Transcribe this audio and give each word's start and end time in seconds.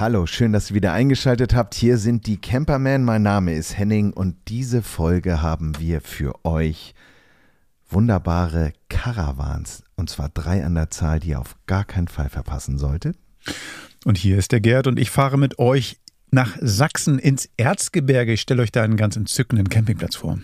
Hallo, 0.00 0.24
schön, 0.24 0.54
dass 0.54 0.70
ihr 0.70 0.76
wieder 0.76 0.94
eingeschaltet 0.94 1.54
habt. 1.54 1.74
Hier 1.74 1.98
sind 1.98 2.26
die 2.26 2.38
Camperman. 2.38 3.04
Mein 3.04 3.20
Name 3.20 3.52
ist 3.52 3.76
Henning 3.76 4.14
und 4.14 4.34
diese 4.48 4.80
Folge 4.80 5.42
haben 5.42 5.78
wir 5.78 6.00
für 6.00 6.42
euch 6.42 6.94
wunderbare 7.86 8.72
Caravans. 8.88 9.84
Und 9.96 10.08
zwar 10.08 10.30
drei 10.30 10.64
an 10.64 10.74
der 10.74 10.88
Zahl, 10.88 11.20
die 11.20 11.28
ihr 11.28 11.38
auf 11.38 11.54
gar 11.66 11.84
keinen 11.84 12.08
Fall 12.08 12.30
verpassen 12.30 12.78
solltet. 12.78 13.18
Und 14.06 14.16
hier 14.16 14.38
ist 14.38 14.52
der 14.52 14.62
Gerd 14.62 14.86
und 14.86 14.98
ich 14.98 15.10
fahre 15.10 15.36
mit 15.36 15.58
euch 15.58 15.98
nach 16.30 16.56
Sachsen 16.62 17.18
ins 17.18 17.50
Erzgebirge. 17.58 18.32
Ich 18.32 18.40
stelle 18.40 18.62
euch 18.62 18.72
da 18.72 18.82
einen 18.82 18.96
ganz 18.96 19.16
entzückenden 19.16 19.68
Campingplatz 19.68 20.16
vor. 20.16 20.38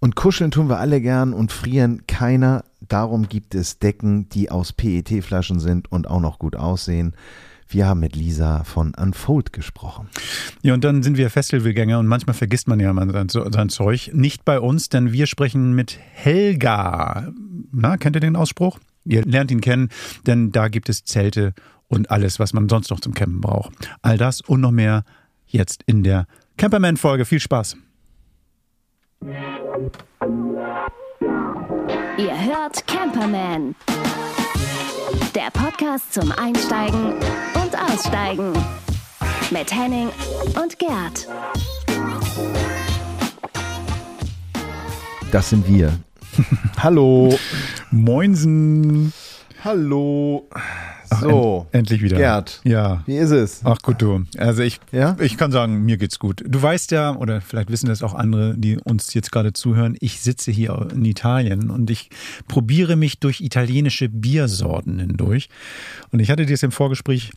Und 0.00 0.16
kuscheln 0.16 0.50
tun 0.50 0.68
wir 0.68 0.80
alle 0.80 1.00
gern 1.00 1.32
und 1.32 1.52
frieren 1.52 2.04
keiner. 2.08 2.64
Darum 2.80 3.28
gibt 3.28 3.54
es 3.54 3.78
Decken, 3.78 4.28
die 4.28 4.50
aus 4.50 4.72
PET-Flaschen 4.72 5.60
sind 5.60 5.92
und 5.92 6.10
auch 6.10 6.20
noch 6.20 6.40
gut 6.40 6.56
aussehen. 6.56 7.14
Wir 7.70 7.86
haben 7.86 8.00
mit 8.00 8.16
Lisa 8.16 8.64
von 8.64 8.94
Unfold 8.94 9.52
gesprochen. 9.52 10.08
Ja, 10.62 10.72
und 10.72 10.84
dann 10.84 11.02
sind 11.02 11.18
wir 11.18 11.28
Festivalgänger 11.28 11.98
und 11.98 12.06
manchmal 12.06 12.34
vergisst 12.34 12.66
man 12.66 12.80
ja 12.80 12.92
mal 12.92 13.10
sein, 13.10 13.28
sein 13.28 13.68
Zeug. 13.68 14.10
Nicht 14.14 14.44
bei 14.46 14.58
uns, 14.58 14.88
denn 14.88 15.12
wir 15.12 15.26
sprechen 15.26 15.74
mit 15.74 15.98
Helga. 16.12 17.30
Na, 17.70 17.98
kennt 17.98 18.16
ihr 18.16 18.20
den 18.20 18.36
Ausspruch? 18.36 18.78
Ihr 19.04 19.22
lernt 19.24 19.50
ihn 19.50 19.60
kennen, 19.60 19.90
denn 20.26 20.50
da 20.50 20.68
gibt 20.68 20.88
es 20.88 21.04
Zelte 21.04 21.52
und 21.88 22.10
alles, 22.10 22.38
was 22.38 22.52
man 22.54 22.68
sonst 22.68 22.90
noch 22.90 23.00
zum 23.00 23.12
Campen 23.14 23.40
braucht. 23.40 23.72
All 24.02 24.16
das 24.16 24.40
und 24.40 24.60
noch 24.60 24.70
mehr 24.70 25.04
jetzt 25.46 25.82
in 25.86 26.02
der 26.02 26.26
Camperman-Folge. 26.56 27.24
Viel 27.24 27.40
Spaß. 27.40 27.76
Ihr 32.18 32.46
hört 32.46 32.86
Camperman. 32.86 33.74
Der 35.34 35.50
Podcast 35.50 36.12
zum 36.12 36.30
Einsteigen 36.32 37.14
und 37.14 37.74
Aussteigen. 37.90 38.52
Mit 39.50 39.74
Henning 39.74 40.10
und 40.62 40.78
Gerd. 40.78 41.26
Das 45.32 45.48
sind 45.48 45.66
wir. 45.66 45.98
Hallo. 46.82 47.38
Moinsen. 47.90 49.14
Hallo. 49.64 50.46
Ach, 51.10 51.22
So, 51.22 51.66
end, 51.72 51.80
endlich 51.90 52.02
wieder. 52.02 52.16
Gerd. 52.16 52.60
Ja. 52.64 53.02
wie 53.06 53.16
ist 53.16 53.30
es? 53.30 53.60
Ach 53.64 53.78
gut, 53.82 54.00
du. 54.02 54.24
Also 54.36 54.62
ich, 54.62 54.80
Ja? 54.92 55.16
ich 55.20 55.36
kann 55.36 55.52
sagen, 55.52 55.84
mir 55.84 55.96
geht's 55.96 56.18
gut. 56.18 56.42
Du 56.46 56.60
weißt 56.60 56.90
ja, 56.90 57.14
oder 57.16 57.40
vielleicht 57.40 57.70
wissen 57.70 57.86
das 57.86 58.02
auch 58.02 58.14
andere, 58.14 58.54
die 58.56 58.78
uns 58.78 59.14
jetzt 59.14 59.32
gerade 59.32 59.52
zuhören, 59.52 59.96
ich 60.00 60.20
sitze 60.20 60.50
hier 60.50 60.88
in 60.92 61.04
Italien 61.04 61.70
und 61.70 61.90
ich 61.90 62.10
probiere 62.46 62.96
mich 62.96 63.18
durch 63.20 63.40
italienische 63.40 64.08
Biersorten 64.08 64.98
hindurch. 64.98 65.48
Und 66.10 66.20
ich 66.20 66.30
hatte 66.30 66.46
dir 66.46 66.52
das 66.54 66.62
im 66.62 66.72
Vorgespräch 66.72 67.30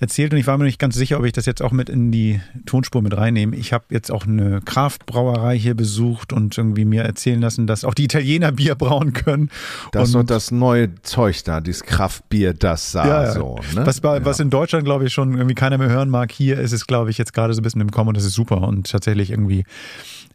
erzählt 0.00 0.32
und 0.32 0.38
ich 0.38 0.46
war 0.46 0.58
mir 0.58 0.64
nicht 0.64 0.78
ganz 0.78 0.94
sicher, 0.96 1.18
ob 1.18 1.24
ich 1.24 1.32
das 1.32 1.46
jetzt 1.46 1.62
auch 1.62 1.72
mit 1.72 1.88
in 1.88 2.12
die 2.12 2.40
Tonspur 2.66 3.02
mit 3.02 3.16
reinnehme. 3.16 3.56
Ich 3.56 3.72
habe 3.72 3.84
jetzt 3.90 4.10
auch 4.10 4.26
eine 4.26 4.60
Kraftbrauerei 4.62 5.58
hier 5.58 5.74
besucht 5.74 6.32
und 6.32 6.56
irgendwie 6.56 6.84
mir 6.84 7.02
erzählen 7.02 7.40
lassen, 7.40 7.66
dass 7.66 7.84
auch 7.84 7.94
die 7.94 8.04
Italiener 8.04 8.52
Bier 8.52 8.74
brauen 8.74 9.12
können. 9.12 9.50
Das 9.92 10.08
ist 10.10 10.14
und 10.14 10.30
doch 10.30 10.34
das 10.34 10.50
neue 10.50 10.94
Zeug 11.02 11.42
da, 11.44 11.60
dieses 11.60 11.82
Kraftbier, 11.84 12.54
das 12.54 12.92
sah 12.92 13.06
ja, 13.06 13.17
ja. 13.24 13.32
so. 13.32 13.58
Ne? 13.74 13.86
was, 13.86 14.00
bei, 14.00 14.18
ja. 14.18 14.24
was 14.24 14.40
in 14.40 14.50
Deutschland, 14.50 14.84
glaube 14.84 15.06
ich, 15.06 15.12
schon 15.12 15.34
irgendwie 15.34 15.54
keiner 15.54 15.78
mehr 15.78 15.88
hören 15.88 16.10
mag. 16.10 16.32
Hier 16.32 16.58
ist 16.58 16.72
es, 16.72 16.86
glaube 16.86 17.10
ich, 17.10 17.18
jetzt 17.18 17.32
gerade 17.32 17.54
so 17.54 17.60
ein 17.60 17.62
bisschen 17.62 17.80
im 17.80 17.90
Kommen 17.90 18.08
und 18.08 18.16
das 18.16 18.24
ist 18.24 18.34
super. 18.34 18.62
Und 18.62 18.90
tatsächlich 18.90 19.30
irgendwie, 19.30 19.64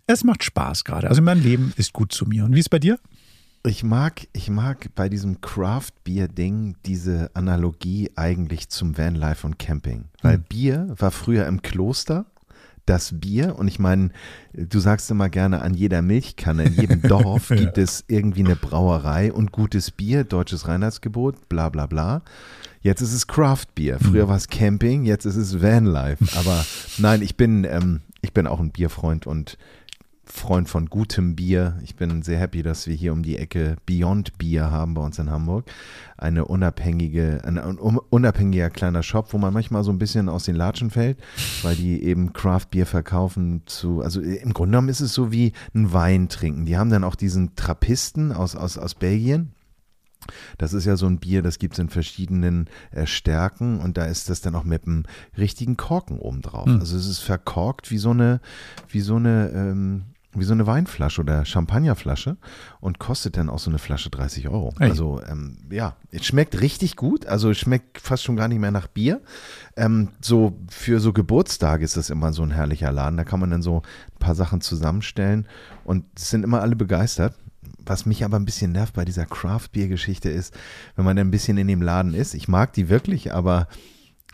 es 0.08 0.24
macht 0.24 0.44
Spaß 0.44 0.84
gerade. 0.84 1.10
Also 1.10 1.22
mein 1.22 1.42
Leben 1.42 1.74
ist 1.78 1.94
gut 1.94 2.12
zu 2.12 2.26
mir. 2.26 2.46
Und 2.46 2.54
wie 2.56 2.60
ist 2.60 2.66
es 2.66 2.70
bei 2.70 2.80
dir? 2.80 3.00
Ich 3.66 3.84
mag, 3.84 4.28
ich 4.34 4.50
mag 4.50 4.90
bei 4.94 5.08
diesem 5.08 5.40
Craft-Bier-Ding 5.40 6.76
diese 6.86 7.32
Analogie 7.34 8.12
eigentlich 8.16 8.68
zum 8.68 8.98
Vanlife 8.98 9.48
und 9.48 9.58
Camping. 9.58 10.06
Weil 10.22 10.36
Hm. 10.36 10.44
Bier 10.50 10.96
war 10.98 11.12
früher 11.12 11.48
im 11.48 11.62
Kloster 11.62 12.26
das 12.86 13.18
Bier 13.20 13.58
und 13.58 13.68
ich 13.68 13.80
meine, 13.80 14.10
du 14.54 14.80
sagst 14.80 15.10
immer 15.10 15.30
gerne, 15.30 15.62
an 15.62 15.74
jeder 15.74 16.02
Milchkanne, 16.02 16.66
in 16.66 16.74
jedem 16.74 17.02
Dorf 17.08 17.50
gibt 17.50 17.78
es 17.78 18.04
irgendwie 18.08 18.44
eine 18.44 18.56
Brauerei 18.56 19.32
und 19.32 19.52
gutes 19.52 19.92
Bier, 19.92 20.24
deutsches 20.24 20.68
Reinheitsgebot, 20.68 21.48
bla 21.48 21.70
bla 21.70 21.86
bla. 21.86 22.22
Jetzt 22.84 23.02
ist 23.02 23.14
es 23.14 23.28
Craft-Bier. 23.28 23.98
Früher 24.00 24.28
war 24.28 24.36
es 24.36 24.48
Camping, 24.50 25.04
jetzt 25.06 25.26
ist 25.26 25.38
es 25.38 25.62
Vanlife. 25.62 26.26
Aber 26.38 26.66
nein, 26.98 27.22
ich 27.22 27.38
bin, 27.38 27.64
ähm, 27.64 28.02
ich 28.22 28.34
bin 28.34 28.46
auch 28.46 28.60
ein 28.60 28.72
Bierfreund 28.72 29.26
und 29.26 29.58
Freund 30.26 30.70
von 30.70 30.88
gutem 30.88 31.36
Bier. 31.36 31.78
Ich 31.84 31.96
bin 31.96 32.24
sehr 32.24 32.40
happy, 32.40 32.64
dass 32.64 32.88
wir 32.88 32.96
hier 32.96 33.12
um 33.14 33.24
die 33.24 33.38
Ecke 33.38 33.76
Beyond 33.86 34.38
Bier 34.38 34.72
haben 34.72 34.94
bei 34.96 35.02
uns 35.02 35.20
in 35.20 35.30
Hamburg. 35.30 35.66
Eine 36.18 36.46
unabhängige, 36.46 37.42
ein 37.44 37.58
un- 37.58 37.78
unabhängiger 38.10 38.70
kleiner 38.70 39.04
Shop, 39.04 39.28
wo 39.32 39.38
man 39.38 39.54
manchmal 39.54 39.84
so 39.84 39.92
ein 39.92 40.00
bisschen 40.00 40.30
aus 40.30 40.46
den 40.46 40.56
Latschen 40.56 40.90
fällt, 40.92 41.18
weil 41.62 41.76
die 41.76 42.04
eben 42.04 42.32
Craft 42.34 42.68
Bier 42.72 42.86
verkaufen 42.86 43.64
zu, 43.66 44.02
also 44.02 44.22
im 44.22 44.54
Grunde 44.54 44.72
genommen 44.72 44.90
ist 44.90 45.02
es 45.02 45.14
so 45.14 45.32
wie 45.32 45.52
ein 45.76 45.92
Wein 45.94 46.30
trinken. 46.30 46.66
Die 46.66 46.78
haben 46.78 46.90
dann 46.90 47.04
auch 47.04 47.16
diesen 47.16 47.56
Trappisten 47.56 48.32
aus, 48.32 48.56
aus, 48.56 48.78
aus 48.78 48.96
Belgien. 48.96 49.52
Das 50.58 50.74
ist 50.74 50.86
ja 50.86 50.96
so 50.96 51.06
ein 51.06 51.20
Bier, 51.20 51.42
das 51.42 51.60
gibt 51.60 51.74
es 51.74 51.80
in 51.80 51.90
verschiedenen 51.90 52.70
äh, 52.92 53.06
Stärken 53.06 53.80
und 53.80 53.98
da 53.98 54.06
ist 54.06 54.30
das 54.30 54.42
dann 54.42 54.56
auch 54.56 54.64
mit 54.64 54.86
einem 54.86 55.04
richtigen 55.38 55.78
Korken 55.78 56.20
oben 56.20 56.42
drauf. 56.42 56.66
Hm. 56.66 56.80
Also 56.80 56.98
es 56.98 57.08
ist 57.08 57.20
verkorkt 57.20 57.92
wie 57.92 57.98
so 57.98 58.12
eine, 58.12 58.42
wie 58.90 59.02
so 59.02 59.16
eine, 59.16 59.50
ähm, 59.50 60.04
wie 60.36 60.44
so 60.44 60.54
eine 60.54 60.66
Weinflasche 60.66 61.22
oder 61.22 61.46
Champagnerflasche 61.46 62.38
und 62.80 63.00
kostet 63.00 63.38
dann 63.38 63.50
auch 63.50 63.60
so 63.60 63.70
eine 63.70 63.80
Flasche 63.80 64.10
30 64.10 64.50
Euro. 64.50 64.74
Ey. 64.80 64.90
Also 64.90 65.22
ähm, 65.28 65.58
ja, 65.70 65.96
es 66.12 66.26
schmeckt 66.26 66.60
richtig 66.60 66.96
gut. 66.96 67.26
Also 67.26 67.52
es 67.52 67.58
schmeckt 67.58 68.00
fast 68.00 68.24
schon 68.24 68.36
gar 68.36 68.48
nicht 68.48 68.60
mehr 68.60 68.72
nach 68.72 68.88
Bier. 68.88 69.22
Ähm, 69.76 70.10
so 70.22 70.58
für 70.70 71.00
so 71.00 71.14
Geburtstage 71.14 71.84
ist 71.86 71.98
das 71.98 72.10
immer 72.10 72.34
so 72.34 72.44
ein 72.44 72.52
herrlicher 72.52 72.92
Laden. 72.92 73.18
Da 73.18 73.24
kann 73.24 73.40
man 73.40 73.52
dann 73.52 73.62
so 73.62 73.82
ein 73.82 74.20
paar 74.20 74.36
Sachen 74.36 74.62
zusammenstellen 74.62 75.48
und 75.84 76.06
es 76.16 76.30
sind 76.30 76.44
immer 76.44 76.62
alle 76.62 76.76
begeistert. 76.76 77.36
Was 77.86 78.06
mich 78.06 78.24
aber 78.24 78.38
ein 78.38 78.46
bisschen 78.46 78.72
nervt 78.72 78.94
bei 78.94 79.06
dieser 79.06 79.26
Craft-Bier-Geschichte 79.26 80.30
ist, 80.30 80.54
wenn 80.96 81.06
man 81.06 81.18
ein 81.18 81.32
bisschen 81.32 81.58
in 81.58 81.68
dem 81.68 81.82
Laden 81.82 82.14
ist. 82.14 82.34
Ich 82.34 82.48
mag 82.48 82.74
die 82.74 82.90
wirklich, 82.90 83.34
aber 83.34 83.68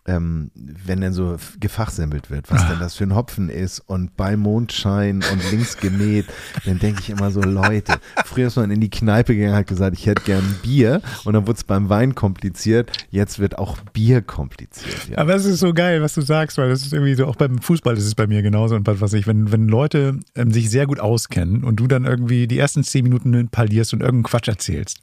ähm, 0.09 0.51
wenn 0.55 1.01
dann 1.01 1.13
so 1.13 1.37
gefachsimpelt 1.59 2.31
wird, 2.31 2.49
was 2.51 2.67
denn 2.67 2.79
das 2.79 2.95
für 2.95 3.03
ein 3.03 3.15
Hopfen 3.15 3.49
ist 3.49 3.79
und 3.79 4.17
bei 4.17 4.35
Mondschein 4.35 5.23
und 5.31 5.51
links 5.51 5.77
gemäht, 5.77 6.25
dann 6.65 6.79
denke 6.79 7.01
ich 7.01 7.09
immer 7.09 7.31
so, 7.31 7.41
Leute, 7.41 7.93
früher 8.25 8.47
ist 8.47 8.55
man 8.55 8.71
in 8.71 8.81
die 8.81 8.89
Kneipe 8.89 9.35
gegangen, 9.35 9.55
hat 9.55 9.67
gesagt, 9.67 9.97
ich 9.97 10.05
hätte 10.05 10.23
gern 10.23 10.43
Bier 10.63 11.01
und 11.25 11.33
dann 11.33 11.47
wurde 11.47 11.57
es 11.57 11.63
beim 11.63 11.89
Wein 11.89 12.15
kompliziert, 12.15 12.91
jetzt 13.11 13.39
wird 13.39 13.57
auch 13.57 13.77
Bier 13.93 14.21
kompliziert. 14.21 15.09
Ja. 15.09 15.19
Aber 15.19 15.35
es 15.35 15.45
ist 15.45 15.59
so 15.59 15.73
geil, 15.73 16.01
was 16.01 16.15
du 16.15 16.21
sagst, 16.21 16.57
weil 16.57 16.69
das 16.69 16.81
ist 16.81 16.93
irgendwie 16.93 17.13
so, 17.13 17.27
auch 17.27 17.35
beim 17.35 17.59
Fußball 17.59 17.95
ist 17.95 18.05
es 18.05 18.15
bei 18.15 18.27
mir 18.27 18.41
genauso 18.41 18.75
und 18.75 18.87
was 18.87 18.99
weiß 18.99 19.13
ich, 19.13 19.27
wenn, 19.27 19.51
wenn 19.51 19.67
Leute 19.67 20.19
ähm, 20.35 20.51
sich 20.51 20.69
sehr 20.69 20.87
gut 20.87 20.99
auskennen 20.99 21.63
und 21.63 21.79
du 21.79 21.87
dann 21.87 22.05
irgendwie 22.05 22.47
die 22.47 22.57
ersten 22.57 22.83
zehn 22.83 23.03
Minuten 23.03 23.49
parlierst 23.49 23.93
und 23.93 24.01
irgendeinen 24.01 24.23
Quatsch 24.23 24.47
erzählst. 24.47 24.99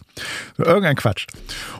So, 0.56 0.64
irgendein 0.64 0.96
Quatsch. 0.96 1.26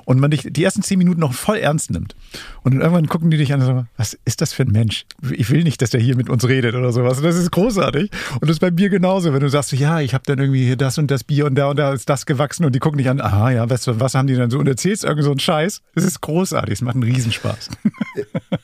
Und 0.05 0.21
man 0.21 0.31
dich 0.31 0.47
die 0.49 0.63
ersten 0.63 0.83
zehn 0.83 0.99
Minuten 0.99 1.21
noch 1.21 1.33
voll 1.33 1.57
ernst 1.57 1.91
nimmt. 1.91 2.15
Und 2.63 2.73
dann 2.73 2.81
irgendwann 2.81 3.07
gucken 3.17 3.31
die 3.31 3.39
dich 3.39 3.51
an 3.55 3.61
und 3.61 3.67
sagen, 3.67 3.89
was 3.97 4.19
ist 4.27 4.43
das 4.43 4.53
für 4.53 4.65
ein 4.65 4.73
Mensch? 4.73 5.07
Ich 5.31 5.49
will 5.49 5.65
nicht, 5.65 5.81
dass 5.81 5.89
der 5.89 6.01
hier 6.01 6.17
mit 6.17 6.29
uns 6.29 6.47
redet 6.47 6.75
oder 6.75 6.93
sowas. 6.93 7.17
Und 7.17 7.25
das 7.25 7.37
ist 7.37 7.51
großartig. 7.51 8.11
Und 8.35 8.43
das 8.43 8.51
ist 8.51 8.61
bei 8.61 8.71
Bier 8.71 8.91
genauso. 8.91 9.33
Wenn 9.33 9.41
du 9.41 9.49
sagst, 9.49 9.73
ja, 9.73 10.01
ich 10.01 10.13
habe 10.13 10.25
dann 10.27 10.39
irgendwie 10.39 10.67
hier 10.67 10.77
das 10.77 10.99
und 10.99 11.11
das 11.11 11.25
Bier 11.25 11.47
und 11.47 11.55
da 11.55 11.71
und 11.71 11.79
da 11.79 11.95
ist 11.95 12.11
das 12.11 12.27
gewachsen 12.27 12.67
und 12.67 12.75
die 12.75 12.79
gucken 12.79 12.99
dich 12.99 13.09
an, 13.09 13.23
aha, 13.23 13.53
ja, 13.53 13.71
was, 13.71 13.87
was 13.87 14.15
haben 14.15 14.27
die 14.27 14.35
dann 14.35 14.51
so? 14.51 14.59
Und 14.59 14.69
erzählst 14.69 15.05
irgend 15.05 15.25
so 15.25 15.31
einen 15.31 15.41
Scheiß. 15.41 15.81
Das 15.95 16.05
ist 16.05 16.21
großartig. 16.21 16.75
Es 16.75 16.83
macht 16.83 16.97
einen 16.97 17.05
Riesenspaß. 17.05 17.71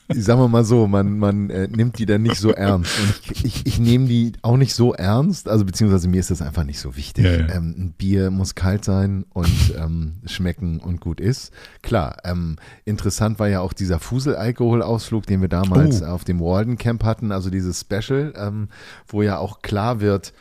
sagen 0.09 0.39
wir 0.39 0.47
mal 0.47 0.63
so, 0.63 0.85
man, 0.85 1.17
man 1.17 1.49
äh, 1.49 1.67
nimmt 1.67 1.97
die 1.97 2.05
dann 2.05 2.21
nicht 2.21 2.35
so 2.35 2.51
ernst. 2.51 2.91
Und 2.99 3.31
ich, 3.31 3.45
ich, 3.45 3.65
ich 3.65 3.79
nehme 3.79 4.07
die 4.07 4.33
auch 4.43 4.57
nicht 4.57 4.75
so 4.75 4.93
ernst, 4.93 5.49
also 5.49 5.65
beziehungsweise 5.65 6.07
mir 6.07 6.19
ist 6.19 6.29
das 6.29 6.43
einfach 6.43 6.63
nicht 6.63 6.79
so 6.79 6.95
wichtig. 6.95 7.25
Ja, 7.25 7.31
ja. 7.31 7.55
Ähm, 7.55 7.73
ein 7.75 7.93
Bier 7.97 8.29
muss 8.29 8.53
kalt 8.53 8.85
sein 8.85 9.25
und 9.29 9.73
ähm, 9.77 10.13
schmecken 10.25 10.79
und 10.79 11.01
gut 11.01 11.19
ist. 11.19 11.51
Klar, 11.81 12.17
ähm, 12.23 12.57
interessant 12.85 13.39
war 13.39 13.47
ja 13.47 13.61
auch 13.61 13.73
dieser 13.73 13.99
Fusel-Alkohol-Ausflug, 14.33 15.25
den 15.25 15.41
wir 15.41 15.47
damals 15.49 16.01
Oh. 16.01 16.05
auf 16.07 16.23
dem 16.23 16.39
Walden 16.39 16.77
Camp 16.77 17.03
hatten, 17.03 17.31
also 17.31 17.49
dieses 17.49 17.79
Special, 17.81 18.33
ähm, 18.35 18.69
wo 19.07 19.21
ja 19.21 19.37
auch 19.37 19.61
klar 19.61 19.99
wird, 20.01 20.33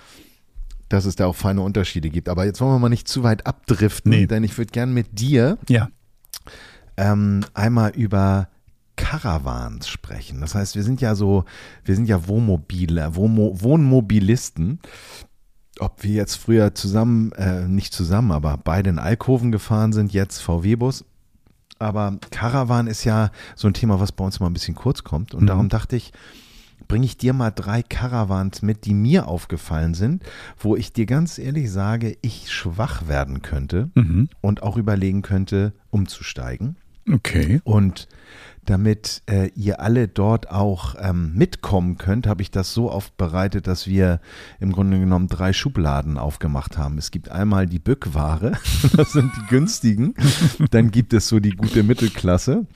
dass 0.88 1.05
es 1.05 1.16
da 1.16 1.26
auch 1.26 1.37
feine 1.37 1.62
Unterschiede 1.62 2.11
gibt. 2.11 2.28
Aber 2.28 2.44
jetzt 2.44 2.61
wollen 2.61 2.72
wir 2.75 2.78
mal 2.78 2.88
nicht 2.88 3.08
zu 3.08 3.22
weit 3.22 3.46
abdriften, 3.46 4.11
Nee. 4.11 4.26
denn 4.26 4.44
ich 4.44 4.56
würde 4.58 4.72
gern 4.72 4.93
mit 4.93 5.19
dir 5.19 5.58
Ja. 5.69 5.88
ähm, 6.96 7.44
einmal 7.55 7.90
über 7.93 8.49
Caravans 8.96 9.88
sprechen. 9.88 10.40
Das 10.40 10.55
heißt, 10.55 10.76
wir 10.76 10.82
sind 10.82 11.00
ja 11.00 11.14
so, 11.14 11.44
wir 11.84 11.94
sind 11.96 12.06
ja 12.08 12.26
Wohnmobile, 12.28 13.14
Wohnmo 13.16 13.61
Wohnmobilisten. 13.61 14.81
Ob 15.78 16.02
wir 16.05 16.12
jetzt 16.12 16.37
früher 16.37 16.75
zusammen, 16.75 17.32
äh, 17.32 17.66
nicht 17.66 17.94
zusammen, 17.94 18.31
aber 18.32 18.58
beide 18.62 18.90
in 18.90 18.99
Alkoven 18.99 19.50
gefahren 19.50 19.94
sind, 19.94 20.12
jetzt 20.12 20.40
VW-Bus. 20.43 21.05
Aber 21.82 22.17
Caravan 22.31 22.87
ist 22.87 23.05
ja 23.05 23.31
so 23.56 23.69
ein 23.69 23.75
Thema, 23.75 24.00
was 24.00 24.12
bei 24.12 24.25
uns 24.25 24.40
mal 24.40 24.46
ein 24.46 24.52
bisschen 24.55 24.75
kurz 24.75 25.05
kommt. 25.05 25.34
Und 25.34 25.43
Mhm. 25.43 25.46
darum 25.49 25.69
dachte 25.69 25.96
ich, 25.96 26.12
bringe 26.88 27.05
ich 27.06 27.17
dir 27.17 27.32
mal 27.32 27.50
drei 27.50 27.82
Caravans 27.82 28.62
mit, 28.62 28.84
die 28.84 28.94
mir 28.94 29.26
aufgefallen 29.29 29.94
sind, 29.94 30.23
wo 30.58 30.76
ich 30.76 30.93
dir 30.93 31.06
ganz 31.06 31.38
ehrlich 31.38 31.70
sage, 31.70 32.17
ich 32.23 32.50
schwach 32.52 33.06
werden 33.08 33.40
könnte 33.43 33.90
Mhm. 33.94 34.29
und 34.40 34.62
auch 34.62 34.76
überlegen 34.76 35.23
könnte, 35.23 35.73
umzusteigen. 35.90 36.76
Okay. 37.11 37.61
Und 37.64 38.08
damit 38.64 39.23
äh, 39.26 39.49
ihr 39.56 39.81
alle 39.81 40.06
dort 40.09 40.50
auch 40.50 40.94
ähm, 41.00 41.32
mitkommen 41.35 41.99
könnt, 41.99 42.26
habe 42.26 42.43
ich 42.43 42.50
das 42.50 42.73
so 42.73 42.91
aufbereitet, 42.91 43.67
dass 43.67 43.87
wir 43.87 44.20
im 44.61 44.73
Grunde 44.73 45.00
genommen 45.00 45.29
drei 45.29 45.53
Schubladen 45.53 46.17
aufgemacht 46.19 46.79
haben. 46.79 46.97
Es 46.99 47.11
gibt 47.11 47.29
einmal 47.31 47.67
die 47.67 47.81
Bückware, 47.81 48.53
das 48.97 49.12
sind 49.12 49.32
die 49.37 49.47
günstigen. 49.49 50.14
Dann 50.70 50.91
gibt 50.91 51.12
es 51.12 51.29
so 51.29 51.41
die 51.41 51.50
gute 51.50 51.82
Mittelklasse. 51.82 52.67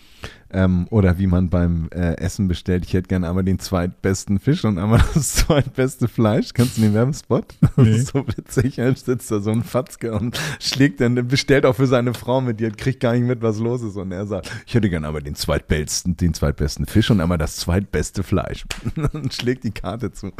Ähm, 0.49 0.87
oder 0.91 1.19
wie 1.19 1.27
man 1.27 1.51
beim 1.51 1.89
äh, 1.93 2.17
Essen 2.19 2.47
bestellt, 2.47 2.85
ich 2.87 2.95
hätte 2.95 3.09
gerne 3.09 3.29
einmal 3.29 3.43
den 3.43 3.59
zweitbesten 3.59 4.39
Fisch 4.39 4.65
und 4.65 4.79
einmal 4.79 5.03
das 5.15 5.35
zweitbeste 5.35 6.07
Fleisch. 6.07 6.53
Kannst 6.55 6.77
du 6.79 6.83
den 6.83 6.95
Werbespot? 6.95 7.57
Das 7.61 7.71
Nee. 7.77 7.97
ist 7.97 8.07
so 8.09 8.27
witzig. 8.27 8.77
Dann 8.77 8.95
sitzt 8.95 9.31
da 9.31 9.41
so 9.41 9.51
ein 9.51 9.65
Fatzke 9.65 10.15
und 10.15 10.39
schlägt 10.61 11.01
dann, 11.01 11.27
bestellt 11.27 11.67
auch 11.67 11.75
für 11.75 11.89
seine 11.89 12.15
Frau 12.15 12.41
mit, 12.41 12.61
die 12.61 12.71
kriegt 12.71 13.01
gar 13.01 13.13
nicht 13.15 13.25
mit, 13.27 13.43
was 13.43 13.59
los 13.59 13.83
ist. 13.83 13.97
Und 13.97 14.13
er 14.13 14.27
sagt, 14.27 14.51
ich 14.67 14.75
hätte 14.75 14.89
gerne 14.89 15.09
einmal 15.09 15.23
den 15.23 15.35
zweitbesten, 15.35 15.67
den 15.85 16.35
zweitbesten 16.35 16.87
Fisch 16.87 17.11
und 17.11 17.21
einmal 17.21 17.39
das 17.39 17.57
zweitbeste 17.57 18.23
Fleisch. 18.23 18.65
und 19.13 19.33
schlägt 19.35 19.65
die 19.65 19.71
Karte 19.71 20.13
zu. 20.13 20.33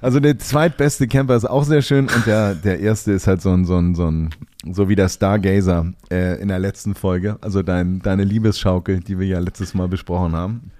Also 0.00 0.20
der 0.20 0.38
zweitbeste 0.38 1.08
Camper 1.08 1.36
ist 1.36 1.44
auch 1.44 1.64
sehr 1.64 1.82
schön 1.82 2.08
und 2.08 2.26
der, 2.26 2.54
der 2.54 2.80
erste 2.80 3.12
ist 3.12 3.26
halt 3.26 3.42
so 3.42 3.52
ein, 3.52 3.64
so 3.64 3.76
ein, 3.76 3.94
so 3.94 4.10
ein, 4.10 4.30
so 4.70 4.88
wie 4.88 4.96
der 4.96 5.08
Stargazer 5.08 5.92
äh, 6.10 6.40
in 6.40 6.48
der 6.48 6.58
letzten 6.58 6.94
Folge, 6.94 7.38
also 7.40 7.62
dein, 7.62 8.00
deine 8.00 8.24
Liebesschaukel, 8.24 9.00
die 9.00 9.18
wir 9.18 9.26
ja 9.26 9.38
letztes 9.38 9.74
Mal 9.74 9.88
besprochen 9.88 10.34
haben. 10.34 10.70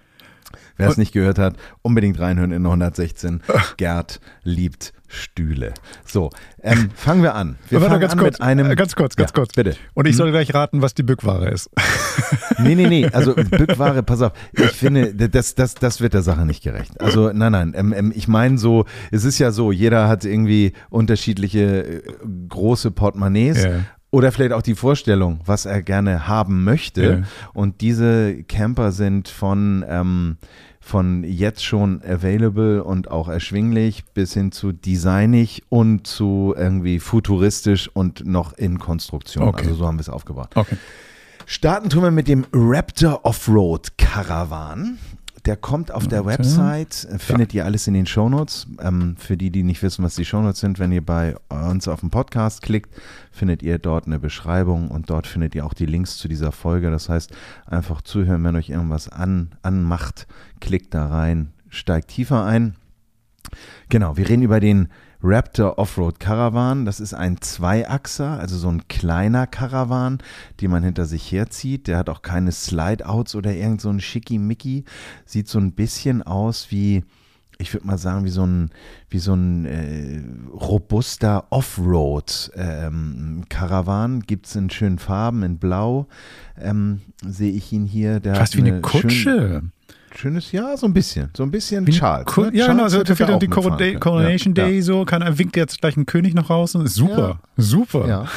Wer 0.76 0.88
es 0.88 0.97
nicht 0.97 1.12
gehört 1.12 1.38
hat, 1.38 1.56
unbedingt 1.82 2.19
reinhören 2.19 2.53
in 2.53 2.64
116. 2.64 3.43
Gerd 3.76 4.20
liebt 4.43 4.93
Stühle. 5.12 5.75
So, 6.06 6.31
ähm, 6.62 6.91
fangen 6.94 7.23
wir 7.23 7.35
an. 7.35 7.56
Wir 7.69 7.81
fangen 7.81 8.00
ganz 8.00 8.14
an 8.14 8.19
kurz, 8.19 8.38
mit 8.38 8.43
einem. 8.43 8.70
äh, 8.70 8.75
ganz 8.76 8.97
kurz, 8.97 9.14
ganz 9.14 9.31
Ja, 9.31 9.35
kurz. 9.35 9.53
Bitte. 9.53 9.76
Und 9.94 10.06
ich 10.09 10.17
soll 10.17 10.31
gleich 10.31 10.55
raten, 10.55 10.81
was 10.82 10.94
die 10.94 11.03
Bückware 11.03 11.50
ist. 11.50 11.70
Nee, 12.59 12.75
nee, 12.75 12.87
nee. 12.87 13.06
Also 13.06 13.35
Bückware, 13.50 14.03
pass 14.03 14.20
auf. 14.23 14.32
Ich 14.53 14.70
finde, 14.73 15.14
das, 15.14 15.55
das, 15.55 15.75
das 15.75 16.00
wird 16.00 16.14
der 16.14 16.23
Sache 16.23 16.44
nicht 16.47 16.62
gerecht. 16.62 17.00
Also 17.00 17.32
nein, 17.32 17.50
nein. 17.53 17.73
Ähm, 17.75 17.93
ähm, 17.97 18.12
ich 18.14 18.29
meine 18.29 18.59
so, 18.59 18.85
es 19.11 19.25
ist 19.25 19.38
ja 19.38 19.50
so, 19.50 19.73
jeder 19.73 20.06
hat 20.06 20.25
irgendwie 20.25 20.73
unterschiedliche 20.91 21.85
äh, 21.85 22.03
große 22.49 22.91
Portemonnaies. 22.91 23.64
Ja. 23.64 23.70
Oder 24.11 24.31
vielleicht 24.31 24.53
auch 24.53 24.62
die 24.62 24.75
Vorstellung, 24.75 25.41
was 25.47 25.64
er 25.64 25.82
gerne 25.82 26.29
haben 26.29 26.62
möchte. 26.62 27.03
Ja. 27.03 27.50
Und 27.55 27.81
diese 27.81 28.44
Camper 28.44 28.93
sind 28.93 29.29
von, 29.29 29.85
ähm, 29.88 30.37
von 30.82 31.23
jetzt 31.23 31.64
schon 31.64 32.02
available 32.02 32.82
und 32.82 33.11
auch 33.11 33.29
erschwinglich 33.29 34.05
bis 34.12 34.34
hin 34.34 34.50
zu 34.50 34.73
designig 34.73 35.62
und 35.69 36.06
zu 36.06 36.55
irgendwie 36.56 36.99
futuristisch 36.99 37.88
und 37.94 38.26
noch 38.26 38.52
in 38.52 38.79
Konstruktion. 38.79 39.49
Okay. 39.49 39.62
Also 39.62 39.76
so 39.76 39.87
haben 39.87 39.96
wir 39.96 40.02
es 40.02 40.08
aufgebaut. 40.08 40.50
Okay. 40.56 40.76
Starten 41.46 41.88
tun 41.88 42.02
wir 42.02 42.11
mit 42.11 42.29
dem 42.29 42.46
Raptor 42.52 43.25
Offroad 43.25 43.96
Caravan. 43.96 44.99
Der 45.44 45.56
kommt 45.56 45.91
auf 45.91 46.06
der. 46.06 46.25
Website, 46.25 47.05
äh, 47.11 47.19
findet 47.19 47.53
ihr 47.53 47.65
alles 47.65 47.89
in 47.89 47.94
den 47.94 48.06
Shownotes. 48.06 48.69
Ähm, 48.81 49.17
für 49.19 49.37
die, 49.37 49.50
die 49.50 49.65
nicht 49.65 49.83
wissen, 49.83 50.05
was 50.05 50.15
die 50.15 50.25
Shownotes 50.25 50.61
sind, 50.61 50.79
wenn 50.79 50.93
ihr 50.93 51.05
bei 51.05 51.37
uns 51.49 51.89
auf 51.89 52.00
den 52.00 52.11
Podcast 52.11 52.62
klickt, 52.62 52.94
findet 53.33 53.62
ihr 53.62 53.79
dort 53.79 54.06
eine 54.06 54.21
Beschreibung 54.21 54.89
und 54.89 55.11
dort 55.11 55.27
findet 55.27 55.55
ihr 55.55 55.67
auch 55.67 55.75
die 55.75 55.87
Links 55.87 56.17
zu 56.19 56.29
dieser 56.29 56.53
Folge. 56.53 56.91
Das 56.91 57.09
heißt, 57.09 57.33
einfach 57.67 58.03
zuhören, 58.03 58.44
wenn 58.44 58.55
euch 58.55 58.71
irgendwas 58.71 59.09
an, 59.09 59.53
anmacht, 59.62 60.29
klickt 60.61 60.94
da 60.94 61.06
rein, 61.06 61.53
steigt 61.71 62.09
tiefer 62.09 62.45
ein. 62.45 62.77
Genau, 63.88 64.17
wir 64.17 64.29
reden 64.29 64.43
über 64.43 64.61
den 64.61 64.88
Raptor 65.23 65.79
Offroad 65.79 66.19
Caravan. 66.19 66.85
Das 66.85 66.99
ist 67.01 67.15
ein 67.15 67.41
Zweiachser, 67.41 68.41
also 68.41 68.57
so 68.57 68.69
ein 68.69 68.89
kleiner 68.89 69.47
Caravan, 69.47 70.19
den 70.61 70.71
man 70.71 70.83
hinter 70.83 71.07
sich 71.07 71.31
herzieht. 71.31 71.87
Der 71.87 71.99
hat 71.99 72.09
auch 72.09 72.23
keine 72.23 72.51
Slide-Outs 72.51 73.37
oder 73.37 73.55
irgend 73.55 73.81
so 73.81 73.91
ein 73.91 74.01
Schickimicki. 74.01 74.85
Sieht 75.25 75.47
so 75.49 75.61
ein 75.61 75.71
bisschen 75.73 76.23
aus 76.23 76.69
wie, 76.71 77.05
ich 77.59 77.73
würde 77.73 77.87
mal 77.87 77.99
sagen, 77.99 78.25
wie 78.25 78.31
so 78.31 78.45
ein, 78.45 78.71
wie 79.11 79.21
so 79.21 79.35
ein 79.35 79.65
äh, 79.65 80.25
robuster 80.53 81.47
Offroad-Caravan. 81.51 84.23
Gibt 84.23 84.47
es 84.47 84.57
in 84.57 84.71
schönen 84.71 84.99
Farben, 84.99 85.45
in 85.45 85.59
Blau 85.59 86.09
ähm, 86.61 87.03
sehe 87.25 87.53
ich 87.53 87.73
ihn 87.73 87.85
hier. 87.85 88.19
Der 88.21 88.35
Fast 88.35 88.57
wie 88.57 88.63
eine 88.63 88.81
Kutsche. 88.81 89.11
Schön, 89.11 89.71
schönes 90.17 90.53
Jahr, 90.53 90.76
so 90.76 90.87
ein 90.87 90.93
bisschen. 90.93 91.31
So 91.37 91.43
ein 91.43 91.50
bisschen 91.50 91.87
Wie 91.87 91.93
Charles. 91.93 92.37
Ne? 92.37 92.50
Ja, 92.55 92.67
genau, 92.67 92.88
Charles 92.88 93.09
so 93.09 93.14
für 93.14 93.26
da 93.26 93.35
auch 93.35 93.38
die 93.38 93.49
Corona- 93.49 93.76
können. 93.76 94.00
Coronation 94.00 94.55
ja, 94.55 94.64
Day, 94.64 94.81
so, 94.82 95.05
kann, 95.05 95.23
er 95.23 95.38
winkt 95.38 95.56
jetzt 95.56 95.81
gleich 95.81 95.97
ein 95.97 96.06
König 96.06 96.35
nach 96.35 96.47
draußen. 96.47 96.87
Super, 96.87 97.41
super. 97.56 98.06
Ja. 98.06 98.23
ja. 98.23 98.29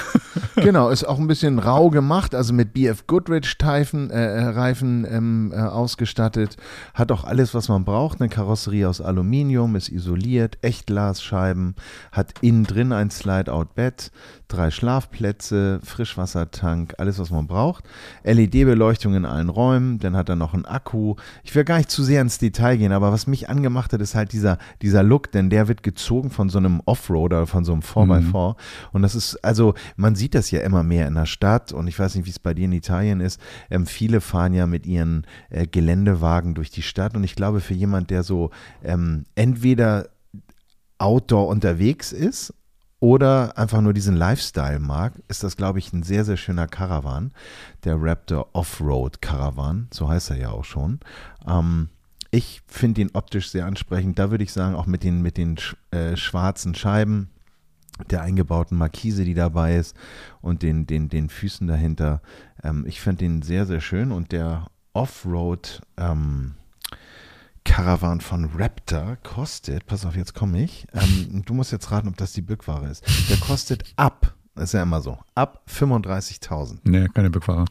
genau, 0.64 0.90
ist 0.90 1.04
auch 1.04 1.20
ein 1.20 1.28
bisschen 1.28 1.60
rau 1.60 1.90
gemacht, 1.90 2.34
also 2.34 2.54
mit 2.54 2.74
BF 2.74 3.08
Goodrich 3.08 3.56
Reifen, 3.62 4.10
äh, 4.10 4.44
Reifen 4.44 5.06
ähm, 5.10 5.52
äh, 5.54 5.60
ausgestattet. 5.60 6.58
Hat 6.94 7.12
auch 7.12 7.24
alles, 7.26 7.54
was 7.54 7.68
man 7.68 7.84
braucht. 7.84 8.22
Eine 8.22 8.30
Karosserie 8.30 8.88
aus 8.88 9.02
Aluminium, 9.02 9.76
ist 9.76 9.90
isoliert, 9.90 10.58
Echtglasscheiben, 10.62 11.76
hat 12.12 12.34
innen 12.42 12.64
drin 12.64 12.94
ein 12.94 13.12
Slide-Out-Bett, 13.12 14.12
drei 14.48 14.72
Schlafplätze, 14.72 15.80
Frischwassertank, 15.84 16.94
alles, 16.98 17.20
was 17.20 17.32
man 17.32 17.48
braucht. 17.48 17.84
LED-Beleuchtung 18.24 19.16
in 19.16 19.26
allen 19.26 19.50
Räumen, 19.50 20.00
dann 20.00 20.16
hat 20.16 20.30
er 20.30 20.36
noch 20.36 20.54
einen 20.54 20.66
Akku. 20.66 21.16
Ich 21.44 21.54
will 21.54 21.65
gar 21.66 21.78
nicht 21.78 21.92
zu 21.92 22.04
sehr 22.04 22.22
ins 22.22 22.38
Detail 22.38 22.78
gehen, 22.78 22.92
aber 22.92 23.12
was 23.12 23.28
mich 23.28 23.50
angemacht 23.50 23.94
hat, 23.94 24.02
ist 24.02 24.16
halt 24.16 24.32
dieser, 24.32 24.58
dieser 24.82 25.04
Look, 25.04 25.32
denn 25.32 25.50
der 25.50 25.68
wird 25.68 25.84
gezogen 25.84 26.30
von 26.30 26.50
so 26.50 26.58
einem 26.58 26.82
Offroader, 26.86 27.48
von 27.48 27.66
so 27.66 27.74
einem 27.74 27.82
4x4. 27.82 28.56
Und 28.94 29.02
das 29.02 29.16
ist, 29.16 29.38
also, 29.44 29.74
man 29.96 30.16
sieht 30.16 30.36
das 30.36 30.52
ja 30.52 30.62
immer 30.62 30.84
mehr 30.84 31.08
in 31.08 31.16
der 31.16 31.26
Stadt 31.26 31.74
und 31.74 31.88
ich 31.88 31.98
weiß 32.00 32.16
nicht, 32.16 32.26
wie 32.26 32.32
es 32.32 32.40
bei 32.40 32.54
dir 32.54 32.66
in 32.66 32.72
Italien 32.72 33.20
ist. 33.20 33.40
Ähm, 33.70 33.86
viele 33.86 34.22
fahren 34.22 34.54
ja 34.54 34.68
mit 34.68 34.86
ihren 34.86 35.26
äh, 35.50 35.68
Geländewagen 35.68 36.54
durch 36.54 36.70
die 36.70 36.84
Stadt 36.84 37.16
und 37.16 37.24
ich 37.24 37.36
glaube, 37.36 37.60
für 37.60 37.74
jemand, 37.74 38.10
der 38.10 38.24
so 38.24 38.52
ähm, 38.84 39.26
entweder 39.36 40.10
Outdoor 40.98 41.48
unterwegs 41.48 42.12
ist 42.12 42.54
oder 43.00 43.58
einfach 43.58 43.82
nur 43.82 43.94
diesen 43.94 44.16
Lifestyle 44.16 44.80
mag, 44.80 45.14
ist 45.28 45.44
das, 45.44 45.58
glaube 45.58 45.80
ich, 45.80 45.92
ein 45.94 46.04
sehr, 46.04 46.26
sehr 46.26 46.38
schöner 46.38 46.68
Caravan. 46.68 47.32
Der 47.84 47.98
Raptor 48.00 48.50
Offroad 48.54 49.22
Caravan, 49.22 49.88
so 49.92 50.08
heißt 50.08 50.32
er 50.32 50.38
ja 50.38 50.50
auch 50.50 50.64
schon. 50.64 51.00
Ähm, 51.48 51.90
ich 52.32 52.62
finde 52.68 53.02
ihn 53.02 53.12
optisch 53.14 53.50
sehr 53.50 53.66
ansprechend. 53.66 54.20
Da 54.20 54.32
würde 54.32 54.44
ich 54.44 54.54
sagen, 54.54 54.76
auch 54.76 54.88
mit 54.88 55.04
den, 55.04 55.22
mit 55.22 55.38
den 55.38 55.58
äh, 55.92 56.18
schwarzen 56.18 56.76
Scheiben, 56.76 57.30
der 58.10 58.22
eingebauten 58.22 58.78
Markise, 58.78 59.24
die 59.24 59.34
dabei 59.36 59.78
ist 59.78 59.96
und 60.42 60.62
den, 60.62 60.86
den, 60.86 61.10
den 61.10 61.30
Füßen 61.30 61.68
dahinter. 61.68 62.22
Ähm, 62.64 62.86
ich 62.88 63.02
finde 63.02 63.26
den 63.26 63.42
sehr, 63.42 63.66
sehr 63.66 63.82
schön 63.82 64.12
und 64.12 64.32
der 64.32 64.68
Offroad 64.94 65.82
ähm, 65.98 66.56
Caravan 67.66 68.22
von 68.22 68.46
Raptor 68.56 69.18
kostet, 69.24 69.86
pass 69.86 70.06
auf, 70.06 70.16
jetzt 70.16 70.34
komme 70.34 70.64
ich. 70.64 70.88
Ähm, 70.94 71.44
du 71.46 71.54
musst 71.54 71.72
jetzt 71.72 71.92
raten, 71.92 72.08
ob 72.08 72.18
das 72.18 72.32
die 72.34 72.42
Bückware 72.42 72.88
ist. 72.90 73.04
Der 73.30 73.38
kostet 73.38 73.84
ab, 73.98 74.34
das 74.56 74.66
ist 74.66 74.74
ja 74.74 74.84
immer 74.84 75.02
so, 75.02 75.18
ab 75.36 75.62
35.000. 75.70 76.78
Nee, 76.86 77.08
keine 77.14 77.30
Bückware. 77.30 77.66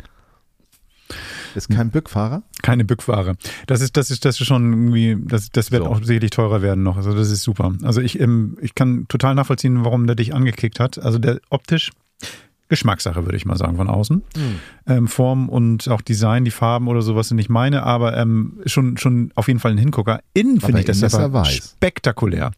Ist 1.55 1.69
kein 1.69 1.91
Bückfahrer? 1.91 2.43
Keine 2.63 2.85
Bückware. 2.85 3.37
Das 3.67 3.81
ist, 3.81 3.97
das 3.97 4.11
ist, 4.11 4.25
das 4.25 4.41
ist 4.41 4.47
schon 4.47 4.73
irgendwie, 4.73 5.17
das, 5.21 5.51
das 5.51 5.71
wird 5.71 5.85
So. 5.85 5.91
auch 5.91 6.03
sicherlich 6.03 6.31
teurer 6.31 6.63
werden 6.63 6.83
noch. 6.83 6.97
Also 6.97 7.15
das 7.15 7.31
ist 7.31 7.43
super. 7.43 7.73
Also 7.83 8.01
ich, 8.01 8.19
ähm, 8.19 8.57
ich 8.61 8.75
kann 8.75 9.07
total 9.09 9.35
nachvollziehen, 9.35 9.85
warum 9.85 10.07
der 10.07 10.17
dich 10.17 10.35
angekickt 10.35 10.81
hat. 10.81 10.99
Also 10.99 11.19
der 11.19 11.41
optisch 11.51 11.93
Geschmackssache, 12.69 13.25
würde 13.25 13.37
ich 13.37 13.45
mal 13.45 13.57
sagen, 13.57 13.77
von 13.77 13.89
außen. 13.89 14.23
Ähm, 14.87 15.07
Form 15.07 15.49
und 15.51 15.89
auch 15.89 16.01
Design, 16.01 16.45
die 16.45 16.51
Farben 16.51 16.89
oder 16.89 17.03
sowas 17.03 17.29
sind 17.29 17.37
nicht 17.37 17.51
meine, 17.51 17.83
aber 17.83 18.17
ähm, 18.17 18.61
schon, 18.65 18.97
schon 18.97 19.33
auf 19.35 19.49
jeden 19.49 19.61
Fall 19.61 19.73
ein 19.73 19.79
Hingucker. 19.79 20.21
Innen 20.33 20.61
finde 20.61 20.81
ich 20.81 20.87
das 20.87 21.03
er 21.03 21.21
aber 21.21 21.45
spektakulär. 21.45 22.53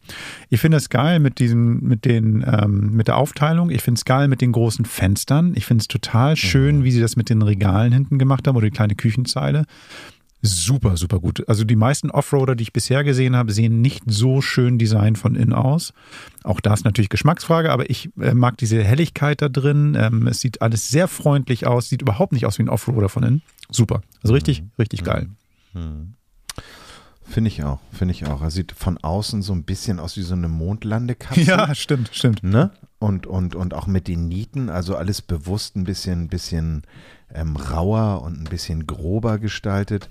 Ich 0.49 0.61
finde 0.61 0.77
es 0.77 0.89
geil 0.89 1.19
mit 1.19 1.39
diesem, 1.39 1.81
mit 1.81 2.05
den, 2.05 2.45
ähm, 2.47 2.91
mit 2.93 3.07
der 3.09 3.17
Aufteilung. 3.17 3.69
Ich 3.69 3.81
finde 3.81 3.99
es 3.99 4.05
geil 4.05 4.29
mit 4.29 4.39
den 4.39 4.53
großen 4.53 4.85
Fenstern. 4.85 5.53
Ich 5.55 5.65
finde 5.65 5.81
es 5.81 5.87
total 5.87 6.37
schön, 6.37 6.83
wie 6.85 6.91
sie 6.91 7.01
das 7.01 7.17
mit 7.17 7.29
den 7.29 7.41
Regalen 7.41 7.91
hinten 7.91 8.17
gemacht 8.17 8.47
haben 8.47 8.55
oder 8.55 8.67
die 8.67 8.75
kleine 8.75 8.95
Küchenzeile. 8.95 9.65
Super, 10.47 10.97
super 10.97 11.19
gut. 11.19 11.47
Also 11.47 11.63
die 11.63 11.75
meisten 11.75 12.09
Offroader, 12.09 12.55
die 12.55 12.63
ich 12.63 12.73
bisher 12.73 13.03
gesehen 13.03 13.35
habe, 13.35 13.51
sehen 13.51 13.81
nicht 13.81 14.03
so 14.07 14.41
schön 14.41 14.77
Design 14.77 15.15
von 15.15 15.35
innen 15.35 15.53
aus. 15.53 15.93
Auch 16.43 16.59
da 16.59 16.73
ist 16.73 16.85
natürlich 16.85 17.09
Geschmacksfrage, 17.09 17.71
aber 17.71 17.89
ich 17.89 18.09
äh, 18.19 18.33
mag 18.33 18.57
diese 18.57 18.83
Helligkeit 18.83 19.41
da 19.41 19.49
drin. 19.49 19.95
Ähm, 19.99 20.27
es 20.27 20.39
sieht 20.39 20.61
alles 20.61 20.89
sehr 20.89 21.07
freundlich 21.07 21.67
aus, 21.67 21.89
sieht 21.89 22.01
überhaupt 22.01 22.33
nicht 22.33 22.45
aus 22.45 22.57
wie 22.57 22.63
ein 22.63 22.69
Offroader 22.69 23.09
von 23.09 23.23
innen. 23.23 23.41
Super. 23.69 24.01
Also 24.23 24.33
richtig, 24.33 24.63
richtig 24.79 25.03
geil. 25.03 25.27
Finde 27.29 27.49
ich 27.49 27.63
auch, 27.63 27.79
finde 27.91 28.13
ich 28.13 28.25
auch. 28.25 28.41
Er 28.41 28.51
sieht 28.51 28.71
von 28.71 28.97
außen 28.97 29.41
so 29.41 29.51
ein 29.53 29.63
bisschen 29.63 29.99
aus 29.99 30.15
wie 30.15 30.21
so 30.21 30.33
eine 30.33 30.47
Mondlandekapsel. 30.47 31.43
Ja, 31.43 31.75
stimmt, 31.75 32.09
stimmt. 32.13 32.41
Ne? 32.41 32.71
Und, 32.99 33.27
und, 33.27 33.53
und 33.53 33.73
auch 33.73 33.85
mit 33.85 34.07
den 34.07 34.27
Nieten, 34.27 34.69
also 34.69 34.95
alles 34.95 35.21
bewusst 35.21 35.75
ein 35.75 35.83
bisschen, 35.83 36.29
bisschen 36.29 36.83
ähm, 37.33 37.57
rauer 37.57 38.21
und 38.21 38.39
ein 38.39 38.45
bisschen 38.45 38.87
grober 38.87 39.39
gestaltet. 39.39 40.09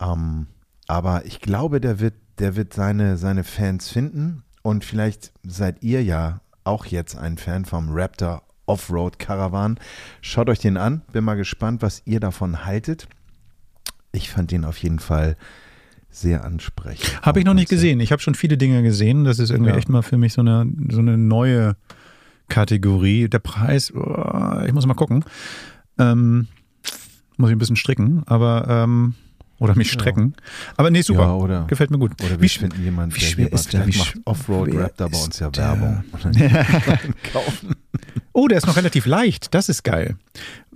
Ähm, 0.00 0.46
aber 0.88 1.24
ich 1.26 1.40
glaube, 1.40 1.80
der 1.80 2.00
wird, 2.00 2.14
der 2.38 2.56
wird 2.56 2.72
seine, 2.74 3.16
seine 3.16 3.44
Fans 3.44 3.88
finden. 3.88 4.42
Und 4.62 4.84
vielleicht 4.84 5.32
seid 5.42 5.82
ihr 5.82 6.02
ja 6.02 6.40
auch 6.64 6.86
jetzt 6.86 7.16
ein 7.16 7.36
Fan 7.38 7.64
vom 7.64 7.88
Raptor 7.90 8.42
Offroad 8.66 9.18
Caravan. 9.18 9.78
Schaut 10.20 10.48
euch 10.48 10.60
den 10.60 10.76
an. 10.76 11.02
Bin 11.12 11.24
mal 11.24 11.34
gespannt, 11.34 11.82
was 11.82 12.02
ihr 12.04 12.20
davon 12.20 12.64
haltet. 12.64 13.08
ich 14.12 14.30
fand 14.30 14.50
den 14.50 14.64
auf 14.64 14.76
jeden 14.78 14.98
Fall 14.98 15.36
sehr 16.10 16.44
ansprechend. 16.44 17.22
Habe 17.22 17.38
ich 17.40 17.46
noch 17.46 17.54
nicht 17.54 17.70
gesehen. 17.70 17.98
Ich 18.00 18.12
habe 18.12 18.20
schon 18.20 18.34
viele 18.34 18.58
Dinge 18.58 18.82
gesehen. 18.82 19.24
Das 19.24 19.38
ist 19.38 19.48
irgendwie 19.50 19.70
Ja. 19.70 19.76
echt 19.78 19.88
mal 19.88 20.02
für 20.02 20.18
mich 20.18 20.34
so 20.34 20.42
eine, 20.42 20.70
so 20.90 20.98
eine 20.98 21.16
neue 21.16 21.74
Kategorie. 22.48 23.28
Der 23.28 23.38
Preis, 23.38 23.92
oh, 23.94 24.60
ich 24.66 24.72
muss 24.74 24.84
mal 24.86 24.92
gucken. 24.94 25.24
Ähm, 25.98 26.48
muss 27.38 27.48
ich 27.50 27.56
ein 27.56 27.58
bisschen 27.58 27.76
stricken, 27.76 28.22
aber 28.26 28.66
ähm, 28.68 29.14
oder 29.62 29.74
mich 29.76 29.90
strecken. 29.92 30.34
Aber 30.76 30.90
nee, 30.90 31.02
super. 31.02 31.22
Ja, 31.22 31.34
oder, 31.34 31.64
Gefällt 31.66 31.90
mir 31.90 31.98
gut. 31.98 32.12
oder 32.22 32.36
Wie 32.36 32.42
wir 32.42 32.48
sch- 32.48 32.58
finden 32.60 32.82
jemanden, 32.82 33.14
wie 33.16 33.20
der 33.20 33.26
schwer 33.26 33.44
hier 33.46 33.52
ist 33.54 33.72
der? 33.72 33.86
Wie 33.86 33.96
macht 33.96 34.08
sch- 34.16 34.20
Offroad 34.24 34.68
wer 34.72 34.80
Rap 34.84 34.96
da 34.96 35.08
bei 35.08 35.18
uns 35.18 35.38
ja 35.38 35.50
der? 35.50 35.62
Werbung. 35.64 36.04
Kaufen. 37.32 37.76
Oh, 38.32 38.48
der 38.48 38.58
ist 38.58 38.66
noch 38.66 38.76
relativ 38.76 39.06
leicht. 39.06 39.54
Das 39.54 39.68
ist 39.68 39.82
geil. 39.84 40.16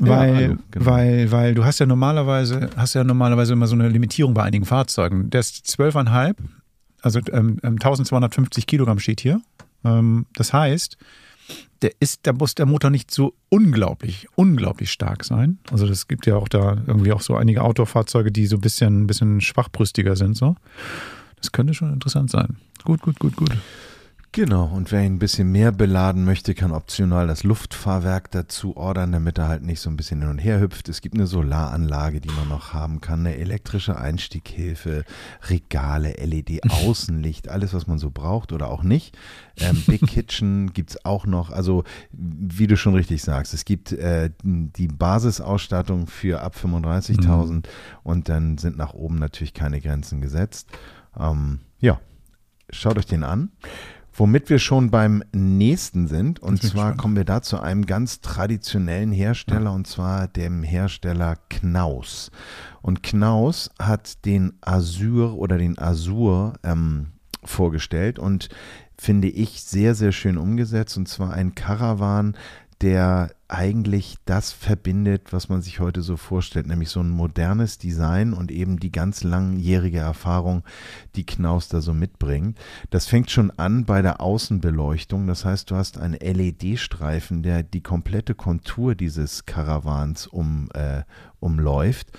Ja, 0.01 0.07
Weil, 0.09 0.35
also, 0.35 0.57
genau. 0.71 0.87
weil, 0.87 1.33
weil 1.33 1.55
du 1.55 1.65
hast 1.65 1.79
ja 1.81 1.87
normalerweise, 1.87 2.71
hast 2.77 2.95
ja 2.95 3.03
normalerweise 3.05 3.55
immer 3.55 3.67
so 3.67 3.75
eine 3.75 3.89
Limitierung 3.89 4.35
bei 4.35 4.43
einigen 4.43 4.65
Fahrzeugen. 4.67 5.31
Der 5.31 5.41
ist 5.41 5.65
12,5, 5.67 6.35
also 7.03 7.19
ähm, 7.33 7.59
ähm, 7.63 7.75
1250 7.75 8.67
Kilogramm 8.67 8.99
steht 8.99 9.21
hier. 9.21 9.41
Ähm, 9.85 10.27
das 10.35 10.53
heißt, 10.53 10.97
der 11.83 11.93
ist, 12.01 12.27
da 12.27 12.33
muss 12.33 12.55
der 12.55 12.67
Motor 12.67 12.91
nicht 12.91 13.11
so 13.11 13.35
unglaublich, 13.49 14.27
unglaublich 14.35 14.91
stark 14.91 15.25
sein. 15.25 15.59
Also 15.71 15.87
das 15.87 16.09
gibt 16.09 16.27
ja 16.27 16.37
auch 16.37 16.49
da 16.49 16.79
irgendwie 16.87 17.13
auch 17.13 17.21
so 17.21 17.37
einige 17.37 17.63
Outdoor-Fahrzeuge, 17.63 18.33
die 18.33 18.47
so 18.47 18.57
ein 18.57 18.61
bisschen, 18.61 19.03
ein 19.03 19.07
bisschen 19.07 19.41
schwachbrüstiger 19.41 20.17
sind. 20.17 20.37
So. 20.37 20.57
Das 21.37 21.53
könnte 21.53 21.75
schon 21.75 21.93
interessant 21.93 22.31
sein. 22.31 22.57
Gut, 22.85 23.03
gut, 23.03 23.19
gut, 23.19 23.37
gut. 23.37 23.53
Genau, 24.33 24.67
und 24.67 24.93
wer 24.93 25.03
ihn 25.03 25.15
ein 25.15 25.19
bisschen 25.19 25.51
mehr 25.51 25.73
beladen 25.73 26.27
möchte, 26.27 26.55
kann 26.55 26.71
optional 26.71 27.27
das 27.27 27.43
Luftfahrwerk 27.43 28.31
dazu 28.31 28.77
ordern, 28.77 29.13
damit 29.13 29.39
er 29.39 29.49
halt 29.49 29.63
nicht 29.63 29.81
so 29.81 29.89
ein 29.89 29.97
bisschen 29.97 30.21
hin 30.21 30.29
und 30.29 30.39
her 30.39 30.61
hüpft. 30.61 30.91
Es 30.91 31.01
gibt 31.01 31.15
eine 31.15 31.27
Solaranlage, 31.27 32.21
die 32.21 32.29
man 32.29 32.49
noch 32.49 32.75
haben 32.75 33.01
kann, 33.01 33.21
eine 33.21 33.37
elektrische 33.37 33.97
Einstieghilfe, 33.97 35.05
Regale, 35.49 36.13
LED-Außenlicht, 36.23 37.49
alles, 37.49 37.73
was 37.73 37.87
man 37.87 37.99
so 37.99 38.11
braucht 38.11 38.53
oder 38.53 38.69
auch 38.69 38.83
nicht. 38.83 39.17
Ähm, 39.59 39.83
Big 39.87 40.03
Kitchen 40.07 40.75
gibt's 40.75 41.03
auch 41.07 41.25
noch. 41.25 41.51
Also, 41.51 41.85
wie 42.13 42.67
du 42.67 42.77
schon 42.77 42.95
richtig 42.95 43.23
sagst, 43.23 43.55
es 43.55 43.65
gibt 43.65 43.93
äh, 43.93 44.31
die 44.43 44.89
Basisausstattung 44.89 46.09
für 46.09 46.43
ab 46.43 46.57
35.000 46.63 47.65
und 48.03 48.29
dann 48.29 48.59
sind 48.59 48.77
nach 48.77 48.93
oben 48.93 49.19
natürlich 49.19 49.55
keine 49.55 49.81
Grenzen 49.81 50.21
gesetzt. 50.21 50.69
Ähm, 51.19 51.61
ja, 51.81 52.01
schaut 52.69 52.99
euch 52.99 53.07
den 53.07 53.25
an. 53.25 53.51
Womit 54.19 54.49
wir 54.49 54.59
schon 54.59 54.91
beim 54.91 55.23
nächsten 55.35 56.09
sind, 56.09 56.41
und 56.41 56.63
zwar 56.63 56.71
gespannt. 56.71 56.99
kommen 56.99 57.17
wir 57.17 57.25
da 57.25 57.43
zu 57.43 57.61
einem 57.61 57.85
ganz 57.85 58.23
traditionellen 58.23 59.13
Hersteller, 59.13 59.73
und 59.73 59.87
zwar 59.87 60.27
dem 60.27 60.63
Hersteller 60.63 61.37
Knaus. 61.51 62.31
Und 62.81 63.03
Knaus 63.03 63.71
hat 63.79 64.25
den 64.25 64.55
Azur 64.63 65.37
oder 65.37 65.59
den 65.59 65.79
Azur 65.79 66.55
ähm, 66.65 67.09
vorgestellt 67.45 68.19
und 68.19 68.49
finde 68.97 69.29
ich 69.29 69.63
sehr, 69.63 69.95
sehr 69.95 70.13
schön 70.13 70.39
umgesetzt, 70.39 70.97
und 70.97 71.09
zwar 71.09 71.35
ein 71.35 71.55
Caravan, 71.55 72.37
der 72.81 73.36
eigentlich 73.49 74.17
das 74.25 74.53
verbindet, 74.53 75.33
was 75.33 75.49
man 75.49 75.63
sich 75.63 75.79
heute 75.79 76.03
so 76.03 76.17
vorstellt, 76.17 76.67
nämlich 76.67 76.89
so 76.89 77.01
ein 77.01 77.11
modernes 77.11 77.79
Design 77.79 78.33
und 78.33 78.51
eben 78.51 78.79
die 78.81 78.91
ganz 78.91 79.23
langjährige 79.23 79.99
Erfahrung, 79.99 80.65
die 81.15 81.25
Knaus 81.25 81.69
da 81.69 81.81
so 81.81 81.95
mitbringt. 81.95 82.59
Das 82.91 83.07
fängt 83.07 83.31
schon 83.31 83.53
an 83.53 83.85
bei 83.85 84.03
der 84.03 84.21
Außenbeleuchtung. 84.21 85.27
Das 85.27 85.45
heißt, 85.45 85.71
du 85.71 85.77
hast 85.77 85.99
einen 85.99 86.19
LED-Streifen, 86.21 87.43
der 87.43 87.63
die 87.63 87.83
komplette 87.83 88.35
Kontur 88.35 88.95
dieses 88.95 89.47
Karawans 89.47 90.27
um, 90.27 90.69
äh, 90.75 91.03
umläuft. 91.39 92.11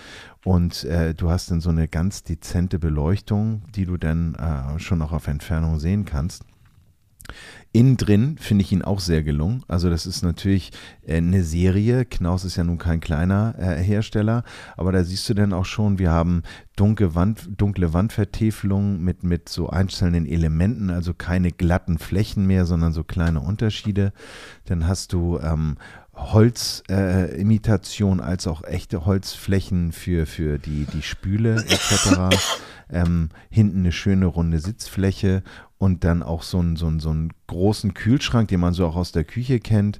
Und 0.46 0.86
äh, 0.86 1.14
du 1.14 1.30
hast 1.30 1.52
dann 1.52 1.60
so 1.60 1.70
eine 1.70 1.90
ganz 1.90 2.24
dezente 2.24 2.80
Beleuchtung, 2.80 3.64
die 3.76 3.86
du 3.86 3.98
dann 3.98 4.36
äh, 4.36 4.80
schon 4.80 5.02
auch 5.02 5.12
auf 5.12 5.28
Entfernung 5.28 5.80
sehen 5.80 6.06
kannst. 6.06 6.46
Innen 7.74 7.98
drin 7.98 8.38
finde 8.40 8.64
ich 8.64 8.72
ihn 8.72 8.82
auch 8.82 9.00
sehr 9.00 9.24
gelungen. 9.24 9.64
Also 9.68 9.90
das 9.90 10.06
ist 10.06 10.24
natürlich 10.24 10.72
äh, 11.06 11.18
eine 11.18 11.44
Serie. 11.44 12.06
Knaus 12.06 12.46
ist 12.46 12.56
ja 12.56 12.64
nun 12.64 12.78
kein 12.78 13.00
kleiner 13.00 13.56
äh, 13.58 13.84
Hersteller, 13.84 14.44
aber 14.78 14.92
da 14.92 15.04
siehst 15.04 15.28
du 15.30 15.34
dann 15.34 15.54
auch 15.54 15.66
schon, 15.66 16.00
wir 16.00 16.12
haben 16.12 16.44
dunkle, 16.76 17.14
Wand, 17.14 17.50
dunkle 17.58 17.94
Wandvertäfelungen 17.94 19.04
mit, 19.04 19.24
mit 19.24 19.50
so 19.50 19.70
einzelnen 19.70 20.26
Elementen, 20.26 20.90
also 20.90 21.14
keine 21.14 21.52
glatten 21.52 22.00
Flächen 22.00 22.48
mehr, 22.48 22.66
sondern 22.66 22.94
so 22.94 23.04
kleine 23.04 23.42
Unterschiede. 23.42 24.14
Dann 24.66 24.88
hast 24.88 25.14
du 25.14 25.40
ähm, 25.40 25.78
Holzimitation 26.18 28.20
äh, 28.20 28.24
als 28.24 28.48
auch 28.48 28.64
echte 28.64 29.06
Holzflächen 29.06 29.92
für, 29.92 30.26
für 30.26 30.58
die, 30.58 30.86
die 30.86 31.04
Spüle 31.04 31.64
etc. 31.68 32.36
ähm, 32.90 33.30
hinten 33.50 33.80
eine 33.80 33.92
schöne 33.92 34.26
runde 34.26 34.60
Sitzfläche 34.60 35.44
und 35.78 36.04
dann 36.04 36.24
auch 36.24 36.44
so 36.44 36.60
einen, 36.60 36.76
so, 36.76 36.88
einen, 36.88 37.00
so 37.00 37.10
einen 37.10 37.32
großen 37.48 37.94
Kühlschrank, 37.94 38.48
den 38.50 38.60
man 38.60 38.74
so 38.74 38.86
auch 38.86 38.96
aus 38.96 39.12
der 39.12 39.24
Küche 39.24 39.60
kennt. 39.60 40.00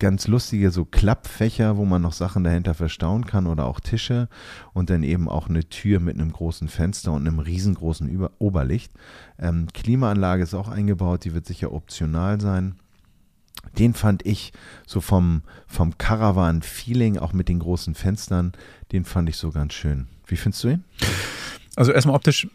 Ganz 0.00 0.26
lustige 0.26 0.70
so 0.70 0.84
Klappfächer, 0.84 1.76
wo 1.76 1.84
man 1.84 2.02
noch 2.02 2.12
Sachen 2.12 2.44
dahinter 2.44 2.74
verstauen 2.74 3.26
kann 3.26 3.46
oder 3.46 3.64
auch 3.64 3.80
Tische 3.80 4.28
und 4.72 4.90
dann 4.90 5.02
eben 5.02 5.28
auch 5.28 5.48
eine 5.48 5.68
Tür 5.68 6.00
mit 6.00 6.16
einem 6.16 6.32
großen 6.32 6.68
Fenster 6.68 7.12
und 7.12 7.26
einem 7.26 7.38
riesengroßen 7.38 8.08
Über 8.08 8.32
Oberlicht. 8.38 8.92
Ähm, 9.38 9.68
Klimaanlage 9.72 10.42
ist 10.42 10.54
auch 10.54 10.68
eingebaut, 10.68 11.24
die 11.24 11.32
wird 11.32 11.46
sicher 11.46 11.72
optional 11.72 12.40
sein. 12.40 12.74
Den 13.78 13.94
fand 13.94 14.26
ich 14.26 14.52
so 14.86 15.00
vom, 15.00 15.42
vom 15.66 15.96
Caravan-Feeling, 15.96 17.18
auch 17.18 17.32
mit 17.32 17.48
den 17.48 17.60
großen 17.60 17.94
Fenstern, 17.94 18.52
den 18.92 19.04
fand 19.04 19.28
ich 19.28 19.36
so 19.36 19.52
ganz 19.52 19.74
schön. 19.74 20.08
Wie 20.26 20.36
findest 20.36 20.64
du 20.64 20.68
ihn? 20.68 20.84
Also 21.76 21.92
erstmal 21.92 22.16
optisch, 22.16 22.48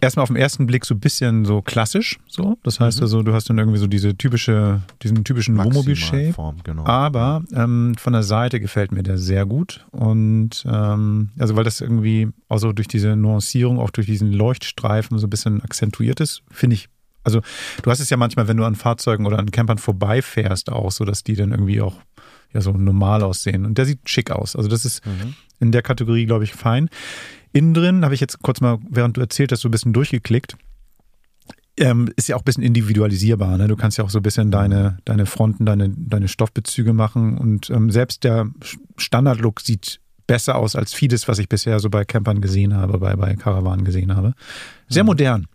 erstmal 0.00 0.22
auf 0.22 0.28
den 0.28 0.36
ersten 0.36 0.66
Blick 0.66 0.84
so 0.84 0.94
ein 0.94 1.00
bisschen 1.00 1.44
so 1.44 1.60
klassisch, 1.62 2.18
so. 2.26 2.56
Das 2.62 2.80
heißt 2.80 2.98
Mhm. 2.98 3.02
also, 3.02 3.22
du 3.22 3.32
hast 3.34 3.50
dann 3.50 3.58
irgendwie 3.58 3.78
so 3.78 3.86
diese 3.86 4.16
typische, 4.16 4.82
diesen 5.02 5.24
typischen 5.24 5.56
Wohnmobil-Shape. 5.58 6.34
Genau. 6.64 6.86
Aber 6.86 7.42
ähm, 7.54 7.94
von 7.98 8.12
der 8.12 8.22
Seite 8.22 8.60
gefällt 8.60 8.92
mir 8.92 9.02
der 9.02 9.18
sehr 9.18 9.46
gut. 9.46 9.86
Und 9.90 10.64
ähm, 10.66 11.30
also 11.38 11.56
weil 11.56 11.64
das 11.64 11.80
irgendwie 11.80 12.28
auch 12.48 12.58
so 12.58 12.72
durch 12.72 12.88
diese 12.88 13.16
Nuancierung, 13.16 13.78
auch 13.78 13.90
durch 13.90 14.06
diesen 14.06 14.32
Leuchtstreifen 14.32 15.18
so 15.18 15.26
ein 15.26 15.30
bisschen 15.30 15.62
akzentuiert 15.62 16.20
ist, 16.20 16.42
finde 16.50 16.74
ich. 16.74 16.88
Also 17.22 17.40
du 17.82 17.90
hast 17.90 18.00
es 18.00 18.10
ja 18.10 18.16
manchmal, 18.16 18.48
wenn 18.48 18.56
du 18.58 18.64
an 18.64 18.74
Fahrzeugen 18.74 19.24
oder 19.26 19.38
an 19.38 19.50
Campern 19.50 19.78
vorbeifährst, 19.78 20.70
auch 20.70 20.90
so, 20.92 21.04
dass 21.04 21.24
die 21.24 21.36
dann 21.36 21.52
irgendwie 21.52 21.80
auch 21.80 21.96
ja 22.52 22.60
so 22.60 22.72
normal 22.72 23.22
aussehen. 23.22 23.64
Und 23.66 23.78
der 23.78 23.86
sieht 23.86 24.00
schick 24.08 24.30
aus. 24.30 24.54
Also 24.56 24.68
das 24.68 24.84
ist 24.84 25.04
Mhm. 25.06 25.34
in 25.60 25.72
der 25.72 25.82
Kategorie, 25.82 26.26
glaube 26.26 26.44
ich, 26.44 26.52
fein. 26.54 26.88
Innen 27.54 27.72
drin 27.72 28.04
habe 28.04 28.14
ich 28.14 28.20
jetzt 28.20 28.42
kurz 28.42 28.60
mal, 28.60 28.78
während 28.90 29.16
du 29.16 29.20
erzählt 29.20 29.52
hast, 29.52 29.60
so 29.60 29.68
ein 29.68 29.70
bisschen 29.70 29.92
durchgeklickt. 29.92 30.56
Ähm, 31.76 32.12
ist 32.16 32.28
ja 32.28 32.36
auch 32.36 32.40
ein 32.40 32.44
bisschen 32.44 32.64
individualisierbar. 32.64 33.56
Ne? 33.58 33.68
Du 33.68 33.76
kannst 33.76 33.96
ja 33.96 34.04
auch 34.04 34.10
so 34.10 34.18
ein 34.18 34.22
bisschen 34.22 34.50
deine, 34.50 34.98
deine 35.04 35.24
Fronten, 35.24 35.64
deine, 35.64 35.90
deine 35.90 36.26
Stoffbezüge 36.26 36.92
machen. 36.92 37.38
Und 37.38 37.70
ähm, 37.70 37.90
selbst 37.90 38.24
der 38.24 38.48
Standardlook 38.96 39.60
sieht 39.60 40.00
besser 40.26 40.56
aus 40.56 40.74
als 40.74 40.94
vieles, 40.94 41.28
was 41.28 41.38
ich 41.38 41.48
bisher 41.48 41.78
so 41.78 41.90
bei 41.90 42.04
Campern 42.04 42.40
gesehen 42.40 42.74
habe, 42.74 42.98
bei, 42.98 43.14
bei 43.14 43.36
Caravan 43.36 43.84
gesehen 43.84 44.16
habe. 44.16 44.34
Sehr 44.88 45.04
modern. 45.04 45.46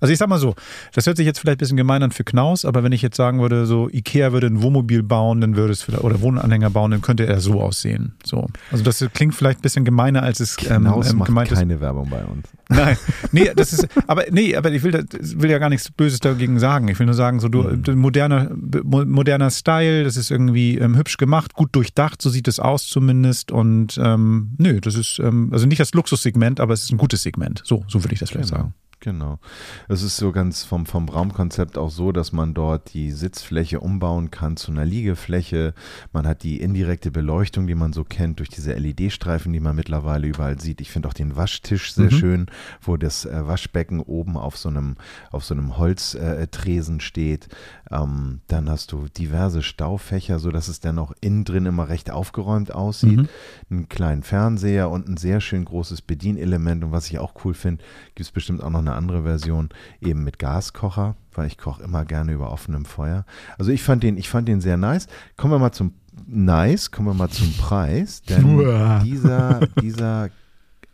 Also 0.00 0.12
ich 0.12 0.18
sag 0.18 0.28
mal 0.28 0.38
so, 0.38 0.54
das 0.92 1.06
hört 1.06 1.16
sich 1.16 1.24
jetzt 1.26 1.38
vielleicht 1.38 1.58
ein 1.58 1.60
bisschen 1.60 1.76
gemein 1.76 2.02
an 2.02 2.10
für 2.10 2.24
Knaus, 2.24 2.64
aber 2.64 2.82
wenn 2.82 2.90
ich 2.92 3.00
jetzt 3.02 3.16
sagen 3.16 3.40
würde, 3.40 3.64
so 3.66 3.88
Ikea 3.88 4.32
würde 4.32 4.48
ein 4.48 4.60
Wohnmobil 4.60 5.02
bauen, 5.04 5.40
dann 5.40 5.54
würde 5.56 5.72
es 5.72 5.82
vielleicht, 5.82 6.02
oder 6.02 6.20
Wohnanhänger 6.20 6.70
bauen, 6.70 6.90
dann 6.90 7.00
könnte 7.00 7.26
er 7.26 7.40
so 7.40 7.60
aussehen. 7.60 8.14
So. 8.24 8.48
Also 8.72 8.82
das 8.82 9.04
klingt 9.14 9.34
vielleicht 9.34 9.60
ein 9.60 9.62
bisschen 9.62 9.84
gemeiner, 9.84 10.22
als 10.22 10.40
es 10.40 10.56
ähm, 10.68 10.82
Knaus 10.82 11.10
ähm, 11.12 11.18
macht 11.18 11.28
gemeint 11.28 11.52
ist. 11.52 11.58
keine 11.58 11.80
Werbung 11.80 12.10
bei 12.10 12.24
uns. 12.24 12.48
Nein, 12.68 12.96
nee, 13.32 13.50
das 13.54 13.72
ist, 13.72 13.86
aber 14.08 14.24
nee, 14.30 14.56
aber 14.56 14.72
ich 14.72 14.82
will, 14.82 14.90
da- 14.90 15.02
will 15.20 15.50
ja 15.50 15.58
gar 15.58 15.68
nichts 15.68 15.90
Böses 15.90 16.18
dagegen 16.20 16.58
sagen. 16.58 16.88
Ich 16.88 16.98
will 16.98 17.06
nur 17.06 17.14
sagen, 17.14 17.38
so 17.40 17.48
du, 17.48 17.62
Mhm. 17.62 17.98
moderner, 17.98 18.50
mo- 18.82 19.04
moderner 19.04 19.50
Style, 19.50 20.02
das 20.04 20.16
ist 20.16 20.30
irgendwie 20.30 20.78
ähm, 20.78 20.96
hübsch 20.96 21.18
gemacht, 21.18 21.54
gut 21.54 21.74
durchdacht, 21.76 22.20
so 22.20 22.30
sieht 22.30 22.48
es 22.48 22.58
aus 22.58 22.86
zumindest. 22.88 23.52
Und 23.52 23.98
ähm, 24.02 24.52
nö, 24.58 24.80
das 24.80 24.96
ist 24.96 25.20
ähm, 25.22 25.50
also 25.52 25.66
nicht 25.66 25.80
das 25.80 25.94
Luxussegment, 25.94 26.58
aber 26.60 26.74
es 26.74 26.82
ist 26.84 26.90
ein 26.92 26.98
gutes 26.98 27.22
Segment. 27.22 27.62
So, 27.64 27.84
so 27.88 28.02
würde 28.02 28.14
ich 28.14 28.20
das 28.20 28.30
vielleicht 28.30 28.48
Genau. 28.50 28.62
sagen. 28.62 28.74
Genau. 29.02 29.40
Es 29.88 30.02
ist 30.04 30.16
so 30.16 30.30
ganz 30.30 30.62
vom, 30.62 30.86
vom 30.86 31.08
Raumkonzept 31.08 31.76
auch 31.76 31.90
so, 31.90 32.12
dass 32.12 32.30
man 32.30 32.54
dort 32.54 32.94
die 32.94 33.10
Sitzfläche 33.10 33.80
umbauen 33.80 34.30
kann 34.30 34.56
zu 34.56 34.70
einer 34.70 34.84
Liegefläche. 34.84 35.74
Man 36.12 36.24
hat 36.24 36.44
die 36.44 36.60
indirekte 36.60 37.10
Beleuchtung, 37.10 37.66
die 37.66 37.74
man 37.74 37.92
so 37.92 38.04
kennt, 38.04 38.38
durch 38.38 38.48
diese 38.48 38.74
LED-Streifen, 38.74 39.52
die 39.52 39.58
man 39.58 39.74
mittlerweile 39.74 40.28
überall 40.28 40.60
sieht. 40.60 40.80
Ich 40.80 40.92
finde 40.92 41.08
auch 41.08 41.14
den 41.14 41.34
Waschtisch 41.34 41.92
sehr 41.94 42.06
Mhm. 42.06 42.10
schön, 42.10 42.46
wo 42.80 42.96
das 42.96 43.24
äh, 43.24 43.44
Waschbecken 43.44 43.98
oben 43.98 44.36
auf 44.36 44.56
so 44.56 44.68
einem, 44.68 44.94
auf 45.32 45.44
so 45.44 45.54
einem 45.54 45.76
Holztresen 45.78 46.98
äh, 46.98 47.00
steht. 47.00 47.48
Ähm, 47.92 48.40
dann 48.46 48.70
hast 48.70 48.90
du 48.92 49.06
diverse 49.06 49.62
Staufächer, 49.62 50.38
sodass 50.38 50.68
es 50.68 50.80
dann 50.80 50.98
auch 50.98 51.12
innen 51.20 51.44
drin 51.44 51.66
immer 51.66 51.90
recht 51.90 52.10
aufgeräumt 52.10 52.74
aussieht. 52.74 53.18
Mhm. 53.18 53.28
Einen 53.70 53.88
kleinen 53.90 54.22
Fernseher 54.22 54.88
und 54.88 55.08
ein 55.08 55.18
sehr 55.18 55.42
schön 55.42 55.66
großes 55.66 56.00
Bedienelement. 56.00 56.82
Und 56.82 56.92
was 56.92 57.08
ich 57.10 57.18
auch 57.18 57.34
cool 57.44 57.52
finde, 57.52 57.84
gibt 58.14 58.26
es 58.26 58.30
bestimmt 58.30 58.62
auch 58.62 58.70
noch 58.70 58.78
eine 58.78 58.94
andere 58.94 59.24
Version, 59.24 59.68
eben 60.00 60.24
mit 60.24 60.38
Gaskocher, 60.38 61.16
weil 61.34 61.46
ich 61.46 61.58
koche 61.58 61.82
immer 61.82 62.06
gerne 62.06 62.32
über 62.32 62.50
offenem 62.50 62.86
Feuer. 62.86 63.26
Also 63.58 63.70
ich 63.70 63.82
fand 63.82 64.02
den, 64.02 64.16
ich 64.16 64.30
fand 64.30 64.48
den 64.48 64.62
sehr 64.62 64.78
nice. 64.78 65.06
Kommen 65.36 65.52
wir 65.52 65.58
mal 65.58 65.72
zum 65.72 65.92
Nice, 66.26 66.90
kommen 66.90 67.08
wir 67.08 67.14
mal 67.14 67.30
zum 67.30 67.52
Preis, 67.54 68.22
denn 68.28 68.58
Uah. 68.58 69.02
dieser, 69.02 69.60
dieser 69.80 70.30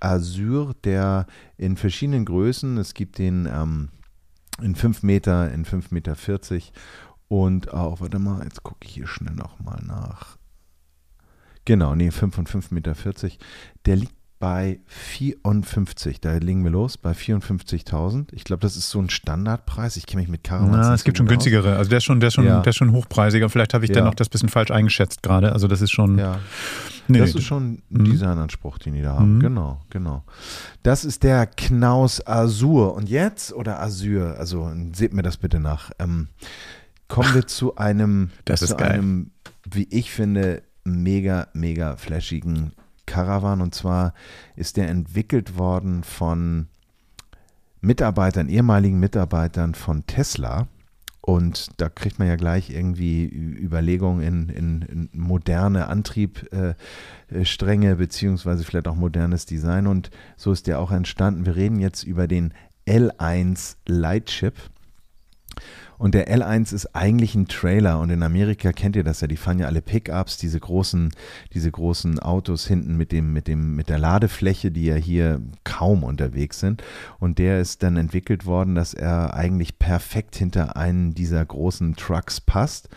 Azur, 0.00 0.74
der 0.84 1.26
in 1.56 1.76
verschiedenen 1.76 2.24
Größen, 2.24 2.78
es 2.78 2.94
gibt 2.94 3.18
den 3.18 3.46
ähm, 3.46 3.88
in 4.60 4.74
5 4.74 5.02
Meter, 5.02 5.50
in 5.52 5.64
5 5.64 5.90
Meter 5.90 6.14
40 6.14 6.72
und 7.28 7.72
auch, 7.72 8.00
warte 8.00 8.18
mal, 8.18 8.42
jetzt 8.44 8.62
gucke 8.62 8.86
ich 8.86 8.94
hier 8.94 9.06
schnell 9.06 9.34
nochmal 9.34 9.82
nach. 9.84 10.38
Genau, 11.64 11.94
nee, 11.94 12.10
5 12.10 12.38
und 12.38 12.48
5,40 12.48 12.72
Meter. 12.72 12.94
Der 13.84 13.96
liegt 13.96 14.17
bei 14.40 14.78
54. 14.86 16.20
Da 16.20 16.34
legen 16.36 16.62
wir 16.62 16.70
los, 16.70 16.96
bei 16.96 17.12
54.000. 17.12 18.28
Ich 18.32 18.44
glaube, 18.44 18.60
das 18.60 18.76
ist 18.76 18.88
so 18.90 19.00
ein 19.00 19.10
Standardpreis. 19.10 19.96
Ich 19.96 20.06
kenne 20.06 20.22
mich 20.22 20.30
mit 20.30 20.42
Na, 20.50 20.60
nicht 20.90 20.94
es 20.94 21.04
gibt 21.04 21.16
schon 21.16 21.26
gut 21.26 21.30
günstigere. 21.34 21.76
Also 21.76 21.88
der 21.90 21.98
ist 21.98 22.04
schon, 22.04 22.20
der 22.20 22.28
ist 22.28 22.34
schon, 22.34 22.44
Ja. 22.46 22.60
der 22.60 22.70
ist 22.70 22.76
schon 22.76 22.92
hochpreisiger. 22.92 23.48
Vielleicht 23.48 23.74
habe 23.74 23.84
ich 23.84 23.90
Ja. 23.90 23.96
dann 23.96 24.04
noch 24.04 24.14
das 24.14 24.28
bisschen 24.28 24.48
falsch 24.48 24.70
eingeschätzt 24.70 25.22
gerade. 25.22 25.52
Also 25.52 25.66
das 25.66 25.80
ist 25.80 25.90
schon. 25.90 26.14
Aus. 26.14 26.20
Ja, 26.20 26.38
nee, 27.08 27.18
das 27.18 27.34
ist 27.34 27.44
schon 27.44 27.72
ein 27.74 27.82
Mhm. 27.90 28.04
Designanspruch, 28.12 28.78
den 28.78 28.94
die 28.94 29.02
da 29.02 29.14
haben. 29.14 29.36
Mhm. 29.36 29.40
Genau, 29.40 29.80
genau. 29.90 30.22
Das 30.82 31.04
ist 31.04 31.22
der 31.24 31.46
Knaus 31.46 32.24
Azur. 32.26 32.94
Und 32.94 33.08
jetzt, 33.08 33.52
oder 33.52 33.80
Azur, 33.80 34.36
also 34.38 34.70
seht 34.92 35.12
mir 35.12 35.22
das 35.22 35.36
bitte 35.36 35.58
nach, 35.58 35.90
ähm, 35.98 36.28
kommen 37.08 37.34
wir 37.34 37.46
zu 37.46 37.76
einem, 37.76 38.30
Das 38.44 38.60
zu 38.60 38.66
ist 38.66 38.78
geil. 38.78 38.92
einem, 38.92 39.30
wie 39.68 39.88
ich 39.90 40.10
finde, 40.12 40.62
mega, 40.84 41.48
mega 41.54 41.96
flashigen 41.96 42.72
Caravan. 43.08 43.60
Und 43.60 43.74
zwar 43.74 44.14
ist 44.54 44.76
der 44.76 44.88
entwickelt 44.88 45.58
worden 45.58 46.04
von 46.04 46.68
Mitarbeitern, 47.80 48.48
ehemaligen 48.48 49.00
Mitarbeitern 49.00 49.74
von 49.74 50.06
Tesla. 50.06 50.68
Und 51.20 51.68
da 51.76 51.88
kriegt 51.88 52.18
man 52.18 52.28
ja 52.28 52.36
gleich 52.36 52.70
irgendwie 52.70 53.26
Überlegungen 53.26 54.22
in, 54.22 54.48
in, 54.48 54.82
in 54.82 55.08
moderne 55.12 55.88
Antriebsstränge 55.88 57.90
äh, 57.90 57.94
beziehungsweise 57.96 58.64
vielleicht 58.64 58.88
auch 58.88 58.94
modernes 58.94 59.44
Design. 59.44 59.86
Und 59.86 60.10
so 60.36 60.52
ist 60.52 60.66
der 60.66 60.80
auch 60.80 60.90
entstanden. 60.90 61.44
Wir 61.44 61.56
reden 61.56 61.80
jetzt 61.80 62.04
über 62.04 62.28
den 62.28 62.54
L1 62.86 63.76
Lightship. 63.86 64.54
Und 65.98 66.14
der 66.14 66.32
L1 66.32 66.72
ist 66.72 66.94
eigentlich 66.94 67.34
ein 67.34 67.48
Trailer 67.48 67.98
und 67.98 68.10
in 68.10 68.22
Amerika 68.22 68.72
kennt 68.72 68.94
ihr 68.94 69.02
das 69.02 69.20
ja, 69.20 69.26
die 69.26 69.36
fahren 69.36 69.58
ja 69.58 69.66
alle 69.66 69.82
Pickups, 69.82 70.36
diese 70.36 70.60
großen, 70.60 71.10
diese 71.52 71.70
großen 71.70 72.20
Autos 72.20 72.66
hinten 72.66 72.96
mit 72.96 73.10
dem, 73.10 73.32
mit 73.32 73.48
dem, 73.48 73.74
mit 73.74 73.88
der 73.88 73.98
Ladefläche, 73.98 74.70
die 74.70 74.86
ja 74.86 74.94
hier 74.94 75.42
kaum 75.64 76.04
unterwegs 76.04 76.60
sind. 76.60 76.84
Und 77.18 77.38
der 77.38 77.60
ist 77.60 77.82
dann 77.82 77.96
entwickelt 77.96 78.46
worden, 78.46 78.76
dass 78.76 78.94
er 78.94 79.34
eigentlich 79.34 79.78
perfekt 79.80 80.36
hinter 80.36 80.76
einen 80.76 81.14
dieser 81.14 81.44
großen 81.44 81.96
Trucks 81.96 82.40
passt. 82.40 82.88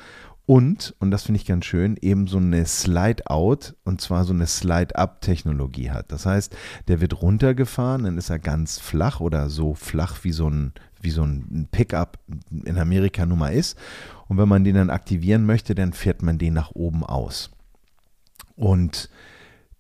Und, 0.45 0.95
und 0.99 1.11
das 1.11 1.23
finde 1.23 1.39
ich 1.39 1.45
ganz 1.45 1.65
schön, 1.65 1.97
eben 2.01 2.27
so 2.27 2.37
eine 2.37 2.65
Slide-Out 2.65 3.75
und 3.85 4.01
zwar 4.01 4.25
so 4.25 4.33
eine 4.33 4.47
Slide-Up-Technologie 4.47 5.91
hat. 5.91 6.11
Das 6.11 6.25
heißt, 6.25 6.55
der 6.87 6.99
wird 6.99 7.21
runtergefahren, 7.21 8.03
dann 8.03 8.17
ist 8.17 8.29
er 8.29 8.39
ganz 8.39 8.77
flach 8.77 9.21
oder 9.21 9.49
so 9.49 9.75
flach 9.75 10.23
wie 10.23 10.33
so 10.33 10.49
ein, 10.49 10.73
wie 11.01 11.11
so 11.11 11.23
ein 11.23 11.67
Pickup 11.71 12.19
in 12.63 12.77
Amerika 12.77 13.25
nun 13.25 13.39
mal 13.39 13.53
ist. 13.53 13.77
Und 14.27 14.37
wenn 14.37 14.49
man 14.49 14.63
den 14.63 14.75
dann 14.75 14.89
aktivieren 14.89 15.45
möchte, 15.45 15.75
dann 15.75 15.93
fährt 15.93 16.21
man 16.21 16.37
den 16.37 16.53
nach 16.53 16.71
oben 16.71 17.03
aus. 17.03 17.51
Und 18.55 19.09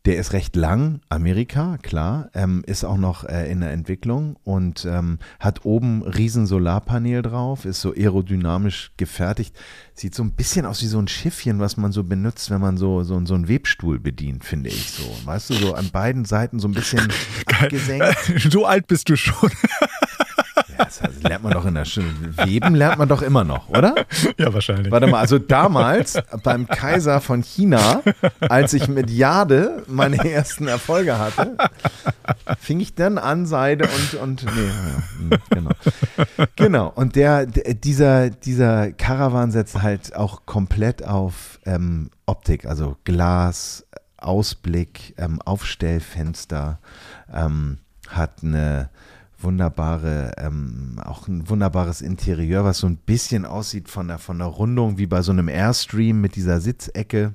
der 0.05 0.17
ist 0.17 0.33
recht 0.33 0.55
lang, 0.55 1.01
Amerika, 1.09 1.77
klar, 1.77 2.31
ähm, 2.33 2.63
ist 2.65 2.83
auch 2.83 2.97
noch 2.97 3.23
äh, 3.23 3.51
in 3.51 3.61
der 3.61 3.71
Entwicklung 3.71 4.35
und 4.43 4.83
ähm, 4.85 5.19
hat 5.39 5.63
oben 5.63 6.01
riesen 6.01 6.47
Solarpanel 6.47 7.21
drauf, 7.21 7.65
ist 7.65 7.81
so 7.81 7.93
aerodynamisch 7.93 8.93
gefertigt, 8.97 9.55
sieht 9.93 10.15
so 10.15 10.23
ein 10.23 10.31
bisschen 10.31 10.65
aus 10.65 10.81
wie 10.81 10.87
so 10.87 10.97
ein 10.97 11.07
Schiffchen, 11.07 11.59
was 11.59 11.77
man 11.77 11.91
so 11.91 12.03
benutzt, 12.03 12.49
wenn 12.49 12.61
man 12.61 12.77
so, 12.77 13.03
so, 13.03 13.23
so 13.25 13.35
einen 13.35 13.47
Webstuhl 13.47 13.99
bedient, 13.99 14.43
finde 14.43 14.69
ich 14.69 14.89
so. 14.89 15.03
Weißt 15.25 15.51
du, 15.51 15.53
so 15.53 15.75
an 15.75 15.91
beiden 15.91 16.25
Seiten 16.25 16.59
so 16.59 16.67
ein 16.67 16.73
bisschen 16.73 17.07
abgesenkt. 17.45 18.17
so 18.49 18.65
alt 18.65 18.87
bist 18.87 19.07
du 19.07 19.15
schon. 19.15 19.51
Das 20.85 21.01
lernt 21.23 21.43
man 21.43 21.53
doch 21.53 21.65
in 21.65 21.75
der 21.75 21.85
Schule. 21.85 22.07
Weben 22.45 22.75
lernt 22.75 22.97
man 22.97 23.07
doch 23.07 23.21
immer 23.21 23.43
noch, 23.43 23.69
oder? 23.69 23.95
ja, 24.37 24.53
wahrscheinlich. 24.53 24.91
Warte 24.91 25.07
mal, 25.07 25.19
also 25.19 25.37
damals 25.39 26.17
beim 26.43 26.67
Kaiser 26.67 27.21
von 27.21 27.43
China, 27.43 28.01
als 28.39 28.73
ich 28.73 28.87
mit 28.87 29.09
Jade 29.09 29.83
meine 29.87 30.17
ersten 30.31 30.67
Erfolge 30.67 31.17
hatte, 31.19 31.57
fing 32.59 32.79
ich 32.79 32.95
dann 32.95 33.17
an, 33.17 33.45
Seide 33.45 33.85
und, 33.85 34.21
und 34.21 34.45
nee, 34.55 35.31
ja, 35.31 35.37
genau. 35.49 35.71
Genau, 36.55 36.91
und 36.93 37.15
der, 37.15 37.45
der, 37.45 37.73
dieser, 37.73 38.29
dieser 38.29 38.91
Caravan 38.91 39.51
setzt 39.51 39.81
halt 39.81 40.15
auch 40.15 40.45
komplett 40.45 41.05
auf 41.05 41.59
ähm, 41.65 42.09
Optik, 42.25 42.65
also 42.65 42.97
Glas, 43.03 43.85
Ausblick, 44.17 45.15
ähm, 45.17 45.41
Aufstellfenster, 45.41 46.79
ähm, 47.33 47.79
hat 48.07 48.43
eine 48.43 48.89
wunderbare, 49.43 50.33
ähm, 50.37 50.99
auch 51.03 51.27
ein 51.27 51.49
wunderbares 51.49 52.01
Interieur, 52.01 52.63
was 52.63 52.79
so 52.79 52.87
ein 52.87 52.97
bisschen 52.97 53.45
aussieht 53.45 53.89
von 53.89 54.07
der, 54.07 54.17
von 54.17 54.39
der 54.39 54.47
Rundung 54.47 54.97
wie 54.97 55.07
bei 55.07 55.21
so 55.21 55.31
einem 55.31 55.47
Airstream 55.47 56.19
mit 56.21 56.35
dieser 56.35 56.61
Sitzecke. 56.61 57.33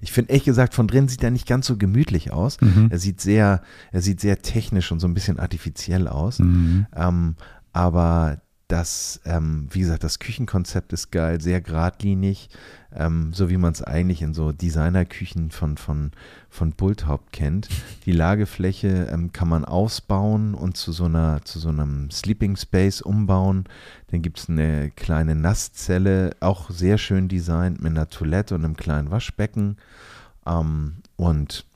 Ich 0.00 0.12
finde 0.12 0.30
ehrlich 0.30 0.44
gesagt, 0.44 0.74
von 0.74 0.86
drin 0.86 1.08
sieht 1.08 1.24
er 1.24 1.30
nicht 1.30 1.46
ganz 1.46 1.66
so 1.66 1.76
gemütlich 1.76 2.32
aus. 2.32 2.60
Mhm. 2.60 2.88
Er 2.90 2.98
sieht 2.98 3.20
sehr, 3.20 3.62
er 3.90 4.00
sieht 4.00 4.20
sehr 4.20 4.40
technisch 4.40 4.92
und 4.92 5.00
so 5.00 5.08
ein 5.08 5.14
bisschen 5.14 5.40
artifiziell 5.40 6.08
aus. 6.08 6.38
Mhm. 6.38 6.86
Ähm, 6.94 7.36
aber 7.72 8.40
das, 8.72 9.20
ähm, 9.26 9.68
wie 9.70 9.80
gesagt, 9.80 10.02
das 10.02 10.18
Küchenkonzept 10.18 10.94
ist 10.94 11.12
geil, 11.12 11.42
sehr 11.42 11.60
geradlinig, 11.60 12.48
ähm, 12.94 13.34
so 13.34 13.50
wie 13.50 13.58
man 13.58 13.72
es 13.72 13.82
eigentlich 13.82 14.22
in 14.22 14.32
so 14.32 14.50
Designerküchen 14.50 15.50
von, 15.50 15.76
von, 15.76 16.10
von 16.48 16.72
Bulthaupt 16.72 17.32
kennt. 17.32 17.68
Die 18.06 18.12
Lagefläche 18.12 19.08
ähm, 19.12 19.30
kann 19.30 19.48
man 19.48 19.66
ausbauen 19.66 20.54
und 20.54 20.78
zu 20.78 20.90
so 20.90 21.04
einer, 21.04 21.44
zu 21.44 21.58
so 21.58 21.68
einem 21.68 22.10
Sleeping 22.10 22.56
Space 22.56 23.02
umbauen. 23.02 23.64
Dann 24.10 24.22
gibt 24.22 24.38
es 24.38 24.48
eine 24.48 24.90
kleine 24.90 25.34
Nasszelle, 25.34 26.34
auch 26.40 26.70
sehr 26.70 26.96
schön 26.96 27.28
designt 27.28 27.82
mit 27.82 27.90
einer 27.90 28.08
Toilette 28.08 28.54
und 28.54 28.64
einem 28.64 28.76
kleinen 28.76 29.10
Waschbecken. 29.10 29.76
Ähm, 30.46 30.94
und 31.16 31.66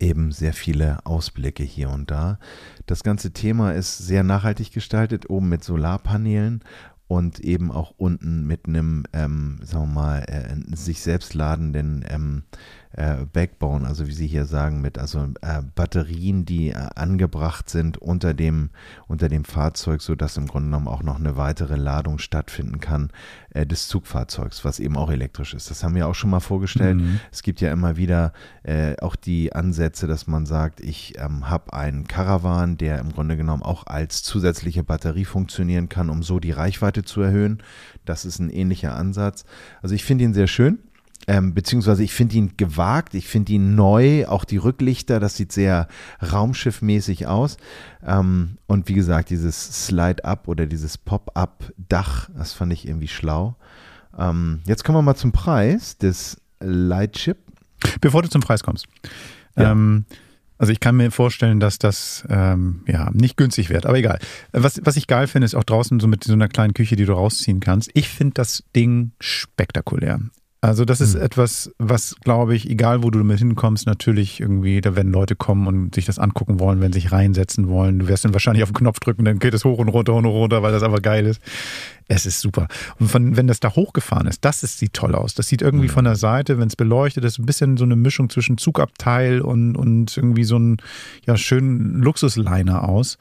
eben 0.00 0.32
sehr 0.32 0.52
viele 0.52 1.04
Ausblicke 1.04 1.62
hier 1.62 1.90
und 1.90 2.10
da. 2.10 2.38
Das 2.86 3.02
ganze 3.02 3.32
Thema 3.32 3.72
ist 3.72 3.98
sehr 3.98 4.24
nachhaltig 4.24 4.72
gestaltet, 4.72 5.30
oben 5.30 5.48
mit 5.48 5.62
Solarpanelen 5.62 6.64
und 7.06 7.40
eben 7.40 7.70
auch 7.70 7.92
unten 7.96 8.46
mit 8.46 8.66
einem, 8.66 9.04
ähm, 9.12 9.58
sagen 9.62 9.88
wir 9.88 9.94
mal, 9.94 10.18
äh, 10.28 10.76
sich 10.76 11.00
selbst 11.02 11.34
ladenden 11.34 12.04
ähm, 12.08 12.44
äh, 12.92 13.24
Backbone, 13.32 13.86
also 13.86 14.06
wie 14.08 14.12
Sie 14.12 14.26
hier 14.26 14.46
sagen, 14.46 14.80
mit 14.80 14.98
also 14.98 15.28
äh, 15.42 15.62
Batterien, 15.74 16.44
die 16.44 16.70
äh, 16.70 16.74
angebracht 16.96 17.70
sind 17.70 17.98
unter 17.98 18.34
dem, 18.34 18.70
unter 19.06 19.28
dem 19.28 19.44
Fahrzeug, 19.44 20.02
sodass 20.02 20.36
im 20.36 20.46
Grunde 20.46 20.68
genommen 20.68 20.88
auch 20.88 21.02
noch 21.02 21.18
eine 21.18 21.36
weitere 21.36 21.76
Ladung 21.76 22.18
stattfinden 22.18 22.80
kann 22.80 23.10
äh, 23.50 23.64
des 23.64 23.86
Zugfahrzeugs, 23.86 24.64
was 24.64 24.80
eben 24.80 24.96
auch 24.96 25.10
elektrisch 25.10 25.54
ist. 25.54 25.70
Das 25.70 25.84
haben 25.84 25.94
wir 25.94 26.08
auch 26.08 26.14
schon 26.14 26.30
mal 26.30 26.40
vorgestellt. 26.40 26.96
Mhm. 26.96 27.20
Es 27.30 27.42
gibt 27.42 27.60
ja 27.60 27.70
immer 27.72 27.96
wieder 27.96 28.32
äh, 28.64 28.96
auch 29.00 29.14
die 29.14 29.52
Ansätze, 29.52 30.08
dass 30.08 30.26
man 30.26 30.44
sagt, 30.46 30.80
ich 30.80 31.14
ähm, 31.18 31.48
habe 31.48 31.72
einen 31.72 32.08
Caravan, 32.08 32.76
der 32.76 32.98
im 32.98 33.12
Grunde 33.12 33.36
genommen 33.36 33.62
auch 33.62 33.86
als 33.86 34.24
zusätzliche 34.24 34.82
Batterie 34.82 35.24
funktionieren 35.24 35.88
kann, 35.88 36.10
um 36.10 36.24
so 36.24 36.40
die 36.40 36.50
Reichweite 36.50 37.04
zu 37.04 37.20
erhöhen. 37.20 37.62
Das 38.04 38.24
ist 38.24 38.40
ein 38.40 38.50
ähnlicher 38.50 38.96
Ansatz. 38.96 39.44
Also 39.80 39.94
ich 39.94 40.04
finde 40.04 40.24
ihn 40.24 40.34
sehr 40.34 40.48
schön. 40.48 40.80
Ähm, 41.26 41.54
beziehungsweise 41.54 42.02
ich 42.02 42.12
finde 42.12 42.36
ihn 42.36 42.56
gewagt, 42.56 43.14
ich 43.14 43.28
finde 43.28 43.52
ihn 43.52 43.74
neu, 43.74 44.26
auch 44.26 44.44
die 44.44 44.56
Rücklichter, 44.56 45.20
das 45.20 45.36
sieht 45.36 45.52
sehr 45.52 45.86
raumschiffmäßig 46.32 47.26
aus. 47.26 47.58
Ähm, 48.04 48.56
und 48.66 48.88
wie 48.88 48.94
gesagt, 48.94 49.30
dieses 49.30 49.86
Slide-Up 49.86 50.48
oder 50.48 50.66
dieses 50.66 50.96
Pop-Up-Dach, 50.98 52.30
das 52.36 52.52
fand 52.52 52.72
ich 52.72 52.88
irgendwie 52.88 53.08
schlau. 53.08 53.56
Ähm, 54.18 54.60
jetzt 54.64 54.82
kommen 54.84 54.98
wir 54.98 55.02
mal 55.02 55.14
zum 55.14 55.32
Preis 55.32 55.98
des 55.98 56.40
Lightship. 56.60 57.38
Bevor 58.00 58.22
du 58.22 58.28
zum 58.28 58.42
Preis 58.42 58.62
kommst. 58.62 58.86
Ja. 59.56 59.72
Ähm, 59.72 60.04
also 60.58 60.72
ich 60.72 60.80
kann 60.80 60.96
mir 60.96 61.10
vorstellen, 61.10 61.58
dass 61.58 61.78
das 61.78 62.26
ähm, 62.28 62.82
ja 62.86 63.10
nicht 63.14 63.38
günstig 63.38 63.70
wird, 63.70 63.86
aber 63.86 63.96
egal. 63.96 64.18
Was, 64.52 64.78
was 64.84 64.96
ich 64.96 65.06
geil 65.06 65.26
finde, 65.26 65.46
ist 65.46 65.54
auch 65.54 65.64
draußen 65.64 65.98
so 66.00 66.06
mit 66.06 66.22
so 66.22 66.34
einer 66.34 66.48
kleinen 66.48 66.74
Küche, 66.74 66.96
die 66.96 67.06
du 67.06 67.14
rausziehen 67.14 67.60
kannst. 67.60 67.90
Ich 67.94 68.10
finde 68.10 68.34
das 68.34 68.62
Ding 68.76 69.12
spektakulär. 69.20 70.20
Also 70.62 70.84
das 70.84 71.00
ist 71.00 71.14
Hm. 71.14 71.22
etwas, 71.22 71.70
was 71.78 72.16
glaube 72.22 72.54
ich, 72.54 72.68
egal 72.68 73.02
wo 73.02 73.10
du 73.10 73.18
damit 73.18 73.38
hinkommst, 73.38 73.86
natürlich 73.86 74.40
irgendwie, 74.40 74.82
da 74.82 74.94
werden 74.94 75.10
Leute 75.10 75.34
kommen 75.34 75.66
und 75.66 75.94
sich 75.94 76.04
das 76.04 76.18
angucken 76.18 76.60
wollen, 76.60 76.80
wenn 76.82 76.92
sie 76.92 77.00
sich 77.00 77.12
reinsetzen 77.12 77.68
wollen. 77.68 77.98
Du 77.98 78.08
wirst 78.08 78.26
dann 78.26 78.34
wahrscheinlich 78.34 78.62
auf 78.62 78.68
den 78.70 78.76
Knopf 78.76 79.00
drücken, 79.00 79.24
dann 79.24 79.38
geht 79.38 79.54
es 79.54 79.64
hoch 79.64 79.78
und 79.78 79.88
runter, 79.88 80.12
hoch 80.12 80.18
und 80.18 80.26
runter, 80.26 80.62
weil 80.62 80.72
das 80.72 80.82
einfach 80.82 81.00
geil 81.00 81.24
ist. 81.24 81.40
Es 82.08 82.26
ist 82.26 82.40
super. 82.40 82.66
Und 82.98 83.08
von, 83.08 83.36
wenn 83.38 83.46
das 83.46 83.60
da 83.60 83.74
hochgefahren 83.74 84.26
ist, 84.26 84.44
das 84.44 84.62
ist, 84.62 84.78
sieht 84.78 84.92
toll 84.92 85.14
aus. 85.14 85.34
Das 85.34 85.48
sieht 85.48 85.62
irgendwie 85.62 85.86
Mhm. 85.86 85.92
von 85.92 86.04
der 86.04 86.16
Seite, 86.16 86.58
wenn 86.58 86.68
es 86.68 86.76
beleuchtet 86.76 87.24
ist, 87.24 87.38
ein 87.38 87.46
bisschen 87.46 87.78
so 87.78 87.84
eine 87.84 87.96
Mischung 87.96 88.28
zwischen 88.28 88.58
Zugabteil 88.58 89.40
und, 89.40 89.76
und 89.76 90.14
irgendwie 90.14 90.44
so 90.44 90.58
ein 90.58 90.76
ja, 91.26 91.38
schönen 91.38 92.02
Luxusliner 92.02 92.86
aus. 92.86 93.16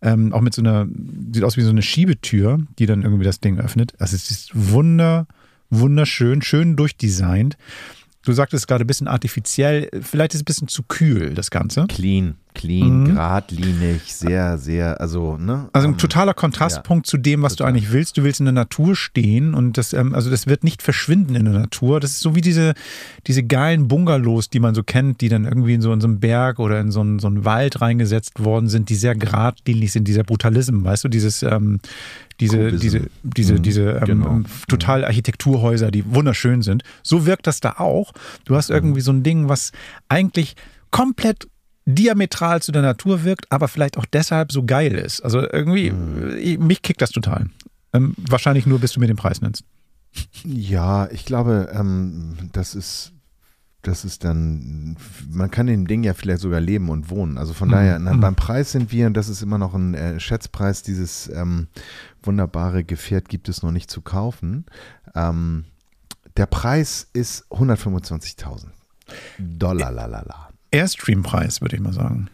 Ähm, 0.00 0.32
auch 0.32 0.42
mit 0.42 0.54
so 0.54 0.62
einer, 0.62 0.86
sieht 1.32 1.42
aus 1.42 1.56
wie 1.56 1.62
so 1.62 1.70
eine 1.70 1.82
Schiebetür, 1.82 2.58
die 2.78 2.86
dann 2.86 3.02
irgendwie 3.02 3.24
das 3.24 3.40
Ding 3.40 3.58
öffnet. 3.58 3.94
Also 3.98 4.14
es 4.14 4.30
ist 4.30 4.50
wunder, 4.54 5.26
wunderschön, 5.70 6.42
schön 6.42 6.76
durchdesignt. 6.76 7.56
Du 8.24 8.32
sagtest 8.32 8.66
gerade 8.66 8.84
ein 8.84 8.86
bisschen 8.86 9.08
artifiziell, 9.08 9.90
vielleicht 10.00 10.32
ist 10.32 10.38
es 10.38 10.42
ein 10.42 10.46
bisschen 10.46 10.68
zu 10.68 10.82
kühl, 10.82 11.34
das 11.34 11.50
Ganze. 11.50 11.86
Clean, 11.88 12.36
clean, 12.54 13.00
mhm. 13.00 13.04
geradlinig, 13.06 14.14
sehr, 14.14 14.58
sehr, 14.58 15.00
also, 15.00 15.36
ne? 15.36 15.68
Also 15.72 15.88
ein 15.88 15.94
ähm, 15.94 15.98
totaler 15.98 16.34
Kontrastpunkt 16.34 17.06
ja, 17.06 17.10
zu 17.10 17.16
dem, 17.18 17.42
was 17.42 17.56
total. 17.56 17.72
du 17.72 17.76
eigentlich 17.76 17.92
willst. 17.92 18.16
Du 18.16 18.24
willst 18.24 18.40
in 18.40 18.46
der 18.46 18.52
Natur 18.52 18.96
stehen 18.96 19.54
und 19.54 19.76
das, 19.76 19.92
ähm, 19.92 20.14
also 20.14 20.30
das 20.30 20.46
wird 20.46 20.64
nicht 20.64 20.82
verschwinden 20.82 21.34
in 21.34 21.44
der 21.44 21.54
Natur. 21.54 22.00
Das 22.00 22.12
ist 22.12 22.20
so 22.20 22.34
wie 22.34 22.40
diese, 22.40 22.74
diese 23.26 23.42
geilen 23.42 23.88
Bungalows, 23.88 24.48
die 24.48 24.60
man 24.60 24.74
so 24.74 24.82
kennt, 24.82 25.20
die 25.20 25.28
dann 25.28 25.44
irgendwie 25.44 25.74
in 25.74 25.82
so, 25.82 25.92
in 25.92 26.00
so 26.00 26.06
einem 26.06 26.20
Berg 26.20 26.58
oder 26.58 26.80
in 26.80 26.90
so 26.90 27.00
einen, 27.00 27.18
so 27.18 27.26
einen 27.26 27.44
Wald 27.44 27.80
reingesetzt 27.80 28.42
worden 28.42 28.68
sind, 28.68 28.88
die 28.88 28.94
sehr 28.94 29.14
geradlinig 29.14 29.92
sind, 29.92 30.08
dieser 30.08 30.22
Brutalism, 30.22 30.84
weißt 30.84 31.04
du, 31.04 31.08
dieses, 31.08 31.42
ähm, 31.42 31.80
diese, 32.40 32.56
Kubism. 32.56 32.80
diese, 32.80 33.00
diese, 33.22 33.54
mhm, 33.54 33.62
diese 33.62 33.82
ähm, 33.90 34.04
genau. 34.04 34.30
Ähm, 34.30 34.44
total 34.68 35.04
Architekturhäuser, 35.04 35.90
die 35.90 36.04
wunderschön 36.14 36.62
sind. 36.62 36.82
So 37.02 37.26
wirkt 37.26 37.46
das 37.46 37.60
da 37.60 37.74
auch. 37.78 38.12
Du 38.44 38.56
hast 38.56 38.70
mhm. 38.70 38.76
irgendwie 38.76 39.00
so 39.00 39.12
ein 39.12 39.22
Ding, 39.22 39.48
was 39.48 39.72
eigentlich 40.08 40.56
komplett 40.90 41.48
diametral 41.86 42.62
zu 42.62 42.72
der 42.72 42.82
Natur 42.82 43.24
wirkt, 43.24 43.50
aber 43.50 43.68
vielleicht 43.68 43.98
auch 43.98 44.06
deshalb 44.06 44.52
so 44.52 44.64
geil 44.64 44.94
ist. 44.94 45.20
Also 45.20 45.40
irgendwie, 45.40 45.90
mhm. 45.90 46.66
mich 46.66 46.82
kickt 46.82 47.02
das 47.02 47.10
total. 47.10 47.50
Ähm, 47.92 48.14
wahrscheinlich 48.16 48.66
nur, 48.66 48.80
bis 48.80 48.92
du 48.92 49.00
mir 49.00 49.06
den 49.06 49.16
Preis 49.16 49.40
nennst. 49.40 49.64
Ja, 50.44 51.08
ich 51.10 51.24
glaube, 51.24 51.72
ähm, 51.74 52.50
das 52.52 52.74
ist 52.74 53.14
das 53.86 54.04
ist 54.04 54.24
dann, 54.24 54.96
man 55.28 55.50
kann 55.50 55.68
in 55.68 55.82
dem 55.82 55.86
Ding 55.86 56.04
ja 56.04 56.14
vielleicht 56.14 56.40
sogar 56.40 56.60
leben 56.60 56.88
und 56.88 57.10
wohnen. 57.10 57.38
Also 57.38 57.52
von 57.52 57.68
mhm. 57.68 57.72
daher, 57.72 57.98
na, 57.98 58.14
mhm. 58.14 58.20
beim 58.20 58.34
Preis 58.34 58.72
sind 58.72 58.90
wir, 58.92 59.06
und 59.06 59.14
das 59.14 59.28
ist 59.28 59.42
immer 59.42 59.58
noch 59.58 59.74
ein 59.74 59.94
äh, 59.94 60.18
Schätzpreis, 60.18 60.82
dieses 60.82 61.28
ähm, 61.28 61.68
wunderbare 62.22 62.84
Gefährt 62.84 63.28
gibt 63.28 63.48
es 63.48 63.62
noch 63.62 63.72
nicht 63.72 63.90
zu 63.90 64.00
kaufen. 64.00 64.64
Ähm, 65.14 65.64
der 66.36 66.46
Preis 66.46 67.08
ist 67.12 67.44
125.000 67.50 68.68
Dollar. 69.38 69.92
Lalala. 69.92 70.48
Airstream-Preis, 70.74 71.60
würde 71.60 71.76
ich 71.76 71.82
mal 71.82 71.92
sagen. 71.92 72.28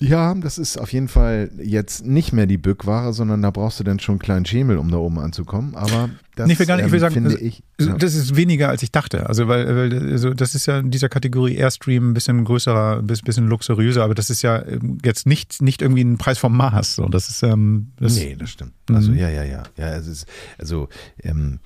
Ja, 0.00 0.32
das 0.34 0.58
ist 0.58 0.78
auf 0.78 0.92
jeden 0.92 1.08
Fall 1.08 1.50
jetzt 1.60 2.06
nicht 2.06 2.32
mehr 2.32 2.46
die 2.46 2.56
Bückware, 2.56 3.12
sondern 3.12 3.42
da 3.42 3.50
brauchst 3.50 3.80
du 3.80 3.84
dann 3.84 3.98
schon 3.98 4.14
einen 4.14 4.18
kleinen 4.20 4.46
Schemel, 4.46 4.78
um 4.78 4.92
da 4.92 4.98
oben 4.98 5.18
anzukommen. 5.18 5.74
Aber 5.74 6.10
das 6.36 6.46
nee, 6.46 6.52
ich 6.52 6.58
will 6.60 6.66
gar 6.66 6.76
nicht, 6.76 6.86
ich 6.86 6.92
will 6.92 6.98
ähm, 6.98 7.00
sagen, 7.00 7.14
finde 7.14 7.30
also, 7.30 7.44
ich. 7.44 7.64
Ja. 7.80 7.96
Das 7.96 8.14
ist 8.14 8.36
weniger, 8.36 8.68
als 8.68 8.84
ich 8.84 8.92
dachte. 8.92 9.26
Also, 9.26 9.48
weil, 9.48 9.66
weil 9.74 10.12
also 10.12 10.34
das 10.34 10.54
ist 10.54 10.66
ja 10.66 10.78
in 10.78 10.92
dieser 10.92 11.08
Kategorie 11.08 11.56
Airstream 11.56 12.10
ein 12.10 12.14
bisschen 12.14 12.44
größerer, 12.44 12.98
ein 12.98 13.06
bisschen 13.08 13.48
luxuriöser, 13.48 14.04
aber 14.04 14.14
das 14.14 14.30
ist 14.30 14.42
ja 14.42 14.64
ähm, 14.64 14.98
jetzt 15.04 15.26
nicht, 15.26 15.60
nicht 15.62 15.82
irgendwie 15.82 16.04
ein 16.04 16.16
Preis 16.16 16.38
vom 16.38 16.56
Mars. 16.56 16.94
So. 16.94 17.08
Das 17.08 17.28
ist, 17.28 17.42
ähm, 17.42 17.88
das 17.98 18.14
nee, 18.14 18.36
das 18.38 18.50
stimmt. 18.50 18.74
Also, 18.88 19.10
mhm. 19.10 19.18
ja, 19.18 19.30
ja, 19.30 19.42
ja. 19.42 19.64
ja 19.76 19.96
es 19.96 20.06
ist, 20.06 20.26
also, 20.58 20.88
ähm, 21.24 21.58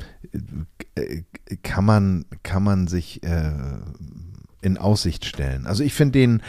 äh, 0.95 1.23
kann 1.63 1.85
man, 1.85 2.25
kann 2.43 2.63
man 2.63 2.89
sich 2.89 3.23
äh, 3.25 3.53
in 4.63 4.79
Aussicht 4.79 5.25
stellen. 5.25 5.67
Also 5.67 5.85
ich 5.85 5.93
finde 5.93 6.19
den, 6.19 6.43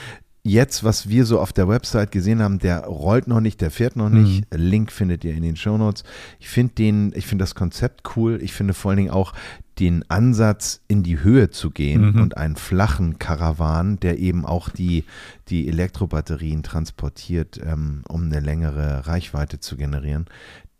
jetzt, 0.43 0.83
was 0.83 1.09
wir 1.09 1.25
so 1.25 1.39
auf 1.39 1.53
der 1.53 1.67
Website 1.67 2.11
gesehen 2.11 2.41
haben, 2.41 2.59
der 2.59 2.85
rollt 2.85 3.27
noch 3.27 3.39
nicht, 3.39 3.61
der 3.61 3.71
fährt 3.71 3.95
noch 3.95 4.09
nicht. 4.09 4.45
Mhm. 4.51 4.57
Link 4.57 4.91
findet 4.91 5.23
ihr 5.23 5.33
in 5.33 5.43
den 5.43 5.55
Show 5.55 5.77
Notes. 5.77 6.03
Ich 6.39 6.49
finde 6.49 6.73
den, 6.75 7.13
ich 7.15 7.25
finde 7.25 7.43
das 7.43 7.55
Konzept 7.55 8.15
cool. 8.15 8.39
Ich 8.41 8.53
finde 8.53 8.73
vor 8.73 8.91
allen 8.91 8.97
Dingen 8.97 9.11
auch 9.11 9.33
den 9.79 10.07
Ansatz, 10.09 10.81
in 10.87 11.01
die 11.01 11.23
Höhe 11.23 11.49
zu 11.49 11.71
gehen 11.71 12.11
mhm. 12.11 12.21
und 12.21 12.37
einen 12.37 12.57
flachen 12.57 13.17
Karawan, 13.17 13.99
der 13.99 14.19
eben 14.19 14.45
auch 14.45 14.69
die, 14.69 15.05
die 15.47 15.67
Elektrobatterien 15.67 16.61
transportiert, 16.61 17.59
ähm, 17.63 18.03
um 18.07 18.25
eine 18.25 18.39
längere 18.39 19.07
Reichweite 19.07 19.59
zu 19.59 19.75
generieren. 19.75 20.25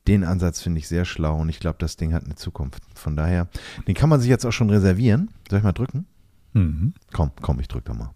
Den 0.07 0.23
Ansatz 0.25 0.61
finde 0.61 0.79
ich 0.79 0.87
sehr 0.87 1.05
schlau 1.05 1.37
und 1.39 1.49
ich 1.49 1.59
glaube, 1.59 1.77
das 1.79 1.95
Ding 1.95 2.13
hat 2.13 2.25
eine 2.25 2.35
Zukunft. 2.35 2.83
Von 2.93 3.15
daher, 3.15 3.47
den 3.87 3.95
kann 3.95 4.09
man 4.09 4.19
sich 4.19 4.29
jetzt 4.29 4.45
auch 4.45 4.51
schon 4.51 4.69
reservieren. 4.69 5.29
Soll 5.49 5.59
ich 5.59 5.63
mal 5.63 5.71
drücken? 5.71 6.05
Mhm. 6.53 6.93
Komm, 7.11 7.31
komm, 7.41 7.59
ich 7.59 7.67
drücke 7.67 7.85
da 7.85 7.93
mal. 7.93 8.11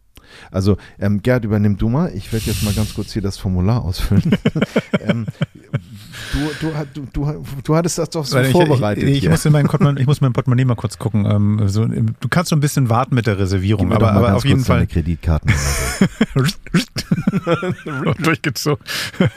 Also, 0.52 0.78
ähm, 1.00 1.22
Gerd, 1.22 1.46
übernimm 1.46 1.78
du 1.78 1.90
mal. 1.90 2.14
Ich 2.14 2.32
werde 2.34 2.46
jetzt 2.46 2.64
mal 2.64 2.74
ganz 2.74 2.94
kurz 2.94 3.14
hier 3.14 3.22
das 3.22 3.38
Formular 3.38 3.84
ausfüllen. 3.84 4.38
ähm, 5.00 5.26
du, 6.34 6.72
du, 6.94 7.08
du, 7.14 7.44
du, 7.64 7.76
hattest 7.76 7.98
das 7.98 8.10
doch 8.10 8.26
so 8.26 8.40
ich, 8.40 8.52
vorbereitet. 8.52 9.04
Ich, 9.04 9.18
ich, 9.18 9.24
ich 9.24 9.30
muss 9.30 9.46
in 9.46 9.54
mein 9.54 9.68
ich 9.98 10.06
muss 10.06 10.22
mein 10.22 10.34
Portemonnaie 10.34 10.66
mal 10.66 10.76
kurz 10.76 10.98
gucken. 10.98 11.26
Ähm, 11.26 11.68
so, 11.68 11.86
du 11.86 12.30
kannst 12.30 12.50
so 12.50 12.56
ein 12.56 12.60
bisschen 12.60 12.90
warten 12.90 13.16
mit 13.16 13.28
der 13.28 13.40
Reservierung, 13.40 13.92
aber, 13.92 14.12
aber 14.12 14.36
auf 14.36 14.46
jeden 14.46 14.64
Fall. 14.64 14.88
Kreditkarten. 14.88 15.54
Durchgezogen. 18.20 18.84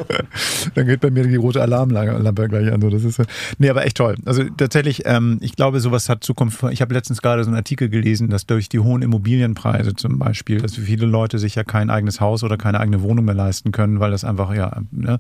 Dann 0.75 0.87
geht 0.87 1.01
bei 1.01 1.11
mir 1.11 1.27
die 1.27 1.37
rote 1.37 1.63
Alarmlampe 1.63 2.49
gleich 2.49 2.73
an. 2.73 2.81
So, 2.81 2.91
das 2.91 3.05
ist, 3.05 3.23
nee, 3.59 3.69
aber 3.69 3.85
echt 3.85 3.97
toll. 3.97 4.17
Also 4.25 4.45
tatsächlich, 4.57 5.03
ähm, 5.07 5.39
ich 5.41 5.57
glaube, 5.57 5.81
sowas 5.81 6.09
hat 6.09 6.25
Zukunft. 6.25 6.63
Ich 6.71 6.81
habe 6.81 6.95
letztens 6.95 7.23
gerade 7.23 7.45
so 7.45 7.51
einen 7.51 7.57
Artikel 7.57 7.89
gelesen, 7.89 8.31
dass 8.31 8.47
durch 8.47 8.69
die 8.69 8.79
hohen 8.79 9.03
Immobilienpreise 9.03 9.95
zum 9.95 10.19
Beispiel, 10.19 10.61
dass 10.61 10.77
viele 10.77 11.07
Leute 11.07 11.39
sich 11.39 11.55
ja 11.55 11.65
kein 11.65 11.91
eigenes 11.91 12.21
Haus 12.21 12.45
oder 12.45 12.57
keine 12.57 12.81
eigene 12.81 13.03
Wohnung 13.03 13.25
mehr 13.25 13.35
leisten 13.35 13.73
können, 13.73 14.01
weil 14.01 14.11
das 14.11 14.25
einfach, 14.25 14.55
ja, 14.55 14.81
ne? 14.91 15.19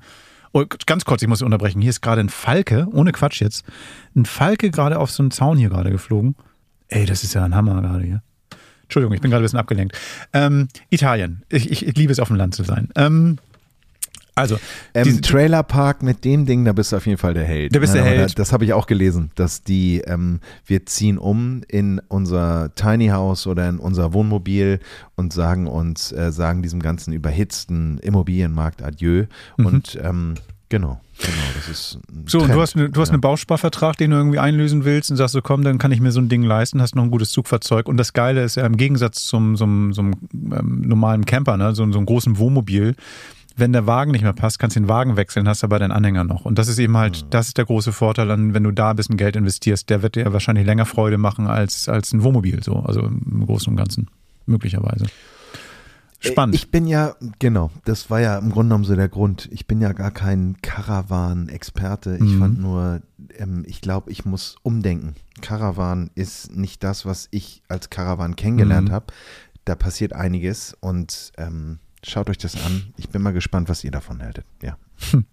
Oh, 0.52 0.64
ganz 0.86 1.04
kurz, 1.04 1.22
ich 1.22 1.28
muss 1.28 1.42
unterbrechen. 1.42 1.80
Hier 1.80 1.90
ist 1.90 2.00
gerade 2.00 2.20
ein 2.20 2.28
Falke, 2.28 2.88
ohne 2.92 3.12
Quatsch 3.12 3.40
jetzt, 3.40 3.64
ein 4.16 4.24
Falke 4.24 4.70
gerade 4.70 4.98
auf 4.98 5.10
so 5.10 5.22
einen 5.22 5.30
Zaun 5.30 5.56
hier 5.56 5.68
gerade 5.68 5.90
geflogen. 5.90 6.34
Ey, 6.88 7.06
das 7.06 7.22
ist 7.22 7.34
ja 7.34 7.44
ein 7.44 7.54
Hammer 7.54 7.80
gerade 7.80 8.04
hier. 8.04 8.22
Entschuldigung, 8.82 9.14
ich 9.14 9.20
bin 9.20 9.30
gerade 9.30 9.42
ein 9.42 9.44
bisschen 9.44 9.60
abgelenkt. 9.60 9.96
Ähm, 10.32 10.66
Italien. 10.88 11.44
Ich, 11.48 11.70
ich, 11.70 11.86
ich, 11.86 11.96
liebe 11.96 12.12
es, 12.12 12.18
auf 12.18 12.26
dem 12.26 12.36
Land 12.36 12.56
zu 12.56 12.64
sein. 12.64 12.88
Ähm, 12.96 13.38
also, 14.40 14.58
ähm, 14.94 15.22
Trailerpark 15.22 16.02
mit 16.02 16.24
dem 16.24 16.46
Ding, 16.46 16.64
da 16.64 16.72
bist 16.72 16.92
du 16.92 16.96
auf 16.96 17.06
jeden 17.06 17.18
Fall 17.18 17.34
der 17.34 17.44
Held. 17.44 17.74
Da 17.74 17.78
bist 17.78 17.94
der 17.94 18.04
Held. 18.04 18.38
Das 18.38 18.52
habe 18.52 18.64
ich 18.64 18.72
auch 18.72 18.86
gelesen, 18.86 19.30
dass 19.34 19.62
die, 19.62 20.00
ähm, 20.06 20.40
wir 20.66 20.86
ziehen 20.86 21.18
um 21.18 21.62
in 21.68 22.00
unser 22.08 22.74
Tiny 22.74 23.08
House 23.08 23.46
oder 23.46 23.68
in 23.68 23.78
unser 23.78 24.12
Wohnmobil 24.12 24.80
und 25.16 25.32
sagen 25.32 25.66
uns, 25.66 26.12
äh, 26.12 26.32
sagen 26.32 26.62
diesem 26.62 26.80
ganzen 26.80 27.12
überhitzten 27.12 27.98
Immobilienmarkt 27.98 28.82
Adieu. 28.82 29.26
Mhm. 29.56 29.66
Und 29.66 29.98
ähm, 30.02 30.34
genau. 30.68 31.00
Genau, 31.20 31.36
das 31.54 31.68
ist 31.68 31.98
so. 32.26 32.38
Trend. 32.38 32.50
Und 32.50 32.56
du 32.56 32.62
hast, 32.62 32.76
eine, 32.76 32.88
du 32.88 33.00
hast 33.00 33.08
ja. 33.08 33.12
einen 33.12 33.20
Bausparvertrag, 33.20 33.96
den 33.96 34.10
du 34.10 34.16
irgendwie 34.16 34.38
einlösen 34.38 34.84
willst 34.84 35.10
und 35.10 35.16
sagst 35.16 35.34
so, 35.34 35.42
komm, 35.42 35.62
dann 35.64 35.78
kann 35.78 35.92
ich 35.92 36.00
mir 36.00 36.12
so 36.12 36.20
ein 36.20 36.28
Ding 36.28 36.42
leisten, 36.42 36.80
hast 36.80 36.94
noch 36.94 37.02
ein 37.02 37.10
gutes 37.10 37.30
Zugfahrzeug. 37.30 37.88
Und 37.88 37.98
das 37.98 38.12
Geile 38.12 38.42
ist 38.42 38.56
ja 38.56 38.64
im 38.64 38.76
Gegensatz 38.76 39.26
zum, 39.26 39.56
zum, 39.56 39.92
zum 39.92 40.12
ähm, 40.32 40.82
normalen 40.86 41.26
Camper, 41.26 41.56
ne, 41.56 41.74
so, 41.74 41.90
so 41.92 41.98
einem 41.98 42.06
großen 42.06 42.38
Wohnmobil, 42.38 42.94
wenn 43.56 43.72
der 43.72 43.86
Wagen 43.86 44.12
nicht 44.12 44.22
mehr 44.22 44.32
passt, 44.32 44.58
kannst 44.58 44.76
du 44.76 44.80
den 44.80 44.88
Wagen 44.88 45.16
wechseln, 45.16 45.48
hast 45.48 45.64
aber 45.64 45.78
deinen 45.78 45.92
Anhänger 45.92 46.24
noch. 46.24 46.44
Und 46.44 46.58
das 46.58 46.68
ist 46.68 46.78
eben 46.78 46.96
halt, 46.96 47.24
mhm. 47.24 47.30
das 47.30 47.48
ist 47.48 47.58
der 47.58 47.64
große 47.64 47.92
Vorteil 47.92 48.28
wenn 48.28 48.62
du 48.62 48.70
da 48.70 48.90
ein 48.90 48.96
bisschen 48.96 49.16
Geld 49.16 49.36
investierst. 49.36 49.90
Der 49.90 50.02
wird 50.02 50.14
dir 50.16 50.32
wahrscheinlich 50.32 50.66
länger 50.66 50.86
Freude 50.86 51.18
machen 51.18 51.46
als, 51.46 51.88
als 51.88 52.12
ein 52.12 52.22
Wohnmobil, 52.22 52.62
so. 52.62 52.76
Also 52.76 53.00
im 53.00 53.44
Großen 53.46 53.70
und 53.70 53.76
Ganzen. 53.76 54.08
Möglicherweise. 54.46 55.06
Spannend. 56.22 56.54
Ich 56.54 56.70
bin 56.70 56.86
ja, 56.86 57.16
genau, 57.38 57.70
das 57.86 58.10
war 58.10 58.20
ja 58.20 58.36
im 58.36 58.50
Grunde 58.50 58.68
genommen 58.68 58.84
so 58.84 58.94
der 58.94 59.08
Grund. 59.08 59.48
Ich 59.50 59.66
bin 59.66 59.80
ja 59.80 59.92
gar 59.94 60.10
kein 60.10 60.56
Caravan-Experte. 60.60 62.16
Ich 62.16 62.32
mhm. 62.32 62.38
fand 62.38 62.60
nur, 62.60 63.00
ähm, 63.38 63.64
ich 63.66 63.80
glaube, 63.80 64.10
ich 64.10 64.26
muss 64.26 64.56
umdenken. 64.62 65.14
Caravan 65.40 66.10
ist 66.14 66.54
nicht 66.54 66.84
das, 66.84 67.06
was 67.06 67.28
ich 67.30 67.62
als 67.68 67.88
Caravan 67.88 68.36
kennengelernt 68.36 68.88
mhm. 68.88 68.92
habe. 68.92 69.06
Da 69.64 69.74
passiert 69.74 70.12
einiges 70.12 70.76
und 70.80 71.32
ähm, 71.38 71.78
Schaut 72.02 72.30
euch 72.30 72.38
das 72.38 72.56
an. 72.64 72.92
Ich 72.96 73.08
bin 73.08 73.22
mal 73.22 73.32
gespannt, 73.32 73.68
was 73.68 73.84
ihr 73.84 73.90
davon 73.90 74.22
haltet. 74.22 74.44
Ja. 74.62 74.76
Hm. 75.10 75.24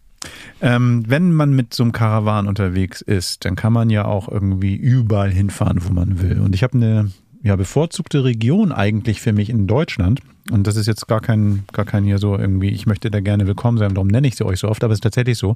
Ähm, 0.62 1.04
wenn 1.08 1.34
man 1.34 1.52
mit 1.52 1.74
so 1.74 1.84
einem 1.84 1.92
Karawan 1.92 2.48
unterwegs 2.48 3.02
ist, 3.02 3.46
dann 3.46 3.56
kann 3.56 3.72
man 3.72 3.90
ja 3.90 4.06
auch 4.06 4.28
irgendwie 4.28 4.76
überall 4.76 5.32
hinfahren, 5.32 5.84
wo 5.84 5.94
man 5.94 6.22
will. 6.22 6.40
Und 6.40 6.56
ich 6.56 6.64
habe 6.64 6.74
eine 6.74 7.12
ja, 7.44 7.56
bevorzugte 7.56 8.24
Region 8.24 8.72
eigentlich 8.72 9.22
für 9.22 9.34
mich 9.34 9.50
in 9.50 9.68
Deutschland. 9.68 10.20
Und 10.52 10.66
das 10.66 10.76
ist 10.76 10.88
jetzt 10.88 11.08
gar 11.08 11.22
kein, 11.22 11.66
gar 11.74 11.86
kein 11.86 12.04
hier 12.04 12.18
so 12.18 12.38
irgendwie, 12.38 12.70
ich 12.70 12.86
möchte 12.86 13.12
da 13.12 13.20
gerne 13.20 13.48
willkommen 13.48 13.78
sein, 13.78 13.94
darum 13.94 14.08
nenne 14.08 14.28
ich 14.28 14.36
sie 14.36 14.46
euch 14.46 14.60
so 14.60 14.70
oft, 14.70 14.84
aber 14.84 14.94
es 14.94 14.98
ist 14.98 15.04
tatsächlich 15.04 15.38
so. 15.38 15.56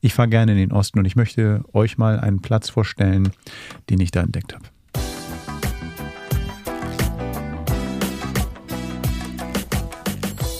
Ich 0.00 0.14
fahre 0.14 0.28
gerne 0.28 0.52
in 0.52 0.58
den 0.58 0.72
Osten 0.72 0.98
und 0.98 1.04
ich 1.04 1.16
möchte 1.16 1.64
euch 1.72 1.98
mal 1.98 2.20
einen 2.20 2.40
Platz 2.40 2.70
vorstellen, 2.70 3.30
den 3.90 4.00
ich 4.00 4.10
da 4.10 4.20
entdeckt 4.20 4.54
habe. 4.54 4.64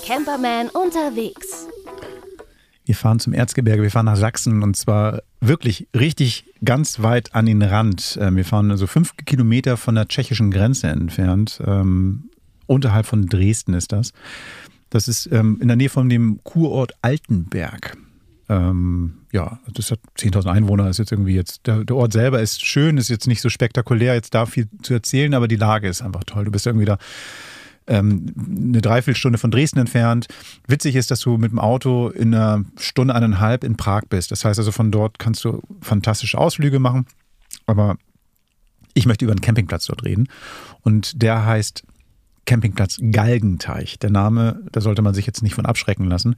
Camperman 0.09 0.71
unterwegs. 0.71 1.67
Wir 2.87 2.95
fahren 2.95 3.21
zum 3.21 3.35
Erzgebirge, 3.35 3.83
wir 3.83 3.91
fahren 3.91 4.07
nach 4.07 4.17
Sachsen 4.17 4.63
und 4.63 4.75
zwar 4.75 5.21
wirklich 5.43 5.87
richtig 5.95 6.47
ganz 6.65 7.03
weit 7.03 7.35
an 7.35 7.45
den 7.45 7.61
Rand. 7.61 8.19
Ähm, 8.19 8.37
wir 8.37 8.47
fahren 8.47 8.71
also 8.71 8.87
fünf 8.87 9.15
Kilometer 9.27 9.77
von 9.77 9.97
der 9.97 10.09
tschechischen 10.09 10.51
Grenze 10.51 10.87
entfernt. 10.87 11.61
Ähm, 11.67 12.31
unterhalb 12.67 13.05
von 13.05 13.27
Dresden 13.27 13.75
ist 13.75 13.93
das. 13.93 14.15
Das 14.89 15.09
ist 15.09 15.31
ähm, 15.31 15.59
in 15.61 15.69
der 15.69 15.77
Nähe 15.77 15.91
von 15.91 16.09
dem 16.09 16.41
Kurort 16.43 16.93
Altenberg. 17.03 17.99
Ähm, 18.49 19.19
ja, 19.31 19.61
das 19.75 19.91
hat 19.91 20.01
10.000 20.17 20.51
Einwohner, 20.51 20.89
ist 20.89 20.97
jetzt 20.97 21.13
irgendwie 21.13 21.35
jetzt, 21.35 21.67
der, 21.67 21.85
der, 21.85 21.97
Ort 21.97 22.15
selber 22.15 22.41
ist 22.41 22.65
schön, 22.65 22.97
ist 22.97 23.11
jetzt 23.11 23.27
nicht 23.27 23.43
so 23.43 23.51
spektakulär, 23.51 24.15
jetzt 24.15 24.35
da 24.35 24.47
viel 24.47 24.69
zu 24.81 24.95
erzählen, 24.95 25.35
aber 25.35 25.49
die 25.49 25.57
Lage 25.57 25.87
ist 25.87 26.01
einfach 26.01 26.25
toll. 26.25 26.47
Du 26.47 26.51
bist 26.51 26.67
irgendwie 26.67 26.87
da 26.87 26.97
ähm, 27.89 28.35
eine 28.37 28.81
Dreiviertelstunde 28.81 29.39
von 29.39 29.51
Dresden 29.51 29.79
entfernt. 29.81 30.29
Witzig 30.67 30.95
ist, 30.95 31.11
dass 31.11 31.21
du 31.21 31.39
mit 31.39 31.51
dem 31.51 31.59
Auto 31.59 32.09
in 32.09 32.35
einer 32.35 32.65
Stunde, 32.79 33.15
eineinhalb 33.15 33.65
in 33.65 33.77
Prag 33.77 34.03
bist. 34.09 34.31
Das 34.31 34.45
heißt 34.45 34.59
also, 34.59 34.73
von 34.73 34.91
dort 34.91 35.19
kannst 35.19 35.45
du 35.45 35.63
fantastische 35.81 36.39
Ausflüge 36.39 36.79
machen. 36.79 37.07
Aber 37.67 37.97
Ich 38.95 39.07
möchte 39.07 39.25
über 39.25 39.33
einen 39.33 39.41
Campingplatz 39.41 39.87
dort 39.87 40.05
reden. 40.05 40.29
Und 40.83 41.23
der 41.23 41.45
heißt 41.47 41.85
Campingplatz 42.47 42.99
Galgenteich. 43.13 43.99
Der 43.99 44.11
Name, 44.11 44.61
da 44.73 44.81
sollte 44.81 45.03
man 45.03 45.15
sich 45.15 45.27
jetzt 45.27 45.43
nicht 45.43 45.55
von 45.55 45.67
abschrecken 45.67 46.07
lassen. 46.07 46.35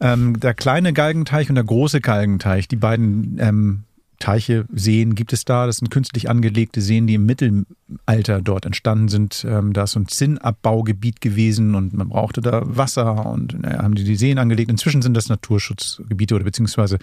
Ähm, 0.00 0.38
der 0.38 0.54
kleine 0.54 0.92
Galgenteich 0.92 1.48
und 1.48 1.56
der 1.56 1.64
große 1.64 2.00
Galgenteich, 2.00 2.68
die 2.68 2.76
beiden 2.76 3.36
ähm, 3.40 3.82
Teiche, 4.20 4.66
Seen 4.72 5.16
gibt 5.16 5.32
es 5.32 5.44
da. 5.44 5.66
Das 5.66 5.78
sind 5.78 5.90
künstlich 5.90 6.30
angelegte 6.30 6.80
Seen, 6.80 7.08
die 7.08 7.14
im 7.14 7.26
Mittelalter 7.26 8.40
dort 8.40 8.66
entstanden 8.66 9.08
sind. 9.08 9.44
Ähm, 9.48 9.72
da 9.72 9.84
ist 9.84 9.92
so 9.92 10.00
ein 10.00 10.06
Zinnabbaugebiet 10.06 11.20
gewesen 11.20 11.74
und 11.74 11.92
man 11.92 12.08
brauchte 12.08 12.40
da 12.40 12.62
Wasser 12.64 13.26
und 13.26 13.60
naja, 13.60 13.82
haben 13.82 13.96
die 13.96 14.04
die 14.04 14.16
Seen 14.16 14.38
angelegt. 14.38 14.70
Inzwischen 14.70 15.02
sind 15.02 15.14
das 15.14 15.28
Naturschutzgebiete 15.28 16.34
oder 16.36 16.44
beziehungsweise 16.44 16.98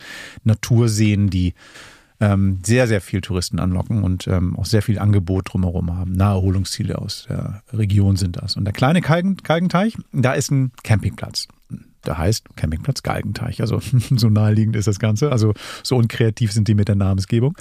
Naturseen, 0.45 1.29
die 1.29 1.53
ähm, 2.19 2.59
sehr, 2.63 2.87
sehr 2.87 3.01
viel 3.01 3.21
Touristen 3.21 3.59
anlocken 3.59 4.03
und 4.03 4.27
ähm, 4.27 4.55
auch 4.57 4.65
sehr 4.65 4.81
viel 4.81 4.99
Angebot 4.99 5.53
drumherum 5.53 5.95
haben. 5.95 6.13
Naherholungsziele 6.13 6.97
aus 6.97 7.25
der 7.29 7.61
Region 7.73 8.15
sind 8.15 8.37
das. 8.37 8.55
Und 8.55 8.65
der 8.65 8.73
kleine 8.73 9.01
Kalgen, 9.01 9.37
Kalgenteich, 9.37 9.97
da 10.13 10.33
ist 10.33 10.51
ein 10.51 10.71
Campingplatz. 10.83 11.47
Der 12.05 12.17
heißt 12.17 12.55
Campingplatz 12.55 13.03
Galgenteich. 13.03 13.61
Also 13.61 13.81
so 14.15 14.29
naheliegend 14.29 14.75
ist 14.75 14.87
das 14.87 14.99
Ganze. 14.99 15.31
Also 15.31 15.53
so 15.83 15.97
unkreativ 15.97 16.51
sind 16.51 16.67
die 16.67 16.75
mit 16.75 16.87
der 16.87 16.95
Namensgebung. 16.95 17.57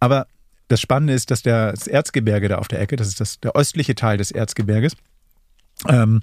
Aber 0.00 0.26
das 0.68 0.80
Spannende 0.80 1.12
ist, 1.12 1.30
dass 1.30 1.42
der, 1.42 1.72
das 1.72 1.86
Erzgebirge 1.86 2.48
da 2.48 2.58
auf 2.58 2.68
der 2.68 2.80
Ecke, 2.80 2.96
das 2.96 3.08
ist 3.08 3.20
das, 3.20 3.40
der 3.40 3.54
östliche 3.54 3.94
Teil 3.94 4.16
des 4.16 4.30
Erzgebirges, 4.30 4.96
ähm, 5.88 6.22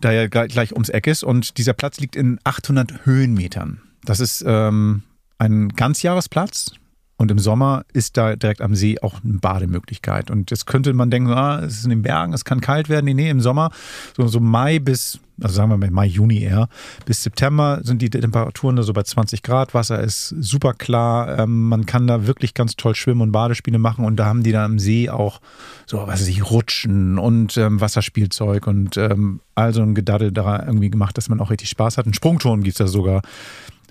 da 0.00 0.12
ja 0.12 0.26
gleich 0.26 0.72
ums 0.72 0.88
Eck 0.88 1.06
ist. 1.06 1.22
Und 1.22 1.58
dieser 1.58 1.74
Platz 1.74 2.00
liegt 2.00 2.16
in 2.16 2.38
800 2.44 3.04
Höhenmetern. 3.06 3.80
Das 4.04 4.20
ist 4.20 4.44
ähm, 4.46 5.02
ein 5.38 5.68
Ganzjahresplatz. 5.70 6.72
Und 7.16 7.30
im 7.30 7.38
Sommer 7.38 7.84
ist 7.92 8.16
da 8.16 8.34
direkt 8.34 8.60
am 8.60 8.74
See 8.74 8.98
auch 9.00 9.22
eine 9.22 9.38
Bademöglichkeit. 9.38 10.30
Und 10.32 10.50
jetzt 10.50 10.66
könnte 10.66 10.92
man 10.94 11.10
denken, 11.10 11.30
ah, 11.30 11.60
es 11.60 11.78
ist 11.78 11.84
in 11.84 11.90
den 11.90 12.02
Bergen, 12.02 12.32
es 12.32 12.44
kann 12.44 12.60
kalt 12.60 12.88
werden. 12.88 13.04
Nee, 13.04 13.14
nee, 13.14 13.30
im 13.30 13.40
Sommer, 13.40 13.70
so, 14.16 14.26
so 14.26 14.40
Mai 14.40 14.80
bis, 14.80 15.20
also 15.40 15.54
sagen 15.54 15.70
wir 15.70 15.76
mal 15.76 15.90
Mai, 15.92 16.06
Juni 16.06 16.42
eher, 16.42 16.68
bis 17.06 17.22
September 17.22 17.80
sind 17.84 18.02
die 18.02 18.10
Temperaturen 18.10 18.74
da 18.74 18.82
so 18.82 18.92
bei 18.92 19.04
20 19.04 19.44
Grad. 19.44 19.74
Wasser 19.74 20.00
ist 20.00 20.34
super 20.40 20.74
klar. 20.74 21.38
Ähm, 21.38 21.68
man 21.68 21.86
kann 21.86 22.08
da 22.08 22.26
wirklich 22.26 22.52
ganz 22.52 22.74
toll 22.74 22.96
schwimmen 22.96 23.20
und 23.20 23.30
Badespiele 23.30 23.78
machen. 23.78 24.04
Und 24.04 24.16
da 24.16 24.24
haben 24.24 24.42
die 24.42 24.52
da 24.52 24.64
am 24.64 24.80
See 24.80 25.08
auch 25.08 25.40
so, 25.86 25.98
was 25.98 26.20
weiß 26.20 26.28
ich, 26.28 26.50
Rutschen 26.50 27.18
und 27.18 27.56
ähm, 27.56 27.80
Wasserspielzeug 27.80 28.66
und 28.66 28.96
ähm, 28.96 29.40
all 29.54 29.72
so 29.72 29.82
ein 29.82 29.94
Gedaddel 29.94 30.32
da 30.32 30.66
irgendwie 30.66 30.90
gemacht, 30.90 31.16
dass 31.16 31.28
man 31.28 31.40
auch 31.40 31.50
richtig 31.50 31.68
Spaß 31.68 31.96
hat. 31.96 32.06
Einen 32.06 32.14
Sprungturm 32.14 32.64
gibt 32.64 32.74
es 32.74 32.78
da 32.78 32.88
sogar 32.88 33.22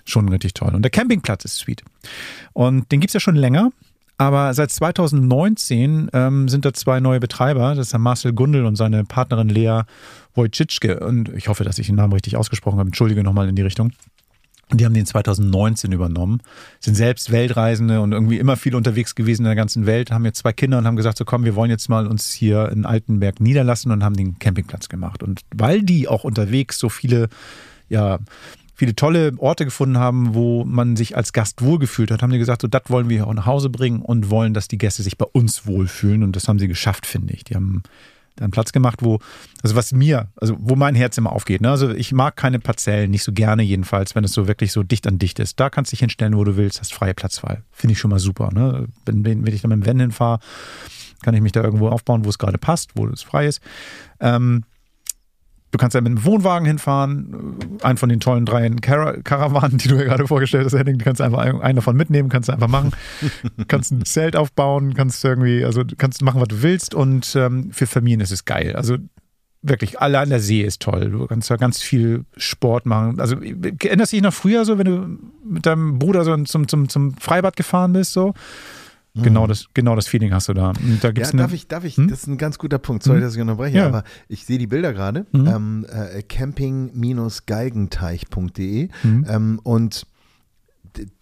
schon 0.06 0.30
richtig 0.30 0.54
toll. 0.54 0.74
Und 0.74 0.82
der 0.84 0.92
Campingplatz 0.92 1.46
ist 1.46 1.58
sweet. 1.58 1.84
Und 2.54 2.92
den 2.92 3.00
gibt 3.00 3.10
es 3.10 3.14
ja 3.14 3.20
schon 3.20 3.36
länger. 3.36 3.72
Aber 4.18 4.54
seit 4.54 4.72
2019 4.72 6.10
ähm, 6.14 6.48
sind 6.48 6.66
da 6.66 6.74
zwei 6.74 7.00
neue 7.00 7.20
Betreiber. 7.20 7.76
Das 7.76 7.88
ist 7.88 7.94
der 7.94 8.00
Marcel 8.00 8.34
Gundel 8.34 8.66
und 8.66 8.76
seine 8.76 9.04
Partnerin 9.04 9.50
Lea 9.50 9.82
Wojcicki. 10.36 10.94
Und 10.94 11.30
ich 11.30 11.48
hoffe, 11.48 11.64
dass 11.64 11.80
ich 11.80 11.88
den 11.88 11.96
Namen 11.96 12.14
richtig 12.14 12.38
ausgesprochen 12.38 12.80
habe. 12.80 12.88
Entschuldige 12.88 13.24
nochmal 13.24 13.50
in 13.50 13.56
die 13.56 13.64
Richtung. 13.64 13.92
Und 14.70 14.80
die 14.80 14.86
haben 14.86 14.94
den 14.94 15.06
2019 15.06 15.92
übernommen, 15.92 16.42
sind 16.80 16.96
selbst 16.96 17.32
Weltreisende 17.32 18.02
und 18.02 18.12
irgendwie 18.12 18.40
immer 18.40 18.56
viel 18.56 18.76
unterwegs 18.76 19.14
gewesen 19.14 19.42
in 19.42 19.48
der 19.48 19.56
ganzen 19.56 19.86
Welt, 19.86 20.10
haben 20.10 20.26
jetzt 20.26 20.40
zwei 20.40 20.54
Kinder 20.54 20.78
und 20.78 20.88
haben 20.88 20.96
gesagt, 20.96 21.18
so 21.18 21.26
komm, 21.26 21.44
wir 21.44 21.56
wollen 21.56 21.70
jetzt 21.70 21.90
mal 21.90 22.08
uns 22.08 22.32
hier 22.32 22.70
in 22.70 22.86
Altenberg 22.86 23.40
niederlassen 23.40 23.92
und 23.92 24.04
haben 24.04 24.16
den 24.16 24.40
Campingplatz 24.40 24.90
gemacht. 24.90 25.22
Und 25.22 25.42
weil 25.54 25.84
die 25.84 26.08
auch 26.08 26.24
unterwegs 26.24 26.80
so 26.80 26.90
viele, 26.90 27.28
ja, 27.90 28.20
viele 28.74 28.96
tolle 28.96 29.34
Orte 29.38 29.66
gefunden 29.66 29.98
haben, 29.98 30.34
wo 30.34 30.66
man 30.66 30.96
sich 30.96 31.16
als 31.16 31.34
Gast 31.34 31.62
wohlgefühlt 31.62 32.12
hat, 32.12 32.22
haben 32.22 32.32
die 32.32 32.40
gesagt, 32.40 32.62
so 32.62 32.68
das 32.68 32.84
wollen 32.88 33.10
wir 33.10 33.28
auch 33.28 33.34
nach 33.34 33.46
Hause 33.46 33.70
bringen 33.70 34.02
und 34.02 34.30
wollen, 34.30 34.54
dass 34.54 34.68
die 34.68 34.78
Gäste 34.78 35.04
sich 35.04 35.18
bei 35.18 35.26
uns 35.26 35.68
wohlfühlen. 35.68 36.24
Und 36.24 36.36
das 36.36 36.48
haben 36.48 36.60
sie 36.60 36.68
geschafft, 36.68 37.06
finde 37.06 37.34
ich. 37.34 37.44
Die 37.44 37.56
haben 37.56 37.84
da 38.36 38.46
einen 38.46 38.52
Platz 38.52 38.72
gemacht, 38.72 39.00
wo, 39.02 39.20
also 39.62 39.76
was 39.76 39.92
mir, 39.92 40.30
also 40.38 40.56
wo 40.60 40.76
mein 40.76 40.96
Herz 40.96 41.18
immer 41.18 41.32
aufgeht. 41.32 41.62
Ne? 41.62 41.70
Also 41.70 41.92
ich 41.92 42.12
mag 42.14 42.36
keine 42.36 42.60
Parzellen, 42.60 43.12
nicht 43.12 43.24
so 43.24 43.32
gerne 43.32 43.62
jedenfalls, 43.62 44.16
wenn 44.16 44.24
es 44.24 44.34
so 44.34 44.48
wirklich 44.48 44.72
so 44.72 44.82
dicht 44.82 45.06
an 45.06 45.20
dicht 45.20 45.40
ist. 45.40 45.60
Da 45.60 45.70
kannst 45.70 45.92
du 45.92 45.94
dich 45.94 46.00
hinstellen, 46.00 46.36
wo 46.36 46.44
du 46.44 46.58
willst, 46.58 46.80
hast 46.80 46.94
freie 46.94 47.14
Platzwahl. 47.14 47.64
Finde 47.72 47.94
ich 47.94 48.00
schon 48.00 48.10
mal 48.10 48.20
super. 48.20 48.50
Ne? 48.52 48.88
Wenn, 49.06 49.24
wenn 49.24 49.54
ich 49.54 49.62
dann 49.62 49.70
mit 49.70 49.84
dem 49.84 49.86
Van 49.86 50.00
hinfahre, 50.00 50.40
kann 51.22 51.36
ich 51.36 51.42
mich 51.42 51.52
da 51.52 51.64
irgendwo 51.64 51.90
aufbauen, 51.90 52.26
wo 52.26 52.30
es 52.30 52.40
gerade 52.40 52.58
passt, 52.58 52.92
wo 52.96 53.08
es 53.08 53.22
frei 53.22 53.48
ist. 53.48 53.62
Ähm, 54.20 54.64
Du 55.74 55.80
kannst 55.80 55.96
ja 55.96 56.02
mit 56.02 56.12
einem 56.12 56.24
Wohnwagen 56.24 56.68
hinfahren, 56.68 57.58
einen 57.82 57.98
von 57.98 58.08
den 58.08 58.20
tollen 58.20 58.46
drei 58.46 58.70
Car 58.70 59.18
Karawanen, 59.24 59.80
die 59.80 59.88
du 59.88 59.96
ja 59.96 60.04
gerade 60.04 60.28
vorgestellt 60.28 60.66
hast, 60.66 60.74
Henning, 60.74 61.00
du 61.00 61.04
kannst 61.04 61.20
einfach 61.20 61.40
einen 61.40 61.76
davon 61.76 61.98
mitnehmen, 61.98 62.30
kannst 62.30 62.48
du 62.48 62.54
einfach 62.54 62.68
machen. 62.68 62.92
kannst 63.68 63.92
ein 63.92 64.06
Zelt 64.06 64.36
aufbauen, 64.36 64.94
kannst 64.94 65.26
irgendwie, 65.26 65.66
also 65.66 65.82
kannst 65.98 66.22
machen, 66.22 66.40
was 66.40 66.50
du 66.50 66.62
willst 66.62 66.94
und 66.94 67.36
ähm, 67.36 67.72
für 67.72 67.88
Familien 67.88 68.22
ist 68.22 68.32
es 68.32 68.46
geil. 68.46 68.76
Also 68.76 68.98
wirklich, 69.64 70.00
allein 70.00 70.30
der 70.30 70.40
See 70.40 70.62
ist 70.62 70.80
toll. 70.80 71.10
Du 71.10 71.26
kannst 71.26 71.50
da 71.50 71.56
ganz 71.56 71.82
viel 71.82 72.26
Sport 72.38 72.86
machen. 72.86 73.20
Also 73.20 73.38
erinnerst 73.38 74.12
du 74.12 74.18
dich 74.18 74.24
noch 74.24 74.34
früher 74.34 74.66
so, 74.66 74.78
wenn 74.78 74.86
du 74.86 75.20
mit 75.44 75.66
deinem 75.66 75.98
Bruder 75.98 76.24
so 76.24 76.38
zum, 76.44 76.68
zum, 76.68 76.88
zum 76.88 77.16
Freibad 77.16 77.56
gefahren 77.56 77.94
bist, 77.94 78.14
so? 78.14 78.36
Genau, 79.16 79.44
mhm. 79.44 79.50
das, 79.50 79.68
genau 79.76 79.96
das 79.96 80.08
Feeling 80.08 80.34
hast 80.34 80.50
du 80.50 80.54
da. 80.54 80.74
da 81.02 81.12
gibt's 81.12 81.34
ja, 81.34 81.38
darf 81.38 81.54
ich, 81.54 81.68
darf 81.68 81.84
ich, 81.84 81.98
hm? 81.98 82.08
das 82.08 82.22
ist 82.22 82.28
ein 82.28 82.40
ganz 82.40 82.58
guter 82.58 82.80
Punkt, 82.80 83.04
sorry, 83.04 83.20
hm? 83.20 83.26
dass 83.26 83.36
ich 83.36 83.42
unterbreche, 83.42 83.78
ja. 83.78 83.86
aber 83.86 84.04
ich 84.28 84.44
sehe 84.46 84.58
die 84.58 84.66
Bilder 84.66 84.92
gerade, 84.92 85.28
mhm. 85.32 85.48
ähm, 85.48 85.86
äh, 85.88 86.24
camping-geigenteich.de 86.24 88.90
mhm. 89.04 89.26
ähm, 89.30 89.60
und 89.62 90.08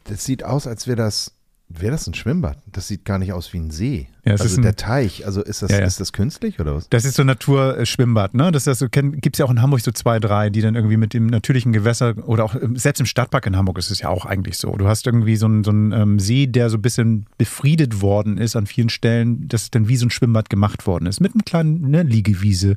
das 0.06 0.24
sieht 0.24 0.46
aus, 0.46 0.68
als 0.68 0.88
wäre 0.88 0.96
das 0.96 1.34
Wäre 1.74 1.92
das 1.92 2.08
ein 2.08 2.14
Schwimmbad? 2.14 2.58
Das 2.66 2.88
sieht 2.88 3.06
gar 3.06 3.18
nicht 3.18 3.34
aus 3.34 3.54
wie 3.54 3.60
ein 3.60 3.72
See. 3.72 4.08
Ja, 4.24 4.34
also 4.34 4.56
ein, 4.56 4.62
der 4.62 4.76
Teich, 4.76 5.26
also 5.26 5.42
ist 5.42 5.64
das, 5.64 5.72
ja, 5.72 5.80
ja. 5.80 5.86
ist 5.86 6.00
das 6.00 6.14
künstlich 6.14 6.60
oder 6.60 6.76
was? 6.76 6.88
Das 6.90 7.06
ist 7.06 7.16
so 7.16 7.24
ein 7.24 7.28
Naturschwimmbad, 7.28 8.36
ne? 8.36 8.52
Das, 8.52 8.66
das 8.66 8.78
so, 8.78 8.88
gibt 8.88 9.36
es 9.36 9.40
ja 9.40 9.46
auch 9.46 9.50
in 9.50 9.64
Hamburg 9.64 9.82
so 9.82 9.92
zwei, 9.92 10.20
drei, 10.20 10.52
die 10.52 10.62
dann 10.62 10.76
irgendwie 10.76 10.98
mit 10.98 11.16
dem 11.16 11.26
natürlichen 11.26 11.74
Gewässer 11.74 12.14
oder 12.28 12.44
auch 12.44 12.56
selbst 12.76 13.00
im 13.00 13.08
Stadtpark 13.08 13.48
in 13.48 13.58
Hamburg 13.58 13.80
ist 13.80 13.90
es 13.90 14.00
ja 14.02 14.10
auch 14.10 14.26
eigentlich 14.28 14.60
so. 14.60 14.76
Du 14.76 14.88
hast 14.88 15.08
irgendwie 15.08 15.38
so 15.38 15.48
einen, 15.48 15.64
so 15.64 15.72
einen 15.72 15.92
ähm, 15.92 16.20
See, 16.20 16.46
der 16.46 16.70
so 16.70 16.78
ein 16.78 16.84
bisschen 16.84 17.26
befriedet 17.40 18.02
worden 18.02 18.38
ist 18.38 18.56
an 18.56 18.68
vielen 18.68 18.90
Stellen, 18.90 19.48
dass 19.48 19.72
dann 19.72 19.88
wie 19.88 19.98
so 19.98 20.06
ein 20.06 20.12
Schwimmbad 20.12 20.52
gemacht 20.52 20.86
worden 20.86 21.08
ist. 21.08 21.20
Mit 21.20 21.34
einem 21.34 21.44
kleinen 21.44 21.90
ne, 21.90 22.04
Liegewiese, 22.04 22.76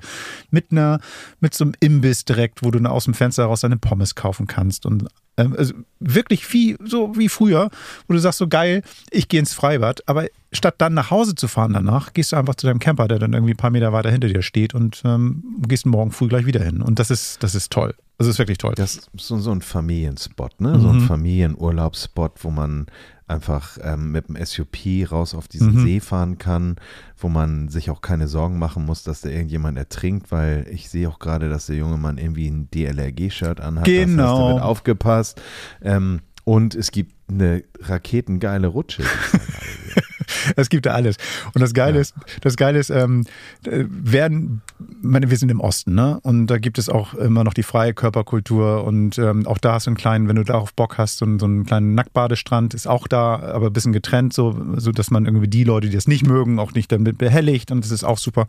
mit 0.50 0.72
einer, 0.72 0.98
mit 1.40 1.52
so 1.52 1.64
einem 1.64 1.74
Imbiss 1.80 2.24
direkt, 2.24 2.62
wo 2.62 2.70
du 2.70 2.82
aus 2.88 3.04
dem 3.04 3.12
Fenster 3.12 3.44
raus 3.44 3.60
deine 3.60 3.76
Pommes 3.76 4.14
kaufen 4.14 4.46
kannst 4.46 4.86
und 4.86 5.08
ähm, 5.36 5.54
also 5.56 5.74
wirklich 6.00 6.46
viel, 6.46 6.76
so 6.84 7.16
wie 7.16 7.28
früher, 7.28 7.70
wo 8.06 8.14
du 8.14 8.20
sagst, 8.20 8.38
so 8.38 8.48
geil, 8.48 8.82
ich 9.10 9.28
gehe 9.28 9.40
ins 9.40 9.54
Freibad, 9.54 10.02
aber 10.06 10.26
statt 10.52 10.76
dann 10.78 10.94
nach 10.94 11.10
Hause 11.10 11.33
zu 11.36 11.48
fahren 11.48 11.72
danach, 11.72 12.12
gehst 12.12 12.32
du 12.32 12.36
einfach 12.36 12.54
zu 12.54 12.66
deinem 12.66 12.78
Camper, 12.78 13.08
der 13.08 13.18
dann 13.18 13.32
irgendwie 13.32 13.54
ein 13.54 13.58
paar 13.58 13.70
Meter 13.70 13.92
weiter 13.92 14.10
hinter 14.10 14.28
dir 14.28 14.42
steht 14.42 14.74
und 14.74 15.02
ähm, 15.04 15.44
gehst 15.66 15.86
morgen 15.86 16.10
früh 16.10 16.28
gleich 16.28 16.46
wieder 16.46 16.62
hin. 16.62 16.82
Und 16.82 16.98
das 16.98 17.10
ist, 17.10 17.42
das 17.42 17.54
ist 17.54 17.72
toll. 17.72 17.94
Das 18.18 18.28
ist 18.28 18.38
wirklich 18.38 18.58
toll. 18.58 18.74
Das 18.76 18.94
ist 18.94 19.10
so, 19.16 19.38
so 19.38 19.50
ein 19.50 19.60
Familienspot, 19.60 20.60
ne? 20.60 20.74
Mhm. 20.74 20.80
So 20.80 20.88
ein 20.88 20.96
mhm. 20.96 21.06
Familienurlaubsspot, 21.06 22.44
wo 22.44 22.50
man 22.50 22.86
einfach 23.26 23.78
ähm, 23.82 24.12
mit 24.12 24.28
dem 24.28 24.36
SUP 24.44 24.76
raus 25.10 25.34
auf 25.34 25.48
diesen 25.48 25.74
mhm. 25.74 25.84
See 25.84 26.00
fahren 26.00 26.38
kann, 26.38 26.76
wo 27.16 27.28
man 27.28 27.68
sich 27.68 27.90
auch 27.90 28.02
keine 28.02 28.28
Sorgen 28.28 28.58
machen 28.58 28.84
muss, 28.84 29.02
dass 29.02 29.22
da 29.22 29.30
irgendjemand 29.30 29.78
ertrinkt, 29.78 30.30
weil 30.30 30.66
ich 30.70 30.90
sehe 30.90 31.08
auch 31.08 31.18
gerade, 31.18 31.48
dass 31.48 31.66
der 31.66 31.76
junge 31.76 31.96
Mann 31.96 32.18
irgendwie 32.18 32.48
ein 32.48 32.68
DLRG-Shirt 32.70 33.60
anhat. 33.60 33.84
Genau. 33.84 34.22
Das 34.22 34.30
heißt, 34.30 34.40
da 34.40 34.48
wird 34.54 34.62
aufgepasst. 34.62 35.42
Ähm, 35.82 36.20
und 36.44 36.74
es 36.74 36.90
gibt 36.90 37.14
eine 37.28 37.64
raketengeile 37.80 38.66
Rutsche. 38.66 39.02
es 40.56 40.68
gibt 40.68 40.86
da 40.86 40.92
alles. 40.92 41.16
Und 41.54 41.60
das 41.60 41.74
Geile 41.74 41.96
ja. 41.96 42.00
ist, 42.00 42.14
das 42.40 42.56
Geile 42.56 42.78
ist, 42.78 42.90
ähm, 42.90 43.24
werden, 43.62 44.62
meine, 45.02 45.30
wir 45.30 45.36
sind 45.36 45.50
im 45.50 45.60
Osten, 45.60 45.94
ne? 45.94 46.18
Und 46.22 46.46
da 46.48 46.58
gibt 46.58 46.78
es 46.78 46.88
auch 46.88 47.14
immer 47.14 47.44
noch 47.44 47.54
die 47.54 47.62
freie 47.62 47.94
Körperkultur 47.94 48.84
und 48.84 49.18
ähm, 49.18 49.46
auch 49.46 49.58
da 49.58 49.74
hast 49.74 49.86
du 49.86 49.90
einen 49.90 49.96
kleinen, 49.96 50.28
wenn 50.28 50.36
du 50.36 50.44
darauf 50.44 50.74
Bock 50.74 50.98
hast, 50.98 51.18
so, 51.18 51.26
so 51.38 51.46
einen 51.46 51.64
kleinen 51.64 51.94
Nacktbadestrand 51.94 52.74
ist 52.74 52.86
auch 52.86 53.08
da, 53.08 53.36
aber 53.40 53.66
ein 53.66 53.72
bisschen 53.72 53.92
getrennt, 53.92 54.32
so, 54.32 54.56
so 54.76 54.92
dass 54.92 55.10
man 55.10 55.26
irgendwie 55.26 55.48
die 55.48 55.64
Leute, 55.64 55.88
die 55.88 55.94
das 55.94 56.08
nicht 56.08 56.26
mögen, 56.26 56.58
auch 56.58 56.72
nicht 56.72 56.90
damit 56.92 57.18
behelligt 57.18 57.70
und 57.70 57.84
das 57.84 57.90
ist 57.90 58.04
auch 58.04 58.18
super. 58.18 58.46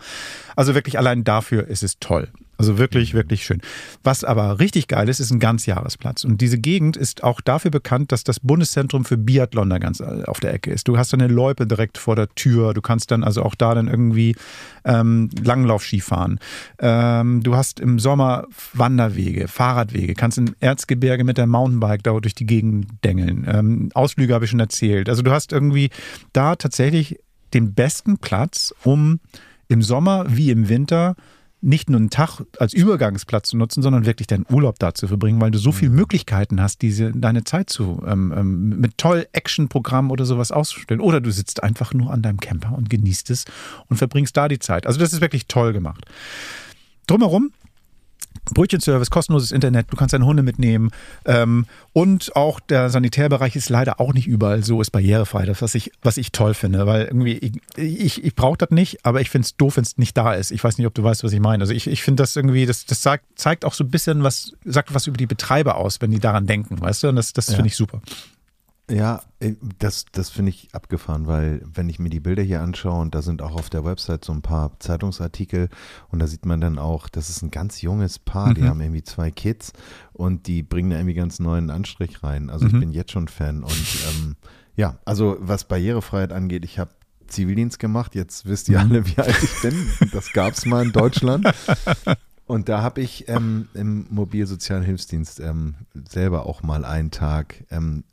Also 0.56 0.76
wirklich 0.76 0.98
allein 0.98 1.24
dafür 1.24 1.68
ist 1.68 1.84
es 1.84 2.00
toll. 2.00 2.30
Also 2.58 2.78
wirklich, 2.78 3.14
wirklich 3.14 3.46
schön. 3.46 3.62
Was 4.04 4.24
aber 4.24 4.60
richtig 4.60 4.88
geil 4.88 5.10
ist, 5.10 5.20
ist 5.20 5.32
ein 5.32 5.40
Ganzjahresplatz. 5.40 6.24
Und 6.24 6.40
diese 6.40 6.58
Gegend 6.58 6.96
ist 6.96 7.24
auch 7.24 7.42
dafür 7.42 7.70
bekannt, 7.70 8.12
dass 8.12 8.24
das 8.24 8.40
Bundeszentrum 8.40 9.04
für 9.04 9.18
Biathlon 9.18 9.70
da 9.70 9.78
ganz 9.78 10.00
äh, 10.00 10.24
auf 10.26 10.40
der 10.40 10.54
Ecke 10.54 10.72
ist. 10.72 10.88
Du 10.88 10.98
hast 10.98 11.14
eine 11.14 11.28
Loipe 11.28 11.65
direkt 11.66 11.98
vor 11.98 12.16
der 12.16 12.30
Tür. 12.30 12.74
Du 12.74 12.82
kannst 12.82 13.12
dann 13.12 13.24
also 13.24 13.44
auch 13.44 13.56
da 13.56 13.74
dann 13.76 13.88
irgendwie 13.88 14.36
ähm, 14.84 15.30
Langlaufski 15.44 16.00
fahren. 16.00 16.40
Ähm, 16.80 17.44
du 17.44 17.56
hast 17.56 17.80
im 17.80 18.00
Sommer 18.00 18.46
Wanderwege, 18.74 19.48
Fahrradwege, 19.48 20.14
kannst 20.14 20.38
in 20.38 20.56
Erzgebirge 20.60 21.24
mit 21.24 21.38
der 21.38 21.48
Mountainbike 21.48 22.04
da 22.04 22.20
durch 22.20 22.36
die 22.36 22.46
Gegend 22.46 22.88
dengeln. 23.04 23.48
Ähm, 23.50 23.90
Ausflüge 23.94 24.34
habe 24.34 24.46
ich 24.46 24.52
schon 24.52 24.60
erzählt. 24.60 25.10
Also 25.10 25.22
du 25.22 25.32
hast 25.32 25.52
irgendwie 25.52 25.90
da 26.34 26.56
tatsächlich 26.56 27.20
den 27.54 27.74
besten 27.74 28.18
Platz, 28.18 28.74
um 28.84 29.20
im 29.68 29.82
Sommer 29.82 30.26
wie 30.28 30.52
im 30.52 30.70
Winter 30.70 31.16
nicht 31.66 31.90
nur 31.90 32.00
einen 32.00 32.12
Tag 32.12 32.42
als 32.60 32.74
Übergangsplatz 32.74 33.50
zu 33.50 33.58
nutzen, 33.58 33.82
sondern 33.82 34.06
wirklich 34.06 34.28
deinen 34.28 34.46
Urlaub 34.50 34.78
da 34.78 34.94
zu 34.94 35.08
verbringen, 35.08 35.42
weil 35.42 35.50
du 35.50 35.58
so 35.58 35.72
viele 35.72 35.92
Möglichkeiten 35.92 36.62
hast, 36.62 36.84
diese, 36.84 37.12
deine 37.12 37.44
Zeit 37.44 37.72
zu 37.72 38.04
ähm, 38.06 38.32
ähm, 38.36 38.80
mit 38.80 38.98
toll 38.98 39.28
Action-Programmen 39.32 40.12
oder 40.12 40.26
sowas 40.26 40.52
auszustellen. 40.52 41.02
Oder 41.02 41.22
du 41.22 41.32
sitzt 41.32 41.64
einfach 41.64 41.94
nur 41.94 42.12
an 42.12 42.22
deinem 42.22 42.40
Camper 42.40 42.78
und 42.78 42.90
genießt 42.90 43.32
es 43.32 43.46
und 43.90 43.98
verbringst 43.98 44.38
da 44.38 44.48
die 44.48 44.60
Zeit. 44.60 44.86
Also 44.86 45.00
das 45.00 45.12
ist 45.12 45.22
wirklich 45.22 45.48
toll 45.48 45.74
gemacht. 45.74 46.06
Drumherum 47.08 47.52
Brötchenservice, 48.54 49.10
kostenloses 49.10 49.52
Internet, 49.52 49.88
du 49.90 49.98
kannst 49.98 50.14
deine 50.14 50.26
Hunde 50.26 50.44
mitnehmen. 50.44 50.92
Ähm, 51.26 51.66
und 51.94 52.36
auch 52.36 52.60
der 52.60 52.90
Sanitärbereich 52.90 53.56
ist 53.56 53.70
leider 53.70 54.00
auch 54.00 54.14
nicht 54.14 54.28
überall 54.28 54.64
so, 54.64 54.82
ist 54.82 54.92
barrierefrei. 54.92 55.46
Das, 55.46 55.62
was 55.62 55.76
ich, 55.76 55.92
was 56.02 56.18
ich 56.18 56.32
toll 56.32 56.54
finde, 56.54 56.86
weil 56.86 57.06
irgendwie, 57.06 57.34
ich, 57.34 57.54
ich, 57.78 58.24
ich 58.24 58.36
brauche 58.36 58.58
das 58.58 58.70
nicht, 58.72 59.06
aber 59.06 59.22
ich 59.22 59.30
finde 59.30 59.46
es 59.46 59.56
doof, 59.58 59.78
wenn 59.78 59.84
es 59.84 59.98
nicht 59.98 60.16
da 60.16 60.34
ist. 60.34 60.52
Ich 60.52 60.64
weiß 60.64 60.78
nicht, 60.78 60.88
ob 60.88 60.94
du 60.94 61.04
weißt, 61.04 61.24
was 61.24 61.34
ich 61.34 61.40
meine. 61.40 61.64
Also 61.64 61.74
ich, 61.74 61.88
ich 61.88 62.04
finde 62.04 62.24
das 62.24 62.36
irgendwie, 62.36 62.66
das, 62.66 62.86
das 62.86 63.02
sagt, 63.02 63.26
zeigt 63.36 63.66
auch 63.66 63.74
so 63.74 63.84
ein 63.84 63.90
bisschen 63.90 64.24
was, 64.24 64.54
sagt 64.64 64.94
was 64.94 65.08
über 65.08 65.18
die 65.18 65.28
Betreiber 65.28 65.78
aus, 65.78 66.02
wenn 66.02 66.12
die 66.12 66.20
daran 66.20 66.48
denken, 66.48 66.80
weißt 66.80 67.04
du? 67.04 67.10
Und 67.10 67.16
das, 67.16 67.34
das 67.34 67.48
ja. 67.48 67.56
finde 67.56 67.68
ich 67.68 67.76
super. 67.76 68.02
Ja, 68.90 69.24
äh, 69.40 69.54
das, 69.80 70.06
das 70.12 70.30
finde 70.30 70.50
ich 70.50 70.70
abgefahren, 70.74 71.26
weil 71.26 71.62
wenn 71.66 71.90
ich 71.90 71.98
mir 71.98 72.10
die 72.10 72.20
Bilder 72.20 72.44
hier 72.44 72.62
anschaue 72.62 73.02
und 73.02 73.16
da 73.16 73.22
sind 73.22 73.42
auch 73.42 73.56
auf 73.56 73.70
der 73.70 73.84
Website 73.84 74.24
so 74.24 74.32
ein 74.32 74.44
paar 74.44 74.80
Zeitungsartikel 74.80 75.70
und 76.10 76.20
da 76.20 76.28
sieht 76.28 76.46
man 76.46 76.62
dann 76.62 76.78
auch, 76.78 77.10
das 77.10 77.30
ist 77.30 77.42
ein 77.42 77.50
ganz 77.50 77.82
junges 77.82 78.20
Paar, 78.20 78.54
die 78.54 78.62
mhm. 78.62 78.70
haben 78.70 78.82
irgendwie 78.82 79.04
zwei 79.04 79.32
Kids 79.32 79.74
und 80.14 80.46
die 80.46 80.62
bringen 80.62 80.92
da 80.92 80.98
irgendwie 80.98 81.16
ganz 81.16 81.40
neuen 81.40 81.72
Anstrich 81.72 82.24
rein. 82.24 82.50
Also 82.50 82.66
mhm. 82.66 82.74
ich 82.74 82.80
bin 82.80 82.92
jetzt 82.92 83.12
schon 83.12 83.28
Fan 83.28 83.64
und 83.64 83.98
ähm, 84.10 84.36
ja, 84.76 85.00
also 85.06 85.38
was 85.40 85.68
Barrierefreiheit 85.68 86.32
angeht, 86.32 86.64
ich 86.64 86.78
habe 86.78 86.92
Zivildienst 87.28 87.80
gemacht, 87.80 88.14
jetzt 88.14 88.46
wisst 88.46 88.70
ihr 88.70 88.84
mhm. 88.84 88.92
alle, 88.92 89.08
wie 89.08 89.18
alt 89.18 89.42
ich 89.42 89.62
bin. 89.62 89.90
Das 90.12 90.32
gab 90.32 90.54
es 90.54 90.66
mal 90.66 90.86
in 90.86 90.92
Deutschland. 90.92 91.48
Und 92.48 92.70
da 92.70 92.84
habe 92.84 93.02
ich 93.02 93.28
ähm, 93.28 93.68
im 93.74 94.06
Mobilsozialen 94.12 94.84
Hilfsdienst 94.84 95.40
ähm, 95.40 95.74
selber 96.08 96.46
auch 96.46 96.62
mal 96.62 96.86
einen 96.86 97.10
Tag 97.10 97.66
ähm, 97.72 98.04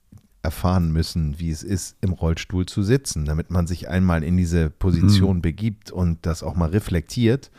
erfahren 0.42 0.92
müssen, 0.92 1.38
wie 1.38 1.50
es 1.50 1.62
ist, 1.62 1.96
im 2.00 2.12
Rollstuhl 2.12 2.66
zu 2.66 2.83
sitzen, 2.83 3.24
damit 3.24 3.50
man 3.50 3.66
sich 3.66 3.88
einmal 3.88 4.22
in 4.22 4.37
diese 4.37 4.70
Position 4.70 5.37
mhm. 5.37 5.42
begibt 5.42 5.90
und 5.90 6.26
das 6.26 6.42
auch 6.42 6.57
mal 6.57 6.70
reflektiert. 6.70 7.50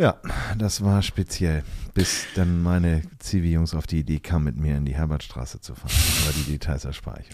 Ja, 0.00 0.16
das 0.56 0.82
war 0.82 1.02
speziell, 1.02 1.62
bis 1.92 2.24
dann 2.34 2.62
meine 2.62 3.02
Zivi-Jungs 3.18 3.74
auf 3.74 3.86
die 3.86 3.98
Idee 3.98 4.18
kamen, 4.18 4.46
mit 4.46 4.56
mir 4.56 4.78
in 4.78 4.86
die 4.86 4.94
Herbertstraße 4.94 5.60
zu 5.60 5.74
fahren. 5.74 5.92
Aber 6.24 6.32
die 6.32 6.52
Details 6.52 6.86
erspare 6.86 7.20
ich. 7.20 7.26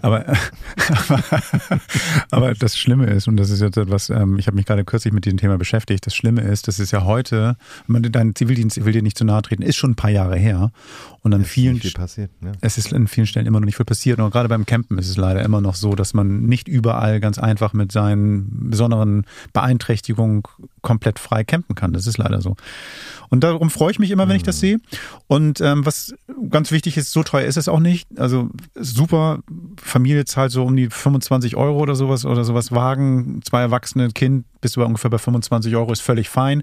Aber, 0.00 0.24
aber, 1.08 1.22
aber, 2.30 2.54
das 2.54 2.78
Schlimme 2.78 3.04
ist, 3.06 3.28
und 3.28 3.36
das 3.36 3.50
ist 3.50 3.60
jetzt 3.60 3.76
etwas, 3.76 4.08
ähm, 4.08 4.38
ich 4.38 4.46
habe 4.46 4.56
mich 4.56 4.64
gerade 4.64 4.86
kürzlich 4.86 5.12
mit 5.12 5.26
diesem 5.26 5.38
Thema 5.38 5.58
beschäftigt, 5.58 6.06
das 6.06 6.14
Schlimme 6.14 6.40
ist, 6.40 6.68
das 6.68 6.78
ist 6.78 6.90
ja 6.90 7.04
heute, 7.04 7.58
man, 7.86 8.02
dein 8.02 8.34
Zivildienst, 8.34 8.78
ich 8.78 8.86
will 8.86 8.94
dir 8.94 9.02
nicht 9.02 9.18
zu 9.18 9.26
nahe 9.26 9.42
treten, 9.42 9.62
ist 9.62 9.76
schon 9.76 9.90
ein 9.90 9.96
paar 9.96 10.10
Jahre 10.10 10.38
her. 10.38 10.70
Und 11.26 11.34
an 11.34 11.40
es 11.40 11.48
vielen, 11.48 11.80
viel 11.80 11.90
passiert, 11.90 12.30
ja. 12.40 12.52
es 12.60 12.78
ist 12.78 12.94
an 12.94 13.08
vielen 13.08 13.26
Stellen 13.26 13.46
immer 13.46 13.58
noch 13.58 13.64
nicht 13.64 13.74
viel 13.74 13.84
passiert. 13.84 14.20
Und 14.20 14.30
gerade 14.30 14.48
beim 14.48 14.64
Campen 14.64 14.96
ist 14.96 15.08
es 15.08 15.16
leider 15.16 15.42
immer 15.42 15.60
noch 15.60 15.74
so, 15.74 15.96
dass 15.96 16.14
man 16.14 16.42
nicht 16.42 16.68
überall 16.68 17.18
ganz 17.18 17.40
einfach 17.40 17.72
mit 17.72 17.90
seinen 17.90 18.70
besonderen 18.70 19.26
Beeinträchtigungen 19.52 20.44
komplett 20.82 21.18
frei 21.18 21.42
campen 21.42 21.74
kann. 21.74 21.92
Das 21.92 22.06
ist 22.06 22.16
leider 22.16 22.40
so. 22.40 22.54
Und 23.28 23.42
darum 23.42 23.70
freue 23.70 23.90
ich 23.90 23.98
mich 23.98 24.12
immer, 24.12 24.28
wenn 24.28 24.36
ich 24.36 24.44
das 24.44 24.58
mhm. 24.58 24.60
sehe. 24.60 24.78
Und 25.26 25.60
ähm, 25.60 25.84
was 25.84 26.14
ganz 26.48 26.70
wichtig 26.70 26.96
ist, 26.96 27.10
so 27.10 27.24
teuer 27.24 27.46
ist 27.46 27.56
es 27.56 27.66
auch 27.66 27.80
nicht. 27.80 28.06
Also 28.16 28.50
super, 28.76 29.40
Familie 29.82 30.26
zahlt 30.26 30.52
so 30.52 30.64
um 30.64 30.76
die 30.76 30.88
25 30.88 31.56
Euro 31.56 31.80
oder 31.80 31.96
sowas 31.96 32.24
oder 32.24 32.44
sowas 32.44 32.70
Wagen, 32.70 33.40
zwei 33.42 33.62
Erwachsene, 33.62 34.10
Kind, 34.10 34.44
bist 34.60 34.76
du 34.76 34.84
ungefähr 34.84 35.10
bei 35.10 35.18
25 35.18 35.74
Euro, 35.76 35.92
ist 35.92 36.00
völlig 36.00 36.28
fein. 36.28 36.62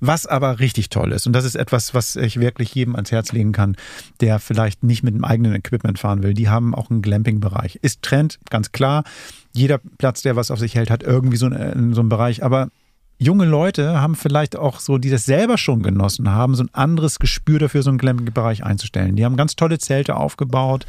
Was 0.00 0.26
aber 0.26 0.60
richtig 0.60 0.88
toll 0.88 1.12
ist, 1.12 1.26
und 1.26 1.32
das 1.32 1.44
ist 1.44 1.54
etwas, 1.54 1.94
was 1.94 2.16
ich 2.16 2.40
wirklich 2.40 2.74
jedem 2.74 2.94
ans 2.94 3.12
Herz 3.12 3.32
legen 3.32 3.52
kann, 3.52 3.76
der 4.20 4.38
vielleicht 4.38 4.82
nicht 4.82 5.02
mit 5.02 5.14
dem 5.14 5.24
eigenen 5.24 5.54
Equipment 5.54 5.98
fahren 5.98 6.22
will. 6.22 6.34
Die 6.34 6.48
haben 6.48 6.74
auch 6.74 6.90
einen 6.90 7.02
Glamping-Bereich. 7.02 7.78
Ist 7.82 8.02
Trend, 8.02 8.38
ganz 8.50 8.72
klar. 8.72 9.04
Jeder 9.52 9.78
Platz, 9.78 10.22
der 10.22 10.36
was 10.36 10.50
auf 10.50 10.58
sich 10.58 10.74
hält, 10.74 10.90
hat 10.90 11.02
irgendwie 11.02 11.36
so 11.36 11.46
einen, 11.46 11.94
so 11.94 12.00
einen 12.00 12.08
Bereich. 12.08 12.42
Aber 12.42 12.68
junge 13.18 13.44
Leute 13.44 14.00
haben 14.00 14.14
vielleicht 14.14 14.56
auch 14.56 14.80
so, 14.80 14.98
die 14.98 15.10
das 15.10 15.24
selber 15.24 15.58
schon 15.58 15.82
genossen 15.82 16.30
haben, 16.30 16.54
so 16.54 16.64
ein 16.64 16.70
anderes 16.72 17.18
Gespür 17.18 17.58
dafür, 17.58 17.82
so 17.82 17.90
einen 17.90 17.98
Glamping-Bereich 17.98 18.64
einzustellen. 18.64 19.16
Die 19.16 19.24
haben 19.24 19.36
ganz 19.36 19.56
tolle 19.56 19.78
Zelte 19.78 20.16
aufgebaut 20.16 20.86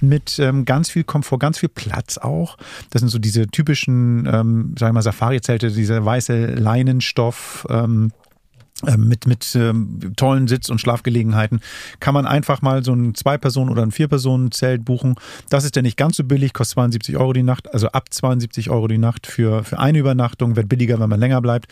mit 0.00 0.38
ähm, 0.38 0.64
ganz 0.64 0.90
viel 0.90 1.04
Komfort, 1.04 1.38
ganz 1.38 1.58
viel 1.58 1.68
Platz 1.68 2.18
auch. 2.18 2.56
Das 2.90 3.00
sind 3.00 3.08
so 3.08 3.18
diese 3.18 3.46
typischen, 3.46 4.26
ähm, 4.26 4.74
sagen 4.78 4.90
wir 4.90 4.92
mal, 4.94 5.02
Safari-Zelte, 5.02 5.70
diese 5.70 6.04
weiße 6.04 6.54
Leinenstoff, 6.54 7.66
ähm, 7.70 8.12
mit, 8.96 9.26
mit 9.26 9.54
ähm, 9.56 10.12
tollen 10.16 10.46
Sitz- 10.46 10.68
und 10.68 10.80
Schlafgelegenheiten 10.80 11.60
kann 12.00 12.14
man 12.14 12.26
einfach 12.26 12.62
mal 12.62 12.84
so 12.84 12.92
ein 12.92 13.14
Zwei-Personen- 13.14 13.70
oder 13.70 13.82
ein 13.82 13.90
Vier-Personen-Zelt 13.90 14.84
buchen. 14.84 15.16
Das 15.50 15.64
ist 15.64 15.74
ja 15.74 15.82
nicht 15.82 15.96
ganz 15.96 16.16
so 16.16 16.24
billig, 16.24 16.52
kostet 16.52 16.74
72 16.74 17.16
Euro 17.16 17.32
die 17.32 17.42
Nacht, 17.42 17.72
also 17.72 17.88
ab 17.88 18.04
72 18.10 18.70
Euro 18.70 18.86
die 18.86 18.98
Nacht 18.98 19.26
für, 19.26 19.64
für 19.64 19.78
eine 19.78 19.98
Übernachtung, 19.98 20.56
wird 20.56 20.68
billiger, 20.68 21.00
wenn 21.00 21.08
man 21.08 21.20
länger 21.20 21.40
bleibt. 21.40 21.66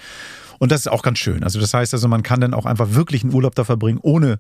Und 0.59 0.73
das 0.73 0.81
ist 0.81 0.88
auch 0.88 1.03
ganz 1.03 1.19
schön. 1.19 1.45
Also 1.45 1.61
das 1.61 1.75
heißt 1.75 1.95
also, 1.95 2.09
man 2.09 2.23
kann 2.23 2.40
dann 2.40 2.55
auch 2.55 2.66
einfach 2.66 2.92
wirklich 2.92 3.23
einen 3.23 3.35
Urlaub 3.35 3.55
da 3.55 3.64
verbringen, 3.64 3.99
ohne 4.03 4.38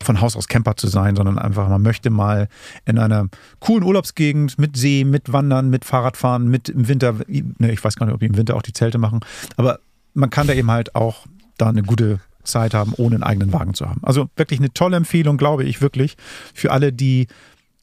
von 0.00 0.20
Haus 0.20 0.36
aus 0.36 0.46
Camper 0.46 0.76
zu 0.76 0.86
sein, 0.86 1.16
sondern 1.16 1.38
einfach, 1.38 1.68
man 1.68 1.82
möchte 1.82 2.10
mal 2.10 2.48
in 2.84 2.98
einer 2.98 3.28
coolen 3.58 3.82
Urlaubsgegend 3.82 4.58
mit 4.58 4.76
See, 4.76 5.04
mit 5.04 5.32
Wandern, 5.32 5.70
mit 5.70 5.84
Fahrradfahren, 5.84 6.48
mit 6.48 6.68
im 6.68 6.86
Winter, 6.86 7.16
ne, 7.26 7.72
ich 7.72 7.82
weiß 7.82 7.96
gar 7.96 8.06
nicht, 8.06 8.14
ob 8.14 8.20
die 8.20 8.26
im 8.26 8.36
Winter 8.36 8.54
auch 8.54 8.62
die 8.62 8.72
Zelte 8.72 8.98
machen, 8.98 9.20
aber 9.56 9.80
man 10.14 10.30
kann 10.30 10.46
da 10.46 10.52
eben 10.52 10.70
halt 10.70 10.94
auch 10.94 11.26
da 11.58 11.68
eine 11.68 11.82
gute 11.82 12.20
Zeit 12.44 12.74
haben, 12.74 12.94
ohne 12.96 13.16
einen 13.16 13.22
eigenen 13.24 13.52
Wagen 13.52 13.74
zu 13.74 13.88
haben. 13.88 14.00
Also 14.02 14.28
wirklich 14.36 14.58
eine 14.60 14.72
tolle 14.72 14.96
Empfehlung, 14.96 15.36
glaube 15.36 15.64
ich 15.64 15.80
wirklich, 15.80 16.16
für 16.54 16.72
alle, 16.72 16.92
die 16.92 17.28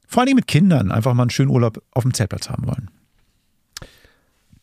vor 0.08 0.22
allem 0.22 0.34
mit 0.34 0.46
Kindern 0.46 0.90
einfach 0.90 1.14
mal 1.14 1.22
einen 1.22 1.30
schönen 1.30 1.50
Urlaub 1.50 1.82
auf 1.92 2.02
dem 2.02 2.14
Zeltplatz 2.14 2.50
haben 2.50 2.66
wollen. 2.66 2.90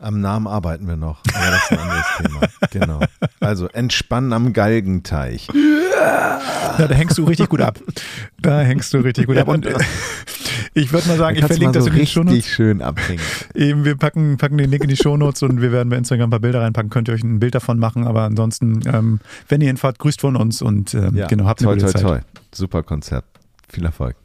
Am 0.04 0.20
Namen 0.20 0.48
arbeiten 0.48 0.86
wir 0.86 0.98
noch, 0.98 1.22
aber 1.34 1.52
das 1.52 1.64
ist 1.64 1.72
ein 1.72 1.80
anderes 1.80 2.06
Thema. 2.22 2.42
Genau. 2.72 3.00
Also 3.40 3.68
entspannen 3.70 4.34
am 4.34 4.52
Galgenteich. 4.52 5.48
Ja, 6.78 6.88
da 6.88 6.94
hängst 6.94 7.18
du 7.18 7.24
richtig 7.24 7.48
gut 7.48 7.62
ab. 7.62 7.80
Da 8.42 8.60
hängst 8.60 8.94
du 8.94 8.98
richtig 8.98 9.28
gut 9.28 9.38
ab. 9.38 9.48
Und 9.48 9.66
äh, 9.66 9.78
ich 10.74 10.92
würde 10.92 11.08
mal 11.08 11.18
sagen, 11.18 11.38
ich 11.38 11.46
verlinke 11.46 11.72
das 11.72 11.86
so 11.86 11.90
in 11.90 11.96
die 11.96 12.06
Shownotes. 12.06 12.36
richtig 12.38 12.54
schön 12.54 12.82
abhängen. 12.82 13.22
Eben, 13.56 13.86
wir 13.86 13.96
packen, 13.96 14.36
packen 14.36 14.58
den 14.58 14.70
Link 14.70 14.84
in 14.84 14.90
die 14.90 14.98
Shownotes 14.98 15.42
und 15.44 15.62
wir 15.62 15.72
werden 15.72 15.88
bei 15.88 15.96
Instagram 15.96 16.28
ein 16.28 16.32
paar 16.32 16.40
Bilder 16.42 16.62
reinpacken. 16.62 16.90
Könnt 16.90 17.08
ihr 17.08 17.14
euch 17.14 17.24
ein 17.24 17.40
Bild 17.40 17.56
davon 17.56 17.80
machen. 17.80 18.06
Aber 18.06 18.24
ansonsten, 18.24 18.82
ähm, 18.86 19.22
wenn 19.48 19.62
ihr 19.62 19.68
hinfahrt, 19.68 20.00
grüßt 20.00 20.20
von 20.20 20.36
uns 20.36 20.62
und 20.62 20.94
ähm, 20.96 21.16
ja, 21.16 21.28
genau, 21.28 21.46
habt 21.46 21.62
eine 21.62 21.68
toll, 21.68 21.76
gute 21.76 21.94
toll, 21.94 21.94
Zeit. 21.94 22.02
Toll. 22.02 22.22
Super 22.54 22.84
Konzert. 22.84 23.24
Viel 23.70 23.86
Erfolg. 23.86 24.18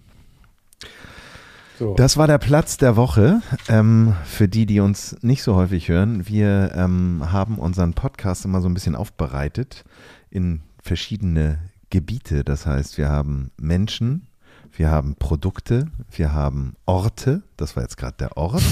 So. 1.78 1.94
Das 1.94 2.16
war 2.16 2.26
der 2.26 2.38
Platz 2.38 2.76
der 2.76 2.96
Woche. 2.96 3.40
Ähm, 3.68 4.16
für 4.24 4.48
die, 4.48 4.66
die 4.66 4.80
uns 4.80 5.16
nicht 5.22 5.44
so 5.44 5.54
häufig 5.54 5.88
hören, 5.88 6.26
wir 6.26 6.72
ähm, 6.74 7.30
haben 7.30 7.56
unseren 7.56 7.94
Podcast 7.94 8.44
immer 8.44 8.60
so 8.60 8.68
ein 8.68 8.74
bisschen 8.74 8.96
aufbereitet 8.96 9.84
in 10.28 10.62
verschiedene 10.82 11.60
Gebiete. 11.90 12.42
Das 12.42 12.66
heißt, 12.66 12.98
wir 12.98 13.08
haben 13.08 13.52
Menschen, 13.56 14.26
wir 14.72 14.90
haben 14.90 15.14
Produkte, 15.14 15.86
wir 16.10 16.32
haben 16.32 16.74
Orte. 16.84 17.44
Das 17.56 17.76
war 17.76 17.84
jetzt 17.84 17.96
gerade 17.96 18.16
der 18.18 18.36
Ort. 18.36 18.62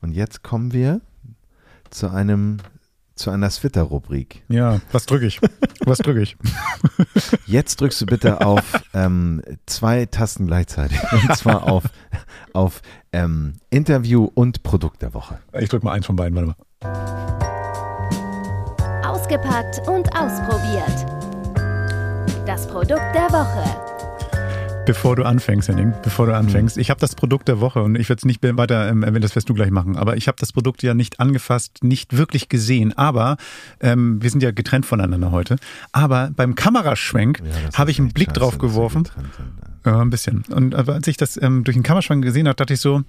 Und 0.00 0.12
jetzt 0.12 0.44
kommen 0.44 0.72
wir 0.72 1.00
zu 1.90 2.08
einem 2.08 2.58
zu 3.16 3.30
einer 3.30 3.48
Twitter-Rubrik. 3.48 4.44
Ja, 4.48 4.80
was 4.92 5.06
drücke 5.06 5.26
ich? 5.26 5.40
Was 5.84 5.98
drücke 5.98 6.22
ich? 6.22 6.36
Jetzt 7.46 7.80
drückst 7.80 8.02
du 8.02 8.06
bitte 8.06 8.46
auf 8.46 8.62
ähm, 8.94 9.42
zwei 9.64 10.06
Tasten 10.06 10.46
gleichzeitig. 10.46 11.00
Und 11.12 11.36
zwar 11.36 11.64
auf, 11.64 11.84
auf 12.52 12.82
ähm, 13.12 13.54
Interview 13.70 14.28
und 14.34 14.62
Produkt 14.62 15.02
der 15.02 15.14
Woche. 15.14 15.38
Ich 15.58 15.70
drücke 15.70 15.86
mal 15.86 15.92
eins 15.92 16.06
von 16.06 16.16
beiden, 16.16 16.36
warte 16.36 16.48
mal. 16.48 16.56
Ausgepackt 19.04 19.80
und 19.88 20.14
ausprobiert. 20.14 21.06
Das 22.46 22.68
Produkt 22.68 23.14
der 23.14 23.30
Woche. 23.32 23.95
Bevor 24.86 25.16
du 25.16 25.24
anfängst, 25.24 25.68
Henning, 25.68 25.92
bevor 26.04 26.26
du 26.26 26.32
mhm. 26.32 26.38
anfängst. 26.38 26.78
Ich 26.78 26.90
habe 26.90 27.00
das 27.00 27.16
Produkt 27.16 27.48
der 27.48 27.60
Woche 27.60 27.82
und 27.82 27.96
ich 27.96 28.08
werde 28.08 28.20
es 28.20 28.24
nicht 28.24 28.40
weiter 28.56 28.88
ähm, 28.88 29.02
erwähnen, 29.02 29.22
das 29.22 29.34
wirst 29.34 29.48
du 29.48 29.54
gleich 29.54 29.72
machen, 29.72 29.96
aber 29.96 30.16
ich 30.16 30.28
habe 30.28 30.36
das 30.38 30.52
Produkt 30.52 30.84
ja 30.84 30.94
nicht 30.94 31.18
angefasst, 31.18 31.82
nicht 31.82 32.16
wirklich 32.16 32.48
gesehen, 32.48 32.96
aber 32.96 33.36
ähm, 33.80 34.22
wir 34.22 34.30
sind 34.30 34.44
ja 34.44 34.52
getrennt 34.52 34.86
voneinander 34.86 35.32
heute, 35.32 35.56
aber 35.90 36.30
beim 36.36 36.54
Kameraschwenk 36.54 37.42
ja, 37.44 37.76
habe 37.78 37.90
ich 37.90 37.98
einen 37.98 38.12
Blick 38.12 38.28
scheiße, 38.28 38.38
drauf 38.38 38.58
geworfen. 38.58 39.08
Ja, 39.84 40.00
ein 40.00 40.10
bisschen. 40.10 40.44
Und 40.50 40.74
als 40.74 41.06
ich 41.08 41.16
das 41.16 41.40
ähm, 41.40 41.64
durch 41.64 41.76
den 41.76 41.82
Kameraschwenk 41.82 42.24
gesehen 42.24 42.46
habe, 42.46 42.56
dachte 42.56 42.74
ich 42.74 42.80
so, 42.80 43.02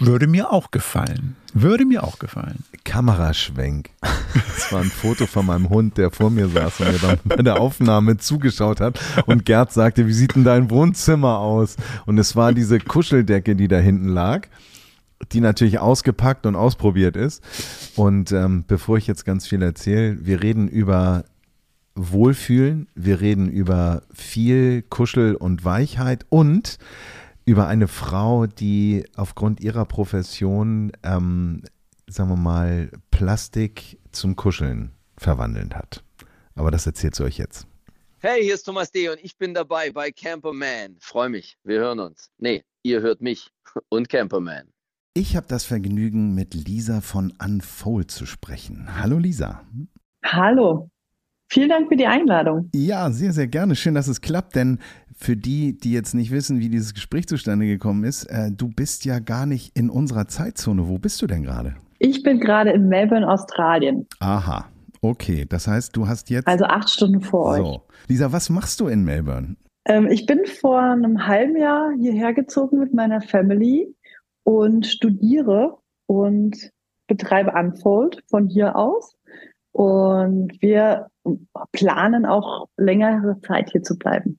würde 0.00 0.26
mir 0.26 0.50
auch 0.50 0.70
gefallen. 0.70 1.36
Würde 1.54 1.84
mir 1.84 2.04
auch 2.04 2.18
gefallen. 2.18 2.64
Kameraschwenk. 2.84 3.90
Das 4.34 4.72
war 4.72 4.80
ein 4.80 4.90
Foto 4.90 5.26
von 5.26 5.46
meinem 5.46 5.68
Hund, 5.68 5.98
der 5.98 6.10
vor 6.10 6.30
mir 6.30 6.48
saß 6.48 6.80
und 6.80 6.92
mir 6.92 6.98
dann 6.98 7.18
bei 7.24 7.36
der 7.36 7.60
Aufnahme 7.60 8.16
zugeschaut 8.16 8.80
hat. 8.80 8.98
Und 9.26 9.44
Gerd 9.44 9.72
sagte, 9.72 10.06
wie 10.06 10.12
sieht 10.12 10.34
denn 10.34 10.44
dein 10.44 10.70
Wohnzimmer 10.70 11.38
aus? 11.38 11.76
Und 12.06 12.18
es 12.18 12.34
war 12.36 12.54
diese 12.54 12.78
Kuscheldecke, 12.78 13.54
die 13.54 13.68
da 13.68 13.78
hinten 13.78 14.08
lag, 14.08 14.48
die 15.32 15.40
natürlich 15.40 15.78
ausgepackt 15.78 16.46
und 16.46 16.56
ausprobiert 16.56 17.16
ist. 17.16 17.42
Und 17.96 18.32
ähm, 18.32 18.64
bevor 18.66 18.96
ich 18.96 19.06
jetzt 19.06 19.24
ganz 19.24 19.46
viel 19.46 19.62
erzähle, 19.62 20.24
wir 20.24 20.42
reden 20.42 20.68
über 20.68 21.24
Wohlfühlen, 21.94 22.88
wir 22.94 23.20
reden 23.20 23.50
über 23.50 24.02
viel 24.14 24.82
Kuschel 24.82 25.34
und 25.34 25.64
Weichheit 25.64 26.24
und 26.30 26.78
über 27.44 27.66
eine 27.66 27.88
Frau, 27.88 28.46
die 28.46 29.04
aufgrund 29.16 29.60
ihrer 29.60 29.84
Profession, 29.84 30.92
ähm, 31.02 31.62
sagen 32.06 32.30
wir 32.30 32.36
mal, 32.36 32.90
Plastik 33.10 33.98
zum 34.12 34.36
Kuscheln 34.36 34.92
verwandeln 35.16 35.74
hat. 35.74 36.04
Aber 36.54 36.70
das 36.70 36.86
erzählt 36.86 37.14
sie 37.14 37.24
euch 37.24 37.38
jetzt. 37.38 37.66
Hey, 38.20 38.42
hier 38.44 38.54
ist 38.54 38.62
Thomas 38.62 38.92
D. 38.92 39.08
und 39.08 39.18
ich 39.22 39.36
bin 39.36 39.52
dabei 39.54 39.90
bei 39.90 40.12
Camperman. 40.12 40.96
Freue 41.00 41.28
mich, 41.28 41.56
wir 41.64 41.80
hören 41.80 41.98
uns. 41.98 42.30
Nee, 42.38 42.62
ihr 42.82 43.00
hört 43.00 43.20
mich 43.20 43.50
und 43.88 44.08
Camperman. 44.08 44.68
Ich 45.14 45.36
habe 45.36 45.46
das 45.46 45.64
Vergnügen, 45.64 46.34
mit 46.34 46.54
Lisa 46.54 47.00
von 47.00 47.34
Unfold 47.42 48.10
zu 48.10 48.24
sprechen. 48.24 48.98
Hallo 48.98 49.18
Lisa. 49.18 49.66
Hallo. 50.24 50.91
Vielen 51.52 51.68
Dank 51.68 51.88
für 51.88 51.96
die 51.96 52.06
Einladung. 52.06 52.70
Ja, 52.74 53.10
sehr, 53.10 53.32
sehr 53.32 53.46
gerne. 53.46 53.76
Schön, 53.76 53.94
dass 53.94 54.08
es 54.08 54.22
klappt, 54.22 54.56
denn 54.56 54.78
für 55.14 55.36
die, 55.36 55.76
die 55.76 55.92
jetzt 55.92 56.14
nicht 56.14 56.30
wissen, 56.30 56.60
wie 56.60 56.70
dieses 56.70 56.94
Gespräch 56.94 57.28
zustande 57.28 57.66
gekommen 57.66 58.04
ist, 58.04 58.24
äh, 58.24 58.50
du 58.50 58.68
bist 58.68 59.04
ja 59.04 59.18
gar 59.18 59.44
nicht 59.44 59.76
in 59.76 59.90
unserer 59.90 60.26
Zeitzone. 60.26 60.88
Wo 60.88 60.96
bist 60.96 61.20
du 61.20 61.26
denn 61.26 61.42
gerade? 61.42 61.74
Ich 61.98 62.22
bin 62.22 62.40
gerade 62.40 62.70
in 62.70 62.88
Melbourne, 62.88 63.28
Australien. 63.28 64.06
Aha, 64.20 64.64
okay. 65.02 65.44
Das 65.46 65.68
heißt, 65.68 65.94
du 65.94 66.08
hast 66.08 66.30
jetzt. 66.30 66.48
Also 66.48 66.64
acht 66.64 66.88
Stunden 66.88 67.20
vor 67.20 67.54
so. 67.54 67.64
euch. 67.66 67.78
Lisa, 68.08 68.32
was 68.32 68.48
machst 68.48 68.80
du 68.80 68.86
in 68.86 69.04
Melbourne? 69.04 69.56
Ähm, 69.84 70.06
ich 70.06 70.24
bin 70.24 70.46
vor 70.46 70.80
einem 70.80 71.26
halben 71.26 71.58
Jahr 71.58 71.92
hierher 72.00 72.32
gezogen 72.32 72.78
mit 72.78 72.94
meiner 72.94 73.20
Family 73.20 73.94
und 74.42 74.86
studiere 74.86 75.76
und 76.06 76.70
betreibe 77.08 77.52
Unfold 77.52 78.22
von 78.30 78.48
hier 78.48 78.74
aus. 78.74 79.14
Und 79.72 80.52
wir 80.60 81.08
planen 81.72 82.26
auch 82.26 82.68
längere 82.76 83.40
Zeit 83.40 83.70
hier 83.70 83.82
zu 83.82 83.96
bleiben. 83.96 84.38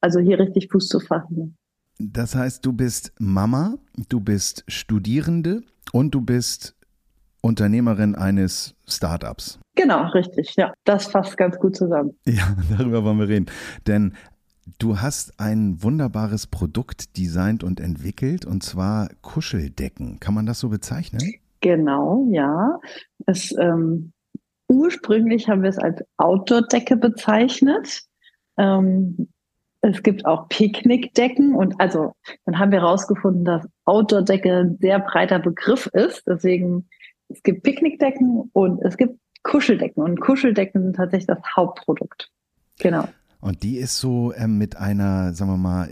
Also 0.00 0.20
hier 0.20 0.38
richtig 0.38 0.68
Fuß 0.70 0.88
zu 0.88 1.00
fassen. 1.00 1.56
Das 1.98 2.34
heißt, 2.34 2.64
du 2.66 2.72
bist 2.72 3.12
Mama, 3.18 3.76
du 4.08 4.20
bist 4.20 4.64
Studierende 4.68 5.62
und 5.92 6.14
du 6.14 6.20
bist 6.20 6.76
Unternehmerin 7.40 8.14
eines 8.16 8.74
Startups. 8.86 9.60
Genau, 9.76 10.08
richtig. 10.08 10.54
Ja, 10.56 10.72
das 10.84 11.06
fasst 11.06 11.36
ganz 11.36 11.58
gut 11.58 11.76
zusammen. 11.76 12.16
Ja, 12.26 12.56
darüber 12.76 13.04
wollen 13.04 13.18
wir 13.18 13.28
reden. 13.28 13.46
Denn 13.86 14.14
du 14.78 15.00
hast 15.00 15.38
ein 15.38 15.82
wunderbares 15.82 16.46
Produkt 16.48 17.16
designt 17.16 17.62
und 17.62 17.80
entwickelt, 17.80 18.44
und 18.44 18.62
zwar 18.62 19.08
Kuscheldecken. 19.22 20.18
Kann 20.18 20.34
man 20.34 20.44
das 20.44 20.60
so 20.60 20.68
bezeichnen? 20.68 21.20
Genau, 21.60 22.26
ja. 22.30 22.78
Es 23.26 23.54
ähm, 23.58 24.12
Ursprünglich 24.68 25.48
haben 25.48 25.62
wir 25.62 25.70
es 25.70 25.78
als 25.78 26.02
Outdoor-Decke 26.16 26.96
bezeichnet. 26.96 28.02
Ähm, 28.56 29.28
es 29.80 30.02
gibt 30.02 30.26
auch 30.26 30.48
Picknickdecken 30.48 31.54
und 31.54 31.80
also 31.80 32.14
dann 32.44 32.58
haben 32.58 32.72
wir 32.72 32.80
herausgefunden, 32.80 33.44
dass 33.44 33.68
Outdoor-Decke 33.84 34.52
ein 34.52 34.78
sehr 34.80 34.98
breiter 34.98 35.38
Begriff 35.38 35.86
ist. 35.86 36.24
Deswegen 36.26 36.88
es 37.28 37.42
gibt 37.42 37.62
Picknickdecken 37.62 38.50
und 38.52 38.82
es 38.82 38.96
gibt 38.96 39.18
Kuscheldecken 39.42 40.02
und 40.02 40.20
Kuscheldecken 40.20 40.82
sind 40.82 40.96
tatsächlich 40.96 41.26
das 41.26 41.38
Hauptprodukt. 41.54 42.30
Genau. 42.78 43.06
Und 43.40 43.62
die 43.62 43.76
ist 43.76 43.98
so 43.98 44.32
ähm, 44.34 44.58
mit 44.58 44.76
einer, 44.76 45.32
sagen 45.34 45.50
wir 45.50 45.56
mal, 45.56 45.88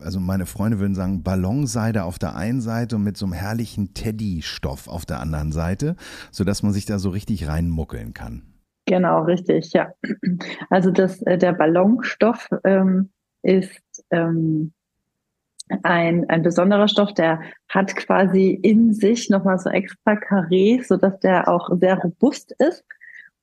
also 0.00 0.20
meine 0.20 0.46
Freunde 0.46 0.78
würden 0.78 0.94
sagen, 0.94 1.22
Ballonseide 1.22 2.04
auf 2.04 2.18
der 2.18 2.36
einen 2.36 2.60
Seite 2.60 2.96
und 2.96 3.04
mit 3.04 3.16
so 3.16 3.26
einem 3.26 3.32
herrlichen 3.34 3.94
Teddy-Stoff 3.94 4.88
auf 4.88 5.04
der 5.04 5.20
anderen 5.20 5.52
Seite, 5.52 5.96
sodass 6.30 6.62
man 6.62 6.72
sich 6.72 6.86
da 6.86 6.98
so 6.98 7.10
richtig 7.10 7.48
reinmuckeln 7.48 8.14
kann. 8.14 8.42
Genau, 8.86 9.22
richtig, 9.24 9.72
ja. 9.72 9.92
Also 10.70 10.90
das, 10.90 11.20
äh, 11.22 11.36
der 11.36 11.52
Ballonstoff 11.52 12.48
ähm, 12.64 13.10
ist 13.42 13.82
ähm, 14.10 14.72
ein, 15.82 16.28
ein 16.30 16.42
besonderer 16.42 16.88
Stoff, 16.88 17.12
der 17.12 17.42
hat 17.68 17.94
quasi 17.96 18.50
in 18.50 18.94
sich 18.94 19.28
nochmal 19.28 19.58
so 19.58 19.68
extra 19.70 20.16
Karree, 20.16 20.80
sodass 20.82 21.20
der 21.20 21.48
auch 21.48 21.68
sehr 21.78 21.98
robust 21.98 22.54
ist 22.58 22.84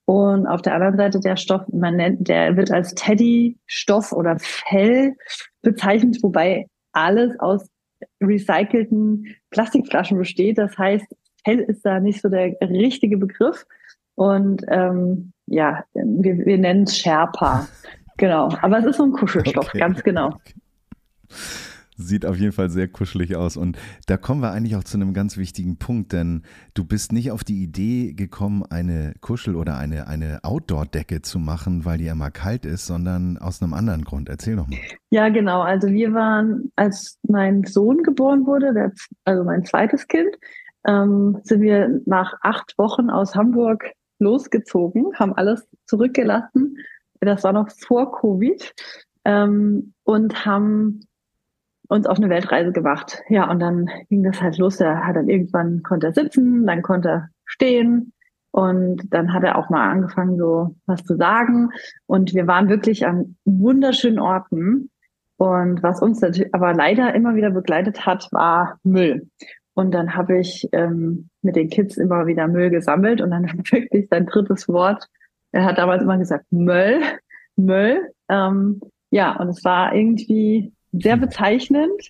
und 0.05 0.45
auf 0.45 0.61
der 0.61 0.75
anderen 0.75 0.97
Seite 0.97 1.19
der 1.19 1.35
Stoff, 1.35 1.63
man 1.71 1.95
nennt, 1.95 2.27
der 2.27 2.55
wird 2.55 2.71
als 2.71 2.93
Teddy-Stoff 2.93 4.11
oder 4.11 4.37
Fell 4.39 5.15
bezeichnet, 5.61 6.17
wobei 6.21 6.67
alles 6.91 7.37
aus 7.39 7.67
recycelten 8.21 9.35
Plastikflaschen 9.49 10.17
besteht. 10.17 10.59
Das 10.59 10.77
heißt, 10.77 11.05
Fell 11.43 11.59
ist 11.59 11.83
da 11.83 11.99
nicht 11.99 12.21
so 12.21 12.29
der 12.29 12.55
richtige 12.61 13.17
Begriff. 13.17 13.65
Und 14.13 14.63
ähm, 14.69 15.33
ja, 15.47 15.83
wir, 15.93 16.37
wir 16.37 16.57
nennen 16.57 16.83
es 16.83 16.97
Sherpa. 16.97 17.67
Genau. 18.17 18.49
Aber 18.61 18.79
es 18.79 18.85
ist 18.85 18.97
so 18.97 19.03
ein 19.03 19.11
Kuschelstoff, 19.11 19.67
okay. 19.67 19.79
ganz 19.79 20.03
genau. 20.03 20.27
Okay. 20.27 20.53
Sieht 21.97 22.25
auf 22.25 22.35
jeden 22.35 22.51
Fall 22.51 22.69
sehr 22.69 22.89
kuschelig 22.89 23.35
aus. 23.35 23.55
Und 23.55 23.77
da 24.07 24.17
kommen 24.17 24.41
wir 24.41 24.51
eigentlich 24.51 24.75
auch 24.75 24.83
zu 24.83 24.97
einem 24.97 25.13
ganz 25.13 25.37
wichtigen 25.37 25.77
Punkt, 25.77 26.11
denn 26.11 26.43
du 26.73 26.83
bist 26.83 27.13
nicht 27.13 27.31
auf 27.31 27.45
die 27.45 27.63
Idee 27.63 28.13
gekommen, 28.13 28.63
eine 28.69 29.13
Kuschel- 29.21 29.55
oder 29.55 29.77
eine, 29.77 30.07
eine 30.07 30.39
Outdoor-Decke 30.43 31.21
zu 31.21 31.39
machen, 31.39 31.85
weil 31.85 31.97
die 31.97 32.07
immer 32.07 32.31
kalt 32.31 32.65
ist, 32.65 32.85
sondern 32.85 33.37
aus 33.37 33.61
einem 33.61 33.73
anderen 33.73 34.03
Grund. 34.03 34.27
Erzähl 34.27 34.57
doch 34.57 34.67
mal. 34.67 34.77
Ja, 35.09 35.29
genau. 35.29 35.61
Also 35.61 35.87
wir 35.87 36.13
waren, 36.13 36.71
als 36.75 37.17
mein 37.23 37.63
Sohn 37.63 38.03
geboren 38.03 38.45
wurde, 38.45 38.73
der, 38.73 38.91
also 39.23 39.45
mein 39.45 39.63
zweites 39.63 40.07
Kind, 40.07 40.35
ähm, 40.85 41.39
sind 41.43 41.61
wir 41.61 42.01
nach 42.05 42.33
acht 42.41 42.77
Wochen 42.77 43.09
aus 43.09 43.35
Hamburg 43.35 43.85
losgezogen, 44.19 45.13
haben 45.15 45.33
alles 45.33 45.65
zurückgelassen. 45.85 46.77
Das 47.21 47.43
war 47.43 47.53
noch 47.53 47.69
vor 47.71 48.11
Covid. 48.11 48.73
Ähm, 49.23 49.93
und 50.03 50.45
haben 50.45 50.99
uns 51.87 52.07
auf 52.07 52.17
eine 52.17 52.29
Weltreise 52.29 52.71
gemacht. 52.71 53.21
Ja, 53.29 53.49
und 53.49 53.59
dann 53.59 53.89
ging 54.09 54.23
das 54.23 54.41
halt 54.41 54.57
los. 54.57 54.79
Er 54.79 55.05
hat 55.05 55.15
dann 55.15 55.29
irgendwann 55.29 55.83
konnte 55.83 56.07
er 56.07 56.13
sitzen, 56.13 56.65
dann 56.65 56.81
konnte 56.81 57.09
er 57.09 57.29
stehen 57.45 58.13
und 58.55 59.13
dann 59.13 59.33
hat 59.33 59.43
er 59.43 59.57
auch 59.57 59.69
mal 59.69 59.89
angefangen, 59.91 60.37
so 60.37 60.75
was 60.85 61.03
zu 61.03 61.17
sagen. 61.17 61.71
Und 62.05 62.33
wir 62.33 62.47
waren 62.47 62.69
wirklich 62.69 63.05
an 63.05 63.35
wunderschönen 63.43 64.17
Orten. 64.17 64.89
Und 65.35 65.83
was 65.83 66.01
uns 66.01 66.23
aber 66.53 66.73
leider 66.73 67.13
immer 67.13 67.35
wieder 67.35 67.51
begleitet 67.51 68.05
hat, 68.05 68.29
war 68.31 68.79
Müll. 68.83 69.27
Und 69.73 69.91
dann 69.91 70.15
habe 70.15 70.39
ich 70.39 70.69
ähm, 70.71 71.27
mit 71.41 71.57
den 71.57 71.69
Kids 71.69 71.97
immer 71.97 72.27
wieder 72.27 72.47
Müll 72.47 72.69
gesammelt 72.69 73.19
und 73.19 73.31
dann 73.31 73.43
wirklich 73.71 74.07
sein 74.09 74.25
drittes 74.25 74.69
Wort. 74.69 75.05
Er 75.51 75.65
hat 75.65 75.77
damals 75.77 76.01
immer 76.01 76.17
gesagt, 76.17 76.45
Müll, 76.49 77.01
Müll. 77.57 78.09
Ähm, 78.29 78.79
ja, 79.11 79.35
und 79.35 79.49
es 79.49 79.65
war 79.65 79.93
irgendwie 79.93 80.71
sehr 81.01 81.17
bezeichnend, 81.17 82.09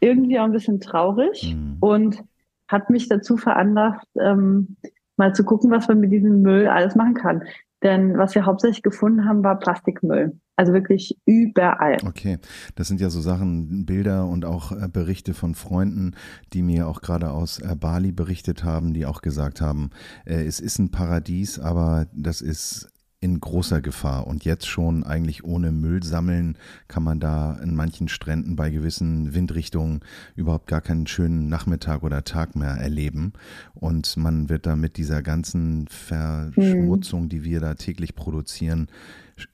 irgendwie 0.00 0.38
auch 0.38 0.44
ein 0.44 0.52
bisschen 0.52 0.80
traurig 0.80 1.54
mhm. 1.54 1.76
und 1.80 2.22
hat 2.68 2.90
mich 2.90 3.08
dazu 3.08 3.36
veranlasst, 3.36 4.06
ähm, 4.20 4.76
mal 5.16 5.34
zu 5.34 5.44
gucken, 5.44 5.70
was 5.70 5.88
man 5.88 6.00
mit 6.00 6.12
diesem 6.12 6.42
Müll 6.42 6.68
alles 6.68 6.94
machen 6.94 7.14
kann. 7.14 7.42
Denn 7.82 8.18
was 8.18 8.34
wir 8.34 8.44
hauptsächlich 8.44 8.82
gefunden 8.82 9.24
haben, 9.24 9.44
war 9.44 9.58
Plastikmüll. 9.58 10.38
Also 10.56 10.72
wirklich 10.72 11.16
überall. 11.26 11.98
Okay, 12.04 12.38
das 12.74 12.88
sind 12.88 13.00
ja 13.00 13.10
so 13.10 13.20
Sachen, 13.20 13.86
Bilder 13.86 14.26
und 14.26 14.44
auch 14.44 14.72
äh, 14.72 14.88
Berichte 14.92 15.32
von 15.32 15.54
Freunden, 15.54 16.16
die 16.52 16.62
mir 16.62 16.88
auch 16.88 17.00
gerade 17.00 17.30
aus 17.30 17.60
äh, 17.60 17.76
Bali 17.76 18.10
berichtet 18.10 18.64
haben, 18.64 18.94
die 18.94 19.06
auch 19.06 19.22
gesagt 19.22 19.60
haben, 19.60 19.90
äh, 20.24 20.44
es 20.44 20.58
ist 20.58 20.80
ein 20.80 20.90
Paradies, 20.90 21.60
aber 21.60 22.08
das 22.12 22.40
ist 22.40 22.90
in 23.20 23.40
großer 23.40 23.80
Gefahr. 23.80 24.26
Und 24.26 24.44
jetzt 24.44 24.66
schon 24.66 25.02
eigentlich 25.02 25.42
ohne 25.44 25.72
Müll 25.72 26.02
sammeln 26.02 26.56
kann 26.86 27.02
man 27.02 27.18
da 27.18 27.54
in 27.56 27.74
manchen 27.74 28.08
Stränden 28.08 28.54
bei 28.54 28.70
gewissen 28.70 29.34
Windrichtungen 29.34 30.00
überhaupt 30.36 30.68
gar 30.68 30.80
keinen 30.80 31.06
schönen 31.06 31.48
Nachmittag 31.48 32.02
oder 32.02 32.22
Tag 32.22 32.54
mehr 32.54 32.70
erleben. 32.70 33.32
Und 33.74 34.16
man 34.16 34.48
wird 34.48 34.66
da 34.66 34.76
mit 34.76 34.96
dieser 34.96 35.22
ganzen 35.22 35.88
Verschmutzung, 35.88 37.28
die 37.28 37.42
wir 37.42 37.60
da 37.60 37.74
täglich 37.74 38.14
produzieren, 38.14 38.88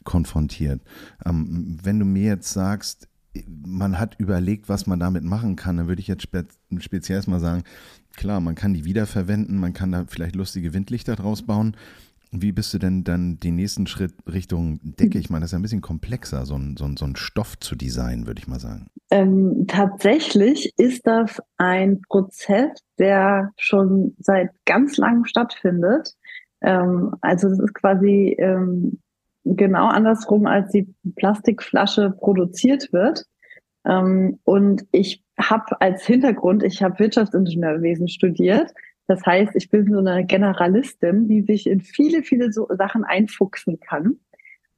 konfrontiert. 0.04 0.82
Ähm, 1.24 1.78
wenn 1.82 1.98
du 1.98 2.04
mir 2.04 2.24
jetzt 2.24 2.52
sagst, 2.52 3.08
man 3.66 3.98
hat 3.98 4.14
überlegt, 4.18 4.68
was 4.68 4.86
man 4.86 5.00
damit 5.00 5.24
machen 5.24 5.56
kann, 5.56 5.76
dann 5.76 5.88
würde 5.88 6.00
ich 6.00 6.06
jetzt 6.06 6.22
spe 6.22 6.46
speziell 6.78 7.20
mal 7.26 7.40
sagen, 7.40 7.64
klar, 8.16 8.40
man 8.40 8.54
kann 8.54 8.74
die 8.74 8.84
wiederverwenden, 8.84 9.58
man 9.58 9.72
kann 9.72 9.92
da 9.92 10.04
vielleicht 10.06 10.36
lustige 10.36 10.72
Windlichter 10.72 11.16
draus 11.16 11.42
bauen, 11.42 11.76
wie 12.42 12.52
bist 12.52 12.72
du 12.74 12.78
denn 12.78 13.04
dann 13.04 13.38
den 13.38 13.56
nächsten 13.56 13.86
Schritt 13.86 14.14
Richtung 14.26 14.80
Decke? 14.82 15.18
Ich 15.18 15.30
meine, 15.30 15.42
das 15.42 15.52
ist 15.52 15.56
ein 15.56 15.62
bisschen 15.62 15.80
komplexer, 15.80 16.46
so 16.46 16.56
ein, 16.56 16.76
so 16.76 16.84
ein, 16.84 16.96
so 16.96 17.04
ein 17.04 17.16
Stoff 17.16 17.58
zu 17.58 17.76
designen, 17.76 18.26
würde 18.26 18.40
ich 18.40 18.48
mal 18.48 18.60
sagen. 18.60 18.86
Ähm, 19.10 19.66
tatsächlich 19.68 20.72
ist 20.76 21.06
das 21.06 21.40
ein 21.56 22.02
Prozess, 22.08 22.70
der 22.98 23.52
schon 23.56 24.14
seit 24.18 24.50
ganz 24.64 24.96
langem 24.96 25.24
stattfindet. 25.24 26.14
Ähm, 26.60 27.14
also 27.20 27.48
es 27.48 27.58
ist 27.58 27.74
quasi 27.74 28.36
ähm, 28.38 29.00
genau 29.44 29.88
andersrum, 29.88 30.46
als 30.46 30.70
die 30.72 30.92
Plastikflasche 31.16 32.10
produziert 32.10 32.92
wird. 32.92 33.24
Ähm, 33.86 34.38
und 34.44 34.86
ich 34.92 35.22
habe 35.38 35.80
als 35.80 36.06
Hintergrund, 36.06 36.62
ich 36.62 36.82
habe 36.82 36.98
Wirtschaftsingenieurwesen 36.98 38.08
studiert 38.08 38.72
Das 39.06 39.24
heißt, 39.24 39.54
ich 39.54 39.70
bin 39.70 39.90
so 39.90 39.98
eine 39.98 40.24
Generalistin, 40.24 41.28
die 41.28 41.42
sich 41.42 41.66
in 41.66 41.80
viele, 41.80 42.22
viele 42.22 42.52
so 42.52 42.68
Sachen 42.76 43.04
einfuchsen 43.04 43.78
kann. 43.80 44.18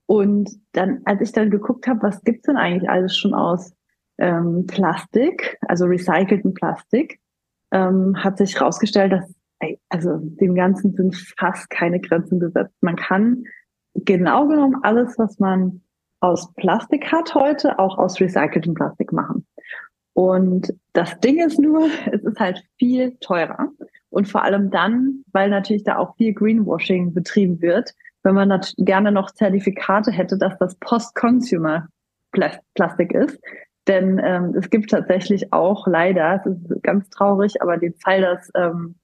Und 0.07 0.51
dann, 0.73 1.01
als 1.05 1.21
ich 1.21 1.33
dann 1.33 1.51
geguckt 1.51 1.87
habe, 1.87 2.03
was 2.03 2.23
gibt's 2.23 2.47
denn 2.47 2.57
eigentlich 2.57 2.89
alles 2.89 3.17
schon 3.17 3.35
aus 3.35 3.73
ähm, 4.19 4.67
Plastik, 4.67 5.59
also 5.63 5.85
recycelten 5.87 6.55
Plastik, 6.55 7.21
ähm, 7.73 8.17
hat 8.17 8.39
sich 8.39 8.59
herausgestellt, 8.59 9.13
dass 9.13 9.35
also 9.89 10.19
dem 10.19 10.55
Ganzen 10.55 10.95
sind 10.95 11.17
fast 11.39 11.71
keine 11.71 12.01
Grenzen 12.01 12.41
gesetzt. 12.41 12.75
Man 12.81 12.97
kann 12.97 13.45
genau 13.95 14.47
genommen 14.47 14.77
alles, 14.83 15.19
was 15.19 15.39
man 15.39 15.83
aus 16.21 16.53
Plastik 16.55 17.11
hat 17.13 17.35
heute, 17.35 17.79
auch 17.79 17.99
aus 17.99 18.21
recyceltem 18.21 18.75
Plastik 18.75 19.13
machen. 19.13 19.47
Und 20.13 20.73
das 20.93 21.19
Ding 21.21 21.45
ist 21.45 21.59
nur, 21.59 21.89
es 22.13 22.23
ist 22.23 22.41
halt 22.41 22.63
viel 22.79 23.17
teurer. 23.21 23.69
Und 24.17 24.27
vor 24.27 24.43
allem 24.45 24.71
dann, 24.71 25.25
weil 25.33 25.51
natürlich 25.51 25.85
da 25.85 25.99
auch 25.99 26.17
viel 26.17 26.33
Greenwashing 26.33 27.13
betrieben 27.13 27.61
wird, 27.61 27.93
wenn 28.23 28.35
man 28.35 28.63
gerne 28.79 29.13
noch 29.13 29.31
Zertifikate 29.31 30.11
hätte, 30.11 30.39
dass 30.39 30.57
das 30.57 30.75
Post-Consumer-Plastik 30.77 33.13
ist. 33.13 33.39
Denn 33.87 34.19
ähm, 34.25 34.55
es 34.59 34.71
gibt 34.71 34.89
tatsächlich 34.89 35.53
auch 35.53 35.87
leider, 35.87 36.43
es 36.43 36.47
ist 36.47 36.83
ganz 36.83 37.11
traurig, 37.11 37.61
aber 37.61 37.77
den 37.77 37.93
Fall, 37.93 38.23
dass 38.23 38.51
ähm, 38.55 38.95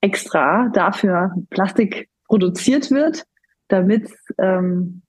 extra 0.00 0.68
dafür 0.72 1.34
Plastik 1.50 2.08
produziert 2.28 2.92
wird, 2.92 3.24
damit 3.66 4.08
ähm, 4.38 5.02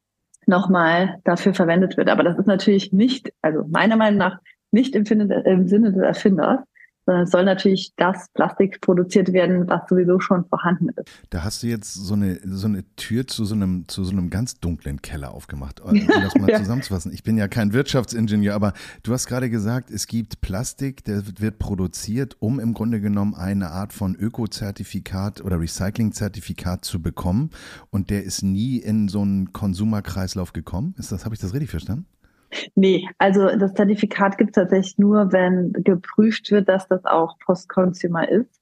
nochmal 0.48 1.20
dafür 1.24 1.54
verwendet 1.54 1.98
wird. 1.98 2.10
Aber 2.10 2.24
das 2.24 2.40
ist 2.40 2.48
natürlich 2.48 2.94
nicht, 2.94 3.32
also 3.44 3.64
meiner 3.70 3.96
Meinung 3.96 4.18
nach 4.18 4.40
nicht 4.72 4.96
im, 4.96 5.06
Sinne 5.06 5.28
des 5.28 6.02
Erfinders, 6.02 6.62
soll 7.06 7.46
natürlich 7.46 7.94
das 7.98 8.28
Plastik 8.34 8.80
produziert 8.82 9.34
werden, 9.34 9.68
was 9.68 9.82
sowieso 9.90 10.20
schon 10.20 10.46
vorhanden 10.46 10.90
ist. 10.90 11.10
Da 11.30 11.44
hast 11.44 11.64
du 11.64 11.68
jetzt 11.68 11.94
so 11.94 12.14
eine, 12.14 12.40
so 12.44 12.68
eine 12.68 12.84
Tür 12.96 13.28
zu 13.28 13.46
so 13.46 13.56
einem, 13.56 13.88
zu 13.88 14.04
so 14.04 14.12
einem 14.12 14.30
ganz 14.30 14.60
dunklen 14.60 15.02
Keller 15.02 15.34
aufgemacht, 15.34 15.80
um 15.82 15.94
das 16.08 16.36
mal 16.36 16.50
ja. 16.50 16.58
zusammenzufassen. 16.58 17.12
Ich 17.12 17.24
bin 17.24 17.38
ja 17.38 17.48
kein 17.48 17.74
Wirtschaftsingenieur, 17.74 18.54
aber 18.54 18.74
du 19.04 19.14
hast 19.14 19.28
gerade 19.28 19.50
gesagt, 19.50 19.90
es 19.90 20.08
gibt 20.08 20.42
Plastik, 20.42 21.04
der 21.04 21.24
wird 21.40 21.60
produziert, 21.60 22.38
um 22.40 22.60
im 22.60 22.74
Grunde 22.74 23.02
genommen 23.02 23.36
eine 23.36 23.72
Art 23.72 23.94
von 23.94 24.16
Ökozertifikat 24.16 25.42
oder 25.42 25.60
Recyclingzertifikat 25.60 26.86
zu 26.86 27.02
bekommen 27.02 27.50
und 27.90 28.10
der 28.10 28.24
ist 28.24 28.44
nie 28.44 28.78
in 28.78 29.08
so 29.08 29.22
einen 29.22 29.54
Konsumerkreislauf 29.54 30.54
gekommen. 30.54 30.96
Ist 30.98 31.12
das, 31.12 31.26
habe 31.26 31.36
ich 31.36 31.42
das 31.42 31.54
richtig 31.54 31.70
verstanden? 31.72 32.06
Nee, 32.76 33.08
also 33.18 33.56
das 33.58 33.74
Zertifikat 33.74 34.38
gibt 34.38 34.52
es 34.52 34.56
tatsächlich 34.56 34.98
nur, 34.98 35.32
wenn 35.32 35.74
geprüft 35.74 36.52
wird, 36.52 36.70
dass 36.70 36.88
das 36.88 37.06
auch 37.06 37.38
Post-Consumer 37.40 38.28
ist. 38.30 38.62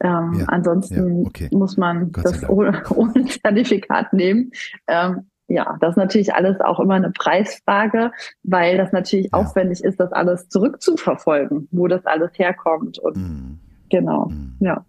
Ähm, 0.00 0.34
ja, 0.40 0.46
ansonsten 0.46 1.22
ja, 1.22 1.26
okay. 1.26 1.48
muss 1.52 1.76
man 1.76 2.10
Gott 2.10 2.24
das 2.24 2.48
ohne, 2.48 2.82
ohne, 2.90 3.24
Zertifikat 3.26 4.12
nehmen. 4.12 4.50
Ähm, 4.88 5.26
ja, 5.48 5.76
das 5.80 5.90
ist 5.90 5.96
natürlich 5.96 6.34
alles 6.34 6.60
auch 6.60 6.80
immer 6.80 6.94
eine 6.94 7.10
Preisfrage, 7.10 8.10
weil 8.42 8.78
das 8.78 8.92
natürlich 8.92 9.26
ja. 9.26 9.38
aufwendig 9.38 9.84
ist, 9.84 10.00
das 10.00 10.12
alles 10.12 10.48
zurückzuverfolgen, 10.48 11.68
wo 11.70 11.86
das 11.88 12.04
alles 12.06 12.30
herkommt. 12.38 12.98
Und 12.98 13.16
mm. 13.16 13.58
genau, 13.90 14.26
mm. 14.26 14.56
ja. 14.60 14.84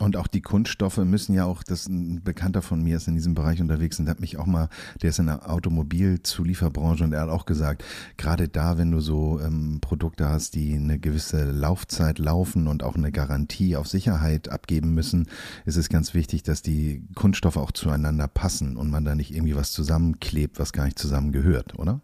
Und 0.00 0.16
auch 0.16 0.26
die 0.26 0.40
Kunststoffe 0.40 0.96
müssen 0.96 1.34
ja 1.34 1.44
auch, 1.44 1.62
das 1.62 1.86
ein 1.86 2.22
Bekannter 2.24 2.62
von 2.62 2.82
mir 2.82 2.96
ist 2.96 3.06
in 3.06 3.14
diesem 3.14 3.34
Bereich 3.34 3.60
unterwegs 3.60 4.00
und 4.00 4.08
hat 4.08 4.18
mich 4.18 4.38
auch 4.38 4.46
mal, 4.46 4.70
der 5.02 5.10
ist 5.10 5.18
in 5.18 5.26
der 5.26 5.50
Automobilzulieferbranche 5.50 7.04
und 7.04 7.12
er 7.12 7.20
hat 7.20 7.28
auch 7.28 7.44
gesagt, 7.44 7.84
gerade 8.16 8.48
da, 8.48 8.78
wenn 8.78 8.90
du 8.90 9.00
so 9.00 9.38
ähm, 9.40 9.78
Produkte 9.82 10.26
hast, 10.26 10.54
die 10.54 10.74
eine 10.74 10.98
gewisse 10.98 11.50
Laufzeit 11.50 12.18
laufen 12.18 12.66
und 12.66 12.82
auch 12.82 12.96
eine 12.96 13.12
Garantie 13.12 13.76
auf 13.76 13.88
Sicherheit 13.88 14.48
abgeben 14.48 14.94
müssen, 14.94 15.28
ist 15.66 15.76
es 15.76 15.90
ganz 15.90 16.14
wichtig, 16.14 16.42
dass 16.44 16.62
die 16.62 17.04
Kunststoffe 17.14 17.58
auch 17.58 17.70
zueinander 17.70 18.26
passen 18.26 18.78
und 18.78 18.90
man 18.90 19.04
da 19.04 19.14
nicht 19.14 19.34
irgendwie 19.34 19.56
was 19.56 19.70
zusammenklebt, 19.72 20.58
was 20.58 20.72
gar 20.72 20.84
nicht 20.84 20.98
zusammengehört, 20.98 21.78
oder? 21.78 22.00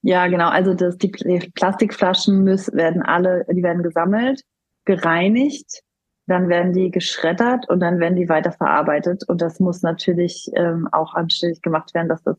Ja, 0.00 0.26
genau. 0.28 0.48
Also 0.48 0.72
das, 0.72 0.96
die 0.96 1.12
Plastikflaschen 1.54 2.42
müssen, 2.42 2.74
werden 2.74 3.02
alle, 3.02 3.44
die 3.52 3.62
werden 3.62 3.82
gesammelt, 3.82 4.42
gereinigt 4.86 5.82
dann 6.26 6.48
werden 6.48 6.72
die 6.72 6.90
geschreddert 6.90 7.68
und 7.68 7.80
dann 7.80 7.98
werden 7.98 8.16
die 8.16 8.28
weiterverarbeitet. 8.28 9.24
Und 9.28 9.42
das 9.42 9.60
muss 9.60 9.82
natürlich 9.82 10.50
ähm, 10.54 10.88
auch 10.92 11.14
anständig 11.14 11.62
gemacht 11.62 11.94
werden, 11.94 12.08
dass 12.08 12.22
das 12.22 12.36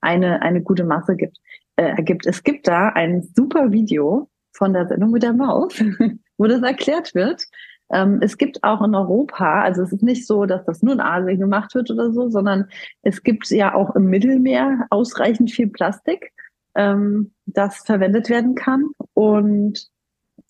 eine, 0.00 0.42
eine 0.42 0.62
gute 0.62 0.84
Masse 0.84 1.16
gibt, 1.16 1.38
äh, 1.76 1.84
ergibt. 1.84 2.26
Es 2.26 2.42
gibt 2.42 2.66
da 2.66 2.88
ein 2.88 3.22
super 3.34 3.70
Video 3.72 4.28
von 4.52 4.72
der 4.72 4.86
Sendung 4.86 5.10
mit 5.12 5.22
der 5.22 5.32
Maus, 5.32 5.74
wo 6.38 6.46
das 6.46 6.62
erklärt 6.62 7.14
wird. 7.14 7.44
Ähm, 7.92 8.18
es 8.20 8.38
gibt 8.38 8.62
auch 8.62 8.82
in 8.82 8.94
Europa, 8.94 9.62
also 9.62 9.82
es 9.82 9.92
ist 9.92 10.02
nicht 10.02 10.26
so, 10.26 10.46
dass 10.46 10.64
das 10.64 10.82
nur 10.82 10.94
in 10.94 11.00
Asien 11.00 11.40
gemacht 11.40 11.74
wird 11.74 11.90
oder 11.90 12.12
so, 12.12 12.28
sondern 12.28 12.68
es 13.02 13.22
gibt 13.22 13.48
ja 13.50 13.74
auch 13.74 13.94
im 13.96 14.06
Mittelmeer 14.06 14.86
ausreichend 14.90 15.50
viel 15.50 15.68
Plastik, 15.68 16.32
ähm, 16.76 17.32
das 17.46 17.78
verwendet 17.78 18.28
werden 18.28 18.54
kann. 18.54 18.90
Und 19.14 19.88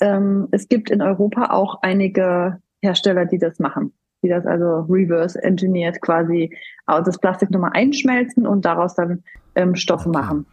ähm, 0.01 0.49
es 0.51 0.68
gibt 0.68 0.91
in 0.91 1.03
Europa 1.03 1.51
auch 1.51 1.83
einige 1.83 2.61
Hersteller, 2.83 3.26
die 3.26 3.39
das 3.39 3.59
machen, 3.59 3.93
die 4.22 4.28
das 4.28 4.47
also 4.47 4.81
reverse 4.89 5.43
engineert 5.43 6.01
quasi 6.01 6.57
das 6.87 7.18
Plastik 7.18 7.51
nochmal 7.51 7.72
einschmelzen 7.74 8.47
und 8.47 8.64
daraus 8.64 8.95
dann 8.95 9.22
ähm, 9.55 9.76
Stoffe 9.76 10.09
okay. 10.09 10.18
machen. 10.18 10.47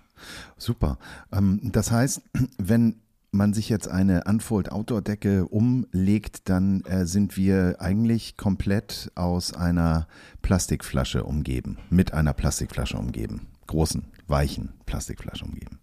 Super. 0.57 0.97
Ähm, 1.31 1.59
das 1.63 1.91
heißt, 1.91 2.21
wenn 2.57 3.01
man 3.31 3.53
sich 3.53 3.69
jetzt 3.69 3.87
eine 3.87 4.23
Unfold 4.27 4.71
Outdoor 4.71 5.01
Decke 5.01 5.45
umlegt, 5.45 6.49
dann 6.49 6.81
äh, 6.85 7.05
sind 7.05 7.37
wir 7.37 7.77
eigentlich 7.79 8.37
komplett 8.37 9.11
aus 9.15 9.53
einer 9.53 10.07
Plastikflasche 10.41 11.23
umgeben, 11.23 11.77
mit 11.89 12.13
einer 12.13 12.33
Plastikflasche 12.33 12.97
umgeben, 12.97 13.47
großen, 13.67 14.05
weichen 14.27 14.73
Plastikflasche 14.85 15.45
umgeben. 15.45 15.79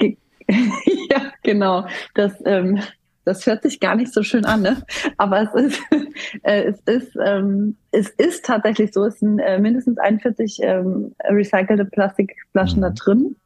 ja, 0.48 1.32
genau. 1.42 1.86
Das 2.14 2.32
ähm, 2.44 2.80
das 3.24 3.46
hört 3.46 3.62
sich 3.62 3.80
gar 3.80 3.96
nicht 3.96 4.12
so 4.12 4.22
schön 4.22 4.44
an, 4.44 4.62
ne? 4.62 4.82
aber 5.16 5.42
es 5.42 5.54
ist, 5.54 5.82
äh, 6.42 6.64
es 6.64 6.80
ist, 6.86 7.16
ähm, 7.24 7.76
es 7.90 8.10
ist 8.10 8.44
tatsächlich 8.44 8.92
so, 8.92 9.04
es 9.04 9.18
sind 9.20 9.38
äh, 9.38 9.58
mindestens 9.58 9.98
41 9.98 10.58
ähm, 10.62 11.14
recycelte 11.24 11.84
Plastikflaschen 11.84 12.78
mhm. 12.78 12.82
da 12.82 12.90
drin. 12.90 13.36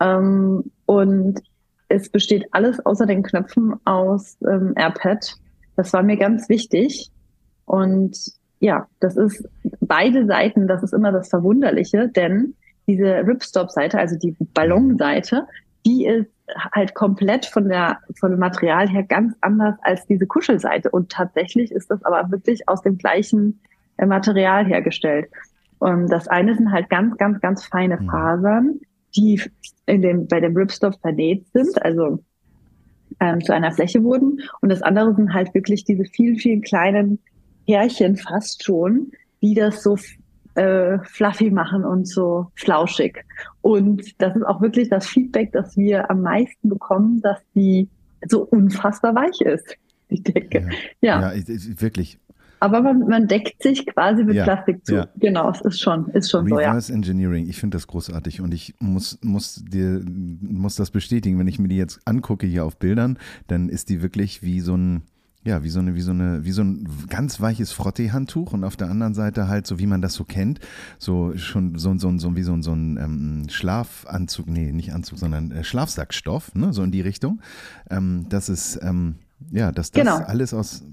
Ähm, 0.00 0.70
und 0.86 1.40
es 1.88 2.08
besteht 2.08 2.46
alles 2.52 2.84
außer 2.86 3.06
den 3.06 3.22
Knöpfen 3.22 3.74
aus 3.84 4.38
ähm, 4.48 4.72
AirPad. 4.76 5.34
Das 5.76 5.92
war 5.92 6.02
mir 6.02 6.16
ganz 6.16 6.48
wichtig. 6.48 7.10
Und 7.66 8.16
ja, 8.60 8.86
das 9.00 9.16
ist 9.16 9.48
beide 9.80 10.26
Seiten, 10.26 10.68
das 10.68 10.82
ist 10.82 10.92
immer 10.92 11.12
das 11.12 11.28
Verwunderliche, 11.28 12.08
denn 12.08 12.54
diese 12.86 13.26
Ripstop-Seite, 13.26 13.98
also 13.98 14.16
die 14.16 14.36
Ballonseite, 14.54 15.46
die 15.86 16.06
ist 16.06 16.30
halt 16.72 16.94
komplett 16.94 17.46
von 17.46 17.68
der, 17.68 17.98
von 18.18 18.30
dem 18.30 18.40
Material 18.40 18.88
her 18.88 19.02
ganz 19.02 19.34
anders 19.40 19.76
als 19.82 20.06
diese 20.06 20.26
Kuschelseite. 20.26 20.90
Und 20.90 21.10
tatsächlich 21.10 21.70
ist 21.72 21.90
das 21.90 22.02
aber 22.04 22.30
wirklich 22.30 22.68
aus 22.68 22.82
dem 22.82 22.98
gleichen 22.98 23.60
äh, 23.96 24.06
Material 24.06 24.64
hergestellt. 24.64 25.30
Und 25.78 26.08
das 26.08 26.28
eine 26.28 26.54
sind 26.54 26.70
halt 26.70 26.90
ganz, 26.90 27.16
ganz, 27.16 27.40
ganz 27.40 27.64
feine 27.64 27.98
mhm. 28.00 28.06
Fasern, 28.06 28.80
die 29.16 29.40
in 29.86 30.02
dem, 30.02 30.26
bei 30.28 30.40
dem 30.40 30.56
Ripstop 30.56 31.00
vernäht 31.00 31.46
sind, 31.52 31.82
also 31.82 32.22
ähm, 33.18 33.40
zu 33.44 33.52
einer 33.52 33.72
Fläche 33.72 34.02
wurden. 34.04 34.40
Und 34.60 34.70
das 34.70 34.82
andere 34.82 35.14
sind 35.14 35.32
halt 35.32 35.54
wirklich 35.54 35.84
diese 35.84 36.04
vielen, 36.04 36.36
vielen 36.36 36.60
kleinen 36.60 37.18
Härchen 37.66 38.16
fast 38.16 38.64
schon, 38.64 39.12
die 39.42 39.54
das 39.54 39.82
so 39.82 39.96
äh, 40.54 40.98
fluffy 41.04 41.50
machen 41.50 41.84
und 41.84 42.08
so 42.08 42.50
flauschig. 42.54 43.24
Und 43.62 44.20
das 44.20 44.36
ist 44.36 44.42
auch 44.44 44.60
wirklich 44.60 44.88
das 44.88 45.06
Feedback, 45.06 45.52
das 45.52 45.76
wir 45.76 46.10
am 46.10 46.22
meisten 46.22 46.68
bekommen, 46.68 47.20
dass 47.22 47.38
die 47.54 47.88
so 48.28 48.42
unfassbar 48.42 49.14
weich 49.14 49.40
ist, 49.40 49.76
die 50.10 50.22
Decke. 50.22 50.68
Ja, 51.00 51.20
ja. 51.20 51.32
ja 51.32 51.44
wirklich. 51.80 52.18
Aber 52.60 52.82
man, 52.82 53.08
man, 53.08 53.26
deckt 53.26 53.62
sich 53.62 53.86
quasi 53.86 54.22
mit 54.22 54.36
ja, 54.36 54.44
Plastik 54.44 54.84
zu. 54.84 54.96
Ja. 54.96 55.08
Genau, 55.16 55.50
es 55.50 55.62
ist 55.62 55.80
schon, 55.80 56.08
ist 56.10 56.30
schon 56.30 56.44
Reverse 56.44 56.88
so, 56.88 56.92
ja. 56.92 56.96
Engineering, 56.96 57.48
ich 57.48 57.58
finde 57.58 57.76
das 57.76 57.86
großartig 57.86 58.42
und 58.42 58.52
ich 58.52 58.74
muss, 58.78 59.18
muss 59.22 59.64
dir, 59.64 60.02
muss 60.04 60.76
das 60.76 60.90
bestätigen, 60.90 61.38
wenn 61.38 61.48
ich 61.48 61.58
mir 61.58 61.68
die 61.68 61.78
jetzt 61.78 62.00
angucke 62.04 62.46
hier 62.46 62.66
auf 62.66 62.76
Bildern, 62.76 63.18
dann 63.46 63.70
ist 63.70 63.88
die 63.88 64.02
wirklich 64.02 64.42
wie 64.42 64.60
so 64.60 64.76
ein, 64.76 65.02
ja, 65.42 65.62
wie 65.62 65.70
so 65.70 65.80
eine, 65.80 65.94
wie 65.94 66.02
so 66.02 66.10
eine, 66.10 66.44
wie 66.44 66.52
so 66.52 66.62
ein 66.62 66.86
ganz 67.08 67.40
weiches 67.40 67.72
Frottee-Handtuch 67.72 68.52
und 68.52 68.62
auf 68.62 68.76
der 68.76 68.90
anderen 68.90 69.14
Seite 69.14 69.48
halt, 69.48 69.66
so 69.66 69.78
wie 69.78 69.86
man 69.86 70.02
das 70.02 70.14
so 70.14 70.24
kennt, 70.24 70.60
so 70.98 71.36
schon 71.36 71.78
so, 71.78 71.96
so, 71.96 72.18
so 72.18 72.36
wie 72.36 72.42
so, 72.42 72.60
so 72.60 72.72
ein 72.72 72.98
ähm, 72.98 73.46
Schlafanzug, 73.48 74.48
nee, 74.48 74.70
nicht 74.72 74.92
Anzug, 74.92 75.18
sondern 75.18 75.50
äh, 75.50 75.64
Schlafsackstoff, 75.64 76.54
ne, 76.54 76.72
so 76.72 76.82
in 76.82 76.90
die 76.90 77.00
Richtung. 77.00 77.40
Ähm, 77.88 78.26
das 78.28 78.50
ist, 78.50 78.78
ähm, 78.82 79.16
ja, 79.50 79.72
dass 79.72 79.90
das 79.90 80.02
genau. 80.02 80.18
alles 80.18 80.52
aus 80.52 80.84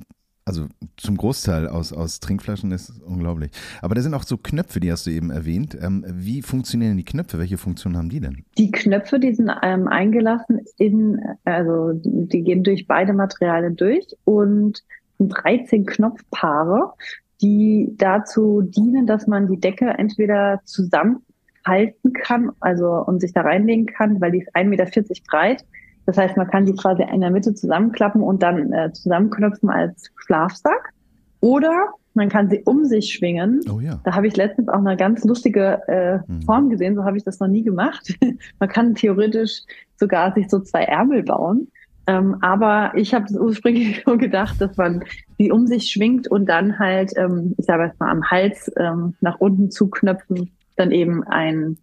also 0.47 0.67
zum 0.95 1.17
Großteil 1.17 1.67
aus, 1.67 1.91
aus 1.91 2.21
Trinkflaschen 2.21 2.71
ist 2.71 3.01
unglaublich. 3.03 3.51
Aber 3.81 3.95
da 3.95 4.01
sind 4.01 4.13
auch 4.13 4.23
so 4.23 4.37
Knöpfe, 4.37 4.79
die 4.79 4.91
hast 4.91 5.05
du 5.05 5.11
eben 5.11 5.29
erwähnt. 5.29 5.77
Ähm, 5.79 6.05
wie 6.07 6.41
funktionieren 6.41 6.95
die 6.95 7.03
Knöpfe? 7.03 7.37
Welche 7.37 7.57
Funktion 7.57 7.97
haben 7.97 8.09
die 8.09 8.21
denn? 8.21 8.45
Die 8.57 8.71
Knöpfe, 8.71 9.19
die 9.19 9.33
sind 9.33 9.51
ähm, 9.61 9.87
eingelassen 9.87 10.61
in, 10.77 11.19
also 11.43 11.91
die 11.93 12.43
gehen 12.43 12.63
durch 12.63 12.87
beide 12.87 13.13
Materialien 13.13 13.75
durch 13.75 14.07
und 14.23 14.83
13 15.19 15.85
Knopfpaare, 15.85 16.93
die 17.41 17.93
dazu 17.97 18.61
dienen, 18.61 19.05
dass 19.05 19.27
man 19.27 19.47
die 19.47 19.59
Decke 19.59 19.89
entweder 19.97 20.61
zusammenhalten 20.63 22.13
kann, 22.13 22.51
also 22.61 23.03
und 23.05 23.19
sich 23.19 23.33
da 23.33 23.41
reinlegen 23.41 23.85
kann, 23.85 24.21
weil 24.21 24.31
die 24.31 24.39
ist 24.39 24.55
1,40 24.55 24.67
Meter 24.69 24.85
breit. 25.27 25.65
Das 26.07 26.17
heißt, 26.17 26.37
man 26.37 26.47
kann 26.47 26.65
die 26.65 26.73
quasi 26.73 27.03
in 27.03 27.19
der 27.19 27.31
Mitte 27.31 27.53
zusammenklappen 27.53 28.23
und 28.23 28.41
dann 28.41 28.71
äh, 28.71 28.91
zusammenknöpfen 28.93 29.69
als 29.69 30.09
Schlafsack. 30.15 30.93
Oder 31.41 31.89
man 32.13 32.29
kann 32.29 32.49
sie 32.49 32.63
um 32.63 32.85
sich 32.85 33.13
schwingen. 33.13 33.59
Oh 33.69 33.81
ja. 33.81 33.99
Da 34.05 34.15
habe 34.15 34.25
ich 34.25 34.35
letztens 34.37 34.69
auch 34.69 34.79
eine 34.79 34.97
ganz 34.97 35.23
lustige 35.25 35.81
äh, 35.87 36.19
Mhm. 36.31 36.41
Form 36.43 36.69
gesehen, 36.69 36.95
so 36.95 37.03
habe 37.03 37.17
ich 37.17 37.23
das 37.23 37.39
noch 37.39 37.49
nie 37.49 37.61
gemacht. 37.61 38.17
man 38.59 38.69
kann 38.69 38.95
theoretisch 38.95 39.61
sogar 39.97 40.33
sich 40.33 40.49
so 40.49 40.59
zwei 40.61 40.83
Ärmel 40.83 41.23
bauen. 41.23 41.67
Ähm, 42.07 42.37
aber 42.39 42.93
ich 42.95 43.13
habe 43.13 43.31
ursprünglich 43.33 44.03
so 44.07 44.17
gedacht, 44.17 44.61
dass 44.61 44.77
man 44.77 45.03
die 45.39 45.51
um 45.51 45.67
sich 45.67 45.91
schwingt 45.91 46.29
und 46.29 46.47
dann 46.47 46.79
halt, 46.79 47.11
ähm, 47.17 47.53
ich 47.57 47.65
sage 47.65 47.83
jetzt 47.83 47.99
mal, 47.99 48.09
am 48.09 48.23
Hals 48.23 48.71
ähm, 48.77 49.13
nach 49.19 49.39
unten 49.39 49.69
zuknöpfen, 49.71 50.51
dann 50.77 50.91
eben 50.91 51.23
ein 51.25 51.77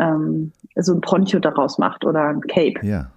ähm, 0.00 0.52
so 0.76 0.94
ein 0.94 1.00
Poncho 1.00 1.38
daraus 1.40 1.78
macht 1.78 2.04
oder 2.04 2.28
ein 2.28 2.40
Cape. 2.42 2.86
Ja. 2.86 3.10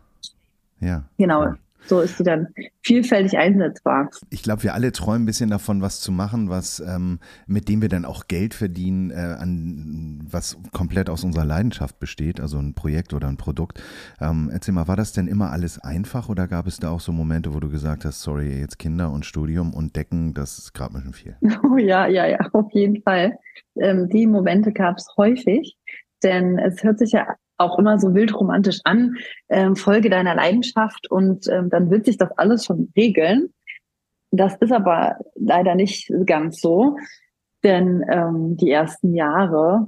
Ja. 0.80 1.10
Genau. 1.18 1.54
So 1.88 2.02
ist 2.02 2.18
sie 2.18 2.24
dann 2.24 2.48
vielfältig 2.84 3.38
einsetzbar. 3.38 4.10
Ich 4.30 4.44
glaube, 4.44 4.64
wir 4.64 4.74
alle 4.74 4.92
träumen 4.92 5.24
ein 5.24 5.26
bisschen 5.26 5.50
davon, 5.50 5.82
was 5.82 6.02
zu 6.02 6.12
machen, 6.12 6.50
was 6.50 6.82
ähm, 6.82 7.20
mit 7.46 7.70
dem 7.70 7.82
wir 7.82 7.88
dann 7.88 8.04
auch 8.04 8.28
Geld 8.28 8.54
verdienen, 8.54 9.12
äh, 9.12 9.38
an 9.40 10.28
was 10.30 10.58
komplett 10.74 11.10
aus 11.10 11.24
unserer 11.24 11.46
Leidenschaft 11.46 12.00
besteht, 12.00 12.42
also 12.42 12.58
ein 12.58 12.74
Projekt 12.74 13.14
oder 13.14 13.30
ein 13.30 13.38
Produkt. 13.38 13.82
Ähm, 14.20 14.50
erzähl 14.52 14.74
mal, 14.74 14.90
war 14.90 14.98
das 14.98 15.14
denn 15.14 15.28
immer 15.28 15.52
alles 15.52 15.80
einfach 15.80 16.28
oder 16.28 16.48
gab 16.48 16.68
es 16.68 16.78
da 16.78 16.90
auch 16.90 17.00
so 17.00 17.14
Momente, 17.14 17.54
wo 17.54 17.60
du 17.62 17.70
gesagt 17.70 18.04
hast, 18.04 18.22
sorry, 18.22 18.60
jetzt 18.60 18.80
Kinder 18.80 19.12
und 19.12 19.26
Studium 19.26 19.74
und 19.74 19.96
Decken, 19.96 20.34
das 20.34 20.58
ist 20.58 20.74
gerade 20.74 20.94
ein 20.94 21.12
bisschen 21.12 21.14
viel. 21.14 21.38
Oh 21.64 21.78
ja, 21.78 22.08
ja, 22.08 22.26
ja, 22.26 22.40
auf 22.54 22.72
jeden 22.72 23.02
Fall. 23.02 23.38
Ähm, 23.76 24.10
die 24.10 24.28
Momente 24.28 24.72
gab 24.74 24.98
es 24.98 25.08
häufig, 25.18 25.78
denn 26.24 26.58
es 26.60 26.84
hört 26.84 27.00
sich 27.00 27.12
ja 27.12 27.28
auch 27.58 27.80
immer 27.80 28.00
so 28.00 28.14
wild 28.14 28.34
romantisch 28.36 28.80
an, 28.84 29.16
ähm, 29.50 29.76
Folge 29.76 30.10
deiner 30.10 30.36
Leidenschaft 30.36 31.10
und 31.10 31.48
ähm, 31.48 31.70
dann 31.70 31.90
wird 31.90 32.06
sich 32.06 32.18
das 32.18 32.32
alles 32.38 32.66
schon 32.66 32.92
regeln. 32.96 33.54
Das 34.32 34.56
ist 34.58 34.72
aber 34.72 35.18
leider 35.36 35.76
nicht 35.76 36.12
ganz 36.26 36.60
so, 36.62 36.98
denn 37.64 38.06
ähm, 38.10 38.58
die 38.58 38.72
ersten 38.72 39.14
Jahre 39.14 39.88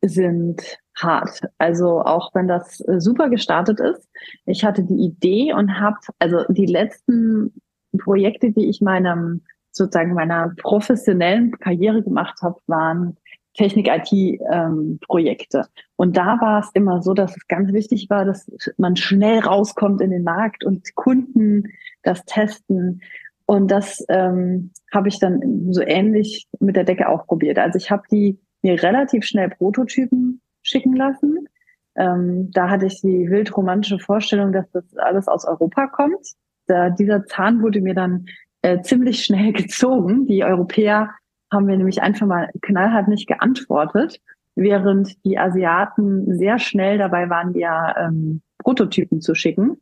sind 0.00 0.78
hart. 0.96 1.42
Also 1.58 2.00
auch 2.00 2.34
wenn 2.34 2.48
das 2.48 2.80
äh, 2.86 3.00
super 3.00 3.28
gestartet 3.28 3.80
ist. 3.80 4.08
Ich 4.46 4.64
hatte 4.64 4.84
die 4.84 5.04
Idee 5.04 5.52
und 5.52 5.80
habe, 5.80 5.96
also 6.18 6.44
die 6.48 6.66
letzten 6.66 7.52
Projekte, 7.98 8.52
die 8.52 8.68
ich 8.68 8.80
meinem 8.80 9.42
sozusagen 9.70 10.14
meiner 10.14 10.54
professionellen 10.56 11.52
Karriere 11.52 12.02
gemacht 12.02 12.40
habe, 12.42 12.58
waren 12.66 13.16
Technik-IT-Projekte. 13.54 15.66
und 15.96 16.16
da 16.16 16.40
war 16.40 16.60
es 16.60 16.70
immer 16.74 17.02
so, 17.02 17.14
dass 17.14 17.36
es 17.36 17.46
ganz 17.48 17.72
wichtig 17.72 18.08
war, 18.08 18.24
dass 18.24 18.48
man 18.76 18.96
schnell 18.96 19.40
rauskommt 19.40 20.00
in 20.00 20.10
den 20.10 20.22
Markt 20.22 20.64
und 20.64 20.94
Kunden 20.94 21.64
das 22.02 22.24
testen. 22.24 23.02
Und 23.46 23.70
das 23.70 24.04
ähm, 24.08 24.70
habe 24.92 25.08
ich 25.08 25.18
dann 25.18 25.72
so 25.72 25.80
ähnlich 25.80 26.46
mit 26.60 26.76
der 26.76 26.84
Decke 26.84 27.08
auch 27.08 27.26
probiert. 27.26 27.58
Also 27.58 27.78
ich 27.78 27.90
habe 27.90 28.02
die 28.10 28.38
mir 28.62 28.82
relativ 28.82 29.24
schnell 29.24 29.48
Prototypen 29.48 30.40
schicken 30.62 30.94
lassen. 30.94 31.48
Ähm, 31.96 32.50
da 32.52 32.68
hatte 32.68 32.86
ich 32.86 33.00
die 33.00 33.30
wild 33.30 33.56
romantische 33.56 33.98
Vorstellung, 33.98 34.52
dass 34.52 34.70
das 34.70 34.84
alles 34.96 35.28
aus 35.28 35.44
Europa 35.44 35.86
kommt. 35.88 36.34
Da, 36.66 36.90
dieser 36.90 37.24
Zahn 37.24 37.62
wurde 37.62 37.80
mir 37.80 37.94
dann 37.94 38.26
äh, 38.62 38.80
ziemlich 38.82 39.24
schnell 39.24 39.52
gezogen. 39.52 40.26
Die 40.26 40.44
Europäer 40.44 41.10
haben 41.50 41.68
wir 41.68 41.76
nämlich 41.76 42.02
einfach 42.02 42.26
mal 42.26 42.50
knallhart 42.62 43.08
nicht 43.08 43.26
geantwortet, 43.26 44.20
während 44.54 45.24
die 45.24 45.38
Asiaten 45.38 46.36
sehr 46.36 46.58
schnell 46.58 46.98
dabei 46.98 47.30
waren, 47.30 47.54
ja 47.54 47.96
ähm, 47.96 48.42
Prototypen 48.58 49.20
zu 49.20 49.34
schicken. 49.34 49.80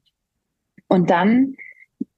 Und 0.89 1.11
dann 1.11 1.57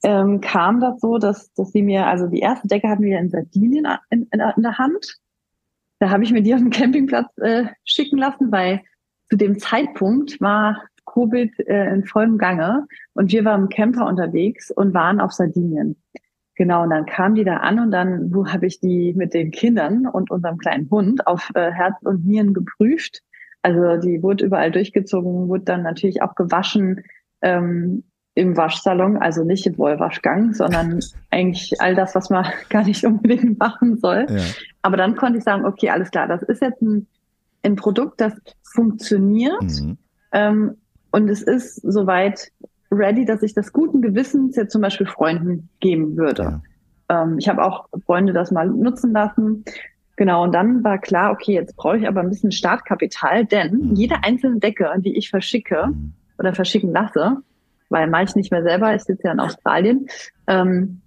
ähm, 0.03 0.41
kam 0.41 0.81
das 0.81 1.01
so, 1.01 1.19
dass, 1.19 1.53
dass 1.55 1.73
sie 1.73 1.83
mir, 1.83 2.07
also 2.07 2.27
die 2.27 2.41
erste 2.41 2.69
Decke 2.69 2.89
hatten 2.89 3.05
wir 3.05 3.19
in 3.19 3.31
Sardinien 3.31 3.87
in, 4.11 4.29
in, 4.31 4.41
in 4.41 4.63
der 4.63 4.79
Hand. 4.79 5.19
Da 5.99 6.11
habe 6.11 6.23
ich 6.25 6.33
mir 6.33 6.43
die 6.43 6.55
auf 6.55 6.61
dem 6.61 6.71
Campingplatz 6.71 7.37
äh, 7.39 7.67
schicken 7.85 8.19
lassen, 8.19 8.53
weil 8.53 8.83
zu 9.29 9.37
dem 9.37 9.59
Zeitpunkt 9.59 10.41
war 10.41 10.85
Covid 11.07 11.59
äh, 11.67 11.93
in 11.93 12.05
vollem 12.05 12.39
Gange 12.39 12.87
und 13.15 13.33
wir 13.33 13.45
waren 13.45 13.63
im 13.63 13.69
Camper 13.69 14.07
unterwegs 14.07 14.71
und 14.71 14.95
waren 14.95 15.21
auf 15.21 15.33
Sardinien. 15.33 15.97
Genau, 16.59 16.83
und 16.83 16.91
dann 16.91 17.07
kam 17.07 17.37
die 17.37 17.45
da 17.45 17.59
an 17.59 17.79
und 17.79 17.93
dann 17.93 18.35
wo 18.35 18.49
habe 18.49 18.67
ich 18.67 18.81
die 18.81 19.15
mit 19.15 19.33
den 19.33 19.53
Kindern 19.53 20.09
und 20.09 20.33
unserem 20.33 20.59
kleinen 20.59 20.91
Hund 20.91 21.25
auf 21.25 21.53
äh, 21.55 21.71
Herz 21.71 21.95
und 22.03 22.27
Nieren 22.27 22.53
geprüft. 22.53 23.23
Also 23.63 23.97
die 23.97 24.25
wurde 24.25 24.45
überall 24.45 24.73
durchgezogen, 24.73 25.47
wurde 25.47 25.63
dann 25.63 25.85
natürlich 25.85 26.21
auch 26.21 26.35
gewaschen 26.35 27.05
ähm, 27.43 28.03
im 28.35 28.57
Waschsalon, 28.57 29.19
also 29.19 29.45
nicht 29.45 29.67
im 29.67 29.79
Wollwaschgang, 29.79 30.53
sondern 30.53 30.99
eigentlich 31.31 31.81
all 31.81 31.95
das, 31.95 32.17
was 32.17 32.29
man 32.29 32.45
gar 32.71 32.85
nicht 32.85 33.05
unbedingt 33.05 33.57
machen 33.61 33.97
soll. 33.99 34.27
Ja. 34.29 34.43
Aber 34.83 34.97
dann 34.97 35.15
konnte 35.15 35.39
ich 35.39 35.45
sagen, 35.45 35.65
okay, 35.65 35.91
alles 35.91 36.11
klar, 36.11 36.27
das 36.27 36.43
ist 36.43 36.61
jetzt 36.61 36.83
ein, 36.83 37.07
ein 37.63 37.77
Produkt, 37.77 38.21
das 38.21 38.33
funktioniert 38.65 39.63
Mhm. 39.63 39.97
ähm, 40.33 40.77
und 41.13 41.29
es 41.29 41.41
ist 41.41 41.77
soweit 41.77 42.51
ready, 42.91 43.25
dass 43.25 43.43
ich 43.43 43.55
das 43.55 43.73
guten 43.73 44.01
Gewissens 44.03 44.57
jetzt 44.57 44.73
zum 44.73 44.83
Beispiel 44.83 45.07
Freunden 45.07 45.69
geben 45.81 46.17
würde. 46.17 46.61
Ja. 47.09 47.23
Ähm, 47.23 47.37
ich 47.39 47.49
habe 47.49 47.65
auch 47.65 47.87
Freunde 48.07 48.33
das 48.33 48.51
mal 48.51 48.69
nutzen 48.69 49.13
lassen. 49.13 49.65
Genau, 50.17 50.45
und 50.45 50.53
dann 50.53 50.83
war 50.83 50.99
klar, 50.99 51.33
okay, 51.33 51.53
jetzt 51.53 51.77
brauche 51.77 51.99
ich 51.99 52.09
aber 52.09 52.21
ein 52.21 52.29
bisschen 52.29 52.51
Startkapital, 52.51 53.45
denn 53.47 53.91
Mhm. 53.91 53.95
jede 53.95 54.25
einzelne 54.25 54.59
Decke, 54.59 54.91
die 54.99 55.17
ich 55.17 55.31
verschicke 55.31 55.89
Mhm. 55.89 56.13
oder 56.39 56.55
verschicken 56.55 56.93
lasse, 56.93 57.37
weil 57.89 58.09
mache 58.09 58.25
ich 58.25 58.35
nicht 58.35 58.51
mehr 58.51 58.63
selber, 58.63 58.95
ich 58.95 59.03
sitze 59.03 59.29
ja 59.29 59.33
in 59.33 59.41
Australien, 59.41 60.09
ähm, 60.47 61.01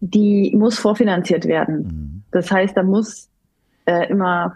die 0.00 0.54
muss 0.56 0.78
vorfinanziert 0.78 1.44
werden. 1.46 1.76
Mhm. 1.82 2.22
Das 2.30 2.50
heißt, 2.50 2.76
da 2.76 2.82
muss 2.82 3.28
äh, 3.86 4.08
immer 4.08 4.54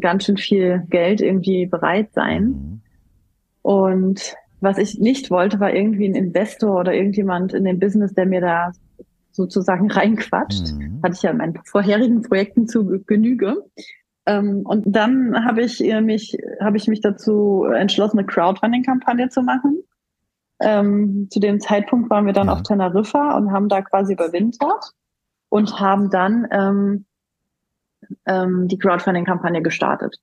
ganz 0.00 0.24
schön 0.24 0.36
viel 0.36 0.84
Geld 0.88 1.20
irgendwie 1.20 1.66
bereit 1.66 2.10
sein. 2.14 2.42
Mhm. 2.44 2.80
Und 3.62 4.34
was 4.60 4.78
ich 4.78 4.98
nicht 4.98 5.30
wollte, 5.30 5.60
war 5.60 5.72
irgendwie 5.72 6.08
ein 6.08 6.14
Investor 6.14 6.80
oder 6.80 6.94
irgendjemand 6.94 7.52
in 7.52 7.64
dem 7.64 7.78
Business, 7.78 8.14
der 8.14 8.26
mir 8.26 8.40
da 8.40 8.72
sozusagen 9.32 9.90
reinquatscht. 9.90 10.72
Mhm. 10.72 11.00
Hatte 11.02 11.14
ich 11.14 11.22
ja 11.22 11.30
in 11.30 11.36
meinen 11.38 11.58
vorherigen 11.64 12.22
Projekten 12.22 12.66
zu 12.66 13.02
Genüge. 13.06 13.64
Ähm, 14.26 14.62
und 14.64 14.84
dann 14.86 15.44
habe 15.44 15.62
ich 15.62 15.84
äh, 15.84 16.00
mich, 16.00 16.36
habe 16.60 16.76
ich 16.76 16.88
mich 16.88 17.00
dazu 17.00 17.64
entschlossen, 17.64 18.18
eine 18.18 18.26
Crowdfunding-Kampagne 18.26 19.28
zu 19.28 19.42
machen. 19.42 19.82
Ähm, 20.58 21.28
zu 21.30 21.38
dem 21.38 21.60
Zeitpunkt 21.60 22.10
waren 22.10 22.26
wir 22.26 22.32
dann 22.32 22.46
Ja. 22.46 22.54
auf 22.54 22.62
Teneriffa 22.62 23.36
und 23.36 23.52
haben 23.52 23.68
da 23.68 23.82
quasi 23.82 24.14
überwintert 24.14 24.92
und 25.50 25.78
haben 25.78 26.10
dann 26.10 26.48
ähm, 26.50 27.04
ähm, 28.24 28.66
die 28.68 28.78
Crowdfunding-Kampagne 28.78 29.62
gestartet. 29.62 30.16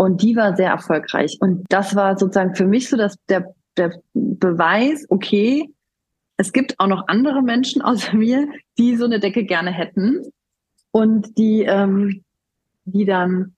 Und 0.00 0.22
die 0.22 0.34
war 0.34 0.56
sehr 0.56 0.70
erfolgreich. 0.70 1.36
Und 1.40 1.66
das 1.68 1.94
war 1.94 2.16
sozusagen 2.16 2.54
für 2.54 2.64
mich 2.64 2.88
so 2.88 2.96
dass 2.96 3.16
der, 3.28 3.54
der 3.76 3.92
Beweis, 4.14 5.04
okay, 5.10 5.74
es 6.38 6.54
gibt 6.54 6.80
auch 6.80 6.86
noch 6.86 7.06
andere 7.08 7.42
Menschen 7.42 7.82
außer 7.82 8.16
mir, 8.16 8.48
die 8.78 8.96
so 8.96 9.04
eine 9.04 9.20
Decke 9.20 9.44
gerne 9.44 9.70
hätten 9.70 10.22
und 10.90 11.36
die, 11.36 11.64
ähm, 11.64 12.24
die 12.86 13.04
dann, 13.04 13.54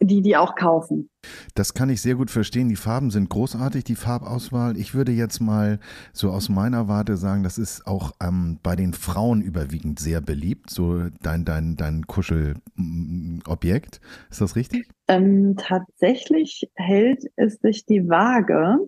die, 0.00 0.20
die 0.20 0.36
auch 0.36 0.56
kaufen. 0.56 1.08
Das 1.54 1.74
kann 1.74 1.90
ich 1.90 2.00
sehr 2.00 2.14
gut 2.14 2.30
verstehen. 2.30 2.68
Die 2.68 2.76
Farben 2.76 3.10
sind 3.10 3.28
großartig, 3.28 3.84
die 3.84 3.94
Farbauswahl. 3.96 4.76
Ich 4.76 4.94
würde 4.94 5.12
jetzt 5.12 5.40
mal 5.40 5.78
so 6.12 6.30
aus 6.30 6.48
meiner 6.48 6.88
Warte 6.88 7.16
sagen, 7.16 7.42
das 7.42 7.58
ist 7.58 7.86
auch 7.86 8.12
ähm, 8.22 8.58
bei 8.62 8.76
den 8.76 8.92
Frauen 8.94 9.40
überwiegend 9.42 9.98
sehr 9.98 10.20
beliebt, 10.20 10.70
so 10.70 11.08
dein, 11.22 11.44
dein, 11.44 11.76
dein 11.76 12.06
Kuschelobjekt. 12.06 14.00
Ist 14.30 14.40
das 14.40 14.56
richtig? 14.56 14.88
Ähm, 15.08 15.56
tatsächlich 15.56 16.70
hält 16.74 17.24
es 17.36 17.56
sich 17.60 17.86
die 17.86 18.08
Waage. 18.08 18.78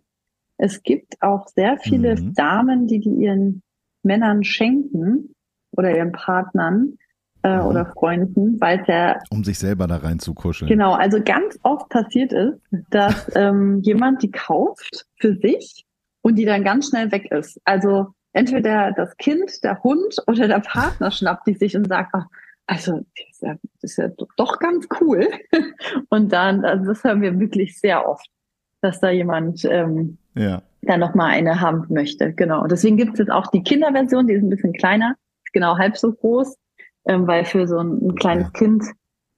Es 0.57 0.83
gibt 0.83 1.23
auch 1.23 1.47
sehr 1.49 1.79
viele 1.79 2.17
Mhm. 2.17 2.35
Damen, 2.35 2.87
die 2.87 3.01
die 3.01 3.11
ihren 3.25 3.63
Männern 4.03 4.45
schenken 4.45 5.35
oder 5.73 5.97
ihren 5.97 6.13
Partnern 6.13 6.99
äh, 7.43 7.57
Mhm. 7.59 7.67
oder 7.67 7.87
Freunden, 7.87 8.61
weil 8.61 8.81
es 8.81 8.87
ja 8.87 9.19
Um 9.31 9.45
sich 9.45 9.59
selber 9.59 9.87
da 9.87 9.97
rein 9.97 10.19
zu 10.19 10.35
kuscheln. 10.35 10.69
Genau, 10.69 10.93
also 10.93 11.23
ganz 11.23 11.59
oft 11.63 11.89
passiert 11.89 12.33
ist, 12.33 12.59
dass 12.91 13.31
ähm, 13.37 13.81
jemand 13.83 14.23
die 14.23 14.31
kauft 14.31 15.07
für 15.19 15.35
sich 15.37 15.85
und 16.23 16.37
die 16.37 16.45
dann 16.45 16.65
ganz 16.65 16.89
schnell 16.89 17.11
weg 17.13 17.31
ist. 17.31 17.61
Also 17.65 18.09
entweder 18.33 18.93
das 18.93 19.17
Kind, 19.17 19.65
der 19.65 19.83
Hund 19.83 20.17
oder 20.27 20.49
der 20.49 20.61
Partner 20.61 21.11
schnappt 21.11 21.47
die 21.47 21.55
sich 21.55 21.77
und 21.77 21.89
sagt, 21.89 22.11
ach, 22.15 22.27
also 22.67 22.93
das 22.93 23.27
ist, 23.31 23.43
ja, 23.43 23.57
ist 23.83 23.97
ja 23.97 24.09
doch 24.37 24.59
ganz 24.61 24.87
cool. 25.01 25.27
Und 26.09 26.33
dann, 26.33 26.65
also 26.65 26.85
das 26.85 27.03
hören 27.03 27.21
wir 27.21 27.41
wirklich 27.41 27.77
sehr 27.81 28.07
oft, 28.09 28.29
dass 28.81 29.01
da 29.01 29.11
jemand 29.11 29.65
ähm, 29.65 30.19
Ja. 30.37 30.63
dann 30.83 31.01
nochmal 31.01 31.31
eine 31.31 31.61
haben 31.61 31.87
möchte. 31.89 32.33
Genau. 32.33 32.69
Deswegen 32.69 32.97
gibt 32.97 33.15
es 33.15 33.19
jetzt 33.19 33.33
auch 33.33 33.49
die 33.49 33.65
Kinderversion, 33.65 34.29
die 34.29 34.35
ist 34.35 34.43
ein 34.45 34.51
bisschen 34.51 34.73
kleiner, 34.73 35.17
genau 35.53 35.79
halb 35.79 35.97
so 35.97 36.13
groß, 36.13 36.57
ähm, 37.07 37.27
weil 37.27 37.45
für 37.45 37.67
so 37.67 37.79
ein, 37.79 38.09
ein 38.09 38.15
kleines 38.15 38.47
Ja. 38.47 38.51
Kind 38.51 38.85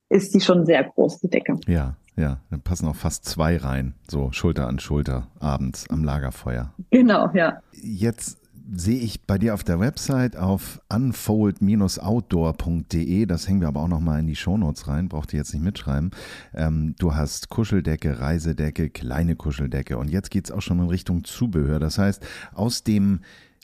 ist 0.08 0.34
die 0.34 0.40
schon 0.40 0.66
sehr 0.66 0.84
groß, 0.84 1.20
die 1.20 1.30
Decke. 1.30 1.58
Ja, 1.66 1.96
ja, 2.16 2.38
dann 2.50 2.60
passen 2.60 2.86
auch 2.88 2.96
fast 2.96 3.24
zwei 3.24 3.56
rein, 3.56 3.94
so 4.08 4.30
Schulter 4.32 4.68
an 4.68 4.78
Schulter, 4.78 5.28
abends 5.40 5.88
am 5.88 6.04
Lagerfeuer. 6.04 6.74
Genau, 6.90 7.30
ja. 7.34 7.60
Jetzt 7.72 8.38
sehe 8.74 9.00
ich 9.00 9.26
bei 9.26 9.38
dir 9.38 9.54
auf 9.54 9.64
der 9.64 9.80
Website 9.80 10.36
auf 10.36 10.80
unfold-outdoor.de, 10.88 13.26
das 13.26 13.48
hängen 13.48 13.60
wir 13.60 13.68
aber 13.68 13.82
auch 13.82 13.88
nochmal 13.88 14.20
in 14.20 14.26
die 14.26 14.36
Shownotes 14.36 14.88
rein, 14.88 15.08
braucht 15.08 15.32
ihr 15.32 15.38
jetzt 15.38 15.52
nicht 15.52 15.64
mitschreiben. 15.64 16.10
Ähm, 16.54 16.94
du 16.98 17.14
hast 17.14 17.48
Kuscheldecke, 17.48 18.20
Reisedecke, 18.20 18.90
kleine 18.90 19.36
Kuscheldecke 19.36 19.98
und 19.98 20.10
jetzt 20.10 20.30
geht 20.30 20.46
es 20.46 20.50
auch 20.50 20.62
schon 20.62 20.80
in 20.80 20.88
Richtung 20.88 21.24
Zubehör. 21.24 21.80
Das 21.80 21.98
heißt, 21.98 22.24
aus 22.54 22.84
dem, 22.84 23.20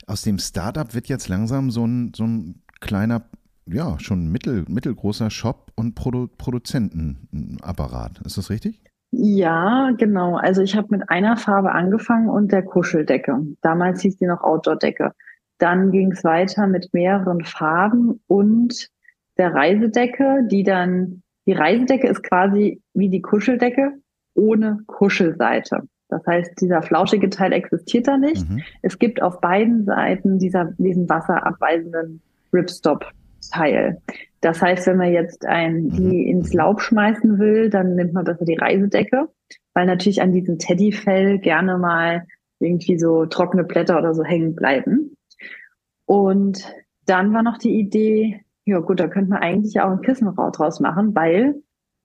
aus 0.06 0.22
dem 0.22 0.38
Startup 0.38 0.94
wird 0.94 1.08
jetzt 1.08 1.28
langsam 1.28 1.70
so 1.70 1.86
ein, 1.86 2.12
so 2.14 2.24
ein 2.24 2.62
kleiner, 2.80 3.22
ja, 3.70 3.98
schon 3.98 4.30
mittel, 4.30 4.64
mittelgroßer 4.68 5.30
Shop 5.30 5.70
und 5.74 5.94
Produ 5.94 6.28
Produzentenapparat. 6.36 8.20
Ist 8.24 8.38
das 8.38 8.50
richtig? 8.50 8.82
Ja, 9.10 9.90
genau. 9.96 10.36
Also 10.36 10.62
ich 10.62 10.76
habe 10.76 10.88
mit 10.90 11.08
einer 11.08 11.36
Farbe 11.36 11.72
angefangen 11.72 12.28
und 12.28 12.52
der 12.52 12.62
Kuscheldecke. 12.62 13.38
Damals 13.62 14.02
hieß 14.02 14.16
die 14.16 14.26
noch 14.26 14.42
Outdoor-Decke. 14.42 15.12
Dann 15.58 15.90
ging 15.90 16.12
es 16.12 16.24
weiter 16.24 16.66
mit 16.66 16.92
mehreren 16.92 17.44
Farben 17.44 18.20
und 18.26 18.90
der 19.38 19.54
Reisedecke, 19.54 20.46
die 20.50 20.62
dann, 20.62 21.22
die 21.46 21.52
Reisedecke 21.52 22.08
ist 22.08 22.22
quasi 22.22 22.82
wie 22.92 23.08
die 23.08 23.22
Kuscheldecke 23.22 23.94
ohne 24.34 24.80
Kuschelseite. 24.86 25.82
Das 26.08 26.26
heißt, 26.26 26.60
dieser 26.60 26.82
flauschige 26.82 27.28
Teil 27.28 27.52
existiert 27.52 28.08
da 28.08 28.16
nicht. 28.16 28.48
Mhm. 28.48 28.62
Es 28.82 28.98
gibt 28.98 29.22
auf 29.22 29.40
beiden 29.40 29.84
Seiten 29.84 30.38
dieser, 30.38 30.72
diesen 30.78 31.08
wasserabweisenden 31.08 32.22
Ripstop-Teil. 33.38 34.02
Das 34.40 34.62
heißt, 34.62 34.86
wenn 34.86 34.98
man 34.98 35.12
jetzt 35.12 35.44
ein, 35.46 35.90
die 35.90 36.02
Mhm. 36.02 36.38
ins 36.38 36.54
Laub 36.54 36.80
schmeißen 36.80 37.38
will, 37.38 37.70
dann 37.70 37.94
nimmt 37.96 38.12
man 38.12 38.24
besser 38.24 38.44
die 38.44 38.54
Reisedecke, 38.54 39.28
weil 39.74 39.86
natürlich 39.86 40.22
an 40.22 40.32
diesem 40.32 40.58
Teddyfell 40.58 41.38
gerne 41.38 41.76
mal 41.78 42.24
irgendwie 42.60 42.98
so 42.98 43.26
trockene 43.26 43.64
Blätter 43.64 43.98
oder 43.98 44.14
so 44.14 44.24
hängen 44.24 44.54
bleiben. 44.54 45.16
Und 46.06 46.72
dann 47.06 47.32
war 47.32 47.42
noch 47.42 47.58
die 47.58 47.78
Idee, 47.78 48.42
ja 48.64 48.78
gut, 48.80 49.00
da 49.00 49.08
könnte 49.08 49.30
man 49.30 49.40
eigentlich 49.40 49.80
auch 49.80 49.90
ein 49.90 50.02
Kissenrad 50.02 50.58
draus 50.58 50.80
machen, 50.80 51.14
weil 51.14 51.56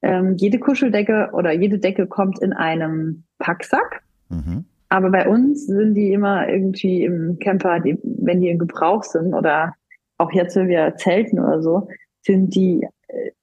ähm, 0.02 0.36
jede 0.38 0.60
Kuscheldecke 0.60 1.30
oder 1.34 1.52
jede 1.52 1.80
Decke 1.80 2.08
kommt 2.08 2.40
in 2.40 2.54
einem 2.54 3.24
Packsack. 3.40 4.04
Mhm. 4.30 4.66
Aber 4.90 5.10
bei 5.10 5.28
uns 5.28 5.66
sind 5.66 5.96
die 5.96 6.14
immer 6.14 6.48
irgendwie 6.48 7.04
im 7.04 7.40
Camper, 7.40 7.80
die, 7.80 7.98
wenn 8.04 8.42
die 8.42 8.50
in 8.50 8.60
Gebrauch 8.60 9.04
sind 9.04 9.34
oder 9.34 9.74
auch 10.18 10.32
jetzt, 10.32 10.56
wenn 10.56 10.68
wir 10.68 10.96
zelten 10.98 11.40
oder 11.40 11.62
so, 11.62 11.88
sind 12.22 12.56
die, 12.56 12.88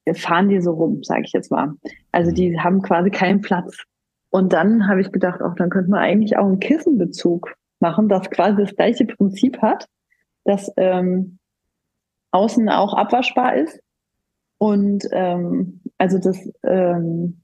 äh, 0.05 0.13
fahren 0.13 0.49
die 0.49 0.61
so 0.61 0.71
rum, 0.71 1.03
sage 1.03 1.23
ich 1.25 1.33
jetzt 1.33 1.51
mal. 1.51 1.73
Also 2.11 2.31
die 2.31 2.59
haben 2.59 2.81
quasi 2.81 3.09
keinen 3.09 3.41
Platz. 3.41 3.83
Und 4.29 4.53
dann 4.53 4.87
habe 4.87 5.01
ich 5.01 5.11
gedacht, 5.11 5.41
auch 5.41 5.55
dann 5.55 5.69
könnte 5.69 5.91
man 5.91 5.99
eigentlich 5.99 6.37
auch 6.37 6.45
einen 6.45 6.59
Kissenbezug 6.59 7.53
machen, 7.79 8.09
das 8.09 8.29
quasi 8.29 8.61
das 8.61 8.75
gleiche 8.75 9.05
Prinzip 9.05 9.61
hat, 9.61 9.87
dass 10.45 10.71
ähm, 10.77 11.37
außen 12.31 12.69
auch 12.69 12.93
abwaschbar 12.93 13.55
ist 13.55 13.79
und 14.57 15.07
ähm, 15.11 15.81
also 15.97 16.17
das 16.17 16.49
ähm, 16.63 17.41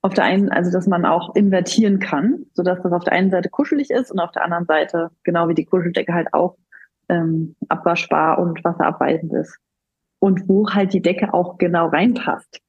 auf 0.00 0.14
der 0.14 0.24
einen, 0.24 0.50
also 0.50 0.70
dass 0.70 0.86
man 0.86 1.04
auch 1.04 1.34
invertieren 1.34 1.98
kann, 2.00 2.46
so 2.54 2.62
dass 2.62 2.82
das 2.82 2.92
auf 2.92 3.04
der 3.04 3.12
einen 3.12 3.30
Seite 3.30 3.48
kuschelig 3.48 3.90
ist 3.90 4.10
und 4.10 4.18
auf 4.18 4.32
der 4.32 4.44
anderen 4.44 4.66
Seite, 4.66 5.10
genau 5.22 5.48
wie 5.48 5.54
die 5.54 5.64
Kuscheldecke 5.64 6.12
halt 6.12 6.32
auch 6.32 6.56
ähm, 7.12 7.54
abwaschbar 7.68 8.38
und 8.38 8.64
wasserabweisend 8.64 9.32
ist. 9.34 9.58
Und 10.18 10.48
wo 10.48 10.68
halt 10.70 10.92
die 10.92 11.02
Decke 11.02 11.34
auch 11.34 11.58
genau 11.58 11.88
reinpasst. 11.88 12.60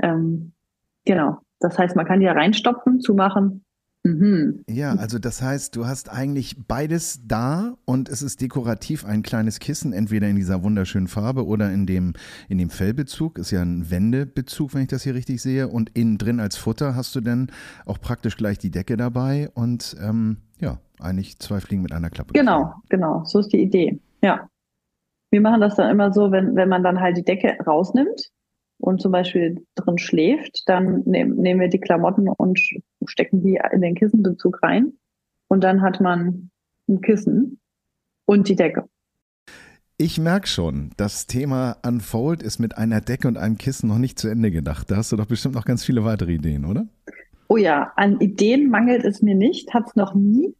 Ähm, 0.00 0.52
genau. 1.04 1.38
Das 1.60 1.78
heißt, 1.78 1.96
man 1.96 2.06
kann 2.06 2.20
die 2.20 2.26
da 2.26 2.32
reinstopfen, 2.32 3.00
zumachen. 3.00 3.64
Mhm. 4.04 4.64
Ja, 4.68 4.94
also 4.94 5.20
das 5.20 5.42
heißt, 5.42 5.76
du 5.76 5.86
hast 5.86 6.10
eigentlich 6.10 6.56
beides 6.66 7.20
da 7.24 7.76
und 7.84 8.08
es 8.08 8.20
ist 8.20 8.40
dekorativ 8.40 9.04
ein 9.04 9.22
kleines 9.22 9.60
Kissen, 9.60 9.92
entweder 9.92 10.26
in 10.26 10.34
dieser 10.34 10.64
wunderschönen 10.64 11.06
Farbe 11.06 11.46
oder 11.46 11.72
in 11.72 11.86
dem, 11.86 12.14
in 12.48 12.58
dem 12.58 12.68
Fellbezug. 12.68 13.38
Ist 13.38 13.52
ja 13.52 13.62
ein 13.62 13.90
Wendebezug, 13.90 14.74
wenn 14.74 14.82
ich 14.82 14.88
das 14.88 15.04
hier 15.04 15.14
richtig 15.14 15.40
sehe. 15.40 15.68
Und 15.68 15.96
innen 15.96 16.18
drin 16.18 16.40
als 16.40 16.56
Futter 16.56 16.96
hast 16.96 17.14
du 17.14 17.20
dann 17.20 17.52
auch 17.86 18.00
praktisch 18.00 18.36
gleich 18.36 18.58
die 18.58 18.72
Decke 18.72 18.96
dabei 18.96 19.50
und 19.54 19.96
ähm, 20.02 20.38
ja, 20.62 20.78
eigentlich 21.00 21.38
zwei 21.38 21.60
Fliegen 21.60 21.82
mit 21.82 21.92
einer 21.92 22.08
Klappe. 22.08 22.32
Genau, 22.32 22.72
genau. 22.88 23.24
So 23.24 23.40
ist 23.40 23.52
die 23.52 23.60
Idee. 23.60 24.00
Ja. 24.22 24.48
Wir 25.30 25.40
machen 25.40 25.60
das 25.60 25.74
dann 25.74 25.90
immer 25.90 26.12
so, 26.12 26.30
wenn, 26.30 26.56
wenn 26.56 26.68
man 26.68 26.82
dann 26.82 27.00
halt 27.00 27.16
die 27.16 27.24
Decke 27.24 27.56
rausnimmt 27.66 28.30
und 28.78 29.00
zum 29.00 29.12
Beispiel 29.12 29.66
drin 29.74 29.98
schläft, 29.98 30.62
dann 30.66 31.02
nehm, 31.04 31.34
nehmen 31.36 31.60
wir 31.60 31.68
die 31.68 31.80
Klamotten 31.80 32.28
und 32.28 32.60
stecken 33.06 33.42
die 33.42 33.60
in 33.72 33.80
den 33.80 33.94
Kissenbezug 33.94 34.62
rein. 34.62 34.92
Und 35.48 35.64
dann 35.64 35.82
hat 35.82 36.00
man 36.00 36.50
ein 36.88 37.00
Kissen 37.00 37.60
und 38.24 38.48
die 38.48 38.56
Decke. 38.56 38.88
Ich 39.98 40.18
merke 40.18 40.48
schon, 40.48 40.90
das 40.96 41.26
Thema 41.26 41.76
Unfold 41.86 42.42
ist 42.42 42.58
mit 42.58 42.76
einer 42.76 43.00
Decke 43.00 43.28
und 43.28 43.36
einem 43.36 43.56
Kissen 43.56 43.88
noch 43.88 43.98
nicht 43.98 44.18
zu 44.18 44.28
Ende 44.28 44.50
gedacht. 44.50 44.90
Da 44.90 44.96
hast 44.96 45.12
du 45.12 45.16
doch 45.16 45.26
bestimmt 45.26 45.54
noch 45.54 45.64
ganz 45.64 45.84
viele 45.84 46.04
weitere 46.04 46.32
Ideen, 46.32 46.64
oder? 46.64 46.86
Oh 47.52 47.58
ja, 47.58 47.92
an 47.96 48.18
Ideen 48.18 48.70
mangelt 48.70 49.04
es 49.04 49.20
mir 49.20 49.34
nicht, 49.34 49.74
hat 49.74 49.88
es 49.88 49.94
noch 49.94 50.14
nie. 50.14 50.54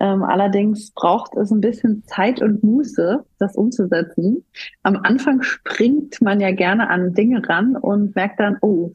Ähm, 0.00 0.22
allerdings 0.22 0.92
braucht 0.92 1.36
es 1.36 1.50
ein 1.50 1.60
bisschen 1.60 2.04
Zeit 2.06 2.40
und 2.40 2.64
Muße, 2.64 3.22
das 3.38 3.54
umzusetzen. 3.54 4.46
Am 4.82 4.96
Anfang 4.96 5.42
springt 5.42 6.22
man 6.22 6.40
ja 6.40 6.50
gerne 6.52 6.88
an 6.88 7.12
Dinge 7.12 7.46
ran 7.46 7.76
und 7.76 8.16
merkt 8.16 8.40
dann, 8.40 8.56
oh, 8.62 8.92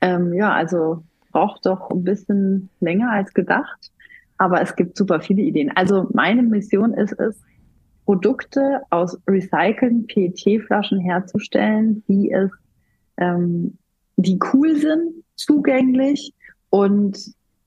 ähm, 0.00 0.32
ja, 0.32 0.54
also 0.54 1.04
braucht 1.30 1.66
doch 1.66 1.90
ein 1.90 2.04
bisschen 2.04 2.70
länger 2.80 3.10
als 3.10 3.34
gedacht. 3.34 3.92
Aber 4.38 4.62
es 4.62 4.74
gibt 4.74 4.96
super 4.96 5.20
viele 5.20 5.42
Ideen. 5.42 5.72
Also 5.76 6.08
meine 6.14 6.42
Mission 6.42 6.94
ist 6.94 7.20
es, 7.20 7.38
Produkte 8.06 8.80
aus 8.88 9.18
recycelten 9.28 10.06
PET-Flaschen 10.06 11.00
herzustellen, 11.00 12.02
die 12.08 12.32
es, 12.32 12.50
ähm, 13.18 13.76
die 14.16 14.38
cool 14.54 14.74
sind, 14.76 15.22
zugänglich 15.36 16.32
und 16.74 17.16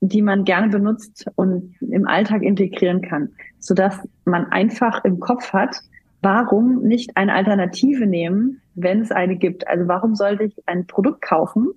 die 0.02 0.22
man 0.22 0.44
gerne 0.44 0.68
benutzt 0.68 1.28
und 1.36 1.76
im 1.80 2.06
Alltag 2.08 2.42
integrieren 2.44 3.02
kann, 3.02 3.30
sodass 3.58 3.98
man 4.26 4.48
einfach 4.52 5.06
im 5.06 5.22
Kopf 5.22 5.54
hat, 5.54 5.78
warum 6.22 6.82
nicht 6.82 7.16
eine 7.16 7.34
Alternative 7.34 8.06
nehmen, 8.06 8.60
wenn 8.76 9.00
es 9.00 9.14
eine 9.14 9.38
gibt. 9.38 9.66
Also 9.66 9.88
warum 9.88 10.14
sollte 10.16 10.44
ich 10.44 10.56
ein 10.66 10.88
Produkt 10.88 11.22
kaufen, 11.22 11.70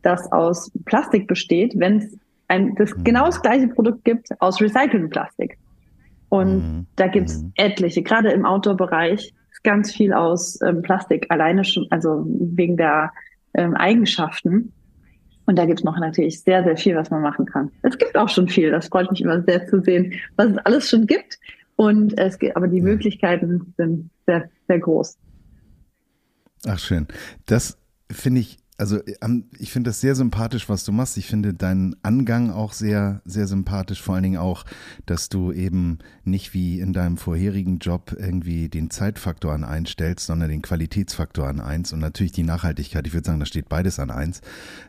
das 0.00 0.32
aus 0.32 0.70
Plastik 0.86 1.26
besteht, 1.26 1.78
wenn 1.78 1.98
es 1.98 2.16
ein, 2.48 2.74
das 2.76 2.96
Mhm. 2.96 3.04
genau 3.04 3.26
das 3.26 3.42
gleiche 3.42 3.68
Produkt 3.68 4.02
gibt 4.04 4.28
aus 4.40 4.58
recyceltem 4.58 5.10
Plastik? 5.10 5.58
Und 6.30 6.56
Mhm. 6.56 6.86
da 6.96 7.08
gibt's 7.08 7.42
Mhm. 7.42 7.52
etliche, 7.56 8.02
gerade 8.02 8.30
im 8.30 8.46
Outdoor-Bereich 8.46 9.34
ganz 9.62 9.92
viel 9.92 10.14
aus 10.14 10.58
ähm, 10.62 10.80
Plastik, 10.80 11.26
alleine 11.28 11.64
schon, 11.64 11.86
also 11.90 12.24
wegen 12.26 12.78
der 12.78 13.12
ähm, 13.54 13.74
Eigenschaften. 13.74 14.72
Und 15.48 15.56
da 15.56 15.64
gibt's 15.64 15.82
noch 15.82 15.98
natürlich 15.98 16.42
sehr, 16.42 16.62
sehr 16.62 16.76
viel, 16.76 16.94
was 16.94 17.08
man 17.08 17.22
machen 17.22 17.46
kann. 17.46 17.70
Es 17.80 17.96
gibt 17.96 18.14
auch 18.18 18.28
schon 18.28 18.48
viel, 18.48 18.70
das 18.70 18.88
freut 18.88 19.10
mich 19.10 19.22
immer 19.22 19.42
sehr 19.44 19.66
zu 19.66 19.80
sehen, 19.80 20.12
was 20.36 20.50
es 20.50 20.58
alles 20.58 20.90
schon 20.90 21.06
gibt. 21.06 21.38
Und 21.76 22.18
es 22.18 22.38
gibt, 22.38 22.54
aber 22.54 22.68
die. 22.68 22.82
Möglichkeiten 22.82 23.72
sind 23.78 24.10
sehr, 24.26 24.50
sehr 24.66 24.78
groß. 24.78 25.16
Ach 26.66 26.78
schön. 26.78 27.06
Das 27.46 27.78
finde 28.12 28.42
ich, 28.42 28.58
also 28.78 29.00
ähm, 29.22 29.44
ich 29.58 29.72
finde 29.72 29.90
das 29.90 30.00
sehr 30.00 30.14
sympathisch, 30.14 30.68
was 30.68 30.84
du 30.84 30.92
machst. 30.92 31.18
Ich 31.18 31.26
finde 31.26 31.52
deinen 31.52 31.96
Angang 32.02 32.50
auch 32.50 32.72
sehr, 32.72 33.20
sehr 33.24 33.48
sympathisch. 33.48 34.00
Vor 34.00 34.14
allen 34.14 34.22
Dingen 34.22 34.38
auch, 34.38 34.64
dass 35.04 35.28
du 35.28 35.52
eben 35.52 35.98
nicht 36.24 36.54
wie 36.54 36.78
in 36.78 36.92
deinem 36.92 37.16
vorherigen 37.16 37.78
Job 37.78 38.14
irgendwie 38.16 38.68
den 38.68 38.88
Zeitfaktor 38.90 39.52
an 39.52 39.64
eins 39.64 39.90
stellst, 39.90 40.26
sondern 40.26 40.48
den 40.48 40.62
Qualitätsfaktor 40.62 41.48
an 41.48 41.60
eins 41.60 41.92
und 41.92 41.98
natürlich 41.98 42.32
die 42.32 42.44
Nachhaltigkeit. 42.44 43.04
Ich 43.06 43.14
würde 43.14 43.26
sagen, 43.26 43.40
da 43.40 43.46
steht 43.46 43.68
beides 43.68 43.98
an 43.98 44.10
eins. 44.10 44.42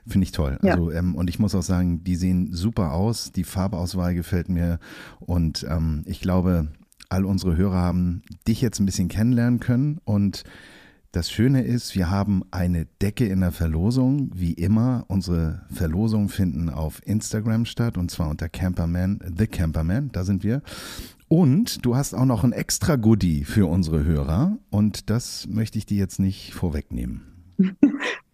Finde 0.08 0.26
ich 0.26 0.32
toll. 0.32 0.60
Ja. 0.62 0.74
Also 0.74 0.92
ähm, 0.92 1.16
und 1.16 1.28
ich 1.28 1.40
muss 1.40 1.56
auch 1.56 1.64
sagen, 1.64 2.04
die 2.04 2.16
sehen 2.16 2.54
super 2.54 2.94
aus. 2.94 3.32
Die 3.32 3.44
Farbauswahl 3.44 4.14
gefällt 4.14 4.50
mir 4.50 4.80
und 5.20 5.66
ähm, 5.68 6.04
ich 6.06 6.22
glaube, 6.22 6.68
all 7.10 7.26
unsere 7.26 7.58
Hörer 7.58 7.78
haben 7.78 8.22
dich 8.48 8.62
jetzt 8.62 8.80
ein 8.80 8.86
bisschen 8.86 9.08
kennenlernen 9.08 9.60
können 9.60 10.00
und 10.04 10.44
das 11.12 11.32
Schöne 11.32 11.64
ist, 11.64 11.96
wir 11.96 12.12
haben 12.12 12.44
eine 12.52 12.86
Decke 13.02 13.26
in 13.26 13.42
der 13.42 13.52
Verlosung. 13.52 14.30
Wie 14.34 14.54
immer, 14.54 15.06
unsere 15.08 15.64
Verlosungen 15.72 16.30
finden 16.30 16.70
auf 16.70 17.02
Instagram 17.06 17.66
statt 17.66 17.98
und 17.98 18.12
zwar 18.12 18.30
unter 18.30 18.48
Camperman, 18.48 19.20
The 19.38 19.48
Camperman, 19.48 20.12
da 20.12 20.24
sind 20.24 20.44
wir. 20.44 20.62
Und 21.28 21.86
du 21.86 21.96
hast 21.96 22.14
auch 22.14 22.26
noch 22.26 22.44
ein 22.44 22.54
extra 22.54 22.96
Goodie 22.96 23.44
für 23.44 23.68
unsere 23.68 24.04
Hörer 24.04 24.58
und 24.70 25.10
das 25.10 25.48
möchte 25.48 25.78
ich 25.78 25.86
dir 25.86 25.98
jetzt 25.98 26.20
nicht 26.20 26.54
vorwegnehmen. 26.54 27.22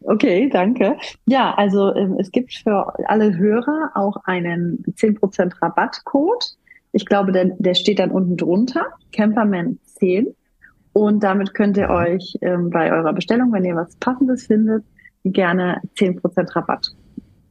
Okay, 0.08 0.50
danke. 0.52 0.98
Ja, 1.26 1.56
also 1.56 1.92
ähm, 1.96 2.18
es 2.20 2.30
gibt 2.30 2.54
für 2.54 2.94
alle 3.10 3.36
Hörer 3.36 3.90
auch 3.96 4.18
einen 4.26 4.84
10% 4.84 5.62
Rabattcode. 5.64 6.58
Ich 6.92 7.08
glaube, 7.08 7.32
der, 7.32 7.46
der 7.58 7.74
steht 7.74 7.98
dann 7.98 8.12
unten 8.12 8.38
drunter, 8.38 8.86
Camperman 9.12 9.80
10. 9.98 10.28
Und 10.98 11.24
damit 11.24 11.54
könnt 11.54 11.76
ihr 11.76 11.90
euch 11.90 12.38
ähm, 12.40 12.70
bei 12.70 12.90
eurer 12.90 13.12
Bestellung, 13.12 13.52
wenn 13.52 13.66
ihr 13.66 13.76
was 13.76 13.98
Passendes 13.98 14.46
findet, 14.46 14.86
gerne 15.26 15.82
10% 15.98 16.56
Rabatt 16.56 16.96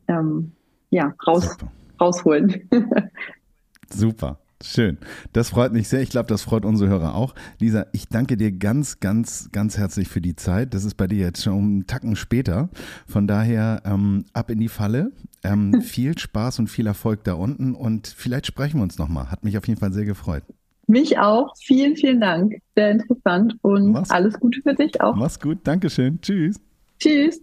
ähm, 0.08 0.52
ja, 0.88 1.12
raus, 1.26 1.54
rausholen. 2.00 2.66
Super. 3.92 4.38
Schön. 4.62 4.96
Das 5.34 5.50
freut 5.50 5.74
mich 5.74 5.88
sehr. 5.88 6.00
Ich 6.00 6.08
glaube, 6.08 6.26
das 6.28 6.40
freut 6.40 6.64
unsere 6.64 6.88
Hörer 6.88 7.14
auch. 7.14 7.34
Lisa, 7.60 7.84
ich 7.92 8.08
danke 8.08 8.38
dir 8.38 8.50
ganz, 8.50 8.98
ganz, 9.00 9.50
ganz 9.52 9.76
herzlich 9.76 10.08
für 10.08 10.22
die 10.22 10.36
Zeit. 10.36 10.72
Das 10.72 10.84
ist 10.84 10.94
bei 10.94 11.06
dir 11.06 11.18
jetzt 11.18 11.42
schon 11.42 11.58
einen 11.58 11.86
Tacken 11.86 12.16
später. 12.16 12.70
Von 13.06 13.26
daher 13.26 13.82
ähm, 13.84 14.24
ab 14.32 14.50
in 14.50 14.58
die 14.58 14.68
Falle. 14.68 15.12
Ähm, 15.42 15.80
viel 15.82 16.16
Spaß 16.16 16.60
und 16.60 16.68
viel 16.68 16.86
Erfolg 16.86 17.24
da 17.24 17.34
unten 17.34 17.74
und 17.74 18.06
vielleicht 18.06 18.46
sprechen 18.46 18.78
wir 18.78 18.84
uns 18.84 18.96
nochmal. 18.96 19.30
Hat 19.30 19.44
mich 19.44 19.58
auf 19.58 19.68
jeden 19.68 19.80
Fall 19.80 19.92
sehr 19.92 20.06
gefreut. 20.06 20.44
Mich 20.86 21.18
auch. 21.18 21.54
Vielen, 21.58 21.96
vielen 21.96 22.20
Dank. 22.20 22.56
Sehr 22.74 22.90
interessant 22.90 23.56
und 23.62 23.92
Mach's, 23.92 24.10
alles 24.10 24.38
Gute 24.38 24.60
für 24.62 24.74
dich 24.74 25.00
auch. 25.00 25.14
Mach's 25.16 25.40
gut. 25.40 25.58
Dankeschön. 25.64 26.20
Tschüss. 26.20 26.60
Tschüss. 26.98 27.40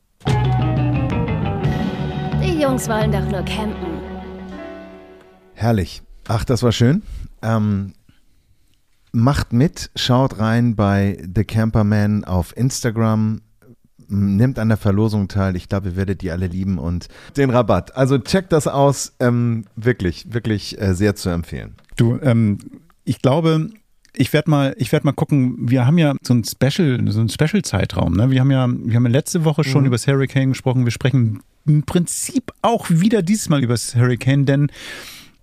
Die 2.43 2.61
Jungs 2.61 2.87
wollen 2.87 3.11
doch 3.11 3.27
nur 3.29 3.43
campen. 3.43 3.99
Herrlich. 5.53 6.01
Ach, 6.27 6.43
das 6.43 6.61
war 6.63 6.71
schön. 6.71 7.01
Ähm, 7.41 7.93
macht 9.11 9.53
mit, 9.53 9.89
schaut 9.95 10.39
rein 10.39 10.75
bei 10.75 11.17
The 11.35 11.43
Camperman 11.43 12.23
auf 12.23 12.55
Instagram, 12.55 13.41
nimmt 14.07 14.59
an 14.59 14.67
der 14.69 14.77
Verlosung 14.77 15.27
teil. 15.27 15.55
Ich 15.55 15.69
glaube, 15.69 15.89
ihr 15.89 15.95
werdet 15.95 16.21
die 16.21 16.31
alle 16.31 16.47
lieben 16.47 16.77
und 16.77 17.07
den 17.37 17.49
Rabatt. 17.49 17.95
Also 17.95 18.17
checkt 18.19 18.51
das 18.51 18.67
aus. 18.67 19.13
Ähm, 19.19 19.65
wirklich, 19.75 20.33
wirklich 20.33 20.79
äh, 20.79 20.93
sehr 20.93 21.15
zu 21.15 21.29
empfehlen. 21.29 21.75
Du, 21.95 22.19
ähm, 22.21 22.57
ich 23.03 23.21
glaube, 23.21 23.69
ich 24.13 24.33
werde 24.33 24.49
mal, 24.49 24.75
ich 24.77 24.91
werde 24.91 25.05
mal 25.05 25.13
gucken. 25.13 25.69
Wir 25.69 25.85
haben 25.85 25.97
ja 25.97 26.15
so 26.21 26.33
ein 26.33 26.43
Special, 26.43 26.99
so 27.07 27.21
ein 27.21 27.29
Special-Zeitraum. 27.29 28.13
Ne? 28.13 28.29
Wir 28.29 28.41
haben 28.41 28.51
ja, 28.51 28.67
wir 28.67 28.95
haben 28.95 29.05
ja 29.05 29.11
letzte 29.11 29.45
Woche 29.45 29.63
schon 29.63 29.81
mhm. 29.81 29.87
über 29.87 29.95
das 29.95 30.07
Hurricane 30.07 30.49
gesprochen. 30.49 30.85
Wir 30.85 30.91
sprechen 30.91 31.41
im 31.65 31.83
Prinzip 31.83 32.51
auch 32.61 32.89
wieder 32.89 33.21
diesmal 33.21 33.63
über 33.63 33.73
das 33.73 33.95
Hurricane, 33.95 34.45
denn 34.45 34.71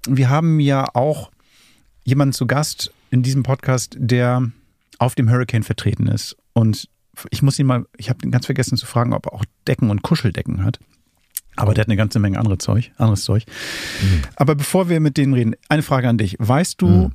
wir 0.06 0.28
haben 0.28 0.60
ja 0.60 0.86
auch 0.94 1.30
jemanden 2.04 2.32
zu 2.32 2.46
Gast 2.46 2.92
in 3.10 3.22
diesem 3.22 3.42
Podcast, 3.42 3.96
der 3.98 4.50
auf 4.98 5.14
dem 5.14 5.30
Hurricane 5.30 5.62
vertreten 5.62 6.08
ist. 6.08 6.36
Und 6.52 6.88
ich 7.30 7.42
muss 7.42 7.58
ihn 7.58 7.66
mal, 7.66 7.86
ich 7.96 8.10
habe 8.10 8.28
ganz 8.30 8.46
vergessen 8.46 8.76
zu 8.76 8.86
fragen, 8.86 9.12
ob 9.12 9.26
er 9.26 9.32
auch 9.32 9.44
Decken 9.66 9.90
und 9.90 10.02
Kuscheldecken 10.02 10.64
hat. 10.64 10.78
Aber 11.56 11.74
der 11.74 11.82
hat 11.82 11.88
eine 11.88 11.96
ganze 11.96 12.20
Menge 12.20 12.38
andere 12.38 12.58
Zeug, 12.58 12.92
anderes 12.98 13.24
Zeug. 13.24 13.44
Mhm. 14.00 14.22
Aber 14.36 14.54
bevor 14.54 14.88
wir 14.88 15.00
mit 15.00 15.16
denen 15.16 15.34
reden, 15.34 15.54
eine 15.68 15.82
Frage 15.82 16.08
an 16.08 16.18
dich. 16.18 16.36
Weißt 16.38 16.80
du, 16.80 16.86
mhm. 16.86 17.12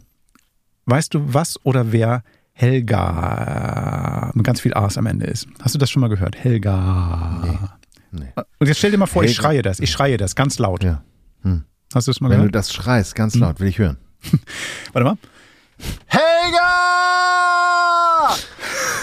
Weißt 0.85 1.13
du, 1.13 1.33
was 1.33 1.63
oder 1.65 1.91
wer 1.91 2.23
Helga 2.53 4.31
mit 4.33 4.45
ganz 4.45 4.61
viel 4.61 4.73
A's 4.73 4.97
am 4.97 5.05
Ende 5.05 5.25
ist? 5.25 5.47
Hast 5.61 5.75
du 5.75 5.79
das 5.79 5.89
schon 5.89 6.01
mal 6.01 6.09
gehört? 6.09 6.35
Helga. 6.35 7.41
Nee. 8.11 8.23
nee. 8.23 8.33
Und 8.59 8.67
jetzt 8.67 8.77
stell 8.77 8.91
dir 8.91 8.97
mal 8.97 9.07
vor, 9.07 9.23
Helga. 9.23 9.31
ich 9.31 9.37
schreie 9.37 9.61
das, 9.61 9.79
ich 9.79 9.91
schreie 9.91 10.17
das 10.17 10.35
ganz 10.35 10.59
laut. 10.59 10.83
Ja. 10.83 11.03
Hm. 11.41 11.63
Hast 11.93 12.07
du 12.07 12.11
es 12.11 12.21
mal 12.21 12.29
Wenn 12.29 12.37
gehört? 12.37 12.47
Wenn 12.47 12.51
du 12.51 12.57
das 12.59 12.73
schreist, 12.73 13.15
ganz 13.15 13.33
hm. 13.33 13.41
laut, 13.41 13.59
will 13.59 13.67
ich 13.67 13.79
hören. 13.79 13.97
Warte 14.93 15.05
mal. 15.05 15.17
Helga! 16.07 16.63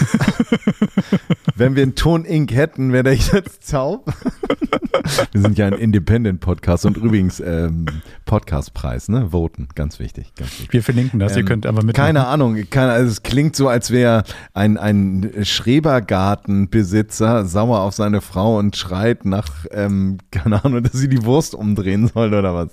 Wenn 1.55 1.75
wir 1.75 1.83
einen 1.83 1.95
Ton 1.95 2.25
Ink 2.25 2.53
hätten, 2.53 2.93
wäre 2.93 3.03
der 3.03 3.13
jetzt 3.13 3.71
taub. 3.71 4.11
wir 5.31 5.41
sind 5.41 5.57
ja 5.57 5.67
ein 5.67 5.73
Independent-Podcast 5.73 6.85
und 6.85 6.97
übrigens 6.97 7.39
ähm, 7.39 7.85
Podcastpreis, 8.25 9.09
ne? 9.09 9.31
Voten, 9.31 9.69
ganz 9.75 9.99
wichtig, 9.99 10.33
ganz 10.35 10.51
wichtig. 10.51 10.73
Wir 10.73 10.83
verlinken 10.83 11.19
das, 11.19 11.33
ähm, 11.33 11.39
ihr 11.39 11.45
könnt 11.45 11.65
einfach 11.65 11.83
mit. 11.83 11.95
Keine 11.95 12.27
Ahnung, 12.27 12.57
keine, 12.69 12.91
also 12.91 13.09
es 13.09 13.23
klingt 13.23 13.55
so, 13.55 13.67
als 13.67 13.91
wäre 13.91 14.23
ein, 14.53 14.77
ein 14.77 15.31
Schrebergartenbesitzer 15.41 17.45
sauer 17.45 17.81
auf 17.81 17.93
seine 17.93 18.21
Frau 18.21 18.57
und 18.57 18.75
schreit 18.75 19.25
nach, 19.25 19.65
ähm, 19.71 20.17
keine 20.31 20.63
Ahnung, 20.63 20.83
dass 20.83 20.93
sie 20.93 21.09
die 21.09 21.25
Wurst 21.25 21.55
umdrehen 21.55 22.07
soll 22.07 22.33
oder 22.33 22.53
was. 22.53 22.69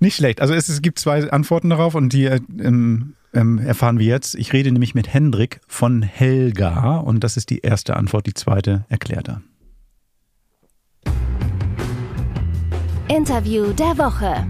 Nicht 0.00 0.16
schlecht. 0.16 0.40
Also 0.40 0.54
es, 0.54 0.68
es 0.68 0.80
gibt 0.80 0.98
zwei 0.98 1.28
Antworten 1.30 1.70
darauf 1.70 1.94
und 1.94 2.12
die 2.12 2.26
ähm, 2.26 3.14
ähm, 3.32 3.58
erfahren 3.58 3.98
wir 3.98 4.06
jetzt. 4.06 4.34
Ich 4.34 4.52
rede 4.52 4.72
nämlich 4.72 4.94
mit 4.94 5.12
Hendrik 5.12 5.60
von 5.66 6.02
Helga 6.02 6.96
und 6.98 7.24
das 7.24 7.36
ist 7.36 7.50
die 7.50 7.60
erste 7.60 7.96
Antwort. 7.96 8.26
Die 8.26 8.34
zweite 8.34 8.84
erklärt 8.88 9.28
er. 9.28 9.42
Interview 13.08 13.72
der 13.72 13.96
Woche. 13.98 14.46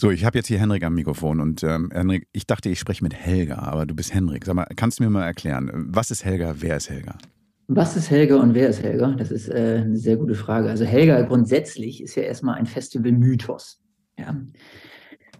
So, 0.00 0.12
ich 0.12 0.24
habe 0.24 0.38
jetzt 0.38 0.46
hier 0.46 0.60
Henrik 0.60 0.84
am 0.84 0.94
Mikrofon 0.94 1.40
und 1.40 1.64
ähm, 1.64 1.90
Henrik, 1.92 2.28
ich 2.32 2.46
dachte, 2.46 2.68
ich 2.68 2.78
spreche 2.78 3.02
mit 3.02 3.14
Helga, 3.14 3.56
aber 3.56 3.84
du 3.84 3.96
bist 3.96 4.14
Henrik. 4.14 4.44
Sag 4.44 4.54
mal, 4.54 4.66
kannst 4.76 5.00
du 5.00 5.02
mir 5.02 5.10
mal 5.10 5.24
erklären, 5.24 5.70
was 5.88 6.12
ist 6.12 6.24
Helga, 6.24 6.54
wer 6.58 6.76
ist 6.76 6.88
Helga? 6.88 7.18
Was 7.66 7.96
ist 7.96 8.08
Helga 8.08 8.36
und 8.36 8.54
wer 8.54 8.68
ist 8.68 8.82
Helga? 8.82 9.08
Das 9.18 9.30
ist 9.30 9.48
äh, 9.48 9.82
eine 9.84 9.98
sehr 9.98 10.16
gute 10.16 10.34
Frage. 10.34 10.70
Also 10.70 10.84
Helga 10.84 11.20
grundsätzlich 11.22 12.02
ist 12.02 12.14
ja 12.14 12.22
erstmal 12.22 12.54
ein 12.54 12.66
Festival-Mythos. 12.66 13.80
Ja. 14.18 14.36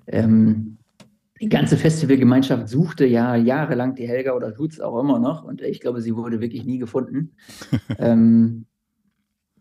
Ähm, 0.06 0.78
die 1.40 1.48
ganze 1.48 1.76
Festivalgemeinschaft 1.76 2.68
suchte 2.68 3.06
ja 3.06 3.36
jahrelang 3.36 3.94
die 3.94 4.08
Helga 4.08 4.32
oder 4.32 4.54
tut 4.54 4.72
es 4.72 4.80
auch 4.80 4.98
immer 4.98 5.18
noch 5.18 5.44
und 5.44 5.62
ich 5.62 5.80
glaube, 5.80 6.00
sie 6.00 6.16
wurde 6.16 6.40
wirklich 6.40 6.64
nie 6.64 6.78
gefunden. 6.78 7.32
ähm, 7.98 8.66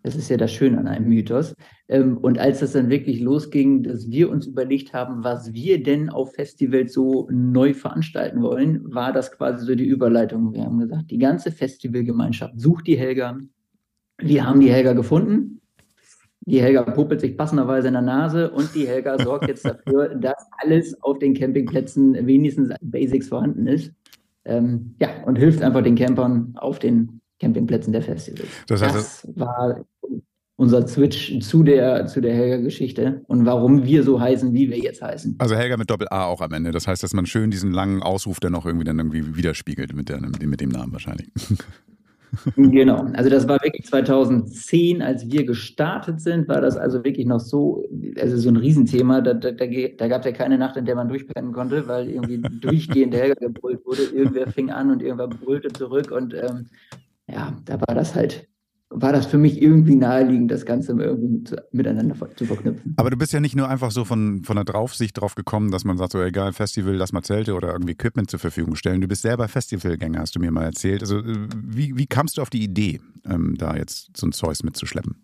das 0.04 0.16
ist 0.16 0.30
ja 0.30 0.38
das 0.38 0.54
Schöne 0.54 0.78
an 0.78 0.88
einem 0.88 1.10
Mythos. 1.10 1.54
Ähm, 1.90 2.18
und 2.18 2.40
als 2.40 2.62
das 2.62 2.72
dann 2.72 2.90
wirklich 2.90 3.20
losging, 3.20 3.84
dass 3.84 4.10
wir 4.10 4.30
uns 4.30 4.48
überlegt 4.48 4.94
haben, 4.94 5.24
was 5.24 5.54
wir 5.54 5.84
denn 5.84 6.10
auf 6.10 6.34
Festivals 6.34 6.94
so 6.94 7.28
neu 7.30 7.74
veranstalten 7.74 8.42
wollen, 8.42 8.94
war 8.94 9.12
das 9.12 9.32
quasi 9.32 9.66
so 9.66 9.76
die 9.76 9.86
Überleitung. 9.86 10.54
Wir 10.54 10.64
haben 10.64 10.80
gesagt, 10.80 11.12
die 11.12 11.18
ganze 11.18 11.52
Festivalgemeinschaft 11.52 12.60
sucht 12.60 12.88
die 12.88 12.98
Helga. 12.98 13.38
Wir 14.18 14.48
haben 14.48 14.62
die 14.62 14.72
Helga 14.72 14.94
gefunden. 14.94 15.57
Die 16.48 16.62
Helga 16.62 16.84
puppelt 16.84 17.20
sich 17.20 17.36
passenderweise 17.36 17.90
in 17.90 17.94
der 17.94 18.02
Nase 18.02 18.50
und 18.50 18.74
die 18.74 18.88
Helga 18.88 19.20
sorgt 19.20 19.50
jetzt 19.50 19.66
dafür, 19.66 20.16
dass 20.16 20.48
alles 20.60 20.96
auf 21.04 21.20
den 21.20 21.34
Campingplätzen 21.34 22.26
wenigstens 22.26 22.74
Basics 22.82 23.28
vorhanden 23.28 23.68
ist. 23.68 23.92
Ähm, 24.46 24.96
ja, 25.02 25.10
und 25.26 25.36
hilft 25.36 25.62
einfach 25.62 25.84
den 25.84 25.96
Campern 25.96 26.54
auf 26.56 26.80
den 26.80 27.20
Campingplätzen 27.42 27.92
der 27.92 28.02
Festivals. 28.02 28.48
Das, 28.68 28.82
heißt, 28.82 28.96
das 28.96 29.28
war 29.36 29.86
unser 30.56 30.88
Switch 30.88 31.38
zu 31.42 31.64
der, 31.64 32.08
zu 32.08 32.22
der 32.22 32.34
Helga-Geschichte 32.34 33.24
und 33.28 33.46
warum 33.46 33.84
wir 33.84 34.04
so 34.04 34.22
heißen, 34.22 34.54
wie 34.54 34.70
wir 34.70 34.80
jetzt 34.80 35.02
heißen. 35.02 35.36
Also 35.40 35.56
Helga 35.56 35.76
mit 35.76 35.90
Doppel-A 35.90 36.28
auch 36.28 36.40
am 36.40 36.54
Ende. 36.54 36.72
Das 36.72 36.88
heißt, 36.88 37.04
dass 37.04 37.14
man 37.14 37.26
schön 37.26 37.52
diesen 37.52 37.74
langen 37.74 38.02
Ausruf 38.02 38.40
dann 38.40 38.54
noch 38.54 38.66
irgendwie 38.66 38.86
dann 38.86 38.98
irgendwie 38.98 39.36
widerspiegelt 39.36 39.94
mit, 39.94 40.08
der, 40.08 40.22
mit 40.22 40.62
dem 40.62 40.70
Namen 40.70 40.94
wahrscheinlich. 40.94 41.30
Genau, 42.56 43.06
also 43.14 43.30
das 43.30 43.48
war 43.48 43.62
wirklich 43.64 43.86
2010, 43.86 45.02
als 45.02 45.30
wir 45.30 45.46
gestartet 45.46 46.22
sind, 46.22 46.48
war 46.48 46.62
das 46.62 46.78
also 46.78 47.04
wirklich 47.04 47.26
noch 47.26 47.40
so, 47.40 47.86
also 48.20 48.38
so 48.38 48.50
ein 48.50 48.58
Riesenthema. 48.58 49.22
Da, 49.22 49.34
da, 49.34 49.52
da, 49.52 49.66
da 49.66 50.08
gab 50.08 50.22
es 50.22 50.26
ja 50.26 50.32
keine 50.32 50.58
Nacht, 50.58 50.78
in 50.78 50.86
der 50.86 50.96
man 50.96 51.08
durchpennen 51.08 51.54
konnte, 51.54 51.88
weil 51.88 52.10
irgendwie 52.10 52.42
durchgehend 52.62 53.16
Helga 53.16 53.36
gebrüllt 53.40 53.86
wurde. 53.86 54.04
Irgendwer 54.04 54.48
fing 54.48 54.72
an 54.72 54.92
und 54.92 55.02
irgendwer 55.02 55.28
brüllte 55.28 55.70
zurück 55.70 56.12
und 56.12 56.34
ähm, 56.34 56.68
ja, 57.28 57.54
da 57.66 57.80
war 57.82 57.96
das 57.96 58.16
halt, 58.16 58.48
war 58.90 59.12
das 59.12 59.26
für 59.26 59.38
mich 59.38 59.62
irgendwie 59.62 59.96
naheliegend, 59.96 60.50
das 60.50 60.66
Ganze 60.66 60.94
irgendwie 60.94 61.28
mit, 61.28 61.56
miteinander 61.72 62.16
zu 62.36 62.46
verknüpfen. 62.46 62.94
Aber 62.98 63.10
du 63.10 63.18
bist 63.18 63.34
ja 63.34 63.40
nicht 63.40 63.56
nur 63.56 63.68
einfach 63.68 63.92
so 63.92 64.06
von, 64.06 64.44
von 64.44 64.56
der 64.56 64.66
Draufsicht 64.66 65.20
drauf 65.20 65.36
gekommen, 65.36 65.72
dass 65.72 65.84
man 65.84 65.98
sagt, 65.98 66.14
so 66.14 66.22
egal, 66.22 66.54
Festival, 66.54 66.96
lass 66.96 67.12
mal 67.12 67.22
Zelte 67.22 67.54
oder 67.54 67.74
irgendwie 67.74 67.94
Equipment 67.94 68.30
zur 68.30 68.40
Verfügung 68.40 68.76
stellen. 68.76 69.02
Du 69.02 69.08
bist 69.08 69.24
selber 69.24 69.48
Festivalgänger, 69.48 70.20
hast 70.20 70.36
du 70.36 70.40
mir 70.40 70.52
mal 70.52 70.64
erzählt. 70.64 71.02
Also 71.02 71.20
äh, 71.20 71.48
wie, 71.54 71.98
wie 71.98 72.08
kamst 72.08 72.38
du 72.38 72.42
auf 72.42 72.50
die 72.50 72.64
Idee, 72.64 73.02
ähm, 73.26 73.56
da 73.58 73.76
jetzt 73.76 74.16
so 74.16 74.26
ein 74.26 74.32
Zeus 74.32 74.64
mitzuschleppen? 74.64 75.16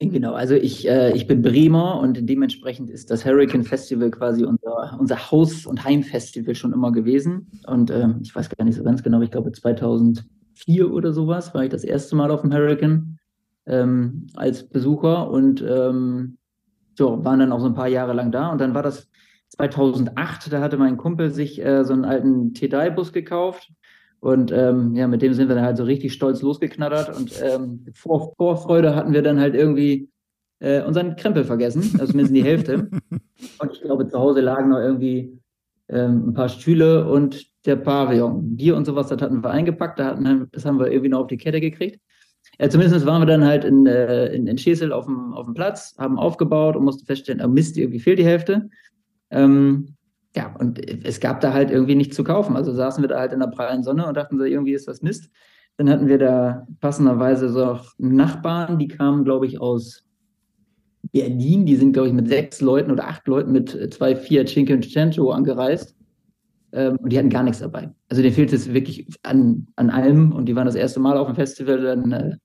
Genau, 0.00 0.32
also 0.32 0.54
ich, 0.56 0.88
äh, 0.88 1.12
ich 1.14 1.28
bin 1.28 1.42
Bremer 1.42 2.00
und 2.00 2.28
dementsprechend 2.28 2.90
ist 2.90 3.12
das 3.12 3.24
Hurricane 3.24 3.62
Festival 3.62 4.10
quasi 4.10 4.42
unser, 4.42 4.98
unser 4.98 5.30
Haus- 5.30 5.64
und 5.64 5.84
Heimfestival 5.84 6.56
schon 6.56 6.72
immer 6.72 6.90
gewesen. 6.90 7.46
Und 7.68 7.90
äh, 7.90 8.08
ich 8.20 8.34
weiß 8.34 8.50
gar 8.50 8.64
nicht 8.64 8.74
so 8.74 8.82
ganz 8.82 9.04
genau, 9.04 9.20
ich 9.22 9.30
glaube 9.30 9.52
2000 9.52 10.24
vier 10.54 10.92
oder 10.92 11.12
sowas 11.12 11.54
war 11.54 11.64
ich 11.64 11.70
das 11.70 11.84
erste 11.84 12.16
Mal 12.16 12.30
auf 12.30 12.42
dem 12.42 12.52
Hurricane 12.52 13.18
ähm, 13.66 14.26
als 14.34 14.68
Besucher 14.68 15.30
und 15.30 15.62
ähm, 15.62 16.38
so, 16.94 17.24
waren 17.24 17.40
dann 17.40 17.52
auch 17.52 17.60
so 17.60 17.66
ein 17.66 17.74
paar 17.74 17.88
Jahre 17.88 18.12
lang 18.12 18.32
da. 18.32 18.50
Und 18.50 18.60
dann 18.60 18.74
war 18.74 18.82
das 18.82 19.08
2008, 19.50 20.52
da 20.52 20.60
hatte 20.60 20.76
mein 20.76 20.96
Kumpel 20.96 21.30
sich 21.30 21.62
äh, 21.64 21.84
so 21.84 21.92
einen 21.92 22.04
alten 22.04 22.52
T3-Bus 22.52 23.12
gekauft. 23.12 23.72
Und 24.20 24.52
ähm, 24.52 24.94
ja, 24.94 25.08
mit 25.08 25.20
dem 25.20 25.34
sind 25.34 25.48
wir 25.48 25.56
dann 25.56 25.64
halt 25.64 25.76
so 25.76 25.84
richtig 25.84 26.12
stolz 26.12 26.42
losgeknattert. 26.42 27.16
Und 27.16 27.32
ähm, 27.42 27.86
vor 27.94 28.34
Vorfreude 28.36 28.94
hatten 28.94 29.12
wir 29.12 29.22
dann 29.22 29.40
halt 29.40 29.54
irgendwie 29.54 30.10
äh, 30.60 30.82
unseren 30.82 31.16
Krempel 31.16 31.44
vergessen, 31.44 31.82
also 31.94 32.12
zumindest 32.12 32.34
die 32.34 32.44
Hälfte. 32.44 32.88
Und 33.58 33.72
ich 33.72 33.80
glaube, 33.80 34.06
zu 34.06 34.18
Hause 34.18 34.40
lagen 34.40 34.70
noch 34.70 34.78
irgendwie 34.78 35.41
ähm, 35.92 36.28
ein 36.28 36.34
paar 36.34 36.48
Stühle 36.48 37.06
und 37.08 37.46
der 37.66 37.76
Pavillon. 37.76 38.56
Bier 38.56 38.76
und 38.76 38.84
sowas, 38.84 39.08
das 39.08 39.20
hatten 39.20 39.42
wir 39.42 39.50
eingepackt, 39.50 39.98
da 39.98 40.06
hatten, 40.06 40.48
das 40.52 40.64
haben 40.64 40.78
wir 40.78 40.90
irgendwie 40.90 41.10
noch 41.10 41.20
auf 41.20 41.26
die 41.28 41.36
Kette 41.36 41.60
gekriegt. 41.60 42.00
Ja, 42.58 42.68
zumindest 42.68 43.06
waren 43.06 43.22
wir 43.22 43.26
dann 43.26 43.44
halt 43.44 43.64
in, 43.64 43.86
äh, 43.86 44.26
in, 44.34 44.46
in 44.46 44.58
Schesel 44.58 44.92
auf 44.92 45.06
dem, 45.06 45.32
auf 45.32 45.46
dem 45.46 45.54
Platz, 45.54 45.94
haben 45.98 46.18
aufgebaut 46.18 46.76
und 46.76 46.84
mussten 46.84 47.06
feststellen, 47.06 47.42
oh 47.44 47.48
Mist, 47.48 47.76
irgendwie 47.76 48.00
fehlt 48.00 48.18
die 48.18 48.24
Hälfte. 48.24 48.68
Ähm, 49.30 49.94
ja, 50.34 50.54
und 50.58 50.78
es 51.06 51.20
gab 51.20 51.40
da 51.40 51.52
halt 51.52 51.70
irgendwie 51.70 51.94
nichts 51.94 52.16
zu 52.16 52.24
kaufen. 52.24 52.56
Also 52.56 52.72
saßen 52.72 53.02
wir 53.02 53.08
da 53.08 53.18
halt 53.18 53.32
in 53.32 53.40
der 53.40 53.48
prallen 53.48 53.82
Sonne 53.82 54.06
und 54.06 54.16
dachten 54.16 54.38
so, 54.38 54.44
irgendwie 54.44 54.72
ist 54.72 54.88
das 54.88 55.02
Mist. 55.02 55.30
Dann 55.76 55.88
hatten 55.88 56.08
wir 56.08 56.18
da 56.18 56.66
passenderweise 56.80 57.48
so 57.48 57.80
Nachbarn, 57.98 58.78
die 58.78 58.88
kamen, 58.88 59.24
glaube 59.24 59.46
ich, 59.46 59.60
aus 59.60 60.04
Berlin. 61.12 61.66
Die 61.66 61.76
sind, 61.76 61.92
glaube 61.92 62.08
ich, 62.08 62.14
mit 62.14 62.28
sechs 62.28 62.60
Leuten 62.60 62.90
oder 62.90 63.08
acht 63.08 63.26
Leuten 63.28 63.52
mit 63.52 63.94
zwei 63.94 64.16
Fiat 64.16 64.48
Cinquecento 64.48 65.30
angereist. 65.30 65.94
Ähm, 66.72 66.96
und 66.96 67.12
die 67.12 67.18
hatten 67.18 67.30
gar 67.30 67.42
nichts 67.42 67.60
dabei. 67.60 67.90
Also 68.08 68.22
denen 68.22 68.34
fehlt 68.34 68.52
es 68.52 68.72
wirklich 68.72 69.06
an, 69.22 69.66
an 69.76 69.90
allem. 69.90 70.32
Und 70.32 70.46
die 70.46 70.56
waren 70.56 70.66
das 70.66 70.74
erste 70.74 71.00
Mal 71.00 71.16
auf 71.16 71.26
dem 71.26 71.36
Festival. 71.36 71.82
Dann, 71.82 72.12
äh, 72.12 72.36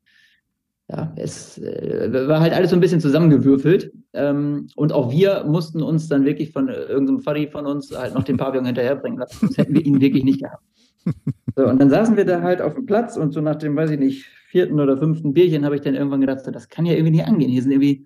ja, 0.89 1.13
es 1.15 1.57
äh, 1.57 2.28
war 2.28 2.41
halt 2.41 2.53
alles 2.53 2.72
so 2.72 2.76
ein 2.76 2.82
bisschen 2.82 2.99
zusammengewürfelt. 2.99 3.91
Ähm, 4.13 4.68
und 4.76 4.91
auch 4.91 5.11
wir 5.11 5.45
mussten 5.45 5.82
uns 5.82 6.07
dann 6.09 6.26
wirklich 6.26 6.51
von 6.51 6.68
irgendeinem 6.68 7.22
Faddy 7.22 7.47
von 7.47 7.65
uns 7.65 7.97
halt 7.97 8.13
noch 8.15 8.24
den 8.24 8.38
Pavillon 8.38 8.65
hinterherbringen 8.65 9.20
lassen. 9.20 9.38
Sonst 9.39 9.57
hätten 9.57 9.74
wir 9.74 9.86
ihn 9.86 10.01
wirklich 10.01 10.24
nicht 10.24 10.41
gehabt. 10.41 10.63
So, 11.55 11.65
und 11.65 11.82
dann 11.82 11.89
saßen 11.89 12.15
wir 12.15 12.26
da 12.26 12.43
halt 12.43 12.61
auf 12.61 12.76
dem 12.76 12.86
Platz 12.86 13.18
und 13.18 13.34
so 13.34 13.41
nach 13.41 13.55
dem, 13.55 13.76
weiß 13.76 13.89
ich 13.89 13.97
nicht, 13.97 14.26
vierten 14.47 14.80
oder 14.80 14.95
fünften 14.95 15.34
Bierchen 15.34 15.65
habe 15.65 15.76
ich 15.76 15.82
dann 15.82 15.95
irgendwann 15.95 16.22
gedacht, 16.22 16.45
so, 16.45 16.51
das 16.51 16.70
kann 16.70 16.86
ja 16.86 16.93
irgendwie 16.93 17.11
nicht 17.11 17.26
angehen. 17.26 17.49
Hier 17.49 17.63
sind 17.63 17.72
irgendwie, 17.72 18.05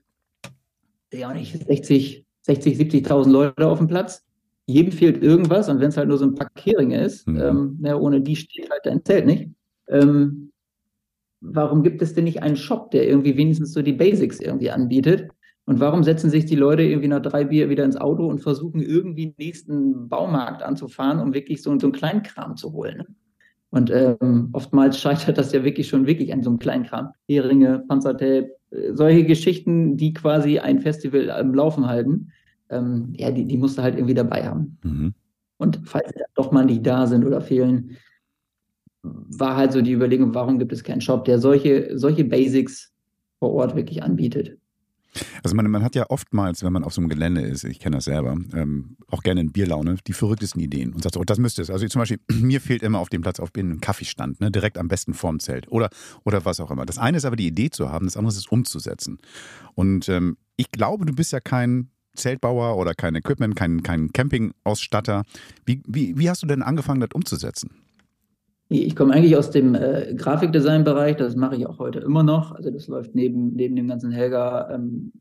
ja 1.14 1.34
nicht, 1.34 1.66
60, 1.66 2.26
60, 2.41 2.78
70.000 2.78 3.30
Leute 3.30 3.68
auf 3.68 3.78
dem 3.78 3.88
Platz. 3.88 4.26
Jedem 4.68 4.91
fehlt 4.91 5.24
irgendwas 5.24 5.70
und 5.70 5.80
wenn 5.80 5.89
es 5.89 5.97
halt 5.97 6.07
nur 6.07 6.18
so 6.18 6.26
ein 6.26 6.36
Pack 6.36 6.51
Heringe 6.64 7.03
ist, 7.03 7.28
mhm. 7.28 7.41
ähm, 7.41 7.80
ja, 7.84 7.95
ohne 7.97 8.22
die 8.22 8.36
steht 8.36 8.70
halt 8.70 8.82
dein 8.86 9.03
Zelt 9.03 9.26
nicht. 9.26 9.49
Ähm, 9.89 10.51
warum 11.41 11.84
gibt 11.84 12.01
es 12.01 12.14
denn 12.14 12.24
nicht 12.24 12.41
einen 12.41 12.55
Shop, 12.55 12.91
der 12.91 13.07
irgendwie 13.07 13.36
wenigstens 13.36 13.74
so 13.74 13.82
die 13.82 13.93
Basics 13.93 14.39
irgendwie 14.39 14.72
anbietet? 14.72 15.30
Und 15.66 15.80
warum 15.80 16.03
setzen 16.03 16.30
sich 16.30 16.45
die 16.45 16.55
Leute 16.55 16.84
irgendwie 16.84 17.07
nach 17.07 17.22
drei 17.22 17.43
Bier 17.45 17.70
wieder 17.70 17.86
ins 17.86 17.97
Auto 17.97 18.28
und 18.28 18.39
versuchen 18.39 18.82
irgendwie 18.82 19.28
den 19.28 19.36
nächsten 19.38 20.09
Baumarkt 20.09 20.64
anzufahren, 20.64 21.20
um 21.20 21.34
wirklich 21.34 21.62
so, 21.62 21.78
so 21.80 21.88
einen 21.88 21.93
Kleinkram 21.93 22.55
zu 22.55 22.74
holen? 22.74 22.97
Ne? 22.97 23.05
Und 23.70 23.89
ähm, 23.89 24.49
oftmals 24.51 24.99
scheitert 24.99 25.38
das 25.38 25.53
ja 25.53 25.64
wirklich 25.64 25.88
schon 25.88 26.05
wirklich 26.05 26.34
an 26.34 26.43
so 26.43 26.49
einem 26.49 26.59
Kleinkram. 26.59 27.12
Heringe, 27.28 27.84
Panzertape, 27.88 28.49
solche 28.93 29.26
Geschichten, 29.26 29.97
die 29.97 30.13
quasi 30.13 30.59
ein 30.59 30.80
Festival 30.80 31.30
am 31.30 31.53
Laufen 31.53 31.88
halten, 31.88 32.32
ähm, 32.69 33.13
ja, 33.17 33.32
die, 33.32 33.45
die 33.45 33.57
musst 33.57 33.78
du 33.78 33.82
halt 33.82 33.95
irgendwie 33.95 34.13
dabei 34.13 34.47
haben. 34.47 34.78
Mhm. 34.84 35.13
Und 35.57 35.82
falls 35.84 36.11
doch 36.36 36.51
mal 36.51 36.65
nicht 36.65 36.86
da 36.86 37.05
sind 37.05 37.26
oder 37.26 37.41
fehlen, 37.41 37.97
war 39.03 39.57
halt 39.57 39.74
so 39.74 39.82
die 39.82 39.93
Überlegung, 39.93 40.34
warum 40.34 40.59
gibt 40.59 40.72
es 40.72 40.84
keinen 40.84 41.01
Shop, 41.01 41.26
der 41.26 41.39
solche, 41.39 41.97
solche 41.97 42.24
Basics 42.24 42.93
vor 43.39 43.53
Ort 43.53 43.76
wirklich 43.76 44.01
anbietet. 44.03 44.57
Also 45.43 45.55
man, 45.55 45.70
man 45.70 45.84
hat 45.84 45.95
ja 45.95 46.05
oftmals, 46.09 46.64
wenn 46.64 46.74
man 46.74 46.84
auf 46.84 46.93
so 46.93 47.01
einem 47.01 47.09
Gelände 47.09 47.41
ist, 47.41 47.64
ich 47.64 47.80
kenne 47.80 47.97
das 47.97 48.05
selber, 48.05 48.38
ähm, 48.53 48.97
auch 49.09 49.24
gerne 49.24 49.41
in 49.41 49.51
Bierlaune, 49.51 49.97
die 50.07 50.14
verrücktesten 50.14 50.62
Ideen 50.62 50.93
und 50.93 51.03
sagt, 51.03 51.18
oh, 51.18 51.24
das 51.24 51.38
müsste 51.38 51.62
es. 51.62 51.70
Also 51.70 51.88
zum 51.88 52.01
Beispiel, 52.01 52.20
mir 52.32 52.62
fehlt 52.62 52.84
immer 52.84 52.99
auf 52.99 53.09
dem 53.09 53.22
Platz 53.22 53.39
auf 53.39 53.49
ein 53.57 53.82
Kaffeestand, 53.82 54.39
ne, 54.39 54.51
direkt 54.51 54.78
am 54.78 54.88
besten 54.88 55.14
vorm 55.14 55.39
Zelt 55.39 55.72
oder, 55.72 55.89
oder 56.24 56.45
was 56.45 56.59
auch 56.59 56.72
immer. 56.72 56.86
Das 56.86 56.97
eine 56.97 57.18
ist 57.18 57.26
aber 57.26 57.36
die 57.36 57.47
Idee 57.47 57.70
zu 57.70 57.89
haben, 57.89 58.05
das 58.05 58.18
andere 58.18 58.32
ist 58.32 58.38
es 58.39 58.47
umzusetzen. 58.47 59.20
Und 59.76 60.09
ähm, 60.09 60.38
ich 60.55 60.72
glaube, 60.72 61.05
du 61.05 61.14
bist 61.14 61.32
ja 61.32 61.39
kein 61.39 61.89
Zeltbauer 62.16 62.78
oder 62.78 62.93
kein 62.93 63.16
Equipment, 63.16 63.55
kein, 63.55 63.84
kein 63.84 64.12
Campingausstatter. 64.12 65.24
Wie, 65.66 65.82
wie, 65.88 66.18
wie 66.18 66.30
hast 66.30 66.43
du 66.43 66.47
denn 66.47 66.62
angefangen, 66.62 66.99
das 66.99 67.09
umzusetzen? 67.14 67.72
Ich 68.74 68.95
komme 68.95 69.13
eigentlich 69.13 69.36
aus 69.36 69.51
dem 69.51 69.76
äh, 69.76 70.13
Grafikdesign-Bereich, 70.15 71.17
das 71.17 71.36
mache 71.36 71.57
ich 71.57 71.67
auch 71.67 71.78
heute 71.78 71.99
immer 71.99 72.24
noch. 72.24 72.53
Also 72.53 72.72
das 72.72 72.88
läuft 72.88 73.13
neben, 73.13 73.53
neben 73.53 73.76
dem 73.76 73.89
ganzen 73.89 74.11
Helga-Projekt 74.11 75.11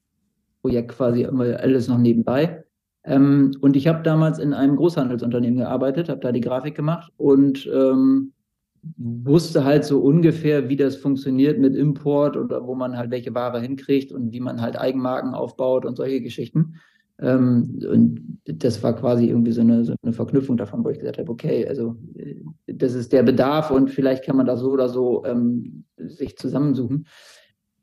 ähm, 0.93 0.97
quasi 0.97 1.23
immer 1.23 1.59
alles 1.59 1.89
noch 1.89 1.99
nebenbei. 1.99 2.63
Ähm, 3.03 3.51
und 3.61 3.75
ich 3.75 3.89
habe 3.89 4.05
damals 4.05 4.39
in 4.39 4.55
einem 4.55 4.77
Großhandelsunternehmen 4.77 5.59
gearbeitet, 5.59 6.09
habe 6.09 6.21
da 6.21 6.31
die 6.31 6.43
Grafik 6.43 6.77
gemacht 6.77 7.13
und 7.17 7.69
ähm, 7.75 8.35
wusste 8.97 9.65
halt 9.65 9.85
so 9.85 9.99
ungefähr, 9.99 10.69
wie 10.69 10.77
das 10.77 10.95
funktioniert 10.95 11.59
mit 11.59 11.75
Import 11.75 12.37
oder 12.37 12.65
wo 12.69 12.77
man 12.77 12.97
halt 12.97 13.11
welche 13.11 13.35
Ware 13.35 13.61
hinkriegt 13.61 14.13
und 14.13 14.33
wie 14.33 14.41
man 14.41 14.61
halt 14.61 14.79
Eigenmarken 14.79 15.35
aufbaut 15.35 15.85
und 15.85 15.97
solche 15.97 16.21
Geschichten. 16.21 16.77
Ähm, 17.21 17.81
und 17.91 18.39
das 18.45 18.83
war 18.83 18.95
quasi 18.97 19.27
irgendwie 19.29 19.53
so 19.53 19.61
eine, 19.61 19.85
so 19.85 19.95
eine 20.03 20.13
Verknüpfung 20.13 20.57
davon, 20.57 20.85
wo 20.85 20.89
ich 20.89 20.99
gesagt 20.99 21.19
habe, 21.19 21.31
okay, 21.31 21.67
also 21.69 21.97
äh, 22.17 22.37
das 22.67 22.95
ist 22.95 23.13
der 23.13 23.23
Bedarf 23.23 23.71
und 23.71 23.91
vielleicht 23.91 24.25
kann 24.25 24.37
man 24.37 24.47
das 24.47 24.61
so 24.61 24.71
oder 24.71 24.89
so 24.89 25.25
ähm, 25.27 25.85
sich 25.97 26.37
zusammensuchen. 26.37 27.07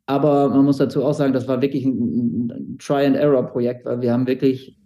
Aber 0.07 0.49
man 0.49 0.65
muss 0.65 0.77
dazu 0.77 1.03
auch 1.03 1.13
sagen, 1.13 1.33
das 1.33 1.47
war 1.47 1.61
wirklich 1.61 1.85
ein, 1.85 2.49
ein 2.49 2.77
Try-and-Error-Projekt, 2.79 3.85
weil 3.85 4.01
wir 4.01 4.13
haben 4.13 4.25
wirklich 4.25 4.79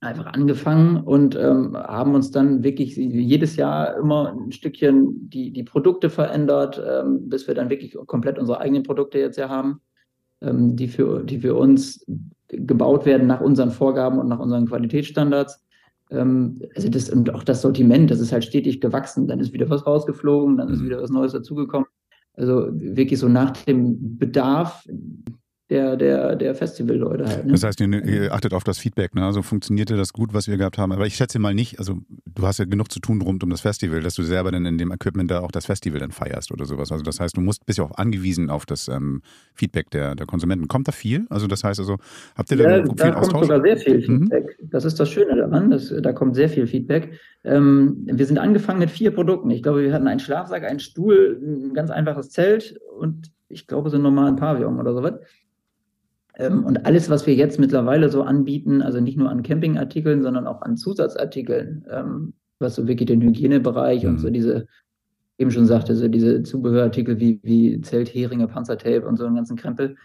einfach 0.00 0.26
angefangen 0.26 0.98
und 0.98 1.36
ähm, 1.36 1.76
haben 1.76 2.14
uns 2.14 2.30
dann 2.30 2.62
wirklich 2.62 2.96
jedes 2.96 3.56
Jahr 3.56 3.96
immer 3.96 4.32
ein 4.32 4.52
Stückchen 4.52 5.28
die, 5.28 5.52
die 5.52 5.64
Produkte 5.64 6.10
verändert, 6.10 6.80
ähm, 6.86 7.28
bis 7.28 7.46
wir 7.48 7.54
dann 7.54 7.70
wirklich 7.70 7.96
komplett 8.06 8.38
unsere 8.38 8.60
eigenen 8.60 8.84
Produkte 8.84 9.18
jetzt 9.18 9.36
ja 9.36 9.48
haben, 9.48 9.80
ähm, 10.42 10.76
die, 10.76 10.88
für, 10.88 11.24
die 11.24 11.40
für 11.40 11.54
uns 11.54 12.06
gebaut 12.48 13.06
werden 13.06 13.26
nach 13.26 13.40
unseren 13.40 13.70
Vorgaben 13.70 14.18
und 14.18 14.28
nach 14.28 14.38
unseren 14.38 14.66
Qualitätsstandards. 14.66 15.64
Ähm, 16.10 16.60
also 16.74 16.88
das 16.88 17.10
und 17.10 17.32
auch 17.34 17.42
das 17.42 17.62
Sortiment, 17.62 18.10
das 18.10 18.20
ist 18.20 18.32
halt 18.32 18.44
stetig 18.44 18.80
gewachsen. 18.80 19.26
Dann 19.26 19.40
ist 19.40 19.52
wieder 19.52 19.68
was 19.70 19.86
rausgeflogen, 19.86 20.56
dann 20.56 20.68
ist 20.68 20.80
mhm. 20.80 20.86
wieder 20.86 21.02
was 21.02 21.10
Neues 21.10 21.32
dazugekommen. 21.32 21.88
Also 22.34 22.68
wirklich 22.72 23.18
so 23.18 23.28
nach 23.28 23.52
dem 23.64 24.18
Bedarf 24.18 24.86
der, 25.68 25.96
der, 25.96 26.36
der 26.36 26.54
Festivalleute 26.54 27.26
halt. 27.26 27.46
Ne? 27.46 27.52
Das 27.52 27.64
heißt, 27.64 27.80
ihr, 27.80 28.04
ihr, 28.04 28.32
achtet 28.32 28.54
auf 28.54 28.62
das 28.62 28.78
Feedback, 28.78 29.16
ne? 29.16 29.24
Also 29.24 29.42
funktionierte 29.42 29.96
das 29.96 30.12
gut, 30.12 30.32
was 30.32 30.46
wir 30.46 30.56
gehabt 30.56 30.78
haben. 30.78 30.92
Aber 30.92 31.06
ich 31.06 31.16
schätze 31.16 31.40
mal 31.40 31.54
nicht, 31.54 31.80
also 31.80 31.98
du 32.24 32.46
hast 32.46 32.58
ja 32.58 32.66
genug 32.66 32.92
zu 32.92 33.00
tun 33.00 33.20
rund 33.20 33.42
um 33.42 33.50
das 33.50 33.62
Festival, 33.62 34.00
dass 34.00 34.14
du 34.14 34.22
selber 34.22 34.52
dann 34.52 34.64
in 34.64 34.78
dem 34.78 34.92
Equipment 34.92 35.28
da 35.28 35.40
auch 35.40 35.50
das 35.50 35.66
Festival 35.66 35.98
dann 35.98 36.12
feierst 36.12 36.52
oder 36.52 36.66
sowas. 36.66 36.92
Also 36.92 37.02
das 37.02 37.18
heißt, 37.18 37.36
du 37.36 37.40
musst 37.40 37.66
bist 37.66 37.78
ja 37.78 37.84
auch 37.84 37.96
angewiesen 37.96 38.48
auf 38.48 38.64
das 38.64 38.86
ähm, 38.86 39.22
Feedback 39.54 39.90
der, 39.90 40.14
der 40.14 40.26
Konsumenten. 40.26 40.68
Kommt 40.68 40.86
da 40.86 40.92
viel? 40.92 41.26
Also 41.30 41.48
das 41.48 41.64
heißt 41.64 41.80
also, 41.80 41.96
habt 42.36 42.50
ihr 42.52 42.58
ja, 42.58 42.68
da 42.68 42.84
viel 42.84 42.94
da 42.94 43.10
kommt 43.10 43.16
Austausch? 43.16 43.42
sogar 43.46 43.62
sehr 43.62 43.76
viel 43.76 43.96
mhm. 43.96 44.20
Feedback. 44.20 44.58
Mhm. 44.60 44.70
Das 44.70 44.84
ist 44.84 45.00
das 45.00 45.10
Schöne 45.10 45.34
daran, 45.34 45.70
dass, 45.70 45.92
da 46.00 46.12
kommt 46.12 46.36
sehr 46.36 46.48
viel 46.48 46.68
Feedback. 46.68 47.18
Ähm, 47.42 48.06
wir 48.06 48.26
sind 48.26 48.38
angefangen 48.38 48.78
mit 48.78 48.90
vier 48.90 49.10
Produkten. 49.10 49.50
Ich 49.50 49.64
glaube, 49.64 49.82
wir 49.82 49.92
hatten 49.92 50.06
einen 50.06 50.20
Schlafsack, 50.20 50.62
einen 50.62 50.78
Stuhl, 50.78 51.40
ein 51.42 51.74
ganz 51.74 51.90
einfaches 51.90 52.30
Zelt 52.30 52.78
und 53.00 53.32
ich 53.48 53.66
glaube 53.66 53.90
so 53.90 53.96
einen 53.96 54.04
normalen 54.04 54.36
Pavillon 54.36 54.78
oder 54.78 54.92
sowas. 54.92 55.14
Ähm, 56.38 56.64
und 56.64 56.84
alles, 56.86 57.08
was 57.08 57.26
wir 57.26 57.34
jetzt 57.34 57.58
mittlerweile 57.58 58.10
so 58.10 58.22
anbieten, 58.22 58.82
also 58.82 59.00
nicht 59.00 59.16
nur 59.16 59.30
an 59.30 59.42
Campingartikeln, 59.42 60.22
sondern 60.22 60.46
auch 60.46 60.62
an 60.62 60.76
Zusatzartikeln, 60.76 61.84
ähm, 61.90 62.34
was 62.58 62.74
so 62.74 62.86
wirklich 62.86 63.06
den 63.06 63.22
Hygienebereich 63.22 64.04
mhm. 64.04 64.10
und 64.10 64.18
so 64.18 64.30
diese, 64.30 64.66
eben 65.38 65.50
schon 65.50 65.66
sagte, 65.66 65.96
so 65.96 66.08
diese 66.08 66.42
Zubehörartikel 66.42 67.18
wie, 67.20 67.40
wie 67.42 67.80
Zeltheringe, 67.80 68.48
Panzertape 68.48 69.06
und 69.06 69.16
so 69.16 69.24
einen 69.24 69.36
ganzen 69.36 69.56
Krempel, 69.56 69.96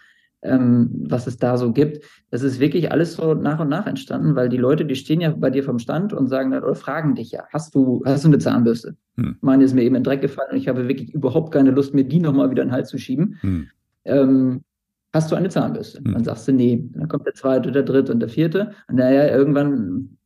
ähm, 0.43 0.89
was 1.07 1.27
es 1.27 1.37
da 1.37 1.57
so 1.57 1.71
gibt, 1.71 2.03
das 2.31 2.41
ist 2.41 2.59
wirklich 2.59 2.91
alles 2.91 3.13
so 3.13 3.33
nach 3.33 3.59
und 3.59 3.69
nach 3.69 3.85
entstanden, 3.85 4.35
weil 4.35 4.49
die 4.49 4.57
Leute, 4.57 4.85
die 4.85 4.95
stehen 4.95 5.21
ja 5.21 5.29
bei 5.31 5.49
dir 5.49 5.63
vom 5.63 5.79
Stand 5.79 6.13
und 6.13 6.29
sagen 6.29 6.53
oder 6.53 6.73
fragen 6.75 7.13
dich 7.13 7.31
ja, 7.31 7.43
hast 7.51 7.75
du, 7.75 8.01
hast 8.05 8.23
du 8.23 8.29
eine 8.29 8.39
Zahnbürste? 8.39 8.95
Hm. 9.17 9.35
Meine 9.41 9.63
ist 9.63 9.75
mir 9.75 9.83
eben 9.83 9.95
in 9.95 10.01
den 10.01 10.05
Dreck 10.05 10.21
gefallen 10.21 10.51
und 10.51 10.57
ich 10.57 10.67
habe 10.67 10.87
wirklich 10.87 11.13
überhaupt 11.13 11.53
keine 11.53 11.71
Lust, 11.71 11.93
mir 11.93 12.05
die 12.05 12.19
nochmal 12.19 12.49
wieder 12.49 12.63
in 12.63 12.69
den 12.69 12.73
Hals 12.73 12.89
zu 12.89 12.97
schieben. 12.97 13.37
Hm. 13.41 13.67
Ähm, 14.05 14.61
hast 15.13 15.31
du 15.31 15.35
eine 15.35 15.49
Zahnbürste? 15.49 16.01
Mhm. 16.01 16.13
Dann 16.13 16.23
sagst 16.23 16.47
du, 16.47 16.53
nee. 16.53 16.89
Dann 16.93 17.07
kommt 17.07 17.25
der 17.25 17.33
zweite, 17.33 17.71
der 17.71 17.83
dritte 17.83 18.11
und 18.11 18.19
der 18.19 18.29
vierte. 18.29 18.73
Und 18.87 18.95
naja, 18.95 19.27
irgendwann 19.35 20.17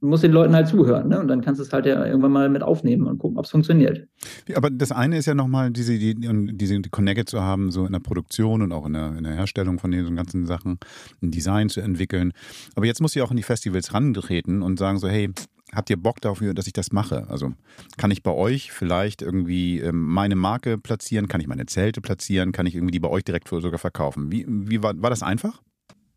muss 0.00 0.22
den 0.22 0.32
Leuten 0.32 0.54
halt 0.54 0.66
zuhören, 0.66 1.08
ne? 1.08 1.20
Und 1.20 1.28
dann 1.28 1.42
kannst 1.42 1.58
du 1.60 1.62
es 1.62 1.72
halt 1.72 1.84
ja 1.84 2.04
irgendwann 2.06 2.32
mal 2.32 2.48
mit 2.48 2.62
aufnehmen 2.62 3.06
und 3.06 3.18
gucken, 3.18 3.36
ob 3.38 3.44
es 3.44 3.50
funktioniert. 3.50 4.08
Aber 4.54 4.70
das 4.70 4.92
eine 4.92 5.18
ist 5.18 5.26
ja 5.26 5.34
nochmal 5.34 5.70
diese, 5.70 5.98
die, 5.98 6.14
diese 6.16 6.80
die 6.80 6.88
Connecte 6.88 7.26
zu 7.26 7.42
haben, 7.42 7.70
so 7.70 7.84
in 7.84 7.92
der 7.92 8.00
Produktion 8.00 8.62
und 8.62 8.72
auch 8.72 8.86
in 8.86 8.94
der, 8.94 9.16
in 9.16 9.24
der 9.24 9.34
Herstellung 9.34 9.78
von 9.78 9.90
diesen 9.90 10.16
ganzen 10.16 10.46
Sachen, 10.46 10.78
ein 11.22 11.30
Design 11.30 11.68
zu 11.68 11.82
entwickeln. 11.82 12.32
Aber 12.74 12.86
jetzt 12.86 13.02
muss 13.02 13.12
sie 13.12 13.20
auch 13.20 13.30
in 13.30 13.36
die 13.36 13.42
Festivals 13.42 13.92
rantreten 13.92 14.62
und 14.62 14.78
sagen 14.78 14.98
so, 14.98 15.08
hey, 15.08 15.30
habt 15.74 15.90
ihr 15.90 15.96
Bock 15.96 16.20
dafür, 16.20 16.54
dass 16.54 16.66
ich 16.66 16.72
das 16.72 16.92
mache? 16.92 17.26
Also 17.28 17.52
kann 17.96 18.10
ich 18.10 18.22
bei 18.22 18.32
euch 18.32 18.72
vielleicht 18.72 19.22
irgendwie 19.22 19.80
ähm, 19.80 20.04
meine 20.06 20.36
Marke 20.36 20.78
platzieren? 20.78 21.28
Kann 21.28 21.40
ich 21.40 21.46
meine 21.46 21.66
Zelte 21.66 22.00
platzieren? 22.00 22.52
Kann 22.52 22.66
ich 22.66 22.74
irgendwie 22.74 22.92
die 22.92 23.00
bei 23.00 23.08
euch 23.08 23.24
direkt 23.24 23.48
sogar 23.48 23.78
verkaufen? 23.78 24.30
Wie, 24.32 24.46
wie 24.48 24.82
war, 24.82 25.00
war 25.00 25.10
das 25.10 25.22
einfach? 25.22 25.60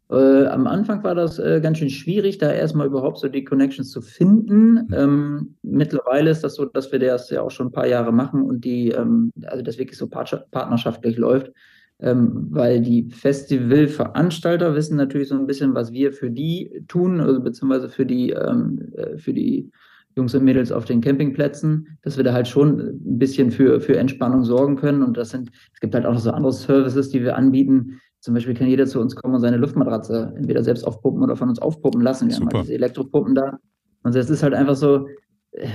Äh, 0.10 0.46
am 0.48 0.68
Anfang 0.68 1.04
war 1.04 1.16
das 1.16 1.40
äh, 1.40 1.60
ganz 1.62 1.80
schön 1.80 1.90
schwierig, 1.90 2.38
da 2.38 2.52
erstmal 2.52 2.88
überhaupt 2.88 3.18
so 3.18 3.30
die 3.30 3.44
Connections 3.44 3.90
zu 3.90 4.02
finden. 4.02 4.74
Mhm. 4.74 4.94
Ähm, 4.94 5.56
mittlerweile 5.64 6.30
ist 6.30 6.44
das 6.44 6.56
so, 6.56 6.66
dass 6.66 6.92
wir 6.92 7.00
das 7.00 7.30
ja 7.30 7.42
auch 7.42 7.52
schon 7.52 7.68
ein 7.68 7.72
paar 7.72 7.88
Jahre 7.88 8.12
machen 8.12 8.44
und 8.44 8.64
die, 8.64 8.90
ähm, 8.90 9.32
also 9.46 9.64
das 9.64 9.78
wirklich 9.78 9.98
so 9.98 10.08
partnerschaftlich 10.08 11.18
läuft 11.18 11.52
ähm, 12.00 12.48
weil 12.50 12.82
die 12.82 13.10
Festivalveranstalter 13.10 14.76
wissen 14.76 14.98
natürlich 14.98 15.30
so 15.30 15.36
ein 15.36 15.48
bisschen, 15.48 15.74
was 15.74 15.92
wir 15.92 16.12
für 16.12 16.30
die 16.30 16.84
tun, 16.88 17.20
also 17.22 17.42
beziehungsweise 17.42 17.90
für 17.90 18.06
die, 18.06 18.32
ähm, 18.32 18.92
äh, 18.96 19.18
für 19.18 19.34
die 19.34 19.72
Jungs 20.16 20.36
und 20.36 20.44
Mädels 20.44 20.72
auf 20.72 20.86
den 20.86 21.02
Campingplätzen, 21.02 21.98
dass 22.04 22.18
wir 22.18 22.24
da 22.24 22.34
halt 22.34 22.48
schon 22.48 22.80
ein 22.80 23.18
bisschen 23.18 23.52
für, 23.52 23.82
für 23.82 23.98
Entspannung 23.98 24.44
sorgen 24.44 24.76
können. 24.76 25.02
Und 25.02 25.18
das 25.18 25.32
sind, 25.32 25.50
es 25.74 25.80
gibt 25.80 25.96
halt 25.96 26.06
auch 26.06 26.14
noch 26.14 26.20
so 26.20 26.32
andere 26.32 26.54
Services, 26.54 27.10
die 27.10 27.24
wir 27.24 27.36
anbieten. 27.36 28.00
Zum 28.20 28.34
Beispiel 28.34 28.54
kann 28.54 28.68
jeder 28.68 28.86
zu 28.86 29.00
uns 29.00 29.16
kommen 29.16 29.36
und 29.36 29.42
seine 29.42 29.58
Luftmatratze 29.58 30.34
entweder 30.38 30.64
selbst 30.64 30.86
aufpumpen 30.86 31.24
oder 31.24 31.36
von 31.36 31.50
uns 31.50 31.60
aufpumpen 31.60 32.02
lassen. 32.02 32.28
Wir 32.28 32.36
Super. 32.36 32.46
haben 32.46 32.56
halt 32.58 32.66
diese 32.66 32.76
Elektropumpen 32.76 33.36
da. 33.36 33.60
Und 34.04 34.16
das 34.16 34.30
ist 34.30 34.44
halt 34.44 34.54
einfach 34.54 34.76
so, 34.76 35.08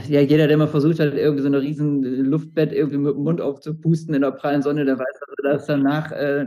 ja, 0.09 0.20
jeder, 0.20 0.49
der 0.49 0.57
mal 0.57 0.66
versucht 0.66 0.99
hat, 0.99 1.14
irgendwie 1.14 1.43
so 1.43 1.47
eine 1.49 1.61
riesen 1.61 2.03
Luftbett 2.03 2.72
irgendwie 2.72 2.99
mit 2.99 3.14
dem 3.14 3.22
Mund 3.22 3.41
aufzupusten 3.41 4.12
in 4.14 4.22
der 4.22 4.33
prallen 4.33 4.62
Sonne, 4.62 4.85
der 4.85 4.99
weiß, 4.99 5.07
dass 5.20 5.29
er 5.45 5.53
das 5.53 5.66
danach 5.66 6.11
äh, 6.12 6.47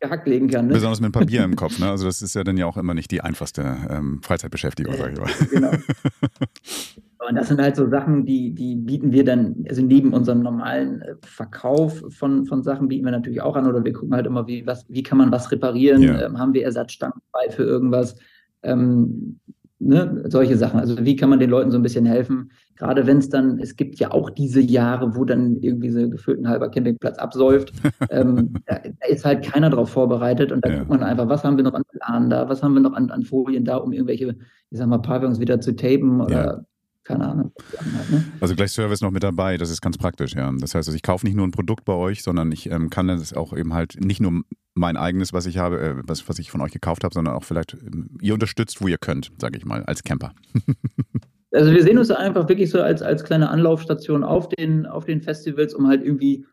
gehackt 0.00 0.26
legen 0.26 0.48
kann. 0.48 0.68
Ne? 0.68 0.72
Besonders 0.72 1.00
mit 1.00 1.12
Papier 1.12 1.44
im 1.44 1.56
Kopf. 1.56 1.78
Ne? 1.78 1.90
Also 1.90 2.06
das 2.06 2.22
ist 2.22 2.34
ja 2.34 2.44
dann 2.44 2.56
ja 2.56 2.64
auch 2.64 2.78
immer 2.78 2.94
nicht 2.94 3.10
die 3.10 3.20
einfachste 3.20 3.76
ähm, 3.90 4.20
Freizeitbeschäftigung, 4.22 4.94
sag 4.94 5.12
ich 5.12 5.18
mal. 5.18 5.30
Genau. 5.50 5.72
Und 7.28 7.34
das 7.34 7.48
sind 7.48 7.60
halt 7.60 7.76
so 7.76 7.88
Sachen, 7.90 8.24
die, 8.24 8.54
die 8.54 8.76
bieten 8.76 9.12
wir 9.12 9.24
dann, 9.24 9.66
also 9.68 9.82
neben 9.82 10.14
unserem 10.14 10.40
normalen 10.40 11.02
äh, 11.02 11.14
Verkauf 11.22 12.02
von, 12.10 12.46
von 12.46 12.62
Sachen 12.62 12.88
bieten 12.88 13.04
wir 13.04 13.10
natürlich 13.10 13.42
auch 13.42 13.56
an 13.56 13.66
oder 13.66 13.84
wir 13.84 13.92
gucken 13.92 14.14
halt 14.14 14.26
immer, 14.26 14.46
wie, 14.46 14.66
was, 14.66 14.86
wie 14.88 15.02
kann 15.02 15.18
man 15.18 15.30
was 15.30 15.50
reparieren, 15.52 16.00
Ja. 16.00 16.24
ähm, 16.24 16.38
haben 16.38 16.54
wir 16.54 16.64
Ersatzstangen 16.64 17.20
bei 17.32 17.50
für 17.50 17.64
irgendwas, 17.64 18.16
ähm, 18.62 19.40
ne? 19.78 20.24
solche 20.28 20.56
Sachen. 20.56 20.80
Also 20.80 21.04
wie 21.04 21.16
kann 21.16 21.30
man 21.30 21.38
den 21.40 21.50
Leuten 21.50 21.70
so 21.70 21.78
ein 21.78 21.82
bisschen 21.82 22.06
helfen, 22.06 22.50
gerade 22.76 23.06
wenn 23.06 23.18
es 23.18 23.28
dann, 23.28 23.58
es 23.58 23.76
gibt 23.76 23.98
ja 23.98 24.10
auch 24.12 24.30
diese 24.30 24.60
Jahre, 24.60 25.14
wo 25.16 25.24
dann 25.24 25.56
irgendwie 25.60 25.90
so 25.90 26.08
gefühlt 26.08 26.40
ein 26.40 26.48
halber 26.48 26.68
Campingplatz 26.70 27.18
absäuft, 27.18 27.72
ähm, 28.10 28.54
da, 28.66 28.78
da 28.78 29.06
ist 29.08 29.24
halt 29.24 29.44
keiner 29.44 29.70
drauf 29.70 29.90
vorbereitet 29.90 30.52
und 30.52 30.64
da 30.64 30.70
Ja. 30.70 30.78
guckt 30.78 30.90
man 30.90 31.02
einfach, 31.02 31.28
was 31.28 31.44
haben 31.44 31.56
wir 31.56 31.64
noch 31.64 31.74
an 31.74 31.82
Planen 31.92 32.30
da, 32.30 32.48
was 32.48 32.62
haben 32.62 32.74
wir 32.74 32.80
noch 32.80 32.92
an, 32.94 33.10
an 33.10 33.22
Folien 33.22 33.64
da, 33.64 33.76
um 33.76 33.92
irgendwelche, 33.92 34.36
ich 34.70 34.78
sag 34.78 34.86
mal, 34.88 34.98
Pavillons 34.98 35.40
wieder 35.40 35.60
zu 35.60 35.74
tapen 35.74 36.20
oder 36.20 36.32
Ja. 36.44 36.60
Keine 37.08 37.26
Ahnung. 37.26 37.52
Halt, 37.78 38.10
ne? 38.10 38.24
Also 38.40 38.54
gleich 38.54 38.70
Service 38.70 39.00
noch 39.00 39.10
mit 39.10 39.22
dabei, 39.22 39.56
das 39.56 39.70
ist 39.70 39.80
ganz 39.80 39.96
praktisch, 39.96 40.34
ja. 40.34 40.52
Das 40.58 40.74
heißt, 40.74 40.88
also 40.88 40.94
ich 40.94 41.02
kaufe 41.02 41.26
nicht 41.26 41.34
nur 41.34 41.46
ein 41.46 41.50
Produkt 41.50 41.84
bei 41.86 41.94
euch, 41.94 42.22
sondern 42.22 42.52
ich 42.52 42.70
ähm, 42.70 42.90
kann 42.90 43.08
das 43.08 43.32
auch 43.32 43.56
eben 43.56 43.72
halt 43.72 43.96
nicht 43.98 44.20
nur 44.20 44.42
mein 44.74 44.96
eigenes, 44.96 45.32
was 45.32 45.46
ich 45.46 45.56
habe, 45.56 45.80
äh, 45.80 45.94
was, 46.04 46.28
was 46.28 46.38
ich 46.38 46.50
von 46.50 46.60
euch 46.60 46.72
gekauft 46.72 47.04
habe, 47.04 47.14
sondern 47.14 47.34
auch 47.34 47.44
vielleicht, 47.44 47.72
ähm, 47.74 48.10
ihr 48.20 48.34
unterstützt, 48.34 48.80
wo 48.82 48.88
ihr 48.88 48.98
könnt, 48.98 49.32
sage 49.40 49.56
ich 49.56 49.64
mal, 49.64 49.82
als 49.84 50.04
Camper. 50.04 50.32
Also 51.50 51.72
wir 51.72 51.82
sehen 51.82 51.96
uns 51.96 52.10
einfach 52.10 52.46
wirklich 52.50 52.68
so 52.68 52.82
als, 52.82 53.00
als 53.00 53.24
kleine 53.24 53.48
Anlaufstation 53.48 54.22
auf 54.22 54.50
den, 54.50 54.84
auf 54.84 55.06
den 55.06 55.22
Festivals, 55.22 55.72
um 55.72 55.88
halt 55.88 56.04
irgendwie 56.04 56.44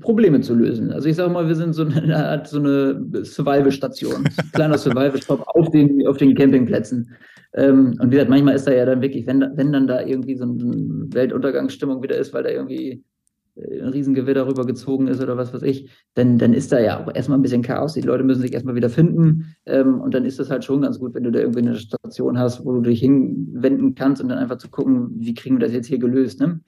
Probleme 0.00 0.40
zu 0.40 0.54
lösen. 0.54 0.90
Also 0.90 1.10
ich 1.10 1.16
sage 1.16 1.30
mal, 1.30 1.48
wir 1.48 1.54
sind 1.54 1.74
so 1.74 1.84
eine 1.84 2.16
Art 2.16 2.48
so 2.48 2.58
eine 2.58 3.24
Survival-Station, 3.24 4.24
kleiner 4.54 4.78
Survival-Shop 4.78 5.44
auf 5.48 5.70
den, 5.70 6.06
auf 6.06 6.16
den 6.16 6.34
Campingplätzen. 6.34 7.14
Ähm, 7.54 7.96
und 8.00 8.06
wie 8.10 8.14
gesagt, 8.14 8.30
manchmal 8.30 8.54
ist 8.54 8.66
da 8.66 8.72
ja 8.72 8.84
dann 8.86 9.02
wirklich, 9.02 9.26
wenn, 9.26 9.44
wenn 9.54 9.72
dann 9.72 9.86
da 9.86 10.00
irgendwie 10.00 10.36
so 10.36 10.44
eine 10.44 10.56
Weltuntergangsstimmung 11.12 12.02
wieder 12.02 12.16
ist, 12.16 12.32
weil 12.32 12.44
da 12.44 12.50
irgendwie 12.50 13.04
äh, 13.56 13.80
ein 13.80 13.88
Riesengewitter 13.88 14.46
rübergezogen 14.46 15.08
ist 15.08 15.22
oder 15.22 15.36
was 15.36 15.52
weiß 15.52 15.62
ich, 15.62 15.90
dann, 16.14 16.38
dann 16.38 16.54
ist 16.54 16.72
da 16.72 16.80
ja 16.80 17.02
auch 17.02 17.14
erstmal 17.14 17.38
ein 17.38 17.42
bisschen 17.42 17.62
Chaos. 17.62 17.92
Die 17.94 18.00
Leute 18.00 18.24
müssen 18.24 18.40
sich 18.40 18.52
erstmal 18.52 18.74
wieder 18.74 18.90
finden. 18.90 19.54
Ähm, 19.66 20.00
und 20.00 20.14
dann 20.14 20.24
ist 20.24 20.40
es 20.40 20.50
halt 20.50 20.64
schon 20.64 20.82
ganz 20.82 20.98
gut, 20.98 21.14
wenn 21.14 21.24
du 21.24 21.32
da 21.32 21.40
irgendwie 21.40 21.60
eine 21.60 21.76
Station 21.76 22.38
hast, 22.38 22.64
wo 22.64 22.72
du 22.72 22.80
dich 22.80 23.00
hinwenden 23.00 23.94
kannst 23.94 24.22
und 24.22 24.28
dann 24.28 24.38
einfach 24.38 24.58
zu 24.58 24.70
gucken, 24.70 25.10
wie 25.18 25.34
kriegen 25.34 25.56
wir 25.56 25.66
das 25.66 25.74
jetzt 25.74 25.88
hier 25.88 25.98
gelöst. 25.98 26.40
Ne? 26.40 26.60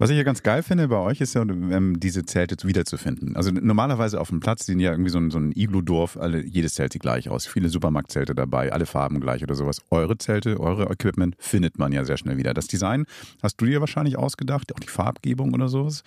Was 0.00 0.10
ich 0.10 0.16
ja 0.16 0.22
ganz 0.22 0.44
geil 0.44 0.62
finde 0.62 0.86
bei 0.86 0.96
euch, 0.96 1.20
ist 1.20 1.34
ja, 1.34 1.42
ähm, 1.42 1.98
diese 1.98 2.24
Zelte 2.24 2.56
wiederzufinden. 2.66 3.34
Also 3.34 3.50
normalerweise 3.50 4.20
auf 4.20 4.28
dem 4.28 4.38
Platz 4.38 4.64
sind 4.66 4.78
ja 4.78 4.92
irgendwie 4.92 5.10
so 5.10 5.18
ein, 5.18 5.32
so 5.32 5.38
ein 5.38 5.50
Iglu-Dorf, 5.50 6.16
alle, 6.16 6.44
jedes 6.44 6.74
Zelt 6.74 6.92
sieht 6.92 7.02
gleich 7.02 7.28
aus. 7.28 7.48
Viele 7.48 7.68
Supermarktzelte 7.68 8.34
dabei, 8.34 8.72
alle 8.72 8.86
Farben 8.86 9.20
gleich 9.20 9.42
oder 9.42 9.56
sowas. 9.56 9.82
Eure 9.90 10.16
Zelte, 10.16 10.60
eure 10.60 10.84
Equipment 10.84 11.34
findet 11.40 11.78
man 11.80 11.90
ja 11.92 12.04
sehr 12.04 12.16
schnell 12.16 12.36
wieder. 12.36 12.54
Das 12.54 12.68
Design 12.68 13.06
hast 13.42 13.60
du 13.60 13.66
dir 13.66 13.80
wahrscheinlich 13.80 14.16
ausgedacht, 14.16 14.72
auch 14.72 14.78
die 14.78 14.88
Farbgebung 14.88 15.52
oder 15.52 15.68
sowas. 15.68 16.04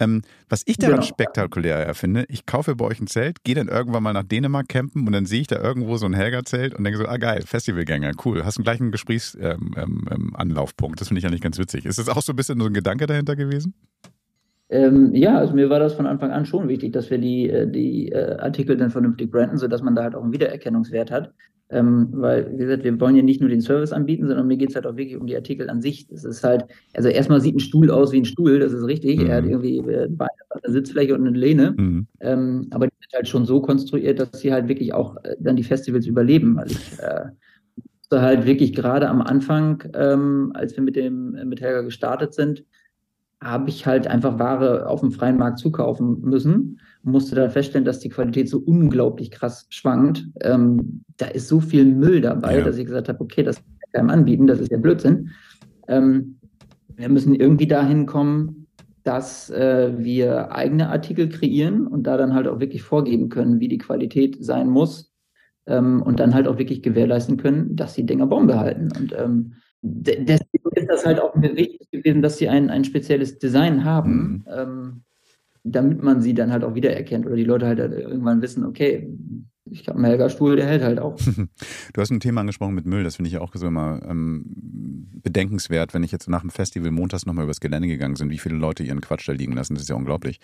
Ähm, 0.00 0.20
was 0.50 0.62
ich 0.66 0.76
daran 0.76 0.96
Genau. 0.96 1.06
spektakulär 1.06 1.94
finde, 1.94 2.26
ich 2.28 2.44
kaufe 2.44 2.76
bei 2.76 2.84
euch 2.84 3.00
ein 3.00 3.06
Zelt, 3.06 3.42
gehe 3.44 3.54
dann 3.54 3.68
irgendwann 3.68 4.02
mal 4.02 4.12
nach 4.12 4.24
Dänemark 4.24 4.68
campen 4.68 5.06
und 5.06 5.12
dann 5.12 5.24
sehe 5.24 5.40
ich 5.40 5.46
da 5.46 5.56
irgendwo 5.56 5.96
so 5.96 6.04
ein 6.04 6.12
Helga-Zelt 6.12 6.74
und 6.74 6.84
denke 6.84 6.98
so, 6.98 7.06
ah 7.06 7.16
geil, 7.16 7.42
Festivalgänger, 7.46 8.12
cool. 8.24 8.44
Hast 8.44 8.58
einen 8.58 8.64
gleichen 8.64 8.90
Gesprächsanlaufpunkt. 8.90 9.78
Ähm, 9.78 10.08
ähm, 10.10 10.36
Anlaufpunkt. 10.36 11.00
das 11.00 11.08
finde 11.08 11.20
ich 11.20 11.26
eigentlich 11.26 11.40
ganz 11.40 11.56
witzig. 11.58 11.86
Ist 11.86 11.98
das 11.98 12.08
auch 12.08 12.22
so 12.22 12.32
ein 12.32 12.36
bisschen 12.36 12.60
so 12.60 12.66
ein 12.66 12.74
Gedanke 12.74 13.06
dahinter 13.06 13.29
gewesen? 13.36 13.74
Ähm, 14.70 15.12
ja, 15.14 15.36
also 15.36 15.52
mir 15.52 15.68
war 15.68 15.80
das 15.80 15.94
von 15.94 16.06
Anfang 16.06 16.30
an 16.30 16.46
schon 16.46 16.68
wichtig, 16.68 16.92
dass 16.92 17.10
wir 17.10 17.18
die, 17.18 17.50
äh, 17.50 17.68
die 17.68 18.10
äh, 18.12 18.36
Artikel 18.36 18.76
dann 18.76 18.90
vernünftig 18.90 19.30
branden, 19.30 19.58
sodass 19.58 19.82
man 19.82 19.96
da 19.96 20.04
halt 20.04 20.14
auch 20.14 20.22
einen 20.22 20.32
Wiedererkennungswert 20.32 21.10
hat. 21.10 21.32
Ähm, 21.72 22.08
weil, 22.12 22.52
wie 22.52 22.58
gesagt, 22.58 22.82
wir 22.82 22.98
wollen 23.00 23.14
ja 23.14 23.22
nicht 23.22 23.40
nur 23.40 23.48
den 23.48 23.60
Service 23.60 23.92
anbieten, 23.92 24.26
sondern 24.26 24.46
mir 24.48 24.56
geht 24.56 24.70
es 24.70 24.74
halt 24.74 24.86
auch 24.86 24.96
wirklich 24.96 25.16
um 25.16 25.26
die 25.26 25.36
Artikel 25.36 25.70
an 25.70 25.80
sich. 25.80 26.08
Das 26.08 26.24
ist 26.24 26.42
halt, 26.42 26.64
also 26.94 27.08
erstmal 27.08 27.40
sieht 27.40 27.54
ein 27.54 27.60
Stuhl 27.60 27.90
aus 27.90 28.12
wie 28.12 28.18
ein 28.18 28.24
Stuhl, 28.24 28.58
das 28.58 28.72
ist 28.72 28.86
richtig. 28.86 29.20
Mhm. 29.20 29.26
Er 29.26 29.36
hat 29.36 29.44
irgendwie 29.44 29.78
äh, 29.78 30.08
Beine, 30.08 30.30
eine 30.50 30.72
Sitzfläche 30.72 31.14
und 31.14 31.26
eine 31.26 31.36
Lehne. 31.36 31.74
Mhm. 31.76 32.06
Ähm, 32.20 32.66
aber 32.70 32.86
die 32.86 32.94
sind 33.00 33.12
halt 33.14 33.28
schon 33.28 33.44
so 33.44 33.60
konstruiert, 33.60 34.18
dass 34.18 34.40
sie 34.40 34.52
halt 34.52 34.68
wirklich 34.68 34.94
auch 34.94 35.16
äh, 35.24 35.36
dann 35.38 35.56
die 35.56 35.62
Festivals 35.62 36.06
überleben. 36.06 36.56
Weil 36.56 36.70
ich 36.70 36.98
äh, 36.98 37.26
halt 38.12 38.46
wirklich 38.46 38.72
gerade 38.72 39.08
am 39.08 39.22
Anfang, 39.22 39.84
ähm, 39.94 40.50
als 40.54 40.76
wir 40.76 40.82
mit 40.82 40.96
dem 40.96 41.36
mit 41.48 41.60
Helga 41.60 41.82
gestartet 41.82 42.34
sind, 42.34 42.64
habe 43.42 43.70
ich 43.70 43.86
halt 43.86 44.06
einfach 44.06 44.38
Ware 44.38 44.86
auf 44.86 45.00
dem 45.00 45.12
freien 45.12 45.38
Markt 45.38 45.58
zukaufen 45.58 46.20
müssen. 46.20 46.78
Musste 47.02 47.34
dann 47.34 47.50
feststellen, 47.50 47.86
dass 47.86 48.00
die 48.00 48.10
Qualität 48.10 48.50
so 48.50 48.58
unglaublich 48.58 49.30
krass 49.30 49.66
schwankt. 49.70 50.26
Ähm, 50.42 51.02
da 51.16 51.26
ist 51.26 51.48
so 51.48 51.60
viel 51.60 51.86
Müll 51.86 52.20
dabei, 52.20 52.58
Ja. 52.58 52.64
dass 52.64 52.76
ich 52.76 52.84
gesagt 52.86 53.08
habe, 53.08 53.20
okay, 53.20 53.42
das 53.42 53.56
kann 53.56 53.64
ich 53.86 53.92
keinem 53.92 54.10
anbieten, 54.10 54.46
das 54.46 54.60
ist 54.60 54.70
ja 54.70 54.78
Blödsinn. 54.78 55.30
Ähm, 55.88 56.36
wir 56.96 57.08
müssen 57.08 57.34
irgendwie 57.34 57.66
dahin 57.66 58.04
kommen, 58.04 58.66
dass 59.04 59.48
äh, 59.48 59.94
wir 59.96 60.52
eigene 60.52 60.90
Artikel 60.90 61.30
kreieren 61.30 61.86
und 61.86 62.02
da 62.02 62.18
dann 62.18 62.34
halt 62.34 62.46
auch 62.46 62.60
wirklich 62.60 62.82
vorgeben 62.82 63.30
können, 63.30 63.58
wie 63.58 63.68
die 63.68 63.78
Qualität 63.78 64.36
sein 64.44 64.68
muss 64.68 65.14
ähm, 65.66 66.02
und 66.02 66.20
dann 66.20 66.34
halt 66.34 66.46
auch 66.46 66.58
wirklich 66.58 66.82
gewährleisten 66.82 67.38
können, 67.38 67.74
dass 67.74 67.94
die 67.94 68.04
Dinger 68.04 68.26
Bombe 68.26 68.58
halten. 68.58 68.90
Und 68.98 69.14
ähm, 69.18 69.54
deswegen 69.82 70.70
ist 70.74 70.88
das 70.88 71.06
halt 71.06 71.20
auch 71.20 71.34
wichtig 71.34 71.90
gewesen, 71.90 72.22
dass 72.22 72.38
sie 72.38 72.48
ein, 72.48 72.70
ein 72.70 72.84
spezielles 72.84 73.38
Design 73.38 73.84
haben, 73.84 74.10
Mhm. 74.12 74.44
ähm, 74.48 75.02
damit 75.64 76.02
man 76.02 76.20
sie 76.22 76.34
dann 76.34 76.52
halt 76.52 76.64
auch 76.64 76.74
wiedererkennt 76.74 77.26
oder 77.26 77.36
die 77.36 77.44
Leute 77.44 77.66
halt 77.66 77.78
irgendwann 77.78 78.40
wissen, 78.42 78.64
okay, 78.64 79.08
ich 79.70 79.86
habe 79.88 79.98
einen 79.98 80.06
Helga-Stuhl, 80.06 80.56
der 80.56 80.66
hält 80.66 80.82
halt 80.82 80.98
auch. 80.98 81.16
Du 81.92 82.00
hast 82.00 82.10
ein 82.10 82.20
Thema 82.20 82.40
angesprochen 82.42 82.74
mit 82.74 82.86
Müll, 82.86 83.04
das 83.04 83.16
finde 83.16 83.28
ich 83.28 83.34
ja 83.34 83.40
auch 83.40 83.50
so 83.54 83.66
immer 83.66 84.00
ähm, 84.08 84.44
bedenkenswert, 85.22 85.92
wenn 85.94 86.02
ich 86.02 86.12
jetzt 86.12 86.28
nach 86.28 86.40
dem 86.40 86.50
Festival 86.50 86.90
montags 86.90 87.26
nochmal 87.26 87.44
übers 87.44 87.60
Gelände 87.60 87.88
gegangen 87.88 88.14
bin, 88.14 88.30
wie 88.30 88.38
viele 88.38 88.56
Leute 88.56 88.82
ihren 88.82 89.00
Quatsch 89.00 89.28
da 89.28 89.32
liegen 89.32 89.52
lassen, 89.52 89.74
das 89.74 89.82
ist 89.82 89.88
ja 89.88 89.96
unglaublich. 89.96 90.40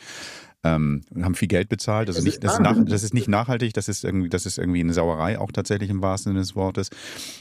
Ähm, 0.64 1.02
und 1.14 1.24
haben 1.24 1.34
viel 1.34 1.48
Geld 1.48 1.68
bezahlt, 1.68 2.08
das, 2.08 2.16
ist 2.16 2.20
Das 2.20 2.24
nicht, 2.24 2.34
ist 2.34 2.44
das, 2.44 2.54
ist 2.54 2.60
nach, 2.60 2.84
das 2.84 3.02
ist 3.02 3.14
nicht 3.14 3.28
nachhaltig, 3.28 3.72
das 3.74 3.88
ist, 3.88 4.04
irgendwie, 4.04 4.28
das 4.28 4.46
ist 4.46 4.58
irgendwie 4.58 4.80
eine 4.80 4.92
Sauerei, 4.92 5.38
auch 5.38 5.52
tatsächlich 5.52 5.90
im 5.90 6.02
wahrsten 6.02 6.30
Sinne 6.30 6.40
des 6.40 6.56
Wortes. 6.56 6.90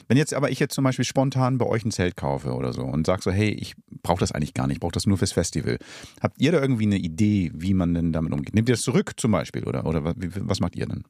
Wenn 0.08 0.18
jetzt 0.18 0.34
aber 0.34 0.52
ich 0.52 0.60
jetzt 0.60 0.76
zum 0.76 0.84
Beispiel 0.84 1.06
spontan 1.06 1.58
bei 1.58 1.66
euch 1.66 1.84
ein 1.86 1.92
Zelt 1.92 2.16
kaufe 2.16 2.54
oder 2.54 2.74
so 2.74 2.84
und 2.84 3.06
sage 3.06 3.22
so, 3.24 3.32
hey, 3.32 3.50
ich 3.50 3.76
brauche 4.04 4.20
das 4.20 4.32
eigentlich 4.32 4.54
gar 4.54 4.68
nicht, 4.68 4.76
ich 4.76 4.82
brauche 4.82 4.92
das 4.92 5.08
nur 5.08 5.18
fürs 5.18 5.32
Festival. 5.32 5.78
Habt 6.22 6.40
ihr 6.40 6.52
da 6.52 6.62
irgendwie 6.62 6.86
eine 6.86 6.98
Idee, 6.98 7.52
wie 7.54 7.74
man 7.74 7.94
denn 7.94 8.12
damit 8.12 8.34
umgeht? 8.34 8.54
Nehmt 8.54 8.70
ihr 8.70 8.76
das 8.76 8.82
zurück 8.82 9.14
zum 9.18 9.32
Beispiel 9.32 9.64
oder, 9.64 9.86
oder 9.86 10.04
was 10.06 10.60
macht 10.60 10.76
ihr 10.76 10.86
denn? 10.86 11.04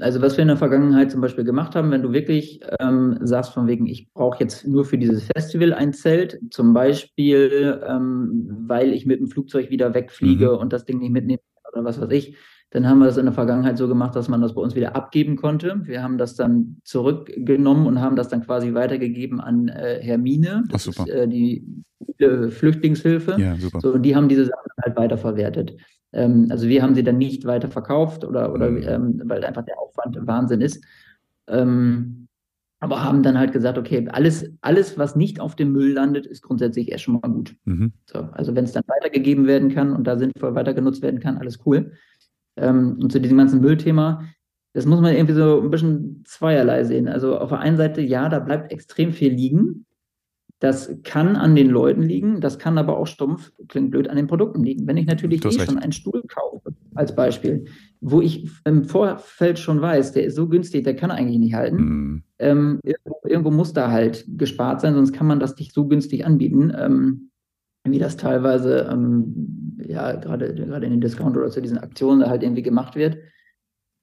Also 0.00 0.20
was 0.22 0.36
wir 0.36 0.42
in 0.42 0.48
der 0.48 0.56
Vergangenheit 0.56 1.10
zum 1.10 1.20
Beispiel 1.20 1.44
gemacht 1.44 1.74
haben, 1.74 1.90
wenn 1.90 2.02
du 2.02 2.12
wirklich 2.12 2.60
ähm, 2.80 3.18
sagst 3.22 3.52
von 3.54 3.66
wegen, 3.66 3.86
ich 3.86 4.12
brauche 4.12 4.40
jetzt 4.40 4.66
nur 4.66 4.84
für 4.84 4.98
dieses 4.98 5.24
Festival 5.36 5.72
ein 5.74 5.92
Zelt, 5.92 6.38
zum 6.50 6.72
Beispiel, 6.72 7.80
ähm, 7.86 8.64
weil 8.66 8.92
ich 8.92 9.06
mit 9.06 9.20
dem 9.20 9.28
Flugzeug 9.28 9.70
wieder 9.70 9.94
wegfliege 9.94 10.52
Mhm. 10.52 10.58
und 10.58 10.72
das 10.72 10.84
Ding 10.84 10.98
nicht 10.98 11.12
mitnehme 11.12 11.40
oder 11.72 11.84
was 11.84 12.00
weiß 12.00 12.10
ich, 12.10 12.36
dann 12.70 12.88
haben 12.88 13.00
wir 13.00 13.06
das 13.06 13.16
in 13.16 13.24
der 13.26 13.34
Vergangenheit 13.34 13.78
so 13.78 13.88
gemacht, 13.88 14.14
dass 14.14 14.28
man 14.28 14.40
das 14.40 14.54
bei 14.54 14.60
uns 14.60 14.74
wieder 14.76 14.94
abgeben 14.94 15.36
konnte. 15.36 15.80
Wir 15.84 16.02
haben 16.02 16.18
das 16.18 16.36
dann 16.36 16.76
zurückgenommen 16.84 17.86
und 17.86 18.00
haben 18.00 18.14
das 18.16 18.28
dann 18.28 18.44
quasi 18.44 18.74
weitergegeben 18.74 19.40
an 19.40 19.68
äh, 19.68 19.98
Hermine, 20.00 20.64
das 20.68 20.88
Ach, 20.88 20.92
super. 20.92 21.08
ist 21.08 21.14
äh, 21.14 21.28
die 21.28 21.64
äh, 22.18 22.48
Flüchtlingshilfe. 22.48 23.36
Ja, 23.38 23.56
super. 23.56 23.80
So, 23.80 23.92
und 23.94 24.02
die 24.02 24.14
haben 24.14 24.28
diese 24.28 24.46
Sachen 24.46 24.70
halt 24.82 24.96
weiterverwertet. 24.96 25.76
Ähm, 26.12 26.46
also 26.50 26.68
wir 26.68 26.82
haben 26.82 26.94
sie 26.94 27.02
dann 27.02 27.18
nicht 27.18 27.44
weiter 27.44 27.68
verkauft 27.68 28.24
oder, 28.24 28.52
oder 28.52 28.70
Mhm. 28.70 28.82
ähm, 28.86 29.22
weil 29.24 29.44
einfach 29.44 29.64
der 29.64 29.78
Aufwand 29.80 30.16
Wahnsinn 30.26 30.60
ist. 30.60 30.84
Ähm, 31.48 32.28
aber 32.78 33.04
haben 33.04 33.22
dann 33.22 33.38
halt 33.38 33.52
gesagt, 33.52 33.76
okay, 33.76 34.08
alles, 34.10 34.50
alles, 34.62 34.96
was 34.96 35.14
nicht 35.14 35.38
auf 35.38 35.54
dem 35.54 35.72
Müll 35.72 35.92
landet, 35.92 36.24
ist 36.24 36.42
grundsätzlich 36.42 36.90
erst 36.90 37.04
schon 37.04 37.20
mal 37.20 37.28
gut. 37.28 37.54
Mhm. 37.64 37.92
So, 38.06 38.20
also 38.32 38.54
wenn 38.54 38.64
es 38.64 38.72
dann 38.72 38.84
weitergegeben 38.86 39.46
werden 39.46 39.70
kann 39.74 39.92
und 39.94 40.06
da 40.06 40.16
sinnvoll 40.16 40.54
weiter 40.54 40.72
genutzt 40.72 41.02
werden 41.02 41.20
kann, 41.20 41.36
alles 41.36 41.58
cool. 41.66 41.92
Ähm, 42.56 42.98
und 43.00 43.12
zu 43.12 43.20
diesem 43.20 43.38
ganzen 43.38 43.60
Müllthema, 43.60 44.24
das 44.72 44.86
muss 44.86 45.00
man 45.00 45.14
irgendwie 45.14 45.34
so 45.34 45.60
ein 45.60 45.70
bisschen 45.70 46.22
zweierlei 46.26 46.84
sehen. 46.84 47.08
Also 47.08 47.38
auf 47.38 47.48
der 47.48 47.58
einen 47.58 47.76
Seite, 47.76 48.00
ja, 48.00 48.28
da 48.28 48.38
bleibt 48.38 48.70
extrem 48.70 49.12
viel 49.12 49.32
liegen. 49.32 49.86
Das 50.60 50.94
kann 51.04 51.36
an 51.36 51.56
den 51.56 51.70
Leuten 51.70 52.02
liegen, 52.02 52.42
das 52.42 52.58
kann 52.58 52.76
aber 52.76 52.98
auch 52.98 53.06
stumpf, 53.06 53.50
klingt 53.68 53.90
blöd, 53.90 54.08
an 54.08 54.16
den 54.16 54.26
Produkten 54.26 54.62
liegen. 54.62 54.86
Wenn 54.86 54.98
ich 54.98 55.06
natürlich 55.06 55.42
eh 55.42 55.48
recht. 55.48 55.62
schon 55.62 55.78
einen 55.78 55.92
Stuhl 55.92 56.22
kaufe 56.28 56.74
als 56.94 57.14
Beispiel, 57.14 57.64
wo 58.02 58.20
ich 58.20 58.46
im 58.64 58.84
Vorfeld 58.84 59.58
schon 59.58 59.80
weiß, 59.80 60.12
der 60.12 60.24
ist 60.24 60.34
so 60.34 60.48
günstig, 60.48 60.84
der 60.84 60.96
kann 60.96 61.10
eigentlich 61.10 61.38
nicht 61.38 61.54
halten. 61.54 61.76
Mhm. 61.76 62.22
Ähm, 62.38 62.80
irgendwo, 62.82 63.20
irgendwo, 63.24 63.50
muss 63.50 63.72
da 63.72 63.90
halt 63.90 64.26
gespart 64.36 64.82
sein, 64.82 64.94
sonst 64.94 65.14
kann 65.14 65.26
man 65.26 65.40
das 65.40 65.56
nicht 65.56 65.72
so 65.72 65.88
günstig 65.88 66.26
anbieten, 66.26 66.72
ähm, 66.76 67.29
wie 67.84 67.98
das 67.98 68.16
teilweise, 68.16 68.88
ähm, 68.90 69.76
ja, 69.86 70.12
gerade, 70.16 70.54
gerade 70.54 70.86
in 70.86 70.92
den 70.92 71.00
Discount 71.00 71.36
oder 71.36 71.50
zu 71.50 71.60
diesen 71.60 71.78
Aktionen 71.78 72.28
halt 72.28 72.42
irgendwie 72.42 72.62
gemacht 72.62 72.94
wird. 72.96 73.18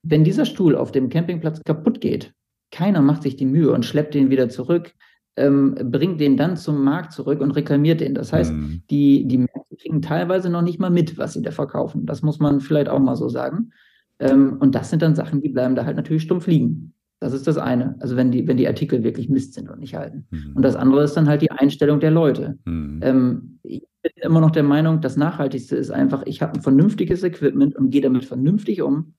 Wenn 0.03 0.23
dieser 0.23 0.45
Stuhl 0.45 0.75
auf 0.75 0.91
dem 0.91 1.09
Campingplatz 1.09 1.61
kaputt 1.63 2.01
geht, 2.01 2.33
keiner 2.71 3.01
macht 3.01 3.23
sich 3.23 3.35
die 3.35 3.45
Mühe 3.45 3.71
und 3.71 3.85
schleppt 3.85 4.13
den 4.13 4.29
wieder 4.29 4.49
zurück, 4.49 4.93
ähm, 5.35 5.75
bringt 5.75 6.19
den 6.19 6.35
dann 6.35 6.57
zum 6.57 6.83
Markt 6.83 7.13
zurück 7.13 7.41
und 7.41 7.51
reklamiert 7.51 8.01
den. 8.01 8.15
Das 8.15 8.33
heißt, 8.33 8.51
mhm. 8.51 8.81
die, 8.89 9.27
die 9.27 9.37
Märkte 9.37 9.75
kriegen 9.79 10.01
teilweise 10.01 10.49
noch 10.49 10.63
nicht 10.63 10.79
mal 10.79 10.89
mit, 10.89 11.17
was 11.17 11.33
sie 11.33 11.43
da 11.43 11.51
verkaufen. 11.51 12.05
Das 12.05 12.23
muss 12.23 12.39
man 12.39 12.59
vielleicht 12.59 12.89
auch 12.89 12.99
mal 12.99 13.15
so 13.15 13.29
sagen. 13.29 13.71
Ähm, 14.19 14.57
und 14.59 14.73
das 14.73 14.89
sind 14.89 15.03
dann 15.03 15.15
Sachen, 15.15 15.41
die 15.41 15.49
bleiben 15.49 15.75
da 15.75 15.85
halt 15.85 15.95
natürlich 15.95 16.23
stumpf 16.23 16.47
liegen. 16.47 16.93
Das 17.19 17.33
ist 17.33 17.47
das 17.47 17.57
eine. 17.57 17.95
Also 17.99 18.15
wenn 18.15 18.31
die, 18.31 18.47
wenn 18.47 18.57
die 18.57 18.67
Artikel 18.67 19.03
wirklich 19.03 19.27
Mist 19.27 19.53
sind 19.53 19.69
und 19.69 19.79
nicht 19.79 19.95
halten. 19.95 20.27
Mhm. 20.29 20.55
Und 20.55 20.61
das 20.61 20.75
andere 20.75 21.03
ist 21.03 21.13
dann 21.13 21.27
halt 21.27 21.41
die 21.41 21.51
Einstellung 21.51 21.99
der 21.99 22.11
Leute. 22.11 22.59
Mhm. 22.65 22.99
Ähm, 23.01 23.59
ich 23.63 23.81
bin 24.03 24.11
immer 24.21 24.39
noch 24.39 24.51
der 24.51 24.63
Meinung, 24.63 25.01
das 25.01 25.17
Nachhaltigste 25.17 25.75
ist 25.75 25.89
einfach, 25.89 26.23
ich 26.25 26.41
habe 26.41 26.53
ein 26.53 26.61
vernünftiges 26.61 27.23
Equipment 27.23 27.75
und 27.75 27.89
gehe 27.89 28.01
damit 28.01 28.25
vernünftig 28.25 28.83
um. 28.83 29.13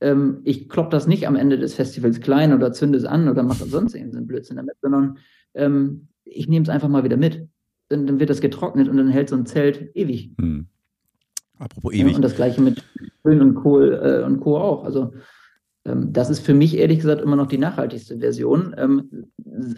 Ähm, 0.00 0.40
ich 0.42 0.68
klopp 0.68 0.90
das 0.90 1.06
nicht 1.06 1.28
am 1.28 1.36
Ende 1.36 1.56
des 1.56 1.74
Festivals 1.74 2.20
klein 2.20 2.52
oder 2.52 2.72
zünde 2.72 2.98
es 2.98 3.04
an 3.04 3.28
oder 3.28 3.44
mache 3.44 3.64
sonst 3.66 3.94
irgendeinen 3.94 4.26
Blödsinn 4.26 4.56
damit, 4.56 4.74
sondern 4.82 5.18
ähm, 5.54 6.08
ich 6.24 6.48
nehme 6.48 6.64
es 6.64 6.68
einfach 6.68 6.88
mal 6.88 7.04
wieder 7.04 7.16
mit. 7.16 7.48
Dann, 7.88 8.06
dann, 8.06 8.18
wird 8.18 8.30
das 8.30 8.40
getrocknet 8.40 8.88
und 8.88 8.96
dann 8.96 9.08
hält 9.08 9.28
so 9.28 9.36
ein 9.36 9.46
Zelt 9.46 9.94
ewig. 9.94 10.32
Hm. 10.40 10.66
Apropos 11.58 11.92
ewig. 11.92 12.12
Ja, 12.12 12.16
und 12.16 12.22
das 12.22 12.34
gleiche 12.34 12.60
mit 12.60 12.82
Öl 13.24 13.40
und 13.40 13.54
Kohl 13.54 13.92
äh, 13.92 14.24
und 14.24 14.40
Co. 14.40 14.58
auch. 14.58 14.84
Also 14.84 15.12
das 15.84 16.30
ist 16.30 16.40
für 16.40 16.54
mich 16.54 16.78
ehrlich 16.78 17.00
gesagt 17.00 17.20
immer 17.20 17.36
noch 17.36 17.46
die 17.46 17.58
nachhaltigste 17.58 18.18
Version, 18.18 18.74
ähm, 18.78 19.26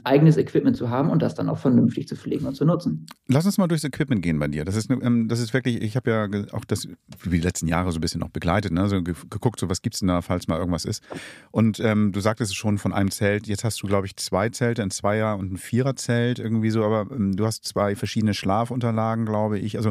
eigenes 0.04 0.36
Equipment 0.36 0.76
zu 0.76 0.88
haben 0.88 1.10
und 1.10 1.20
das 1.20 1.34
dann 1.34 1.48
auch 1.48 1.58
vernünftig 1.58 2.06
zu 2.06 2.14
pflegen 2.14 2.46
und 2.46 2.54
zu 2.54 2.64
nutzen. 2.64 3.06
Lass 3.26 3.44
uns 3.44 3.58
mal 3.58 3.66
durchs 3.66 3.82
Equipment 3.82 4.22
gehen 4.22 4.38
bei 4.38 4.46
dir. 4.46 4.64
Das 4.64 4.76
ist, 4.76 4.88
ähm, 4.88 5.26
das 5.26 5.40
ist 5.40 5.52
wirklich, 5.52 5.82
ich 5.82 5.96
habe 5.96 6.10
ja 6.10 6.28
auch 6.52 6.64
das 6.64 6.86
wie 7.22 7.30
die 7.30 7.40
letzten 7.40 7.66
Jahre 7.66 7.90
so 7.90 7.98
ein 7.98 8.00
bisschen 8.00 8.20
noch 8.20 8.28
begleitet, 8.28 8.70
ne? 8.70 8.88
so 8.88 9.02
geguckt, 9.02 9.58
so 9.58 9.68
was 9.68 9.82
gibt 9.82 9.96
es 9.96 10.00
denn 10.00 10.08
da, 10.08 10.22
falls 10.22 10.46
mal 10.46 10.58
irgendwas 10.58 10.84
ist. 10.84 11.02
Und 11.50 11.80
ähm, 11.80 12.12
du 12.12 12.20
sagtest 12.20 12.52
es 12.52 12.56
schon 12.56 12.78
von 12.78 12.92
einem 12.92 13.10
Zelt, 13.10 13.48
jetzt 13.48 13.64
hast 13.64 13.82
du, 13.82 13.88
glaube 13.88 14.06
ich, 14.06 14.16
zwei 14.16 14.48
Zelte, 14.50 14.84
ein 14.84 14.92
Zweier- 14.92 15.36
und 15.36 15.52
ein 15.52 15.56
Viererzelt 15.56 16.38
irgendwie 16.38 16.70
so, 16.70 16.84
aber 16.84 17.12
ähm, 17.12 17.34
du 17.34 17.46
hast 17.46 17.64
zwei 17.64 17.96
verschiedene 17.96 18.32
Schlafunterlagen, 18.32 19.26
glaube 19.26 19.58
ich. 19.58 19.76
Also 19.76 19.90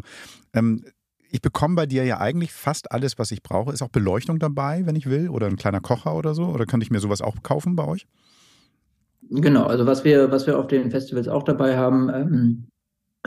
ähm, 0.54 0.86
ich 1.31 1.41
bekomme 1.41 1.76
bei 1.76 1.85
dir 1.85 2.03
ja 2.06 2.19
eigentlich 2.19 2.53
fast 2.53 2.91
alles, 2.91 3.18
was 3.19 3.31
ich 3.31 3.43
brauche. 3.43 3.72
Ist 3.72 3.81
auch 3.81 3.89
Beleuchtung 3.89 4.39
dabei, 4.39 4.85
wenn 4.85 4.95
ich 4.95 5.10
will? 5.10 5.30
Oder 5.30 5.47
ein 5.47 5.57
kleiner 5.57 5.81
Kocher 5.81 6.15
oder 6.15 6.34
so? 6.34 6.45
Oder 6.45 6.65
kann 6.65 6.81
ich 6.81 6.91
mir 6.91 6.99
sowas 6.99 7.22
auch 7.22 7.35
kaufen 7.43 7.76
bei 7.76 7.85
euch? 7.85 8.07
Genau, 9.30 9.65
also 9.65 9.85
was 9.85 10.03
wir, 10.03 10.31
was 10.31 10.45
wir 10.45 10.57
auf 10.60 10.68
den 10.68 10.91
Festivals 10.91 11.27
auch 11.27 11.43
dabei 11.43 11.77
haben, 11.77 12.10
ähm, 12.10 12.68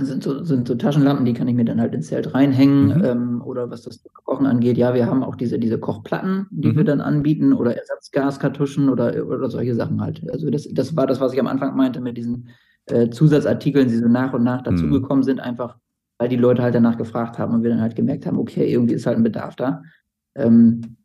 sind, 0.01 0.23
so, 0.23 0.45
sind 0.45 0.69
so 0.69 0.77
Taschenlampen, 0.77 1.25
die 1.25 1.33
kann 1.33 1.49
ich 1.49 1.55
mir 1.55 1.65
dann 1.65 1.81
halt 1.81 1.95
ins 1.95 2.07
Zelt 2.07 2.35
reinhängen. 2.35 2.99
Mhm. 2.99 3.05
Ähm, 3.05 3.43
oder 3.43 3.71
was 3.71 3.83
das 3.83 4.03
Kochen 4.25 4.47
angeht, 4.47 4.79
ja, 4.79 4.95
wir 4.95 5.07
haben 5.07 5.25
auch 5.25 5.35
diese, 5.35 5.59
diese 5.59 5.79
Kochplatten, 5.79 6.47
die 6.51 6.69
mhm. 6.69 6.77
wir 6.77 6.85
dann 6.85 7.01
anbieten, 7.01 7.53
oder 7.53 7.77
Ersatzgaskartuschen 7.77 8.89
oder, 8.89 9.27
oder 9.27 9.51
solche 9.51 9.75
Sachen 9.75 10.01
halt. 10.01 10.23
Also 10.31 10.51
das, 10.51 10.69
das 10.71 10.95
war 10.97 11.07
das, 11.07 11.21
was 11.21 11.33
ich 11.33 11.41
am 11.41 11.47
Anfang 11.47 11.77
meinte 11.77 12.01
mit 12.01 12.17
diesen 12.17 12.49
äh, 12.87 13.11
Zusatzartikeln, 13.11 13.89
die 13.89 13.97
so 13.97 14.09
nach 14.09 14.33
und 14.33 14.45
nach 14.45 14.63
dazugekommen 14.63 15.21
mhm. 15.21 15.25
sind, 15.25 15.41
einfach 15.41 15.77
weil 16.19 16.29
die 16.29 16.37
Leute 16.37 16.63
halt 16.63 16.75
danach 16.75 16.99
gefragt 16.99 17.39
haben 17.39 17.55
und 17.55 17.63
wir 17.63 17.71
dann 17.71 17.81
halt 17.81 17.97
gemerkt 17.97 18.27
haben, 18.27 18.39
okay, 18.39 18.71
irgendwie 18.71 18.95
ist 18.95 19.07
halt 19.07 19.17
ein 19.17 19.23
Bedarf 19.23 19.57
da. 19.57 19.83
Ähm, 20.35 20.97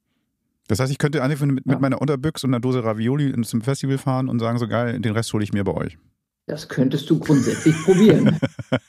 das 0.68 0.80
heißt, 0.80 0.91
ich 0.91 0.98
könnte 0.98 1.22
einfach 1.22 1.45
mit, 1.45 1.65
mit 1.65 1.81
meiner 1.81 2.02
Unterbüchse 2.02 2.48
und 2.48 2.53
einer 2.53 2.61
Dose 2.61 2.84
Ravioli 2.84 3.40
zum 3.44 3.61
Festival 3.61 3.98
fahren 3.98 4.30
und 4.30 4.40
sagen, 4.40 4.57
so 4.57 4.68
geil, 4.68 4.99
den 4.99 5.14
Rest 5.14 5.34
hole 5.34 5.44
ich 5.44 5.53
mir 5.53 5.64
bei 5.64 5.73
euch. 5.73 5.98
Das 6.45 6.68
könntest 6.68 7.10
du 7.10 7.20
grundsätzlich 7.20 7.74
probieren. 7.84 8.38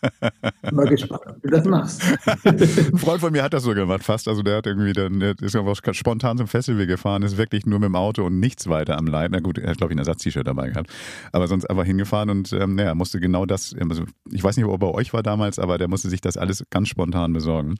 Mal 0.72 0.88
gespannt, 0.88 1.22
ob 1.24 1.40
du 1.40 1.50
das 1.50 1.64
machst. 1.64 2.02
Ein 2.42 2.98
Freund 2.98 3.20
von 3.20 3.30
mir 3.30 3.44
hat 3.44 3.54
das 3.54 3.62
so 3.62 3.74
gemacht, 3.74 4.02
fast. 4.02 4.26
Also 4.26 4.42
der 4.42 4.56
hat 4.56 4.66
irgendwie 4.66 4.92
dann, 4.92 5.20
der 5.20 5.36
ist 5.40 5.54
einfach 5.54 5.76
spontan 5.94 6.36
zum 6.36 6.48
Festival 6.48 6.86
gefahren, 6.86 7.22
ist 7.22 7.36
wirklich 7.36 7.64
nur 7.64 7.78
mit 7.78 7.86
dem 7.86 7.94
Auto 7.94 8.24
und 8.24 8.40
nichts 8.40 8.68
weiter 8.68 8.98
am 8.98 9.06
Leib. 9.06 9.30
Na 9.30 9.38
gut, 9.38 9.58
er 9.58 9.70
hat, 9.70 9.78
glaube 9.78 9.92
ich, 9.92 9.96
ein 9.96 10.00
Ersatz-T-Shirt 10.00 10.44
dabei 10.44 10.70
gehabt. 10.70 10.90
Aber 11.30 11.46
sonst 11.46 11.66
einfach 11.66 11.84
hingefahren 11.84 12.28
und 12.28 12.52
ähm, 12.54 12.74
naja, 12.74 12.92
musste 12.96 13.20
genau 13.20 13.46
das, 13.46 13.72
also 13.88 14.02
ich 14.32 14.42
weiß 14.42 14.56
nicht, 14.56 14.66
ob 14.66 14.72
er 14.72 14.78
bei 14.78 14.88
euch 14.88 15.12
war 15.12 15.22
damals, 15.22 15.60
aber 15.60 15.78
der 15.78 15.86
musste 15.86 16.08
sich 16.08 16.20
das 16.20 16.36
alles 16.36 16.64
ganz 16.70 16.88
spontan 16.88 17.32
besorgen. 17.32 17.76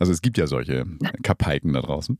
Also 0.00 0.12
es 0.12 0.20
gibt 0.20 0.36
ja 0.36 0.48
solche 0.48 0.84
Kapaiken 1.22 1.74
da 1.74 1.80
draußen. 1.82 2.18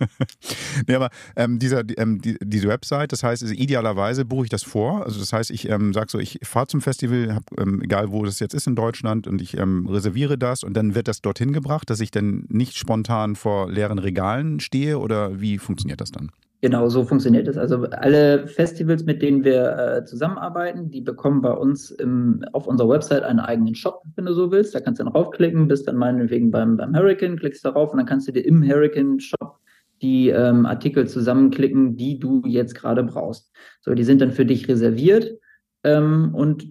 nee, 0.86 0.94
aber 0.94 1.10
ähm, 1.36 1.58
dieser, 1.58 1.82
ähm, 1.98 2.22
die, 2.22 2.38
diese 2.42 2.68
Website, 2.68 3.12
das 3.12 3.22
heißt, 3.22 3.42
idealerweise 3.42 4.24
buche 4.24 4.44
ich 4.44 4.50
das 4.50 4.62
vor. 4.62 5.04
Also 5.04 5.20
das 5.20 5.30
heißt, 5.30 5.50
ich 5.50 5.68
ähm, 5.68 5.92
sage 5.92 6.13
so, 6.14 6.20
ich 6.20 6.38
fahre 6.44 6.68
zum 6.68 6.80
Festival, 6.80 7.34
hab, 7.34 7.42
ähm, 7.58 7.82
egal 7.82 8.12
wo 8.12 8.24
das 8.24 8.38
jetzt 8.38 8.54
ist 8.54 8.68
in 8.68 8.76
Deutschland, 8.76 9.26
und 9.26 9.42
ich 9.42 9.58
ähm, 9.58 9.86
reserviere 9.88 10.38
das 10.38 10.62
und 10.62 10.76
dann 10.76 10.94
wird 10.94 11.08
das 11.08 11.20
dorthin 11.20 11.52
gebracht, 11.52 11.90
dass 11.90 12.00
ich 12.00 12.12
dann 12.12 12.46
nicht 12.48 12.76
spontan 12.76 13.34
vor 13.34 13.68
leeren 13.68 13.98
Regalen 13.98 14.60
stehe 14.60 14.98
oder 15.00 15.40
wie 15.40 15.58
funktioniert 15.58 16.00
das 16.00 16.12
dann? 16.12 16.30
Genau, 16.60 16.88
so 16.88 17.04
funktioniert 17.04 17.48
es. 17.48 17.58
Also 17.58 17.82
alle 17.90 18.46
Festivals, 18.46 19.04
mit 19.04 19.22
denen 19.22 19.44
wir 19.44 19.76
äh, 19.76 20.04
zusammenarbeiten, 20.04 20.88
die 20.88 21.00
bekommen 21.00 21.42
bei 21.42 21.50
uns 21.50 21.90
im, 21.90 22.44
auf 22.52 22.68
unserer 22.68 22.88
Website 22.88 23.24
einen 23.24 23.40
eigenen 23.40 23.74
Shop, 23.74 24.02
wenn 24.14 24.24
du 24.24 24.32
so 24.32 24.52
willst. 24.52 24.74
Da 24.74 24.80
kannst 24.80 25.00
du 25.00 25.04
dann 25.04 25.12
raufklicken, 25.12 25.66
bist 25.66 25.88
dann 25.88 25.96
meinetwegen 25.96 26.50
beim, 26.52 26.76
beim 26.76 26.96
Hurricane, 26.96 27.36
klickst 27.36 27.64
darauf 27.64 27.90
und 27.90 27.98
dann 27.98 28.06
kannst 28.06 28.28
du 28.28 28.32
dir 28.32 28.46
im 28.46 28.62
Hurricane 28.62 29.18
Shop 29.18 29.58
die 30.00 30.28
ähm, 30.28 30.64
Artikel 30.64 31.08
zusammenklicken, 31.08 31.96
die 31.96 32.20
du 32.20 32.42
jetzt 32.46 32.74
gerade 32.74 33.02
brauchst. 33.02 33.52
So, 33.80 33.94
die 33.94 34.04
sind 34.04 34.20
dann 34.20 34.30
für 34.30 34.46
dich 34.46 34.68
reserviert 34.68 35.38
ähm, 35.84 36.34
und 36.34 36.66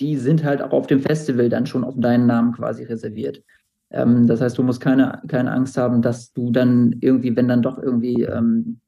die 0.00 0.16
sind 0.16 0.44
halt 0.44 0.62
auch 0.62 0.72
auf 0.72 0.86
dem 0.86 1.00
Festival 1.00 1.48
dann 1.48 1.66
schon 1.66 1.84
auf 1.84 1.94
deinen 1.96 2.26
Namen 2.26 2.52
quasi 2.52 2.84
reserviert. 2.84 3.42
Ähm, 3.90 4.26
das 4.26 4.40
heißt, 4.40 4.58
du 4.58 4.62
musst 4.62 4.80
keine, 4.80 5.22
keine 5.28 5.52
Angst 5.52 5.76
haben, 5.76 6.02
dass 6.02 6.32
du 6.32 6.50
dann 6.50 6.96
irgendwie, 7.00 7.36
wenn 7.36 7.48
dann 7.48 7.62
doch 7.62 7.78
irgendwie, 7.78 8.22
ähm, 8.24 8.80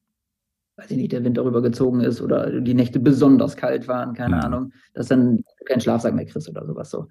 weiß 0.77 0.91
ich 0.91 0.97
nicht, 0.97 1.13
der 1.13 1.25
Wind 1.25 1.39
darüber 1.39 1.63
gezogen 1.63 2.01
ist 2.01 2.21
oder 2.21 2.61
die 2.61 2.75
Nächte 2.75 3.01
besonders 3.01 3.57
kalt 3.57 3.89
waren, 3.89 4.15
keine 4.15 4.37
mhm. 4.37 4.43
Ahnung, 4.43 4.73
dass 4.95 5.09
dann 5.09 5.43
kein 5.65 5.81
Schlafsack 5.81 6.15
mehr 6.15 6.27
kriegst 6.27 6.49
oder 6.49 6.67
sowas 6.67 6.91
so. 6.91 7.09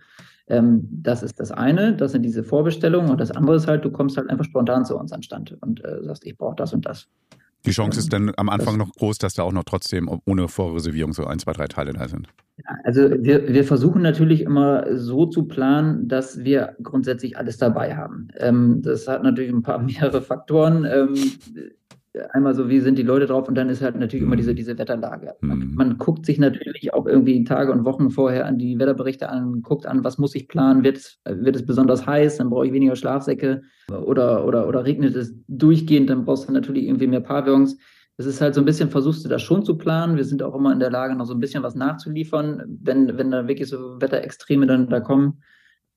Ähm, 0.48 0.88
das 0.92 1.24
ist 1.24 1.40
das 1.40 1.52
eine, 1.52 1.96
das 1.96 2.12
sind 2.12 2.24
diese 2.24 2.44
Vorbestellungen 2.44 3.10
und 3.10 3.20
das 3.20 3.32
andere 3.32 3.56
ist 3.56 3.68
halt, 3.68 3.84
du 3.84 3.92
kommst 3.92 4.18
halt 4.18 4.30
einfach 4.30 4.46
spontan 4.46 4.86
zu 4.86 4.98
uns 4.98 5.12
anstand 5.12 5.58
und 5.62 5.84
äh, 5.84 6.04
sagst, 6.04 6.26
ich 6.26 6.38
brauche 6.38 6.56
das 6.56 6.74
und 6.74 6.86
das. 6.86 7.08
Die 7.66 7.72
Chance 7.72 8.00
ist 8.00 8.14
dann 8.14 8.32
am 8.38 8.50
Anfang 8.50 8.78
noch 8.78 8.92
groß, 8.92 9.18
dass 9.18 9.34
da 9.34 9.44
auch 9.44 9.52
noch 9.52 9.64
trotzdem 9.64 10.10
ohne 10.26 10.48
Vorreservierung 10.48 11.14
so 11.14 11.26
ein, 11.26 11.40
zwei, 11.40 11.54
drei 11.54 11.68
Teile 11.68 11.94
da 11.94 12.08
sind. 12.08 12.28
Also 12.84 13.10
wir, 13.20 13.54
wir 13.54 13.64
versuchen 13.64 14.02
natürlich 14.02 14.42
immer 14.42 14.98
so 14.98 15.26
zu 15.26 15.44
planen, 15.44 16.08
dass 16.08 16.44
wir 16.44 16.76
grundsätzlich 16.82 17.38
alles 17.38 17.58
dabei 17.58 17.96
haben. 17.96 18.30
Ähm, 18.38 18.82
das 18.82 19.08
hat 19.08 19.24
natürlich 19.24 19.52
ein 19.52 19.62
paar 19.62 19.80
mehrere 19.84 20.22
Faktoren. 20.22 20.86
Ähm, 20.86 21.16
einmal 22.32 22.54
so, 22.56 22.70
wie 22.70 22.80
sind 22.80 22.98
die 22.98 23.04
Leute 23.04 23.26
drauf 23.26 23.48
und 23.48 23.56
dann 23.56 23.70
ist 23.70 23.82
halt 23.82 23.96
natürlich 23.96 24.22
mhm. 24.22 24.30
immer 24.30 24.36
diese, 24.36 24.56
diese 24.56 24.78
Wetterlage. 24.78 25.36
Man, 25.42 25.60
mhm. 25.60 25.76
man, 25.76 25.98
guckt 25.98 26.26
sich 26.26 26.40
natürlich 26.40 26.94
auch 26.94 27.06
irgendwie 27.06 27.44
Tage 27.44 27.72
und 27.72 27.86
Wochen 27.86 28.12
vorher 28.12 28.46
an 28.46 28.58
die 28.58 28.80
Wetterberichte 28.80 29.30
an, 29.30 29.62
guckt 29.62 29.86
an, 29.86 30.04
was 30.04 30.18
muss 30.18 30.36
ich 30.36 30.48
planen, 30.48 30.84
wird 30.84 30.98
es, 30.98 31.20
wird 31.26 31.56
es 31.56 31.66
besonders 31.66 32.06
heiß, 32.06 32.38
dann 32.38 32.50
brauche 32.50 32.68
ich 32.68 32.74
weniger 32.74 32.96
Schlafsäcke 32.96 33.62
oder, 33.90 34.46
oder, 34.46 34.68
oder 34.68 34.86
regnet 34.86 35.16
es 35.16 35.36
durchgehend, 35.48 36.10
dann 36.10 36.26
brauchst 36.26 36.48
du 36.48 36.54
natürlich 36.54 36.86
irgendwie 36.86 37.08
mehr 37.08 37.22
Pavillons. 37.22 37.78
Das 38.18 38.26
ist 38.26 38.40
halt 38.40 38.56
so 38.56 38.62
ein 38.62 38.66
bisschen, 38.66 38.90
versuchst 38.90 39.26
du 39.26 39.30
das 39.30 39.42
schon 39.42 39.66
zu 39.66 39.78
planen. 39.78 40.16
Wir 40.16 40.24
sind 40.24 40.42
auch 40.42 40.56
immer 40.56 40.72
in 40.72 40.80
der 40.80 40.90
Lage, 40.90 41.16
noch 41.16 41.26
so 41.26 41.34
ein 41.34 41.40
bisschen 41.42 41.64
was 41.64 41.76
nachzuliefern, 41.76 42.64
wenn, 42.82 43.18
wenn 43.18 43.32
da 43.32 43.48
wirklich 43.48 43.68
so 43.68 44.00
Wetterextreme 44.00 44.68
dann 44.68 44.88
da 44.88 45.02
kommen. 45.02 45.42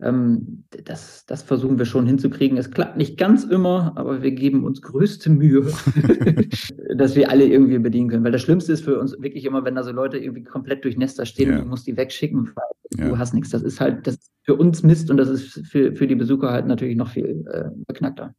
Ähm, 0.01 0.65
das, 0.85 1.27
das 1.27 1.43
versuchen 1.43 1.79
wir 1.79 1.85
schon 1.85 2.07
hinzukriegen. 2.07 2.57
Es 2.57 2.70
klappt 2.70 2.97
nicht 2.97 3.19
ganz 3.19 3.45
immer, 3.45 3.93
aber 3.97 4.23
wir 4.23 4.31
geben 4.31 4.65
uns 4.65 4.81
größte 4.81 5.31
Mühe, 5.31 5.66
dass 6.97 7.16
wir 7.16 7.31
alle 7.31 7.47
irgendwie 7.47 7.79
bedienen 7.79 8.09
können. 8.09 8.25
Weil 8.25 8.33
das 8.33 8.43
Schlimmste 8.43 8.73
ist 8.73 8.85
für 8.85 8.99
uns 8.99 9.20
wirklich 9.20 9.45
immer, 9.45 9.65
wenn 9.65 9.75
da 9.75 9.83
so 9.83 9.91
Leute 9.91 10.19
irgendwie 10.19 10.45
komplett 10.45 10.85
durch 10.85 10.97
Nester 10.97 11.27
stehen 11.27 11.51
ja. 11.51 11.57
und 11.57 11.65
du 11.65 11.69
musst 11.69 11.87
die 11.87 11.97
wegschicken, 11.97 12.53
weil 12.55 13.01
ja. 13.01 13.09
du 13.09 13.19
hast 13.19 13.35
nichts. 13.35 13.51
Das 13.51 13.62
ist 13.62 13.81
halt, 13.81 14.07
das 14.07 14.15
ist 14.15 14.31
für 14.49 14.55
uns 14.55 14.83
Mist 14.83 15.11
und 15.11 15.19
das 15.19 15.29
ist 15.29 15.61
für, 15.66 15.95
für 15.95 16.07
die 16.07 16.15
Besucher 16.15 16.51
halt 16.51 16.66
natürlich 16.66 16.97
noch 16.97 17.11
viel 17.11 17.45
äh, 17.53 17.65
beknackter. 17.87 18.33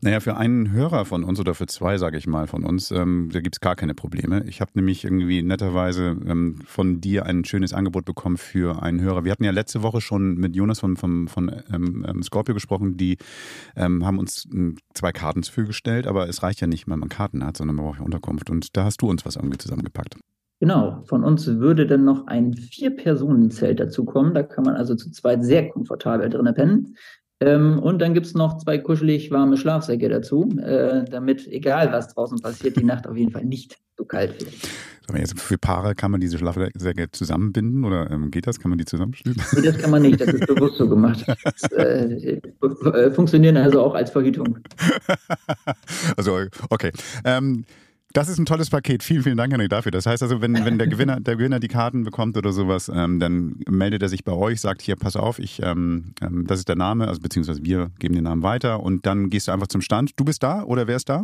Naja, 0.00 0.20
für 0.20 0.36
einen 0.36 0.70
Hörer 0.70 1.04
von 1.04 1.24
uns 1.24 1.40
oder 1.40 1.54
für 1.54 1.66
zwei, 1.66 1.98
sage 1.98 2.18
ich 2.18 2.28
mal, 2.28 2.46
von 2.46 2.62
uns, 2.62 2.92
ähm, 2.92 3.30
da 3.32 3.40
gibt 3.40 3.56
es 3.56 3.60
gar 3.60 3.74
keine 3.74 3.92
Probleme. 3.92 4.44
Ich 4.46 4.60
habe 4.60 4.70
nämlich 4.74 5.02
irgendwie 5.02 5.42
netterweise 5.42 6.16
ähm, 6.24 6.60
von 6.66 7.00
dir 7.00 7.26
ein 7.26 7.44
schönes 7.44 7.72
Angebot 7.72 8.04
bekommen 8.04 8.36
für 8.36 8.80
einen 8.80 9.00
Hörer. 9.00 9.24
Wir 9.24 9.32
hatten 9.32 9.42
ja 9.42 9.50
letzte 9.50 9.82
Woche 9.82 10.00
schon 10.00 10.36
mit 10.36 10.54
Jonas 10.54 10.78
von 10.78 10.96
vom, 10.96 11.26
von 11.26 11.50
ähm, 11.72 12.06
ähm, 12.08 12.22
Scorpio 12.22 12.54
gesprochen, 12.54 12.96
die 12.96 13.16
ähm, 13.74 14.06
haben 14.06 14.20
uns 14.20 14.46
ähm, 14.54 14.76
zwei 14.94 15.10
Karten 15.10 15.42
zur 15.42 15.64
gestellt, 15.64 16.06
aber 16.06 16.28
es 16.28 16.44
reicht 16.44 16.60
ja 16.60 16.68
nicht, 16.68 16.86
wenn 16.86 17.00
man 17.00 17.08
Karten 17.08 17.44
hat, 17.44 17.56
sondern 17.56 17.74
man 17.74 17.86
braucht 17.86 17.98
ja 17.98 18.04
Unterkunft. 18.04 18.50
Und 18.50 18.76
da 18.76 18.84
hast 18.84 19.02
du 19.02 19.10
uns 19.10 19.26
was 19.26 19.34
irgendwie 19.34 19.58
zusammengepackt. 19.58 20.16
Genau, 20.58 21.02
von 21.04 21.22
uns 21.22 21.46
würde 21.46 21.86
dann 21.86 22.04
noch 22.04 22.26
ein 22.28 22.54
Vier-Personen-Zelt 22.54 23.78
dazukommen. 23.78 24.32
Da 24.32 24.42
kann 24.42 24.64
man 24.64 24.74
also 24.74 24.94
zu 24.94 25.10
zweit 25.10 25.44
sehr 25.44 25.68
komfortabel 25.68 26.30
drinnen 26.30 26.54
pennen. 26.54 26.96
Ähm, 27.40 27.78
und 27.78 28.00
dann 28.00 28.14
gibt 28.14 28.26
es 28.26 28.34
noch 28.34 28.56
zwei 28.56 28.78
kuschelig 28.78 29.30
warme 29.30 29.58
Schlafsäcke 29.58 30.08
dazu, 30.08 30.48
äh, 30.58 31.04
damit, 31.04 31.46
egal 31.46 31.92
was 31.92 32.14
draußen 32.14 32.38
passiert, 32.38 32.76
die 32.76 32.84
Nacht 32.84 33.06
auf 33.06 33.16
jeden 33.16 33.30
Fall 33.30 33.44
nicht 33.44 33.76
so 33.98 34.06
kalt 34.06 34.40
wird. 34.40 34.54
Jetzt 35.14 35.38
für 35.38 35.56
Paare 35.56 35.94
kann 35.94 36.10
man 36.10 36.20
diese 36.20 36.38
Schlafsäcke 36.38 37.10
zusammenbinden 37.12 37.84
oder 37.84 38.10
ähm, 38.10 38.30
geht 38.30 38.46
das? 38.46 38.58
Kann 38.58 38.70
man 38.70 38.78
die 38.78 38.84
zusammenschließen? 38.84 39.60
Nee, 39.60 39.66
das 39.66 39.78
kann 39.78 39.90
man 39.90 40.02
nicht. 40.02 40.20
Das 40.20 40.28
ist 40.28 40.46
bewusst 40.46 40.78
so 40.78 40.88
gemacht. 40.88 41.24
Das, 41.44 41.70
äh, 41.72 42.40
äh, 42.40 43.10
funktionieren 43.12 43.56
also 43.56 43.82
auch 43.82 43.94
als 43.94 44.10
Verhütung. 44.10 44.58
also, 46.16 46.40
okay. 46.70 46.90
Ähm, 47.24 47.64
das 48.16 48.28
ist 48.28 48.38
ein 48.38 48.46
tolles 48.46 48.70
Paket. 48.70 49.02
Vielen, 49.02 49.22
vielen 49.22 49.36
Dank, 49.36 49.52
Henrik, 49.52 49.68
dafür. 49.68 49.92
Das 49.92 50.06
heißt 50.06 50.22
also, 50.22 50.40
wenn, 50.40 50.54
wenn 50.64 50.78
der, 50.78 50.86
Gewinner, 50.86 51.20
der 51.20 51.36
Gewinner 51.36 51.60
die 51.60 51.68
Karten 51.68 52.02
bekommt 52.02 52.38
oder 52.38 52.50
sowas, 52.50 52.90
ähm, 52.92 53.20
dann 53.20 53.60
meldet 53.68 54.02
er 54.02 54.08
sich 54.08 54.24
bei 54.24 54.32
euch, 54.32 54.62
sagt 54.62 54.80
hier, 54.80 54.96
pass 54.96 55.16
auf, 55.16 55.38
ich, 55.38 55.60
ähm, 55.62 56.14
ähm, 56.22 56.46
das 56.46 56.60
ist 56.60 56.68
der 56.68 56.76
Name, 56.76 57.08
also 57.08 57.20
beziehungsweise 57.20 57.62
wir 57.62 57.90
geben 57.98 58.14
den 58.14 58.24
Namen 58.24 58.42
weiter 58.42 58.80
und 58.82 59.04
dann 59.04 59.28
gehst 59.28 59.48
du 59.48 59.52
einfach 59.52 59.66
zum 59.66 59.82
Stand. 59.82 60.12
Du 60.16 60.24
bist 60.24 60.42
da 60.42 60.62
oder 60.62 60.86
wer 60.86 60.96
ist 60.96 61.10
da? 61.10 61.22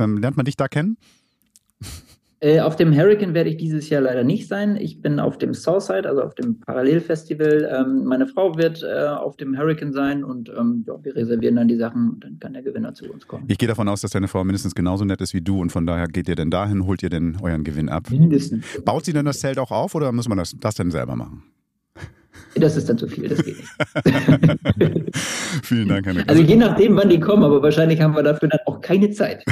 Ähm, 0.00 0.18
lernt 0.18 0.36
man 0.36 0.46
dich 0.46 0.56
da 0.56 0.66
kennen? 0.66 0.96
Äh, 2.40 2.60
auf 2.60 2.76
dem 2.76 2.94
Hurricane 2.94 3.32
werde 3.32 3.48
ich 3.48 3.56
dieses 3.56 3.88
Jahr 3.88 4.02
leider 4.02 4.22
nicht 4.22 4.46
sein. 4.46 4.76
Ich 4.76 5.00
bin 5.00 5.18
auf 5.20 5.38
dem 5.38 5.54
Southside, 5.54 6.06
also 6.06 6.22
auf 6.22 6.34
dem 6.34 6.60
Parallelfestival. 6.60 7.68
Ähm, 7.72 8.04
meine 8.04 8.26
Frau 8.26 8.56
wird 8.56 8.82
äh, 8.82 9.06
auf 9.08 9.36
dem 9.36 9.56
Hurricane 9.56 9.92
sein 9.92 10.22
und 10.22 10.50
ähm, 10.50 10.84
ja, 10.86 10.94
wir 11.02 11.16
reservieren 11.16 11.56
dann 11.56 11.68
die 11.68 11.76
Sachen 11.76 12.10
und 12.10 12.24
dann 12.24 12.38
kann 12.38 12.52
der 12.52 12.62
Gewinner 12.62 12.92
zu 12.92 13.10
uns 13.10 13.26
kommen. 13.26 13.44
Ich 13.48 13.56
gehe 13.56 13.68
davon 13.68 13.88
aus, 13.88 14.02
dass 14.02 14.10
deine 14.10 14.28
Frau 14.28 14.44
mindestens 14.44 14.74
genauso 14.74 15.04
nett 15.04 15.20
ist 15.22 15.32
wie 15.32 15.40
du 15.40 15.60
und 15.60 15.72
von 15.72 15.86
daher 15.86 16.08
geht 16.08 16.28
ihr 16.28 16.36
denn 16.36 16.50
dahin, 16.50 16.86
holt 16.86 17.02
ihr 17.02 17.10
denn 17.10 17.38
euren 17.40 17.64
Gewinn 17.64 17.88
ab. 17.88 18.10
Mindestens. 18.10 18.64
Baut 18.84 19.06
sie 19.06 19.14
denn 19.14 19.24
das 19.24 19.40
Zelt 19.40 19.58
auch 19.58 19.70
auf 19.70 19.94
oder 19.94 20.12
muss 20.12 20.28
man 20.28 20.36
das, 20.36 20.54
das 20.60 20.74
denn 20.74 20.90
selber 20.90 21.16
machen? 21.16 21.42
Das 22.58 22.76
ist 22.76 22.88
dann 22.88 22.96
zu 22.96 23.06
viel, 23.06 23.28
das 23.28 23.44
geht 23.44 23.58
nicht. 23.58 25.16
Vielen 25.62 25.88
Dank, 25.88 26.06
Henrik. 26.06 26.28
Also 26.28 26.42
je 26.42 26.56
nachdem, 26.56 26.96
wann 26.96 27.08
die 27.08 27.20
kommen, 27.20 27.44
aber 27.44 27.62
wahrscheinlich 27.62 28.00
haben 28.00 28.14
wir 28.14 28.22
dafür 28.22 28.48
dann 28.48 28.60
auch 28.66 28.80
keine 28.80 29.10
Zeit. 29.10 29.44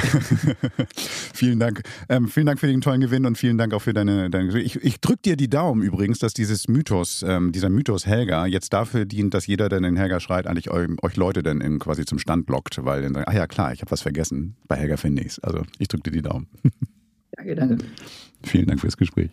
vielen 1.34 1.58
Dank. 1.58 1.82
Ähm, 2.08 2.28
vielen 2.28 2.46
Dank 2.46 2.60
für 2.60 2.66
den 2.66 2.80
tollen 2.80 3.00
Gewinn 3.00 3.26
und 3.26 3.36
vielen 3.36 3.58
Dank 3.58 3.74
auch 3.74 3.82
für 3.82 3.92
deine. 3.92 4.30
deine 4.30 4.58
ich 4.58 4.82
ich 4.82 5.00
drücke 5.00 5.22
dir 5.24 5.36
die 5.36 5.48
Daumen 5.48 5.82
übrigens, 5.82 6.18
dass 6.18 6.32
dieses 6.32 6.68
Mythos, 6.68 7.24
ähm, 7.26 7.52
dieser 7.52 7.68
Mythos 7.68 8.06
Helga 8.06 8.46
jetzt 8.46 8.72
dafür 8.72 9.04
dient, 9.04 9.34
dass 9.34 9.46
jeder, 9.46 9.68
der 9.68 9.80
den 9.80 9.96
Helga 9.96 10.20
schreit, 10.20 10.46
eigentlich 10.46 10.70
euch, 10.70 10.88
euch 11.02 11.16
Leute 11.16 11.42
dann 11.42 11.60
in, 11.60 11.78
quasi 11.78 12.04
zum 12.04 12.18
Stand 12.18 12.48
lockt, 12.48 12.84
weil 12.84 13.02
dann 13.02 13.14
sagt, 13.14 13.28
ah 13.28 13.34
ja 13.34 13.46
klar, 13.46 13.72
ich 13.72 13.80
habe 13.80 13.90
was 13.90 14.02
vergessen. 14.02 14.56
Bei 14.66 14.76
Helga 14.76 14.96
finde 14.96 15.22
ich 15.22 15.42
Also 15.42 15.62
ich 15.78 15.88
drücke 15.88 16.10
dir 16.10 16.16
die 16.16 16.22
Daumen. 16.22 16.46
Danke, 17.36 17.54
danke. 17.54 17.78
Vielen 18.42 18.66
Dank 18.66 18.80
fürs 18.80 18.96
Gespräch. 18.96 19.30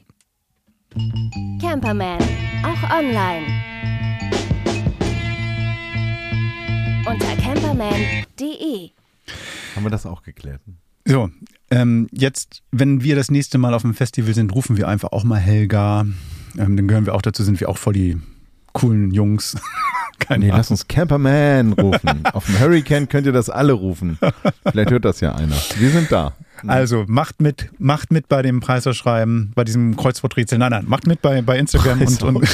Camperman, 1.62 2.20
auch 2.64 2.90
online. 2.98 3.46
Unter 7.06 7.36
camperman.de. 7.42 8.90
Haben 9.76 9.84
wir 9.84 9.90
das 9.90 10.06
auch 10.06 10.22
geklärt? 10.22 10.60
So, 11.06 11.30
ähm, 11.70 12.08
jetzt, 12.12 12.62
wenn 12.72 13.04
wir 13.04 13.16
das 13.16 13.32
nächste 13.32 13.58
Mal 13.58 13.74
auf 13.74 13.84
dem 13.84 13.94
Festival 13.94 14.34
sind, 14.34 14.54
rufen 14.54 14.76
wir 14.76 14.90
einfach 14.90 15.14
auch 15.14 15.24
mal 15.24 15.40
Helga. 15.40 16.02
Ähm, 16.58 16.76
dann 16.76 16.88
gehören 16.90 17.06
wir 17.06 17.16
auch 17.16 17.22
dazu, 17.22 17.44
sind 17.44 17.62
wir 17.62 17.70
auch 17.70 17.78
voll 17.78 17.94
die 17.94 18.18
coolen 18.74 19.12
Jungs. 19.12 19.56
Keine 20.20 20.40
nee, 20.40 20.52
Ahnung. 20.52 20.58
lass 20.58 20.72
uns 20.72 20.88
Camperman 20.90 21.72
rufen. 21.74 22.26
auf 22.34 22.46
dem 22.48 22.60
Hurricane 22.60 23.08
könnt 23.08 23.26
ihr 23.26 23.34
das 23.34 23.50
alle 23.50 23.72
rufen. 23.74 24.20
Vielleicht 24.70 24.92
hört 24.92 25.06
das 25.06 25.22
ja 25.22 25.34
einer. 25.36 25.56
Wir 25.78 25.90
sind 25.90 26.12
da. 26.12 26.36
Mhm. 26.64 26.70
Also 26.70 27.06
macht 27.08 27.42
mit, 27.42 27.70
macht 27.80 28.12
mit 28.12 28.28
bei 28.28 28.42
dem 28.42 28.60
Preiserschreiben, 28.60 29.52
bei 29.56 29.64
diesem 29.64 29.96
Kreuzworträtsel. 29.96 30.58
Nein, 30.58 30.72
nein, 30.72 30.86
macht 30.88 31.08
mit 31.08 31.22
bei, 31.22 31.42
bei 31.42 31.58
Instagram 31.58 32.02
und, 32.02 32.24
und 32.24 32.48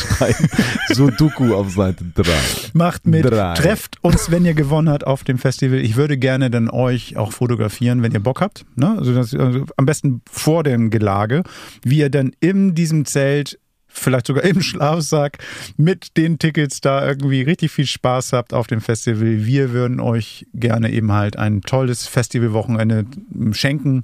so 0.90 1.10
Doku 1.10 1.54
auf 1.54 1.72
Seite 1.72 2.06
3. 2.16 2.32
Macht 2.74 3.08
mit, 3.08 3.26
drei. 3.26 3.54
trefft 3.54 3.98
uns, 4.02 4.32
wenn 4.32 4.46
ihr 4.46 4.54
gewonnen 4.54 4.90
habt 4.90 5.06
auf 5.06 5.24
dem 5.24 5.38
Festival. 5.38 5.80
Ich 5.80 5.96
würde 5.96 6.18
gerne 6.18 6.50
dann 6.50 6.70
euch 6.70 7.18
auch 7.18 7.32
fotografieren, 7.32 8.02
wenn 8.02 8.12
ihr 8.12 8.20
Bock 8.20 8.42
habt. 8.42 8.66
Ne? 8.76 8.96
Also, 8.98 9.14
das, 9.14 9.34
also 9.34 9.66
am 9.78 9.86
besten 9.86 10.22
vor 10.30 10.64
dem 10.64 10.90
Gelage, 10.90 11.44
wie 11.84 12.00
ihr 12.00 12.10
dann 12.10 12.32
in 12.40 12.76
diesem 12.76 13.06
Zelt 13.06 13.60
vielleicht 13.98 14.28
sogar 14.28 14.44
im 14.44 14.62
Schlafsack 14.62 15.40
mit 15.78 16.18
den 16.18 16.40
Tickets 16.40 16.82
da 16.82 17.06
irgendwie 17.06 17.42
richtig 17.42 17.72
viel 17.72 17.86
Spaß 17.86 18.34
habt 18.34 18.54
auf 18.54 18.68
dem 18.68 18.82
Festival. 18.82 19.46
Wir 19.46 19.72
würden 19.72 20.00
euch 20.00 20.48
gerne 20.54 20.92
eben 20.92 21.12
halt 21.12 21.38
ein 21.38 21.62
tolles 21.62 22.08
Festivalwochenende 22.08 23.06
schenken 23.52 24.04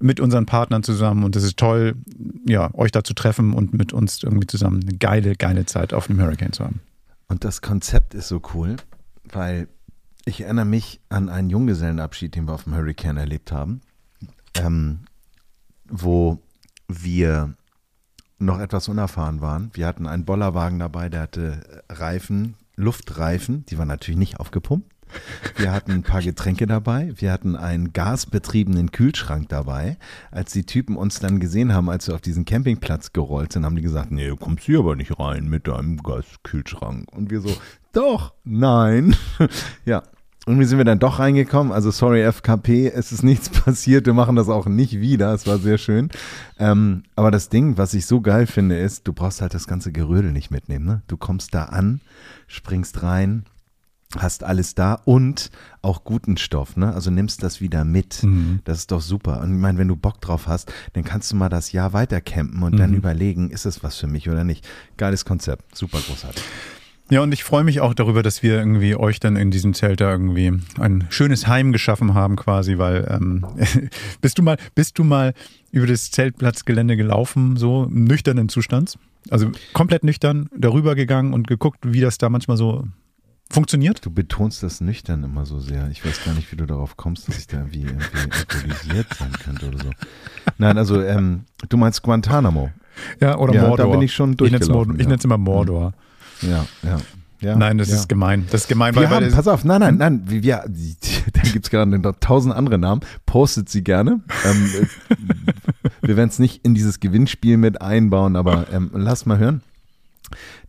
mit 0.00 0.20
unseren 0.20 0.46
Partnern 0.46 0.82
zusammen 0.82 1.24
und 1.24 1.36
es 1.36 1.44
ist 1.44 1.56
toll, 1.56 1.94
ja, 2.46 2.70
euch 2.74 2.90
da 2.90 3.04
zu 3.04 3.14
treffen 3.14 3.52
und 3.52 3.74
mit 3.74 3.92
uns 3.92 4.22
irgendwie 4.22 4.46
zusammen 4.46 4.82
eine 4.82 4.98
geile, 4.98 5.34
geile 5.36 5.66
Zeit 5.66 5.94
auf 5.94 6.06
dem 6.06 6.20
Hurricane 6.20 6.52
zu 6.52 6.64
haben. 6.64 6.80
Und 7.28 7.44
das 7.44 7.62
Konzept 7.62 8.14
ist 8.14 8.28
so 8.28 8.42
cool, 8.54 8.76
weil 9.24 9.68
ich 10.24 10.42
erinnere 10.42 10.64
mich 10.64 11.00
an 11.08 11.28
einen 11.28 11.50
Junggesellenabschied, 11.50 12.34
den 12.34 12.46
wir 12.46 12.52
auf 12.52 12.64
dem 12.64 12.76
Hurricane 12.76 13.16
erlebt 13.16 13.52
haben, 13.52 13.80
ähm, 14.54 15.00
wo 15.88 16.38
wir 16.88 17.54
noch 18.44 18.58
etwas 18.58 18.88
unerfahren 18.88 19.40
waren. 19.40 19.70
Wir 19.74 19.86
hatten 19.86 20.06
einen 20.06 20.24
Bollerwagen 20.24 20.78
dabei, 20.78 21.08
der 21.08 21.22
hatte 21.22 21.82
Reifen, 21.88 22.54
Luftreifen, 22.76 23.64
die 23.66 23.78
waren 23.78 23.88
natürlich 23.88 24.18
nicht 24.18 24.40
aufgepumpt. 24.40 24.92
Wir 25.56 25.72
hatten 25.72 25.92
ein 25.92 26.02
paar 26.02 26.22
Getränke 26.22 26.66
dabei. 26.66 27.12
Wir 27.16 27.32
hatten 27.32 27.56
einen 27.56 27.92
gasbetriebenen 27.92 28.92
Kühlschrank 28.92 29.48
dabei. 29.48 29.98
Als 30.30 30.52
die 30.52 30.64
Typen 30.64 30.96
uns 30.96 31.20
dann 31.20 31.40
gesehen 31.40 31.74
haben, 31.74 31.90
als 31.90 32.08
wir 32.08 32.14
auf 32.14 32.20
diesen 32.20 32.44
Campingplatz 32.44 33.12
gerollt 33.12 33.52
sind, 33.52 33.64
haben 33.64 33.76
die 33.76 33.82
gesagt, 33.82 34.10
nee, 34.10 34.28
du 34.28 34.36
kommst 34.36 34.64
hier 34.64 34.80
aber 34.80 34.96
nicht 34.96 35.18
rein 35.18 35.48
mit 35.48 35.68
deinem 35.68 35.98
Gaskühlschrank. 35.98 37.12
Und 37.12 37.30
wir 37.30 37.40
so, 37.40 37.54
doch, 37.92 38.32
nein. 38.44 39.14
ja, 39.84 40.02
irgendwie 40.46 40.64
sind 40.64 40.78
wir 40.78 40.84
dann 40.84 40.98
doch 40.98 41.20
reingekommen. 41.20 41.72
Also 41.72 41.90
sorry 41.90 42.22
FKP, 42.22 42.88
es 42.88 43.12
ist 43.12 43.22
nichts 43.22 43.48
passiert. 43.64 44.06
Wir 44.06 44.14
machen 44.14 44.36
das 44.36 44.48
auch 44.48 44.66
nicht 44.66 45.00
wieder. 45.00 45.32
Es 45.32 45.46
war 45.46 45.58
sehr 45.58 45.78
schön. 45.78 46.08
Ähm, 46.58 47.04
aber 47.14 47.30
das 47.30 47.48
Ding, 47.48 47.78
was 47.78 47.94
ich 47.94 48.06
so 48.06 48.20
geil 48.20 48.46
finde, 48.46 48.78
ist, 48.78 49.06
du 49.06 49.12
brauchst 49.12 49.40
halt 49.40 49.54
das 49.54 49.66
ganze 49.66 49.92
Gerödel 49.92 50.32
nicht 50.32 50.50
mitnehmen. 50.50 50.84
Ne? 50.84 51.02
Du 51.06 51.16
kommst 51.16 51.54
da 51.54 51.66
an, 51.66 52.00
springst 52.48 53.04
rein, 53.04 53.44
hast 54.18 54.42
alles 54.44 54.74
da 54.74 54.94
und 54.94 55.50
auch 55.80 56.04
guten 56.04 56.36
Stoff, 56.36 56.76
ne? 56.76 56.92
Also 56.92 57.10
nimmst 57.10 57.42
das 57.42 57.60
wieder 57.60 57.84
mit. 57.84 58.22
Mhm. 58.22 58.60
Das 58.64 58.78
ist 58.78 58.90
doch 58.90 59.00
super. 59.00 59.40
Und 59.40 59.54
ich 59.54 59.60
meine, 59.60 59.78
wenn 59.78 59.88
du 59.88 59.96
Bock 59.96 60.20
drauf 60.20 60.48
hast, 60.48 60.72
dann 60.92 61.04
kannst 61.04 61.32
du 61.32 61.36
mal 61.36 61.48
das 61.48 61.72
Jahr 61.72 61.92
weiter 61.92 62.20
campen 62.20 62.62
und 62.62 62.74
mhm. 62.74 62.78
dann 62.78 62.94
überlegen, 62.94 63.50
ist 63.50 63.64
es 63.64 63.82
was 63.82 63.96
für 63.96 64.06
mich 64.06 64.28
oder 64.28 64.44
nicht. 64.44 64.68
Geiles 64.96 65.24
Konzept, 65.24 65.76
super 65.76 65.98
großartig. 65.98 66.42
Ja, 67.12 67.20
und 67.20 67.30
ich 67.34 67.44
freue 67.44 67.62
mich 67.62 67.82
auch 67.82 67.92
darüber, 67.92 68.22
dass 68.22 68.42
wir 68.42 68.54
irgendwie 68.54 68.96
euch 68.96 69.20
dann 69.20 69.36
in 69.36 69.50
diesem 69.50 69.74
Zelt 69.74 70.00
da 70.00 70.10
irgendwie 70.10 70.50
ein 70.80 71.06
schönes 71.10 71.46
Heim 71.46 71.70
geschaffen 71.70 72.14
haben, 72.14 72.36
quasi, 72.36 72.78
weil 72.78 73.06
ähm, 73.10 73.44
bist 74.22 74.38
du 74.38 74.42
mal, 74.42 74.56
bist 74.74 74.98
du 74.98 75.04
mal 75.04 75.34
über 75.72 75.86
das 75.86 76.10
Zeltplatzgelände 76.10 76.96
gelaufen, 76.96 77.58
so 77.58 77.86
nüchternen 77.90 78.48
Zustands? 78.48 78.96
Also 79.28 79.52
komplett 79.74 80.04
nüchtern 80.04 80.48
darüber 80.56 80.94
gegangen 80.94 81.34
und 81.34 81.46
geguckt, 81.46 81.80
wie 81.82 82.00
das 82.00 82.16
da 82.16 82.30
manchmal 82.30 82.56
so 82.56 82.86
funktioniert? 83.50 84.06
Du 84.06 84.10
betonst 84.10 84.62
das 84.62 84.80
nüchtern 84.80 85.22
immer 85.22 85.44
so 85.44 85.60
sehr. 85.60 85.90
Ich 85.90 86.06
weiß 86.06 86.24
gar 86.24 86.32
nicht, 86.32 86.50
wie 86.50 86.56
du 86.56 86.64
darauf 86.64 86.96
kommst, 86.96 87.28
dass 87.28 87.36
ich 87.36 87.46
da 87.46 87.58
irgendwie, 87.58 87.82
irgendwie 87.82 88.06
alkoholisiert 88.38 89.08
sein 89.18 89.32
könnte 89.32 89.68
oder 89.68 89.84
so. 89.84 89.90
Nein, 90.56 90.78
also 90.78 91.02
ähm, 91.02 91.44
du 91.68 91.76
meinst 91.76 92.00
Guantanamo. 92.00 92.70
Ja, 93.20 93.36
oder 93.36 93.52
ja, 93.52 93.68
Mordor. 93.68 93.86
Da 93.86 93.92
bin 93.92 94.00
ich 94.00 94.14
schon 94.14 94.34
durchgelaufen. 94.34 94.94
Ich 94.98 95.06
nenne 95.06 95.18
es 95.18 95.24
immer 95.26 95.36
Mordor. 95.36 95.90
Mhm. 95.90 96.11
Ja, 96.42 96.66
ja. 96.82 96.98
Ja, 97.40 97.56
nein, 97.56 97.76
das 97.76 97.88
ja. 97.88 97.96
ist 97.96 98.08
gemein. 98.08 98.46
Das 98.52 98.62
ist 98.62 98.68
gemein, 98.68 98.94
wir 98.94 99.10
weil, 99.10 99.24
haben, 99.24 99.32
pass 99.32 99.48
auf, 99.48 99.64
nein, 99.64 99.80
nein, 99.80 99.96
nein, 99.96 100.22
wir, 100.26 100.44
wir, 100.44 100.64
da 101.32 101.40
gibt 101.40 101.64
es 101.64 101.70
gerade 101.70 101.98
noch 101.98 102.14
tausend 102.20 102.54
andere 102.54 102.78
Namen. 102.78 103.00
Postet 103.26 103.68
sie 103.68 103.82
gerne. 103.82 104.20
Ähm, 104.44 104.70
äh, 104.80 105.16
wir 106.02 106.16
werden 106.16 106.28
es 106.28 106.38
nicht 106.38 106.64
in 106.64 106.74
dieses 106.74 107.00
Gewinnspiel 107.00 107.56
mit 107.56 107.82
einbauen, 107.82 108.36
aber 108.36 108.72
ähm, 108.72 108.92
lass 108.94 109.26
mal 109.26 109.38
hören. 109.38 109.60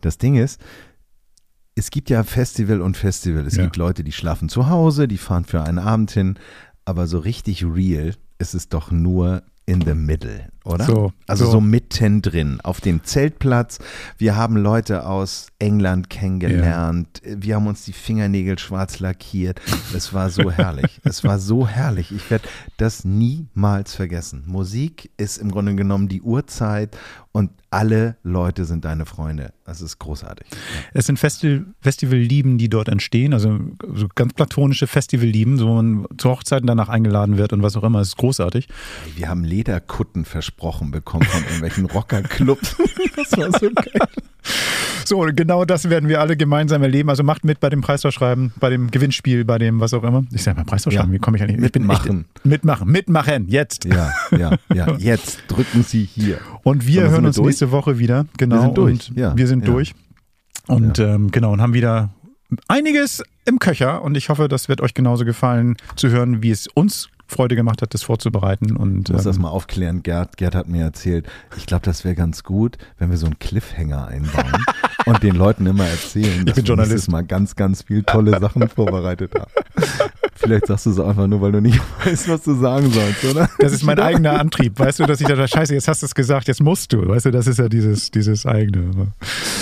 Das 0.00 0.18
Ding 0.18 0.34
ist, 0.34 0.60
es 1.76 1.90
gibt 1.90 2.10
ja 2.10 2.24
Festival 2.24 2.80
und 2.80 2.96
Festival. 2.96 3.46
Es 3.46 3.54
ja. 3.56 3.62
gibt 3.62 3.76
Leute, 3.76 4.02
die 4.02 4.12
schlafen 4.12 4.48
zu 4.48 4.68
Hause, 4.68 5.06
die 5.06 5.18
fahren 5.18 5.44
für 5.44 5.62
einen 5.62 5.78
Abend 5.78 6.10
hin, 6.10 6.38
aber 6.84 7.06
so 7.06 7.18
richtig 7.18 7.64
real 7.64 8.14
ist 8.38 8.54
es 8.54 8.68
doch 8.68 8.90
nur 8.90 9.44
in 9.66 9.80
the 9.80 9.94
middle, 9.94 10.48
oder? 10.64 10.84
So, 10.84 11.12
also 11.26 11.44
so. 11.44 11.52
so 11.52 11.60
mittendrin 11.60 12.60
auf 12.62 12.80
dem 12.80 13.04
Zeltplatz. 13.04 13.78
Wir 14.16 14.34
haben 14.34 14.56
Leute 14.56 15.06
aus 15.06 15.48
England 15.58 16.08
kennengelernt. 16.08 17.20
Ja. 17.24 17.36
Wir 17.38 17.54
haben 17.56 17.66
uns 17.66 17.84
die 17.84 17.92
Fingernägel 17.92 18.58
schwarz 18.58 18.98
lackiert. 18.98 19.60
Es 19.94 20.14
war 20.14 20.30
so 20.30 20.50
herrlich. 20.50 21.00
es 21.04 21.22
war 21.22 21.38
so 21.38 21.68
herrlich. 21.68 22.12
Ich 22.12 22.30
werde 22.30 22.48
das 22.78 23.04
niemals 23.04 23.94
vergessen. 23.94 24.44
Musik 24.46 25.10
ist 25.18 25.36
im 25.36 25.50
Grunde 25.50 25.74
genommen 25.74 26.08
die 26.08 26.22
Uhrzeit 26.22 26.96
und 27.32 27.50
alle 27.70 28.16
Leute 28.22 28.64
sind 28.64 28.84
deine 28.84 29.06
Freunde. 29.06 29.52
Das 29.64 29.80
ist 29.80 29.98
großartig. 29.98 30.46
Ja. 30.50 30.58
Es 30.92 31.06
sind 31.06 31.18
Festival, 31.18 31.66
Festivallieben, 31.80 32.58
die 32.58 32.68
dort 32.68 32.88
entstehen, 32.88 33.34
also 33.34 33.58
so 33.92 34.06
ganz 34.14 34.34
platonische 34.34 34.86
Festivallieben, 34.86 35.58
wo 35.60 35.74
man 35.74 36.06
zu 36.16 36.30
Hochzeiten 36.30 36.68
danach 36.68 36.88
eingeladen 36.88 37.36
wird 37.36 37.52
und 37.52 37.62
was 37.62 37.76
auch 37.76 37.82
immer. 37.82 37.98
Das 37.98 38.08
ist 38.08 38.18
großartig. 38.18 38.68
Wir 39.16 39.28
haben 39.28 39.42
Lederkutten 39.42 40.24
versprochen 40.24 40.53
bekommen 40.56 41.24
von 41.24 41.42
irgendwelchen 41.42 41.86
Rockerclubs. 41.86 42.76
das 43.16 43.38
war 43.38 43.50
so 43.58 43.70
geil. 43.74 44.08
So, 45.04 45.18
genau 45.34 45.64
das 45.64 45.90
werden 45.90 46.08
wir 46.08 46.20
alle 46.20 46.36
gemeinsam 46.36 46.82
erleben. 46.82 47.10
Also 47.10 47.22
macht 47.22 47.44
mit 47.44 47.60
bei 47.60 47.68
dem 47.68 47.82
Preisausschreiben, 47.82 48.52
bei 48.58 48.70
dem 48.70 48.90
Gewinnspiel, 48.90 49.44
bei 49.44 49.58
dem 49.58 49.80
was 49.80 49.92
auch 49.92 50.02
immer. 50.04 50.24
Ich 50.32 50.42
sag 50.42 50.56
mal 50.56 50.64
Preisausschreiben, 50.64 51.10
Ja. 51.10 51.14
wie 51.14 51.18
komme 51.18 51.36
ich 51.36 51.42
eigentlich? 51.42 51.62
Ich 51.62 51.72
bin 51.72 51.90
echt- 51.90 52.04
Mitmachen. 52.04 52.24
mitmachen, 52.44 52.88
mitmachen, 52.90 53.48
jetzt. 53.48 53.84
Ja, 53.84 54.10
ja, 54.30 54.52
ja. 54.72 54.96
Jetzt 54.96 55.40
drücken 55.48 55.82
Sie 55.82 56.04
hier. 56.04 56.38
Und 56.62 56.86
wir 56.86 57.02
sind 57.02 57.10
hören 57.10 57.22
wir 57.24 57.26
uns 57.28 57.36
durch? 57.36 57.46
nächste 57.48 57.70
Woche 57.70 57.98
wieder. 57.98 58.26
Genau. 58.38 58.56
Wir 58.56 58.62
sind 58.62 58.78
durch, 58.78 59.10
Und 59.10 59.16
ja, 59.18 59.36
wir 59.36 59.46
sind 59.46 59.66
ja. 59.66 59.72
durch. 59.72 59.94
Und 60.66 60.98
ähm, 60.98 61.30
genau, 61.30 61.52
und 61.52 61.60
haben 61.60 61.74
wieder 61.74 62.10
einiges 62.68 63.22
im 63.44 63.58
Köcher. 63.58 64.00
Und 64.02 64.16
ich 64.16 64.30
hoffe, 64.30 64.48
das 64.48 64.68
wird 64.68 64.80
euch 64.80 64.94
genauso 64.94 65.24
gefallen, 65.26 65.76
zu 65.96 66.08
hören, 66.08 66.42
wie 66.42 66.50
es 66.50 66.66
uns 66.68 67.08
Freude 67.26 67.56
gemacht 67.56 67.82
hat, 67.82 67.94
das 67.94 68.02
vorzubereiten. 68.02 68.76
Und 68.76 69.08
Ich 69.08 69.14
muss 69.14 69.24
das 69.24 69.36
ähm, 69.36 69.42
mal 69.42 69.48
aufklären. 69.50 70.02
Gerd, 70.02 70.36
Gerd 70.36 70.54
hat 70.54 70.68
mir 70.68 70.82
erzählt, 70.82 71.26
ich 71.56 71.66
glaube, 71.66 71.84
das 71.84 72.04
wäre 72.04 72.14
ganz 72.14 72.42
gut, 72.44 72.76
wenn 72.98 73.10
wir 73.10 73.16
so 73.16 73.26
einen 73.26 73.38
Cliffhanger 73.38 74.06
einbauen 74.08 74.52
und 75.06 75.22
den 75.22 75.34
Leuten 75.34 75.66
immer 75.66 75.86
erzählen, 75.86 76.44
dass 76.44 76.54
bin 76.56 76.64
wir 76.64 76.68
Journalist. 76.68 76.92
nächstes 76.92 77.12
Mal 77.12 77.24
ganz, 77.24 77.56
ganz 77.56 77.82
viel 77.82 78.02
tolle 78.02 78.38
Sachen 78.40 78.68
vorbereitet 78.68 79.32
haben. 79.38 79.50
Vielleicht 80.36 80.66
sagst 80.66 80.84
du 80.86 80.90
es 80.90 81.00
einfach 81.00 81.26
nur, 81.26 81.40
weil 81.40 81.52
du 81.52 81.60
nicht 81.60 81.80
weißt, 82.04 82.28
was 82.28 82.42
du 82.42 82.54
sagen 82.54 82.90
sollst, 82.90 83.24
oder? 83.24 83.48
das 83.58 83.72
ist 83.72 83.84
mein 83.84 83.98
eigener 83.98 84.38
Antrieb. 84.38 84.78
Weißt 84.78 84.98
du, 85.00 85.06
dass 85.06 85.20
ich 85.20 85.26
da, 85.26 85.46
scheiße, 85.48 85.72
jetzt 85.72 85.88
hast 85.88 86.02
du 86.02 86.06
es 86.06 86.14
gesagt, 86.14 86.48
jetzt 86.48 86.60
musst 86.60 86.92
du. 86.92 87.06
Weißt 87.08 87.26
du, 87.26 87.30
das 87.30 87.46
ist 87.46 87.58
ja 87.58 87.68
dieses, 87.68 88.10
dieses 88.10 88.44
eigene. 88.44 88.90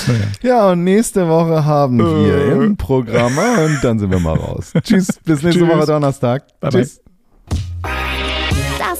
Naja. 0.08 0.20
Ja, 0.42 0.70
und 0.70 0.82
nächste 0.82 1.28
Woche 1.28 1.64
haben 1.64 1.98
wir 1.98 2.34
Äh. 2.60 2.64
im 2.64 2.76
Programm 2.76 3.36
und 3.38 3.78
dann 3.82 3.98
sind 3.98 4.10
wir 4.10 4.18
mal 4.18 4.36
raus. 4.36 4.72
Tschüss, 4.82 5.08
bis 5.24 5.42
nächste 5.42 5.60
Tschüss. 5.64 5.68
Woche 5.76 5.86
Donnerstag. 5.86 6.44
Bye, 6.60 6.70
bye. 6.70 7.11